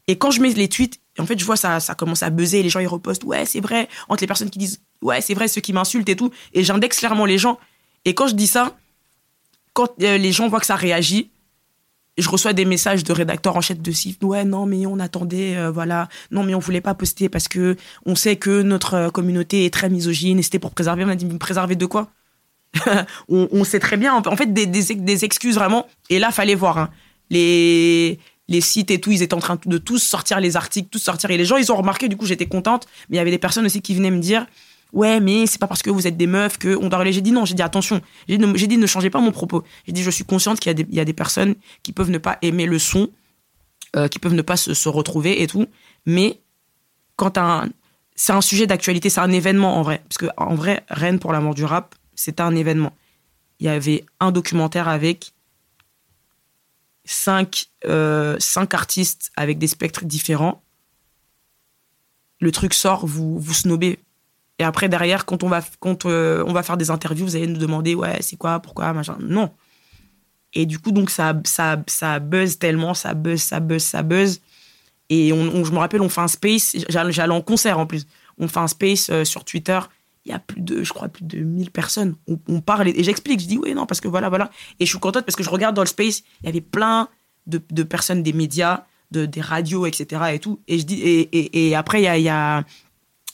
Et 0.07 0.17
quand 0.17 0.29
je 0.31 0.41
mets 0.41 0.49
les 0.51 0.67
tweets, 0.67 0.99
en 1.17 1.25
fait, 1.25 1.39
je 1.39 1.45
vois 1.45 1.55
ça, 1.55 1.79
ça 1.79 1.95
commence 1.95 2.21
à 2.21 2.29
buzzer, 2.29 2.61
les 2.61 2.69
gens 2.69 2.81
ils 2.81 2.87
repostent, 2.87 3.23
ouais, 3.23 3.45
c'est 3.45 3.61
vrai, 3.61 3.87
entre 4.09 4.21
les 4.21 4.27
personnes 4.27 4.49
qui 4.49 4.59
disent, 4.59 4.81
ouais, 5.01 5.21
c'est 5.21 5.33
vrai, 5.33 5.47
ceux 5.47 5.61
qui 5.61 5.71
m'insultent 5.71 6.09
et 6.09 6.17
tout. 6.17 6.31
Et 6.53 6.63
j'indexe 6.63 6.97
clairement 6.99 7.25
les 7.25 7.37
gens. 7.37 7.57
Et 8.03 8.13
quand 8.13 8.27
je 8.27 8.35
dis 8.35 8.47
ça, 8.47 8.75
quand 9.73 9.87
euh, 10.01 10.17
les 10.17 10.31
gens 10.33 10.49
voient 10.49 10.59
que 10.59 10.65
ça 10.65 10.75
réagit, 10.75 11.29
je 12.17 12.29
reçois 12.29 12.53
des 12.53 12.65
messages 12.65 13.03
de 13.03 13.11
rédacteurs 13.13 13.57
en 13.57 13.61
chef 13.61 13.79
de 13.79 13.91
site. 13.91 14.23
Ouais, 14.23 14.45
non, 14.45 14.65
mais 14.65 14.85
on 14.85 14.99
attendait, 14.99 15.57
euh, 15.57 15.71
voilà. 15.71 16.07
Non, 16.31 16.43
mais 16.43 16.55
on 16.55 16.59
voulait 16.59 16.81
pas 16.81 16.93
poster 16.93 17.29
parce 17.29 17.47
que 17.47 17.75
on 18.05 18.15
sait 18.15 18.37
que 18.37 18.61
notre 18.61 18.93
euh, 18.93 19.09
communauté 19.09 19.65
est 19.65 19.73
très 19.73 19.89
misogyne 19.89 20.39
et 20.39 20.43
c'était 20.43 20.59
pour 20.59 20.71
préserver. 20.71 21.03
On 21.05 21.09
a 21.09 21.15
dit, 21.15 21.25
préserver 21.37 21.75
de 21.75 21.85
quoi? 21.85 22.09
On, 23.29 23.63
sait 23.63 23.79
très 23.79 23.95
bien. 23.95 24.13
En 24.13 24.35
fait, 24.35 24.51
des 24.51 25.25
excuses 25.25 25.55
vraiment. 25.55 25.87
Et 26.09 26.19
là, 26.19 26.31
fallait 26.31 26.55
voir. 26.55 26.77
hein. 26.77 26.89
Les, 27.29 28.19
les 28.47 28.61
sites 28.61 28.91
et 28.91 28.99
tout, 28.99 29.11
ils 29.11 29.21
étaient 29.23 29.33
en 29.33 29.39
train 29.39 29.57
de 29.65 29.77
tous 29.77 29.99
sortir 29.99 30.39
les 30.39 30.55
articles, 30.55 30.89
tous 30.91 30.99
sortir. 30.99 31.31
Et 31.31 31.37
les 31.37 31.45
gens, 31.45 31.57
ils 31.57 31.71
ont 31.71 31.75
remarqué, 31.75 32.07
du 32.07 32.17
coup, 32.17 32.25
j'étais 32.25 32.45
contente. 32.45 32.87
Mais 33.09 33.15
il 33.15 33.17
y 33.17 33.21
avait 33.21 33.31
des 33.31 33.37
personnes 33.37 33.65
aussi 33.65 33.81
qui 33.81 33.95
venaient 33.95 34.11
me 34.11 34.19
dire 34.19 34.45
Ouais, 34.95 35.19
mais 35.19 35.45
c'est 35.45 35.59
pas 35.59 35.67
parce 35.67 35.81
que 35.81 35.89
vous 35.89 36.07
êtes 36.07 36.15
des 36.15 36.25
meufs 36.25 36.57
que 36.57 36.77
on 36.77 36.87
doit 36.87 36.99
relayer. 36.99 37.13
J'ai 37.13 37.21
dit 37.21 37.33
non, 37.33 37.43
j'ai 37.43 37.53
dit 37.53 37.61
attention. 37.61 38.01
J'ai 38.29 38.37
dit, 38.37 38.77
ne- 38.77 38.87
changez 38.87 39.09
pas 39.09 39.19
mon 39.19 39.33
propos. 39.33 39.61
J'ai 39.85 39.91
dit 39.91 40.01
je 40.01 40.09
suis 40.09 40.23
consciente 40.23 40.61
qu'il 40.61 40.69
y, 40.89 40.99
a 41.01 41.05
des- 41.05 41.13
personnes 41.13 41.55
qui 41.83 41.91
peuvent 41.91 42.09
ne 42.09 42.17
pas 42.17 42.37
aimer 42.41 42.65
le 42.65 42.79
son, 42.79 43.09
euh, 43.97 44.07
qui 44.07 44.19
peuvent 44.19 44.33
ne 44.33 44.41
pas 44.41 44.55
se, 44.55 44.87
retrouver 44.87 45.41
et 45.41 45.47
tout. 45.47 45.65
Mais 46.05 46.39
quand 47.17 47.37
un- 47.37 47.67
c'est 48.15 48.31
un 48.31 48.39
sujet 48.39 48.67
d'actualité, 48.67 49.09
c'est 49.09 49.19
un 49.19 49.31
événement 49.33 49.75
en 49.77 49.81
vrai. 49.81 50.01
Parce 50.07 50.17
que 50.17 50.27
en 50.37 50.55
vrai, 50.55 50.85
Rennes 50.89 51.19
pour 51.19 51.33
la 51.33 51.41
mort 51.41 51.55
du 51.55 51.65
rap, 51.65 51.93
c'était 52.15 52.41
un 52.41 52.55
événement. 52.55 52.93
Il 53.59 53.65
y 53.65 53.69
avait 53.69 54.05
un 54.21 54.31
documentaire 54.31 54.87
avec 54.87 55.33
cinq, 57.03 57.65
euh, 57.83 58.37
cinq 58.39 58.73
artistes 58.73 59.33
avec 59.35 59.57
des 59.57 59.67
spectres 59.67 60.05
différents. 60.05 60.63
Le 62.39 62.53
truc 62.53 62.73
sort, 62.73 63.05
vous 63.05 63.37
vous 63.39 63.53
snobez. 63.53 63.99
Et 64.59 64.63
après, 64.63 64.87
derrière, 64.87 65.25
quand 65.25 65.43
on 65.43 65.49
va, 65.49 65.61
quand, 65.79 66.05
euh, 66.05 66.43
on 66.47 66.53
va 66.53 66.63
faire 66.63 66.77
des 66.77 66.89
interviews, 66.89 67.25
vous 67.25 67.35
allez 67.35 67.47
nous 67.47 67.57
demander, 67.57 67.93
ouais, 67.93 68.21
c'est 68.21 68.37
quoi, 68.37 68.59
pourquoi, 68.59 68.93
machin. 68.93 69.17
Non. 69.19 69.51
Et 70.53 70.65
du 70.65 70.79
coup, 70.79 70.91
donc, 70.91 71.09
ça, 71.09 71.33
ça, 71.43 71.83
ça 71.87 72.19
buzz 72.19 72.57
tellement, 72.57 72.93
ça 72.93 73.13
buzz, 73.13 73.41
ça 73.41 73.59
buzz, 73.59 73.83
ça 73.83 74.01
buzz. 74.01 74.39
Et 75.09 75.33
on, 75.33 75.63
je 75.63 75.71
me 75.71 75.77
rappelle, 75.77 76.01
on 76.01 76.09
fait 76.09 76.21
un 76.21 76.27
space, 76.27 76.77
j'allais 76.89 77.33
en 77.33 77.41
concert 77.41 77.77
en 77.77 77.85
plus. 77.85 78.07
On 78.37 78.47
fait 78.47 78.59
un 78.59 78.67
space 78.67 79.09
euh, 79.09 79.23
sur 79.23 79.43
Twitter. 79.43 79.79
Il 80.25 80.31
y 80.31 80.33
a 80.33 80.39
plus 80.39 80.61
de, 80.61 80.83
je 80.83 80.91
crois, 80.91 81.09
plus 81.09 81.23
de 81.23 81.39
1000 81.39 81.69
personnes. 81.69 82.15
On, 82.47 82.61
parle 82.61 82.87
et, 82.87 83.03
j'explique. 83.03 83.41
Je 83.41 83.45
dis, 83.45 83.57
oui, 83.59 83.75
non, 83.75 83.85
parce 83.85 84.01
que 84.01 84.07
voilà, 84.07 84.29
voilà. 84.29 84.49
Et 84.79 84.85
je 84.85 84.89
suis 84.89 84.99
contente 84.99 85.25
parce 85.25 85.35
que 85.35 85.43
je 85.43 85.49
regarde 85.49 85.75
dans 85.75 85.83
le 85.83 85.87
space, 85.87 86.23
il 86.41 86.45
y 86.45 86.49
avait 86.49 86.61
plein 86.61 87.09
de, 87.45 87.59
personnes 87.83 88.23
des 88.23 88.33
médias, 88.33 88.85
de, 89.11 89.27
des 89.27 89.41
radios, 89.41 89.85
etc. 89.85 90.23
et 90.33 90.39
tout. 90.39 90.59
Et, 90.67 90.79
je 90.79 90.85
dis, 90.85 90.99
et, 91.01 91.67
et, 91.67 91.75
après, 91.75 92.01
il 92.01 92.23
y 92.23 92.29
a 92.29 92.65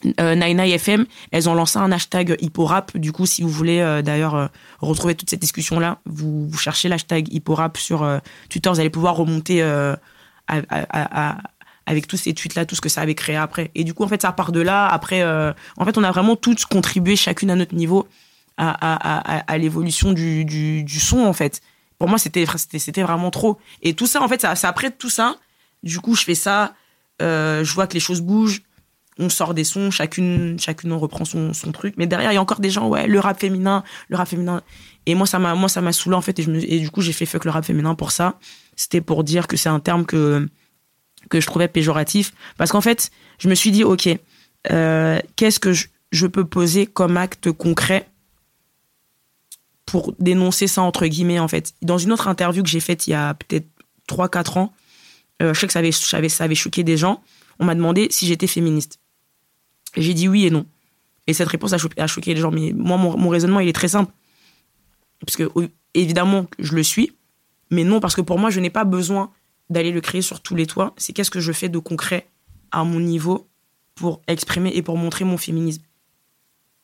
euh, 0.06 0.36
99 0.36 0.68
FM, 0.76 1.06
elles 1.32 1.49
ont 1.49 1.54
lancé 1.54 1.78
un 1.80 1.91
hashtag 1.91 2.38
hipporap. 2.39 2.97
Du 2.97 3.12
coup, 3.12 3.26
si 3.26 3.41
vous 3.41 3.49
voulez 3.49 3.80
euh, 3.80 4.02
d'ailleurs 4.02 4.36
euh, 4.36 4.47
retrouver 4.80 5.16
toute 5.16 5.30
cette 5.30 5.41
discussion-là, 5.41 5.99
vous, 6.06 6.52
cherchez 6.58 6.89
l'hashtag 6.89 7.32
hipporap 7.34 7.78
sur 7.78 8.04
euh, 8.04 8.20
Twitter, 8.49 8.70
vous 8.70 8.80
allez 8.80 8.89
pouvoir 8.89 9.16
remonter 9.16 9.62
avec 11.86 12.08
tous 12.08 12.18
ces 12.18 12.34
tweets 12.34 12.56
là, 12.56 12.66
tout 12.66 12.76
ce 12.76 12.82
que 12.82 12.89
ça 12.89 13.02
avait 13.02 13.16
créé 13.16 13.36
après. 13.36 13.72
Et 13.76 13.84
du 13.84 13.93
coup, 13.93 14.04
en 14.04 14.08
fait, 14.08 14.22
ça 14.22 14.32
part 14.32 14.52
de 14.52 14.62
là. 14.62 14.88
Après, 14.88 15.24
en 15.24 15.86
fait, 15.86 15.97
on 15.97 16.04
a 16.04 16.12
vraiment 16.12 16.36
toutes 16.36 16.66
contribué 16.66 17.16
chacune 17.16 17.49
à 17.49 17.56
notre 17.56 17.76
niveau 17.76 18.08
à, 18.58 19.58
l'évolution 19.58 20.14
du, 20.14 20.86
son, 20.99 21.20
en 21.26 21.34
fait. 21.34 21.62
Pour 21.97 22.08
moi, 22.08 22.18
c'était 22.18 22.45
vraiment 23.04 23.32
trop. 23.32 23.60
Et 23.82 23.93
tout 23.93 24.08
ça, 24.08 24.22
en 24.22 24.28
fait, 24.28 24.45
c'est 24.56 24.68
après 24.68 24.91
tout 24.91 25.10
ça. 25.10 25.38
Du 25.84 25.99
coup, 25.99 26.16
je 26.16 26.24
fais 26.24 26.36
ça. 26.36 26.74
Je 27.20 27.74
vois 27.74 27.88
que 27.88 27.93
les 27.93 27.99
choses 27.99 28.22
bougent. 28.22 28.62
On 29.22 29.30
sort 29.30 29.53
des 29.53 29.63
sons, 29.63 29.91
chacune, 29.91 30.59
chacune 30.59 30.91
on 30.91 30.99
reprend 30.99 31.26
son, 31.26 31.53
son 31.53 31.72
truc. 31.72 31.93
Mais 31.97 32.07
derrière, 32.07 32.32
il 32.32 32.36
y 32.36 32.38
a 32.38 32.41
encore 32.41 32.59
des 32.59 32.72
gens, 32.72 32.88
ouais, 32.88 33.07
le 33.07 33.19
rap 33.19 33.39
féminin, 33.39 33.84
le 34.09 34.17
rap 34.17 34.28
féminin. 34.28 34.63
Et 35.05 35.15
moi, 35.15 35.26
ça 35.26 35.39
m'a, 35.39 35.55
moi, 35.55 35.69
ça 35.69 35.82
m'a 35.82 35.93
saoulé, 35.93 36.15
en 36.15 36.22
fait. 36.22 36.39
Et, 36.39 36.80
du 36.80 36.89
coup, 36.89 37.01
j'ai 37.01 37.13
fait 37.13 37.26
fuck 37.26 37.45
le 37.45 37.51
rap 37.51 37.65
féminin 37.65 37.95
pour 37.95 38.11
ça. 38.11 38.39
C'était 38.76 39.01
pour 39.01 39.24
dire 39.24 39.47
que 39.47 39.57
c'est 39.57 39.69
un 39.69 39.80
terme 39.80 40.05
que, 40.05 40.47
je 41.32 41.45
trouvais 41.45 41.67
péjoratif. 41.67 42.34
Parce 42.57 42.72
qu'en 42.72 42.82
fait, 42.82 43.11
je 43.39 43.47
me 43.47 43.55
suis 43.55 43.72
dit, 43.72 43.84
OK, 43.84 44.09
euh, 44.72 45.19
qu'est-ce 45.36 45.59
que 45.59 45.72
je, 45.74 46.28
peux 46.28 46.45
poser 46.45 46.88
comme 46.88 47.17
acte 47.17 47.51
concret 47.51 48.09
pour 49.86 50.13
dénoncer 50.19 50.67
ça, 50.67 50.82
entre 50.82 51.05
guillemets, 51.07 51.39
en 51.39 51.47
fait? 51.47 51.74
Dans 51.82 51.97
une 51.97 52.11
autre 52.11 52.28
interview 52.28 52.63
que 52.63 52.69
j'ai 52.69 52.80
faite 52.80 53.07
il 53.07 53.11
y 53.11 53.15
a 53.15 53.34
peut-être 53.34 53.67
3-4 54.07 54.59
ans, 54.59 54.74
euh, 55.41 55.53
je 55.53 55.59
sais 55.59 55.67
que 55.67 55.74
ça 55.74 56.45
avait 56.45 56.55
choqué 56.55 56.84
des 56.84 56.97
gens. 56.97 57.24
On 57.59 57.65
m'a 57.65 57.76
demandé 57.76 58.07
si 58.11 58.28
j'étais 58.28 58.47
féministe. 58.47 58.99
J'ai 59.95 60.13
dit 60.13 60.27
oui 60.27 60.45
et 60.45 60.49
non. 60.49 60.65
Et 61.27 61.33
cette 61.33 61.49
réponse 61.49 61.73
a, 61.73 61.77
cho 61.77 61.89
a 61.97 62.07
choqué 62.07 62.33
les 62.33 62.41
gens. 62.41 62.51
Mais 62.51 62.73
moi, 62.73 62.97
mon, 62.97 63.29
raisonnement, 63.29 63.59
il 63.59 63.67
est 63.67 63.73
très 63.73 63.87
simple. 63.87 64.11
Parce 65.19 65.37
que, 65.37 65.49
évidemment, 65.93 66.47
je 66.59 66.75
le 66.75 66.83
suis. 66.83 67.13
Mais 67.69 67.83
non, 67.83 67.99
parce 67.99 68.15
que 68.15 68.21
pour 68.21 68.39
moi, 68.39 68.49
je 68.49 68.59
n'ai 68.59 68.69
pas 68.69 68.83
besoin 68.83 69.31
d'aller 69.69 69.91
le 69.91 70.01
créer 70.01 70.21
sur 70.21 70.41
tous 70.41 70.55
les 70.55 70.67
toits. 70.67 70.93
C'est 70.97 71.13
qu'est-ce 71.13 71.31
que 71.31 71.39
je 71.39 71.51
fais 71.51 71.69
de 71.69 71.79
concret 71.79 72.27
à 72.71 72.83
mon 72.83 72.99
niveau 72.99 73.47
pour 73.95 74.21
exprimer 74.27 74.71
et 74.73 74.81
pour 74.81 74.97
montrer 74.97 75.25
mon 75.25 75.37
féminisme. 75.37 75.83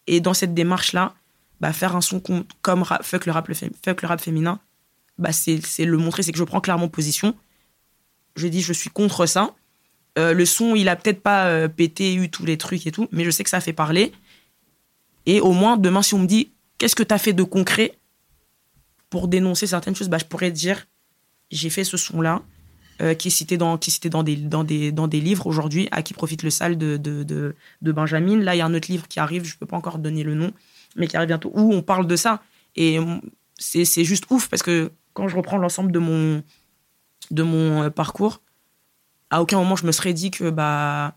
Et 0.06 0.22
dans 0.22 0.34
cette 0.34 0.54
démarche-là, 0.54 1.14
bah, 1.60 1.74
faire 1.74 1.96
un 1.96 2.02
son 2.02 2.22
comme 2.62 2.86
fuck, 3.02 3.26
le 3.26 3.32
rap, 3.32 3.48
le 3.48 4.08
rap 4.08 4.22
féminin, 4.22 4.60
bah, 5.18 5.32
c'est 5.32 5.60
le 5.80 5.98
montrer, 5.98 6.24
c'est 6.24 6.32
que 6.32 6.38
je 6.38 6.44
prends 6.44 6.62
clairement 6.62 6.88
position. 6.88 7.36
Je 8.36 8.48
dis, 8.48 8.62
je 8.62 8.74
suis 8.74 8.90
contre 8.90 9.26
ça. 9.26 9.56
Euh, 10.18 10.34
le 10.34 10.46
son, 10.46 10.76
il 10.76 10.90
a 10.90 10.96
peut-être 10.96 11.22
pas 11.22 11.48
euh, 11.48 11.68
pété, 11.68 12.16
eu 12.16 12.30
tous 12.30 12.46
les 12.46 12.58
trucs 12.58 12.88
et 12.88 12.92
tout, 12.92 13.08
mais 13.12 13.24
je 13.24 13.32
sais 13.32 13.44
que 13.44 13.50
ça 13.50 13.62
fait 13.62 13.74
parler. 13.74 14.12
Et 15.26 15.40
au 15.42 15.52
moins, 15.52 15.78
demain, 15.78 16.02
si 16.02 16.14
on 16.16 16.20
me 16.20 16.28
dit, 16.28 16.52
qu'est-ce 16.78 16.96
que 16.96 17.04
tu 17.04 17.14
as 17.14 17.18
fait 17.18 17.34
de 17.34 17.44
concret 17.44 17.98
pour 19.10 19.28
dénoncer 19.28 19.68
certaines 19.68 19.96
choses, 19.96 20.10
bah, 20.10 20.18
je 20.18 20.26
pourrais 20.26 20.52
dire, 20.52 20.88
j'ai 21.52 21.70
fait 21.70 21.84
ce 21.84 21.98
son-là, 21.98 22.42
euh, 23.02 23.14
qui 23.14 23.28
est 23.28 23.32
cité 23.32 23.58
dans, 23.58 23.78
qui 23.78 23.92
dans, 24.10 24.24
des, 24.24 24.36
dans, 24.36 24.64
des, 24.64 24.92
dans 24.92 25.08
des 25.08 25.22
livres 25.22 25.46
aujourd'hui, 25.46 25.88
à 25.92 26.02
qui 26.02 26.14
profite 26.14 26.42
le 26.44 26.50
sale 26.50 26.78
de, 26.78 26.98
de, 26.98 27.24
de, 27.24 27.92
Benjamin. 27.92 28.38
Là, 28.38 28.56
il 28.56 28.58
y 28.58 28.62
a 28.62 28.66
un 28.66 28.74
autre 28.74 28.92
livre 28.92 29.08
qui 29.08 29.20
arrive, 29.20 29.46
je 29.46 29.56
peux 29.56 29.68
pas 29.68 29.78
encore 29.78 30.00
donner 30.00 30.24
le 30.24 30.34
nom, 30.34 30.52
mais 30.96 31.08
qui 31.08 31.16
arrive 31.16 31.28
bientôt, 31.28 31.52
où 31.54 31.74
on 31.74 31.84
parle 31.84 32.08
de 32.08 32.16
ça. 32.16 32.42
Et 32.76 33.00
c'est 33.60 34.04
juste 34.04 34.26
ouf, 34.30 34.50
parce 34.50 34.64
que 34.64 34.92
quand 35.14 35.28
je 35.28 35.36
reprends 35.36 35.58
l'ensemble 35.58 35.92
de 35.92 36.00
mon, 36.00 36.44
de 37.32 37.44
mon 37.44 37.90
parcours, 37.92 38.42
à 39.30 39.42
aucun 39.42 39.58
moment 39.58 39.76
je 39.76 39.86
me 39.86 39.92
serais 39.92 40.14
dit 40.14 40.32
que 40.32 40.50
bah 40.50 41.14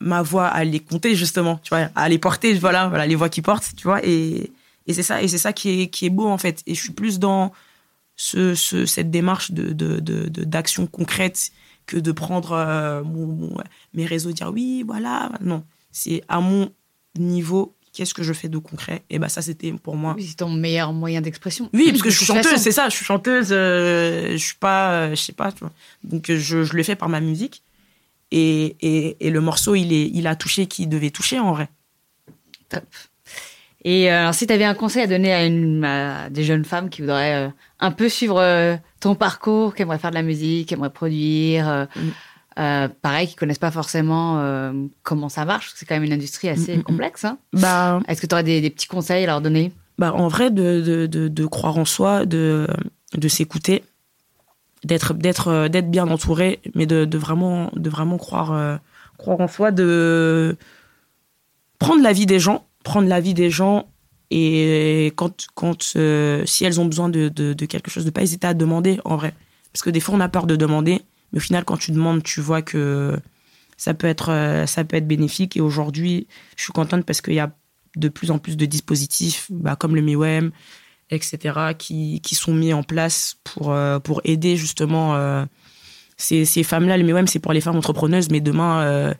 ma 0.00 0.22
voix 0.22 0.46
allait 0.46 0.80
compter 0.80 1.14
justement, 1.14 1.58
tu 1.62 1.70
vois, 1.70 1.88
allait 1.94 2.18
porter, 2.18 2.54
voilà, 2.54 2.88
voilà 2.88 3.06
les 3.06 3.14
voix 3.14 3.28
qui 3.28 3.42
portent, 3.42 3.74
tu 3.76 3.84
vois, 3.84 4.04
et, 4.04 4.52
et 4.86 4.92
c'est 4.92 5.02
ça, 5.02 5.22
et 5.22 5.28
c'est 5.28 5.38
ça 5.38 5.52
qui 5.52 5.82
est, 5.82 5.88
qui 5.88 6.06
est 6.06 6.10
beau 6.10 6.28
en 6.28 6.38
fait. 6.38 6.62
Et 6.66 6.74
je 6.74 6.80
suis 6.80 6.92
plus 6.92 7.18
dans 7.18 7.52
ce, 8.16 8.54
ce 8.54 8.86
cette 8.86 9.10
démarche 9.10 9.50
de, 9.52 9.72
de, 9.72 9.98
de, 10.00 10.44
d'action 10.44 10.86
concrète 10.86 11.50
que 11.86 11.96
de 11.96 12.12
prendre 12.12 12.52
euh, 12.52 13.02
mes 13.94 14.06
réseaux, 14.06 14.32
dire 14.32 14.50
oui, 14.52 14.84
voilà, 14.86 15.32
non, 15.40 15.64
c'est 15.90 16.22
à 16.28 16.40
mon 16.40 16.70
niveau 17.18 17.74
qu'est-ce 17.98 18.14
que 18.14 18.22
je 18.22 18.32
fais 18.32 18.48
de 18.48 18.58
concret? 18.58 19.02
Et 19.10 19.18
bah 19.18 19.28
ça 19.28 19.42
c'était 19.42 19.72
pour 19.72 19.96
moi. 19.96 20.14
Oui, 20.16 20.24
c'est 20.24 20.36
ton 20.36 20.50
meilleur 20.50 20.92
moyen 20.92 21.20
d'expression. 21.20 21.68
Oui, 21.72 21.88
parce 21.90 22.02
que 22.02 22.10
je 22.10 22.16
suis 22.16 22.26
chanteuse, 22.26 22.60
c'est 22.60 22.70
ça. 22.70 22.88
Je 22.88 22.94
suis 22.94 23.04
chanteuse. 23.04 23.48
Euh, 23.50 24.32
je 24.32 24.36
suis 24.36 24.54
pas, 24.54 24.92
euh, 24.92 25.10
je 25.10 25.16
sais 25.16 25.32
pas. 25.32 25.50
Tu 25.50 25.58
vois. 25.60 25.72
Donc 26.04 26.26
je, 26.28 26.62
je 26.62 26.76
le 26.76 26.82
fais 26.84 26.94
par 26.94 27.08
ma 27.08 27.20
musique. 27.20 27.64
Et, 28.30 28.76
et, 28.80 29.16
et, 29.26 29.30
le 29.30 29.40
morceau, 29.40 29.74
il 29.74 29.92
est, 29.92 30.10
il 30.14 30.26
a 30.28 30.36
touché 30.36 30.66
qui 30.66 30.86
devait 30.86 31.10
toucher 31.10 31.40
en 31.40 31.52
vrai. 31.52 31.68
Top. 32.68 32.84
Et 33.84 34.12
euh, 34.12 34.20
alors, 34.20 34.34
si 34.34 34.46
tu 34.46 34.52
avais 34.52 34.64
un 34.64 34.74
conseil 34.74 35.02
à 35.02 35.06
donner 35.08 35.32
à, 35.32 35.44
une, 35.44 35.84
à 35.84 36.30
des 36.30 36.44
jeunes 36.44 36.64
femmes 36.64 36.90
qui 36.90 37.00
voudraient 37.00 37.46
euh, 37.46 37.48
un 37.80 37.90
peu 37.90 38.08
suivre 38.08 38.38
euh, 38.38 38.76
ton 39.00 39.16
parcours, 39.16 39.74
qui 39.74 39.82
aimeraient 39.82 39.98
faire 39.98 40.10
de 40.10 40.16
la 40.16 40.22
musique, 40.22 40.68
qui 40.68 40.74
aimeraient 40.74 40.90
produire. 40.90 41.88
Mm. 41.96 42.00
Euh, 42.58 42.88
pareil, 43.02 43.28
qui 43.28 43.36
connaissent 43.36 43.58
pas 43.58 43.70
forcément 43.70 44.40
euh, 44.40 44.72
comment 45.04 45.28
ça 45.28 45.44
marche. 45.44 45.72
C'est 45.76 45.86
quand 45.86 45.94
même 45.94 46.04
une 46.04 46.12
industrie 46.12 46.48
assez 46.48 46.78
complexe. 46.82 47.24
Hein. 47.24 47.38
Bah, 47.52 48.00
Est-ce 48.08 48.20
que 48.20 48.26
tu 48.26 48.34
aurais 48.34 48.42
des, 48.42 48.60
des, 48.60 48.70
petits 48.70 48.88
conseils 48.88 49.22
à 49.24 49.26
leur 49.26 49.40
donner? 49.40 49.70
bah, 49.96 50.12
En 50.12 50.26
vrai, 50.26 50.50
de, 50.50 50.80
de, 50.80 51.06
de, 51.06 51.28
de 51.28 51.46
croire 51.46 51.78
en 51.78 51.84
soi, 51.84 52.26
de, 52.26 52.66
de 53.16 53.28
s'écouter, 53.28 53.84
d'être, 54.84 55.14
d'être, 55.14 55.68
d'être 55.68 55.88
bien 55.88 56.08
entouré, 56.08 56.58
mais 56.74 56.86
de, 56.86 57.04
de, 57.04 57.18
vraiment, 57.18 57.70
de 57.76 57.88
vraiment 57.90 58.18
croire, 58.18 58.52
euh, 58.52 58.76
croire 59.18 59.40
en 59.40 59.48
soi, 59.48 59.70
de 59.70 60.56
prendre 61.78 62.02
la 62.02 62.12
vie 62.12 62.26
des 62.26 62.40
gens, 62.40 62.66
prendre 62.82 63.06
la 63.08 63.20
vie 63.20 63.34
des 63.34 63.50
gens. 63.50 63.86
Et 64.30 65.12
quand, 65.16 65.46
quand 65.54 65.92
euh, 65.94 66.44
si 66.44 66.64
elles 66.64 66.80
ont 66.80 66.86
besoin 66.86 67.08
de, 67.08 67.28
de, 67.28 67.52
de 67.52 67.66
quelque 67.66 67.88
chose, 67.90 68.04
de 68.04 68.10
pas 68.10 68.22
hésiter 68.22 68.48
à 68.48 68.54
demander 68.54 69.00
en 69.04 69.16
vrai. 69.16 69.32
Parce 69.72 69.82
que 69.82 69.90
des 69.90 70.00
fois, 70.00 70.16
on 70.16 70.20
a 70.20 70.28
peur 70.28 70.46
de 70.46 70.56
demander. 70.56 71.02
Mais 71.32 71.38
au 71.38 71.42
final, 71.42 71.64
quand 71.64 71.76
tu 71.76 71.92
demandes, 71.92 72.22
tu 72.22 72.40
vois 72.40 72.62
que 72.62 73.18
ça 73.76 73.94
peut 73.94 74.06
être, 74.06 74.30
euh, 74.30 74.66
ça 74.66 74.84
peut 74.84 74.96
être 74.96 75.06
bénéfique. 75.06 75.56
Et 75.56 75.60
aujourd'hui, 75.60 76.26
je 76.56 76.62
suis 76.64 76.72
contente 76.72 77.04
parce 77.04 77.20
qu'il 77.20 77.34
y 77.34 77.40
a 77.40 77.52
de 77.96 78.08
plus 78.08 78.30
en 78.30 78.38
plus 78.38 78.56
de 78.56 78.66
dispositifs, 78.66 79.46
bah, 79.50 79.76
comme 79.76 79.94
le 79.94 80.02
MIWEM, 80.02 80.50
etc., 81.10 81.58
qui, 81.76 82.20
qui 82.20 82.34
sont 82.34 82.54
mis 82.54 82.72
en 82.72 82.82
place 82.82 83.36
pour, 83.44 83.72
euh, 83.72 83.98
pour 83.98 84.20
aider 84.24 84.56
justement 84.56 85.14
euh, 85.16 85.44
ces, 86.16 86.44
ces 86.44 86.62
femmes-là. 86.62 86.96
Le 86.96 87.04
MIWEM, 87.04 87.26
c'est 87.26 87.38
pour 87.38 87.52
les 87.52 87.60
femmes 87.60 87.76
entrepreneuses, 87.76 88.30
mais 88.30 88.40
demain, 88.40 88.82
euh, 88.82 89.14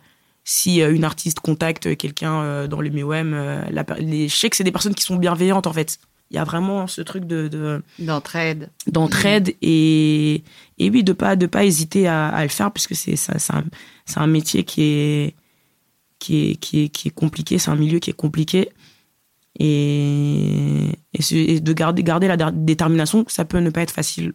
si 0.44 0.80
une 0.80 1.04
artiste 1.04 1.40
contacte 1.40 1.96
quelqu'un 1.96 2.66
dans 2.68 2.80
le 2.80 2.88
MIWEM, 2.88 3.66
les, 3.98 4.28
je 4.28 4.34
sais 4.34 4.48
que 4.48 4.56
c'est 4.56 4.64
des 4.64 4.72
personnes 4.72 4.94
qui 4.94 5.04
sont 5.04 5.16
bienveillantes 5.16 5.66
en 5.66 5.74
fait 5.74 5.98
il 6.30 6.36
y 6.36 6.38
a 6.38 6.44
vraiment 6.44 6.86
ce 6.86 7.00
truc 7.00 7.24
de 7.24 7.82
d'entraide 7.98 8.70
de, 8.86 8.92
d'entraide 8.92 9.54
et 9.62 10.42
et 10.78 10.90
oui 10.90 11.02
de 11.02 11.12
pas 11.12 11.36
de 11.36 11.46
pas 11.46 11.64
hésiter 11.64 12.06
à, 12.06 12.42
le 12.42 12.48
faire 12.48 12.72
puisque 12.72 12.94
c'est 12.94 13.16
c'est 13.16 13.52
un, 13.52 13.64
un 14.16 14.26
métier 14.26 14.64
qui 14.64 14.82
est 14.82 15.34
qui 16.18 16.50
est 16.50 16.56
qui 16.56 16.84
est 16.84 16.88
qui 16.88 17.08
est 17.08 17.12
compliqué 17.12 17.58
c'est 17.58 17.70
un 17.70 17.76
milieu 17.76 17.98
qui 17.98 18.10
est 18.10 18.14
compliqué. 18.14 18.70
Et, 19.60 20.92
et, 21.14 21.60
de 21.60 21.72
garder 21.72 22.04
garder 22.04 22.28
la 22.28 22.36
détermination 22.52 23.24
ça 23.26 23.44
peut 23.44 23.58
ne 23.58 23.70
pas 23.70 23.80
être 23.80 23.90
facile 23.90 24.32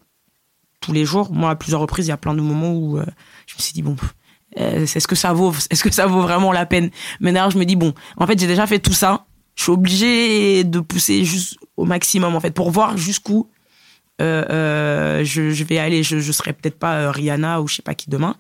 tous 0.82 0.92
les 0.92 1.06
jours. 1.06 1.32
Moi 1.32 1.50
à 1.50 1.56
plusieurs 1.56 1.80
reprises 1.80 2.08
il 2.08 2.10
y 2.10 2.14
a 2.14 2.18
plein 2.18 2.34
de 2.34 2.42
moments 2.42 2.74
où 2.74 2.98
euh, 2.98 3.06
je 3.48 3.56
me 3.56 3.62
suis 3.62 3.74
dit 3.74 3.84
bon 3.84 3.96
euh, 4.60 4.84
est-ce 4.84 5.08
que 5.08 5.16
ça 5.16 5.32
vaut 5.32 5.54
est-ce 5.70 5.84
que 5.84 5.92
ça 5.92 6.08
vaut 6.08 6.22
vraiment 6.22 6.52
la 6.52 6.66
peine? 6.66 6.90
Mais 7.22 7.32
d'ailleurs 7.32 7.52
je 7.52 7.58
me 7.58 7.64
dis 7.64 7.78
bon 7.78 7.94
en 8.18 8.28
fait 8.28 8.38
j'ai 8.38 8.48
déjà 8.48 8.68
fait 8.68 8.80
tout 8.80 8.94
ça. 8.94 9.26
Je 9.56 9.64
suis 9.64 9.72
obligé 9.72 10.64
de 10.64 10.80
pousser 10.80 11.24
juste 11.24 11.58
au 11.78 11.86
maximum 11.86 12.36
en 12.36 12.40
fait 12.40 12.52
pour 12.52 12.72
voir 12.72 12.98
jusqu'où 12.98 13.50
je, 14.20 15.50
je, 15.52 15.64
vais 15.64 15.80
aller. 15.80 16.04
Je, 16.04 16.20
je 16.20 16.32
serai 16.32 16.54
peut-être 16.54 16.78
pas 16.78 17.02
euh, 17.02 17.12
Rihanna 17.12 17.62
ou 17.62 17.68
je 17.68 17.76
sais 17.76 17.82
pas 17.82 17.96
qui 17.96 18.10
demain, 18.10 18.36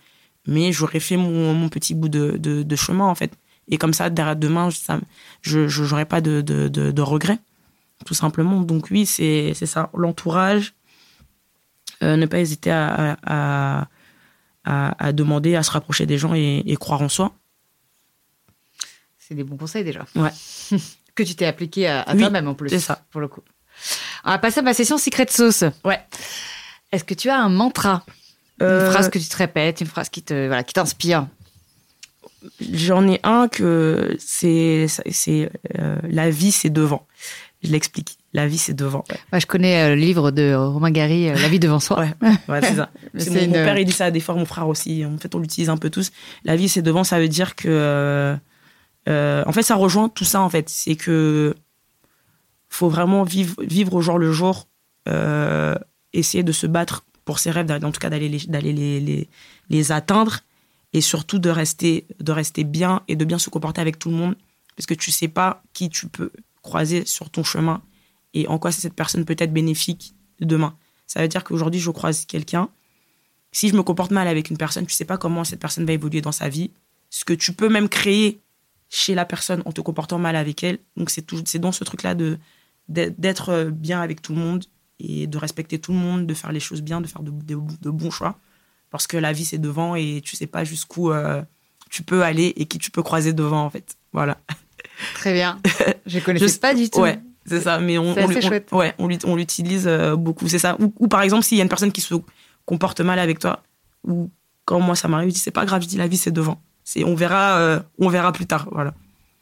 mais 0.48 0.72
j'aurais 0.72 1.00
fait 1.00 1.18
mon, 1.18 1.54
mon, 1.54 1.70
petit 1.70 1.94
bout 1.94 2.10
de, 2.10 2.38
de, 2.38 2.64
de, 2.64 2.76
chemin 2.76 3.06
en 3.06 3.16
fait. 3.16 3.34
Et 3.68 3.78
comme 3.78 3.94
ça, 3.94 4.10
derrière 4.10 4.36
demain, 4.36 4.70
ça, 4.72 5.00
je 5.42 5.68
j'aurais 5.68 6.06
pas 6.06 6.22
de, 6.22 6.42
de, 6.42 6.68
de, 6.68 6.92
de 6.92 7.02
regrets, 7.02 7.40
tout 8.06 8.14
simplement. 8.14 8.62
Donc 8.62 8.88
oui, 8.92 9.06
c'est 9.06 9.54
ça, 9.54 9.90
l'entourage. 9.94 10.74
Euh, 12.02 12.18
ne 12.18 12.26
pas 12.26 12.40
hésiter 12.40 12.72
à, 12.72 13.18
à, 13.24 13.88
à, 14.66 15.06
à, 15.06 15.14
demander, 15.14 15.56
à 15.56 15.64
se 15.64 15.72
rapprocher 15.72 16.06
des 16.06 16.18
gens 16.18 16.34
et, 16.34 16.64
et 16.66 16.76
croire 16.76 17.02
en 17.02 17.08
soi. 17.08 17.34
C'est 19.18 19.36
des 19.36 19.44
bons 19.46 19.56
conseils 19.56 19.86
déjà. 19.86 20.06
Ouais. 20.16 20.32
que 21.16 21.24
tu 21.24 21.36
t'es 21.36 21.46
appliqué 21.46 21.88
à, 21.88 22.02
à 22.02 22.14
oui, 22.14 22.20
toi-même 22.20 22.48
en 22.48 22.56
plus. 22.56 22.70
C'est 22.70 22.80
ça. 22.80 23.06
Pour 23.10 23.22
le 23.22 23.30
coup. 23.30 23.42
On 24.26 24.32
va 24.32 24.38
passer 24.38 24.60
à 24.60 24.64
ma 24.64 24.74
session 24.74 24.98
Secret 24.98 25.28
Sauce. 25.30 25.64
Ouais. 25.84 26.00
Est-ce 26.92 27.04
que 27.04 27.14
tu 27.14 27.30
as 27.30 27.38
un 27.38 27.50
mantra? 27.50 28.06
Euh... 28.62 28.86
Une 28.86 28.92
phrase 28.92 29.10
que 29.10 29.20
tu 29.20 29.28
te 29.28 29.38
répètes, 29.38 29.82
une 29.82 29.88
phrase 29.88 30.10
qui 30.10 30.22
te 30.22 30.48
voilà, 30.48 30.64
qui 30.64 30.74
t'inspire? 30.74 31.28
J'en 32.74 33.08
ai 33.08 33.20
un 33.24 33.48
que 33.48 34.16
c'est 34.20 34.88
c'est 35.10 35.50
euh, 35.80 35.98
la 36.04 36.30
vie 36.30 36.52
c'est 36.52 36.70
devant. 36.70 37.08
Je 37.64 37.72
l'explique. 37.72 38.18
La 38.34 38.48
vie 38.48 38.58
c'est 38.58 38.74
devant. 38.74 39.06
Ouais. 39.10 39.18
Moi, 39.32 39.40
je 39.40 39.46
connais 39.46 39.84
euh, 39.84 39.90
le 39.90 39.96
livre 39.96 40.32
de 40.32 40.54
Romain 40.54 40.92
Gary, 40.92 41.30
euh, 41.30 41.36
La 41.36 41.48
vie 41.48 41.60
devant 41.60 41.80
soi. 41.80 42.00
ouais, 42.02 42.14
ouais 42.50 42.62
c'est 42.62 42.76
ça. 42.76 42.90
c'est 43.16 43.30
mon, 43.30 43.40
une... 43.40 43.48
mon, 43.48 43.54
père 43.54 43.78
il 43.78 43.86
dit 43.86 43.94
ça 43.94 44.12
des 44.12 44.20
fois, 44.20 44.36
mon 44.36 44.46
frère 44.46 44.68
aussi. 44.68 45.06
En 45.06 45.18
fait, 45.18 45.34
on 45.36 45.40
l'utilise 45.40 45.70
un 45.70 45.78
peu 45.78 45.90
tous. 45.90 46.12
La 46.44 46.56
vie 46.56 46.68
c'est 46.68 46.82
devant, 46.82 47.04
ça 47.04 47.20
veut 47.20 47.30
dire 47.30 47.56
que 47.56 48.38
euh, 49.10 49.44
en 49.46 49.52
fait, 49.52 49.64
ça 49.64 49.76
rejoint 49.76 50.10
tout 50.10 50.24
ça, 50.24 50.42
en 50.42 50.50
fait. 50.50 50.70
C'est 50.70 50.96
que 50.96 51.56
faut 52.74 52.90
vraiment 52.90 53.24
vivre, 53.24 53.62
vivre 53.64 53.94
au 53.94 54.02
jour 54.02 54.18
le 54.18 54.32
jour, 54.32 54.68
euh, 55.08 55.76
essayer 56.14 56.44
de 56.44 56.52
se 56.52 56.68
battre 56.68 57.06
pour 57.26 57.40
ses 57.40 57.52
rêves, 57.52 57.72
en 57.72 57.92
tout 57.92 58.00
cas 58.00 58.10
d'aller 58.10 58.30
les, 58.30 58.40
les, 58.62 59.30
les, 59.70 59.92
atteindre 59.92 60.40
et 60.92 61.02
surtout 61.02 61.40
de 61.40 61.50
rester, 61.50 62.06
de 62.20 62.32
rester 62.32 62.64
bien 62.64 63.02
et 63.08 63.16
de 63.16 63.26
bien 63.26 63.40
se 63.40 63.50
comporter 63.50 63.80
avec 63.80 64.00
tout 64.00 64.10
le 64.10 64.16
monde 64.16 64.36
parce 64.76 64.86
que 64.86 64.94
tu 64.94 65.12
sais 65.12 65.28
pas 65.28 65.64
qui 65.74 65.90
tu 65.90 66.08
peux 66.08 66.32
croiser 66.62 67.06
sur 67.06 67.30
ton 67.30 67.44
chemin 67.44 67.82
et 68.34 68.48
en 68.48 68.58
quoi 68.58 68.72
cette 68.72 68.94
personne 68.94 69.24
peut 69.26 69.36
être 69.38 69.54
bénéfique 69.54 70.16
demain. 70.40 70.76
Ça 71.06 71.22
veut 71.22 71.28
dire 71.28 71.44
qu'aujourd'hui, 71.44 71.80
je 71.80 71.92
croise 71.92 72.26
quelqu'un. 72.26 72.70
Si 73.52 73.70
je 73.70 73.76
me 73.76 73.84
comporte 73.84 74.12
mal 74.12 74.28
avec 74.28 74.50
une 74.50 74.58
personne, 74.58 74.86
tu 74.88 74.96
sais 74.96 75.06
pas 75.06 75.18
comment 75.18 75.44
cette 75.44 75.60
personne 75.60 75.86
va 75.86 75.94
évoluer 75.94 76.22
dans 76.22 76.32
sa 76.32 76.50
vie. 76.50 76.72
Ce 77.12 77.24
que 77.24 77.34
tu 77.34 77.54
peux 77.54 77.70
même 77.70 77.88
créer 77.88 78.40
chez 78.90 79.14
la 79.14 79.26
personne 79.26 79.62
en 79.66 79.72
te 79.72 79.82
comportant 79.82 80.18
mal 80.18 80.36
avec 80.36 80.64
elle. 80.64 80.80
Donc, 80.98 81.12
c'est 81.12 81.26
c'est 81.46 81.60
dans 81.60 81.72
ce 81.72 81.84
truc-là 81.84 82.16
de, 82.16 82.40
d'être 82.88 83.70
bien 83.72 84.02
avec 84.02 84.22
tout 84.22 84.34
le 84.34 84.40
monde 84.40 84.66
et 85.00 85.28
de 85.28 85.38
respecter 85.38 85.80
tout 85.80 85.92
le 85.92 85.98
monde, 85.98 86.26
de 86.26 86.34
faire 86.34 86.52
les 86.52 86.60
choses 86.60 86.82
bien, 86.82 87.02
de 87.02 87.08
faire 87.08 87.24
de, 87.24 87.32
de, 87.32 87.90
bons 87.90 88.12
choix. 88.12 88.38
Parce 88.90 89.08
que 89.08 89.18
la 89.18 89.34
vie, 89.34 89.46
c'est 89.46 89.58
devant 89.58 89.96
et 89.96 90.22
tu 90.24 90.36
sais 90.36 90.48
pas 90.48 90.64
jusqu'où 90.64 91.12
euh, 91.12 91.42
tu 91.90 92.04
peux 92.04 92.24
aller 92.24 92.54
et 92.56 92.66
qui 92.66 92.78
tu 92.78 92.92
peux 92.92 93.04
croiser 93.04 93.34
devant, 93.34 93.64
en 93.64 93.70
fait. 93.70 93.98
Voilà. 94.12 94.38
Très 95.16 95.34
bien. 95.34 95.60
Je 96.06 96.20
connaissais 96.20 96.60
pas 96.60 96.74
du 96.74 96.90
tout. 96.90 97.02
Ouais, 97.02 97.20
c'est 97.46 97.62
ça. 97.62 97.80
Mais 97.80 97.98
on, 97.98 98.16
on, 98.16 98.78
ouais, 98.78 98.94
on, 99.00 99.36
l'utilise 99.36 99.88
euh, 99.88 100.16
beaucoup. 100.16 100.48
C'est 100.48 100.60
ça. 100.60 100.78
Ou, 100.80 101.08
par 101.08 101.22
exemple, 101.22 101.44
s'il 101.44 101.58
y 101.58 101.62
a 101.62 101.64
une 101.64 101.70
personne 101.70 101.92
qui 101.92 102.02
se 102.02 102.14
comporte 102.66 103.02
mal 103.02 103.20
avec 103.20 103.40
toi, 103.40 103.64
ou 104.08 104.30
quand 104.66 104.80
moi 104.80 104.96
ça 104.96 105.08
m'arrive, 105.08 105.30
je 105.30 105.34
dis 105.34 105.40
c'est 105.40 105.52
pas 105.52 105.66
grave, 105.66 105.82
je 105.82 105.88
dis 105.88 105.98
la 105.98 106.08
vie, 106.08 106.18
c'est 106.18 106.32
devant. 106.32 106.62
C'est, 106.84 107.04
on 107.04 107.16
verra, 107.16 107.58
euh, 107.58 107.80
on 108.00 108.10
verra 108.10 108.32
plus 108.32 108.46
tard. 108.46 108.68
Voilà. 108.72 108.94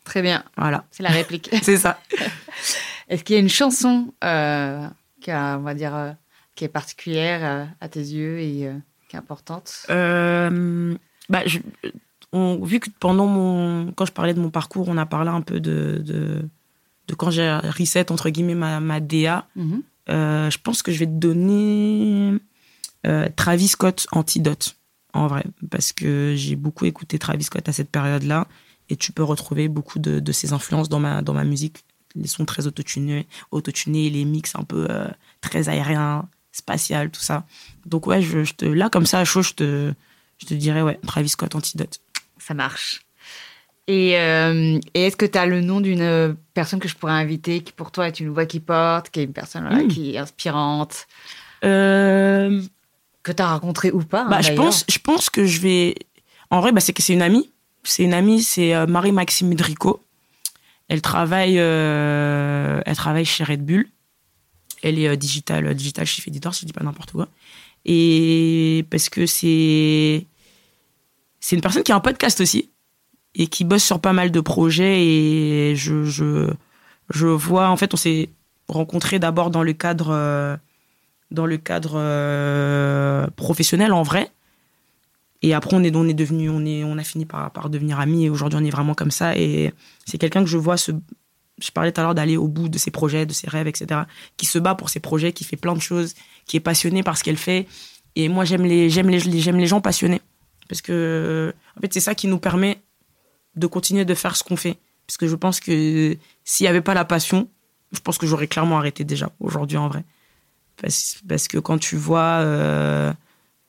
Très 0.06 0.22
bien. 0.22 0.44
Voilà. 0.58 0.86
C'est 0.92 1.04
la 1.04 1.10
réplique. 1.10 1.50
c'est 1.62 1.78
ça. 1.78 2.00
Est-ce 3.12 3.26
qu'il 3.26 3.36
y 3.36 3.38
a 3.38 3.41
une 3.41 3.49
chanson 3.49 4.14
euh, 4.24 4.88
qui, 5.20 5.32
a, 5.32 5.57
on 5.59 5.64
va 5.64 5.74
dire, 5.74 5.93
euh, 5.93 6.12
qui 6.55 6.64
est 6.64 6.70
particulière 6.70 7.41
euh, 7.43 7.66
à 7.82 7.89
tes 7.89 7.99
yeux 7.99 8.39
et 8.39 8.72
qui 9.09 9.16
est 9.16 9.20
importante? 9.20 9.86
Bah, 9.89 11.41
je, 11.45 11.59
on, 12.32 12.64
Vu 12.64 12.80
que 12.80 12.89
pendant 12.99 13.28
mon. 13.28 13.91
Quand 13.91 14.05
je 14.05 14.14
parlais 14.14 14.34
de 14.34 14.39
mon 14.39 14.49
parcours, 14.49 14.88
on 14.88 14.97
a 14.97 15.05
parlé 15.05 15.30
un 15.30 15.41
peu 15.41 15.59
de, 15.59 16.01
de, 16.03 16.49
de 17.07 17.16
quand 17.16 17.30
j'ai 17.32 17.51
reset, 17.51 18.12
entre 18.14 18.30
guillemets, 18.30 18.55
ma, 18.55 18.80
ma 18.80 19.01
DA. 19.01 19.45
Mhm. 19.57 19.84
je 20.07 20.57
pense 20.64 20.82
que 20.82 20.93
je 20.93 20.99
vais 20.99 21.05
te 21.05 21.12
donner 21.12 22.38
Travis 23.36 23.68
Scott 23.68 24.07
Antidote, 24.14 24.78
en 25.14 25.28
vrai. 25.28 25.43
Parce 25.70 25.91
que 25.91 26.34
j'ai 26.38 26.55
beaucoup 26.55 26.86
écouté 26.86 27.20
Travis 27.20 27.43
Scott 27.43 27.68
à 27.68 27.74
cette 27.74 27.91
période-là. 27.91 28.47
Et 28.88 28.95
tu 28.95 29.12
peux 29.12 29.24
retrouver 29.24 29.68
beaucoup 29.68 29.99
de, 29.99 30.20
de 30.20 30.32
ses 30.32 30.53
influences 30.53 30.89
dans 30.89 30.99
ma, 30.99 31.22
dans 31.22 31.34
ma 31.34 31.45
musique 31.45 31.84
les 32.16 32.28
sons 32.28 32.45
très 32.45 32.68
autotunés, 32.68 33.28
autotunés 33.51 34.09
les 34.09 34.26
mix 34.26 34.55
un 34.55 34.64
peu 34.64 34.88
euh, 34.89 35.07
très 35.41 35.70
aériens, 35.70 36.28
spatial, 36.51 37.09
tout 37.09 37.22
ça. 37.22 37.45
Donc 37.86 38.07
ouais, 38.07 38.22
je, 38.22 38.53
te, 38.53 38.66
là 38.66 38.89
comme 38.89 39.05
ça 39.05 39.20
à 39.20 39.26
chaud, 39.26 39.41
je 39.41 39.53
te, 39.53 39.93
je 40.38 40.45
te 40.45 40.53
dirais 40.53 40.82
ouais, 40.82 40.99
Travis 41.05 41.30
Scott 41.30 41.55
Antidote. 41.55 41.99
Ça 42.38 42.53
marche. 42.53 43.01
Et, 43.88 44.18
euh, 44.18 44.80
est-ce 44.93 45.18
que 45.18 45.26
tu 45.26 45.38
as 45.38 45.45
le 45.45 45.62
nom 45.62 45.82
d'une 45.82 46.36
personne 46.53 46.80
que 46.80 46.88
je 46.88 46.95
pourrais 46.95 47.14
inviter 47.14 47.62
qui 47.62 47.74
pour 47.74 47.91
toi 47.91 48.07
est 48.07 48.20
une 48.20 48.30
voix 48.30 48.45
qui 48.45 48.59
porte, 48.59 49.09
qui 49.09 49.22
est 49.22 49.24
une 49.24 49.34
personne 49.34 49.66
hmm. 49.66 49.88
qui 49.88 50.16
est 50.16 50.18
inspirante? 50.18 51.07
Euh, 51.64 52.62
Que 53.24 53.32
tu 53.32 53.41
as 53.41 53.51
rencontré 53.51 53.91
ou 53.91 54.03
pas 54.03 54.24
hein, 54.24 54.30
bah, 54.30 54.41
je, 54.41 54.53
pense, 54.53 54.86
je 54.89 54.99
pense 54.99 55.30
que 55.30 55.45
je 55.45 55.59
vais... 55.62 55.95
En 56.49 56.62
vrai, 56.62 56.72
bah, 56.72 56.82
c'est 56.82 56.93
que 56.93 57.01
c'est 57.01 57.14
une 57.14 57.22
amie. 57.22 57.51
C'est 57.84 58.03
une 58.03 58.14
amie, 58.14 58.43
c'est 58.43 58.86
Marie-Maxime 58.86 59.55
Drico. 59.55 60.03
Elle 60.92 61.02
travaille, 61.02 61.58
euh, 61.58 62.82
elle 62.86 62.96
travaille 62.98 63.24
chez 63.24 63.46
Red 63.46 63.66
Bull. 63.66 63.88
Elle 64.84 65.00
est 65.00 65.08
euh, 65.08 65.16
digital, 65.16 65.74
digital 65.74 66.06
chief 66.06 66.28
editor, 66.28 66.54
si 66.54 66.64
je 66.64 66.66
dis 66.66 66.74
pas 66.74 66.84
n'importe 66.84 67.14
quoi. 67.14 67.30
Et 67.86 68.86
parce 68.89 69.08
que 69.08 69.26
c'est, 69.26 70.26
c'est 71.39 71.56
une 71.56 71.62
personne 71.62 71.84
qui 71.84 71.94
a 71.94 71.96
un 71.96 72.02
podcast 72.02 72.42
aussi 72.42 72.72
et 73.36 73.48
qui 73.48 73.64
bosse 73.64 73.86
sur 73.86 74.02
pas 74.02 74.12
mal 74.12 74.32
de 74.32 74.42
projets 74.42 75.06
et 75.06 75.78
je, 75.78 76.04
je, 76.04 76.52
je 77.10 77.28
vois, 77.28 77.70
en 77.70 77.78
fait, 77.78 77.94
on 77.94 77.98
s'est 77.98 78.28
rencontrés 78.68 79.18
d'abord 79.18 79.50
dans 79.50 79.64
le 79.64 79.72
cadre, 79.72 80.10
euh, 80.12 80.58
dans 81.32 81.46
le 81.46 81.56
cadre 81.56 83.30
professionnel 83.38 83.94
en 83.94 84.04
vrai. 84.04 84.30
Et 85.42 85.54
après, 85.54 85.76
on 85.76 85.84
est, 85.84 85.92
devenu, 85.92 86.50
on 86.50 86.98
a 86.98 87.04
fini 87.04 87.26
par, 87.26 87.70
devenir 87.70 88.00
amis. 88.00 88.26
Et 88.26 88.30
aujourd'hui, 88.30 88.60
on 88.62 88.66
est 88.66 88.70
vraiment 88.70 88.94
comme 88.94 89.12
ça. 89.12 89.36
Et 89.38 89.74
c'est 90.06 90.18
quelqu'un 90.18 90.44
que 90.44 90.50
je 90.50 90.58
vois 90.58 90.78
se, 90.78 90.92
je 91.60 91.72
parlais 91.72 91.92
tout 91.92 92.02
à 92.02 92.04
l'heure 92.04 92.16
d'aller 92.16 92.38
au 92.38 92.48
bout 92.48 92.70
de 92.70 92.78
ses 92.78 92.92
projets, 92.92 93.26
de 93.26 93.34
ses 93.34 93.50
rêves, 93.50 93.68
etc. 93.68 94.02
Qui 94.38 94.46
se 94.46 94.60
bat 94.60 94.76
pour 94.76 94.89
ses 94.89 95.00
projets, 95.00 95.34
qui 95.34 95.44
fait 95.44 95.58
plein 95.58 95.74
de 95.74 95.82
choses, 95.82 96.14
qui 96.46 96.58
est 96.58 96.62
passionné 96.62 97.02
par 97.02 97.18
ce 97.18 97.24
qu'elle 97.24 97.38
fait. 97.38 97.68
Et 98.16 98.30
moi, 98.30 98.46
j'aime 98.46 98.66
les, 98.66 98.89
gens 98.89 99.82
passionnés. 99.82 100.22
Parce 100.70 100.82
que, 100.82 101.54
en 101.78 101.82
fait, 101.82 101.94
c'est 101.94 102.00
ça 102.00 102.14
qui 102.14 102.28
nous 102.28 102.39
permet 102.39 102.80
de 103.56 103.68
continuer 103.68 104.06
de 104.06 104.14
faire 104.14 104.36
ce 104.36 104.44
qu'on 104.44 104.56
fait. 104.56 104.78
Parce 105.08 105.18
que 105.18 105.28
je 105.28 105.36
pense 105.36 105.60
que 105.60 106.18
s'il 106.44 106.64
n'y 106.66 106.70
avait 106.70 106.82
pas 106.82 106.94
la 106.94 107.04
passion, 107.04 107.50
je 107.92 108.00
pense 108.00 108.18
que 108.18 108.28
j'aurais 108.28 108.48
clairement 108.48 108.78
arrêté 108.78 109.04
déjà, 109.04 109.32
aujourd'hui, 109.39 109.78
en 109.78 109.89
vrai. 109.89 110.04
Parce, 110.82 111.18
parce 111.28 111.48
que 111.48 111.58
quand 111.58 111.78
tu 111.78 111.98
vois, 111.98 112.39
euh, 112.42 113.12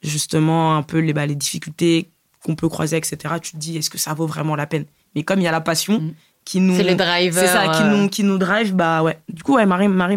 justement 0.03 0.77
un 0.77 0.83
peu 0.83 0.99
les, 0.99 1.13
bah, 1.13 1.27
les 1.27 1.35
difficultés 1.35 2.11
qu'on 2.45 2.57
peut 2.57 2.69
croiser, 2.69 2.97
etc., 2.97 3.35
tu 3.41 3.53
te 3.53 3.57
dis, 3.57 3.77
est-ce 3.77 3.91
que 3.91 3.99
ça 3.99 4.15
vaut 4.15 4.27
vraiment 4.27 4.57
la 4.57 4.67
peine? 4.67 4.85
Mais 5.15 5.23
comme 5.23 5.41
il 5.41 5.45
y 5.45 5.49
a 5.49 5.53
la 5.53 5.61
passion 5.61 6.01
mm. 6.01 6.15
qui 6.45 6.61
nous... 6.61 6.77
C'est 6.77 6.83
les 6.83 6.95
drivers. 6.95 7.35
C'est 7.35 7.53
ça, 7.53 7.69
qui, 7.69 7.85
nous, 7.85 8.09
qui 8.09 8.25
nous 8.25 8.39
drive, 8.39 8.75
bah 8.75 9.03
ouais. 9.03 9.19
Du 9.29 9.43
coup, 9.43 9.55
ouais, 9.55 9.67
Marie, 9.67 9.89
Marie. 9.89 10.17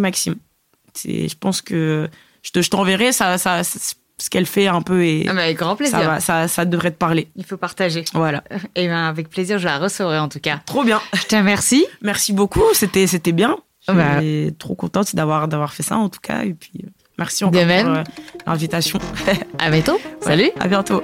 Je 1.04 1.36
pense 1.36 1.62
que 1.62 2.10
je, 2.42 2.52
te, 2.52 2.62
je 2.62 2.70
t'enverrai 2.70 3.12
ça, 3.12 3.38
ça, 3.38 3.62
ce 4.18 4.30
qu'elle 4.30 4.46
fait 4.46 4.68
un 4.68 4.82
peu 4.82 5.04
et 5.04 5.26
ah 5.28 5.34
bah, 5.34 5.44
avec 5.44 5.58
grand 5.58 5.76
plaisir. 5.76 6.00
Ça, 6.00 6.20
ça, 6.20 6.48
ça, 6.48 6.66
devrait 6.66 6.92
te 6.92 6.98
parler. 6.98 7.28
Il 7.36 7.46
faut 7.46 7.58
partager. 7.58 8.06
Voilà. 8.14 8.44
Et 8.76 8.88
ben 8.88 9.06
avec 9.06 9.30
plaisir, 9.30 9.60
je 9.60 9.66
la 9.66 9.78
recevrai 9.78 10.20
en 10.20 10.30
tout 10.30 10.40
cas. 10.40 10.62
Trop 10.66 10.84
bien. 10.84 11.02
Je 11.14 11.24
te 11.24 11.36
remercie. 11.36 11.86
Merci 12.02 12.34
beaucoup, 12.34 12.64
c'était 12.74 13.08
c'était 13.08 13.34
bien. 13.34 13.58
Je 13.88 13.94
bah. 13.94 14.20
suis 14.20 14.56
trop 14.58 14.76
contente 14.76 15.16
d'avoir 15.16 15.48
d'avoir 15.48 15.74
fait 15.74 15.84
ça 15.84 15.98
en 15.98 16.10
tout 16.10 16.20
cas 16.22 16.44
et 16.44 16.54
puis 16.54 16.72
euh, 16.84 16.90
Merci 17.18 17.44
encore 17.46 17.62
pour 17.62 17.70
euh, 17.70 18.04
l'invitation. 18.46 19.00
à 19.60 19.70
bientôt. 19.70 20.00
Salut. 20.22 20.52
À 20.60 20.68
bientôt. 20.68 21.02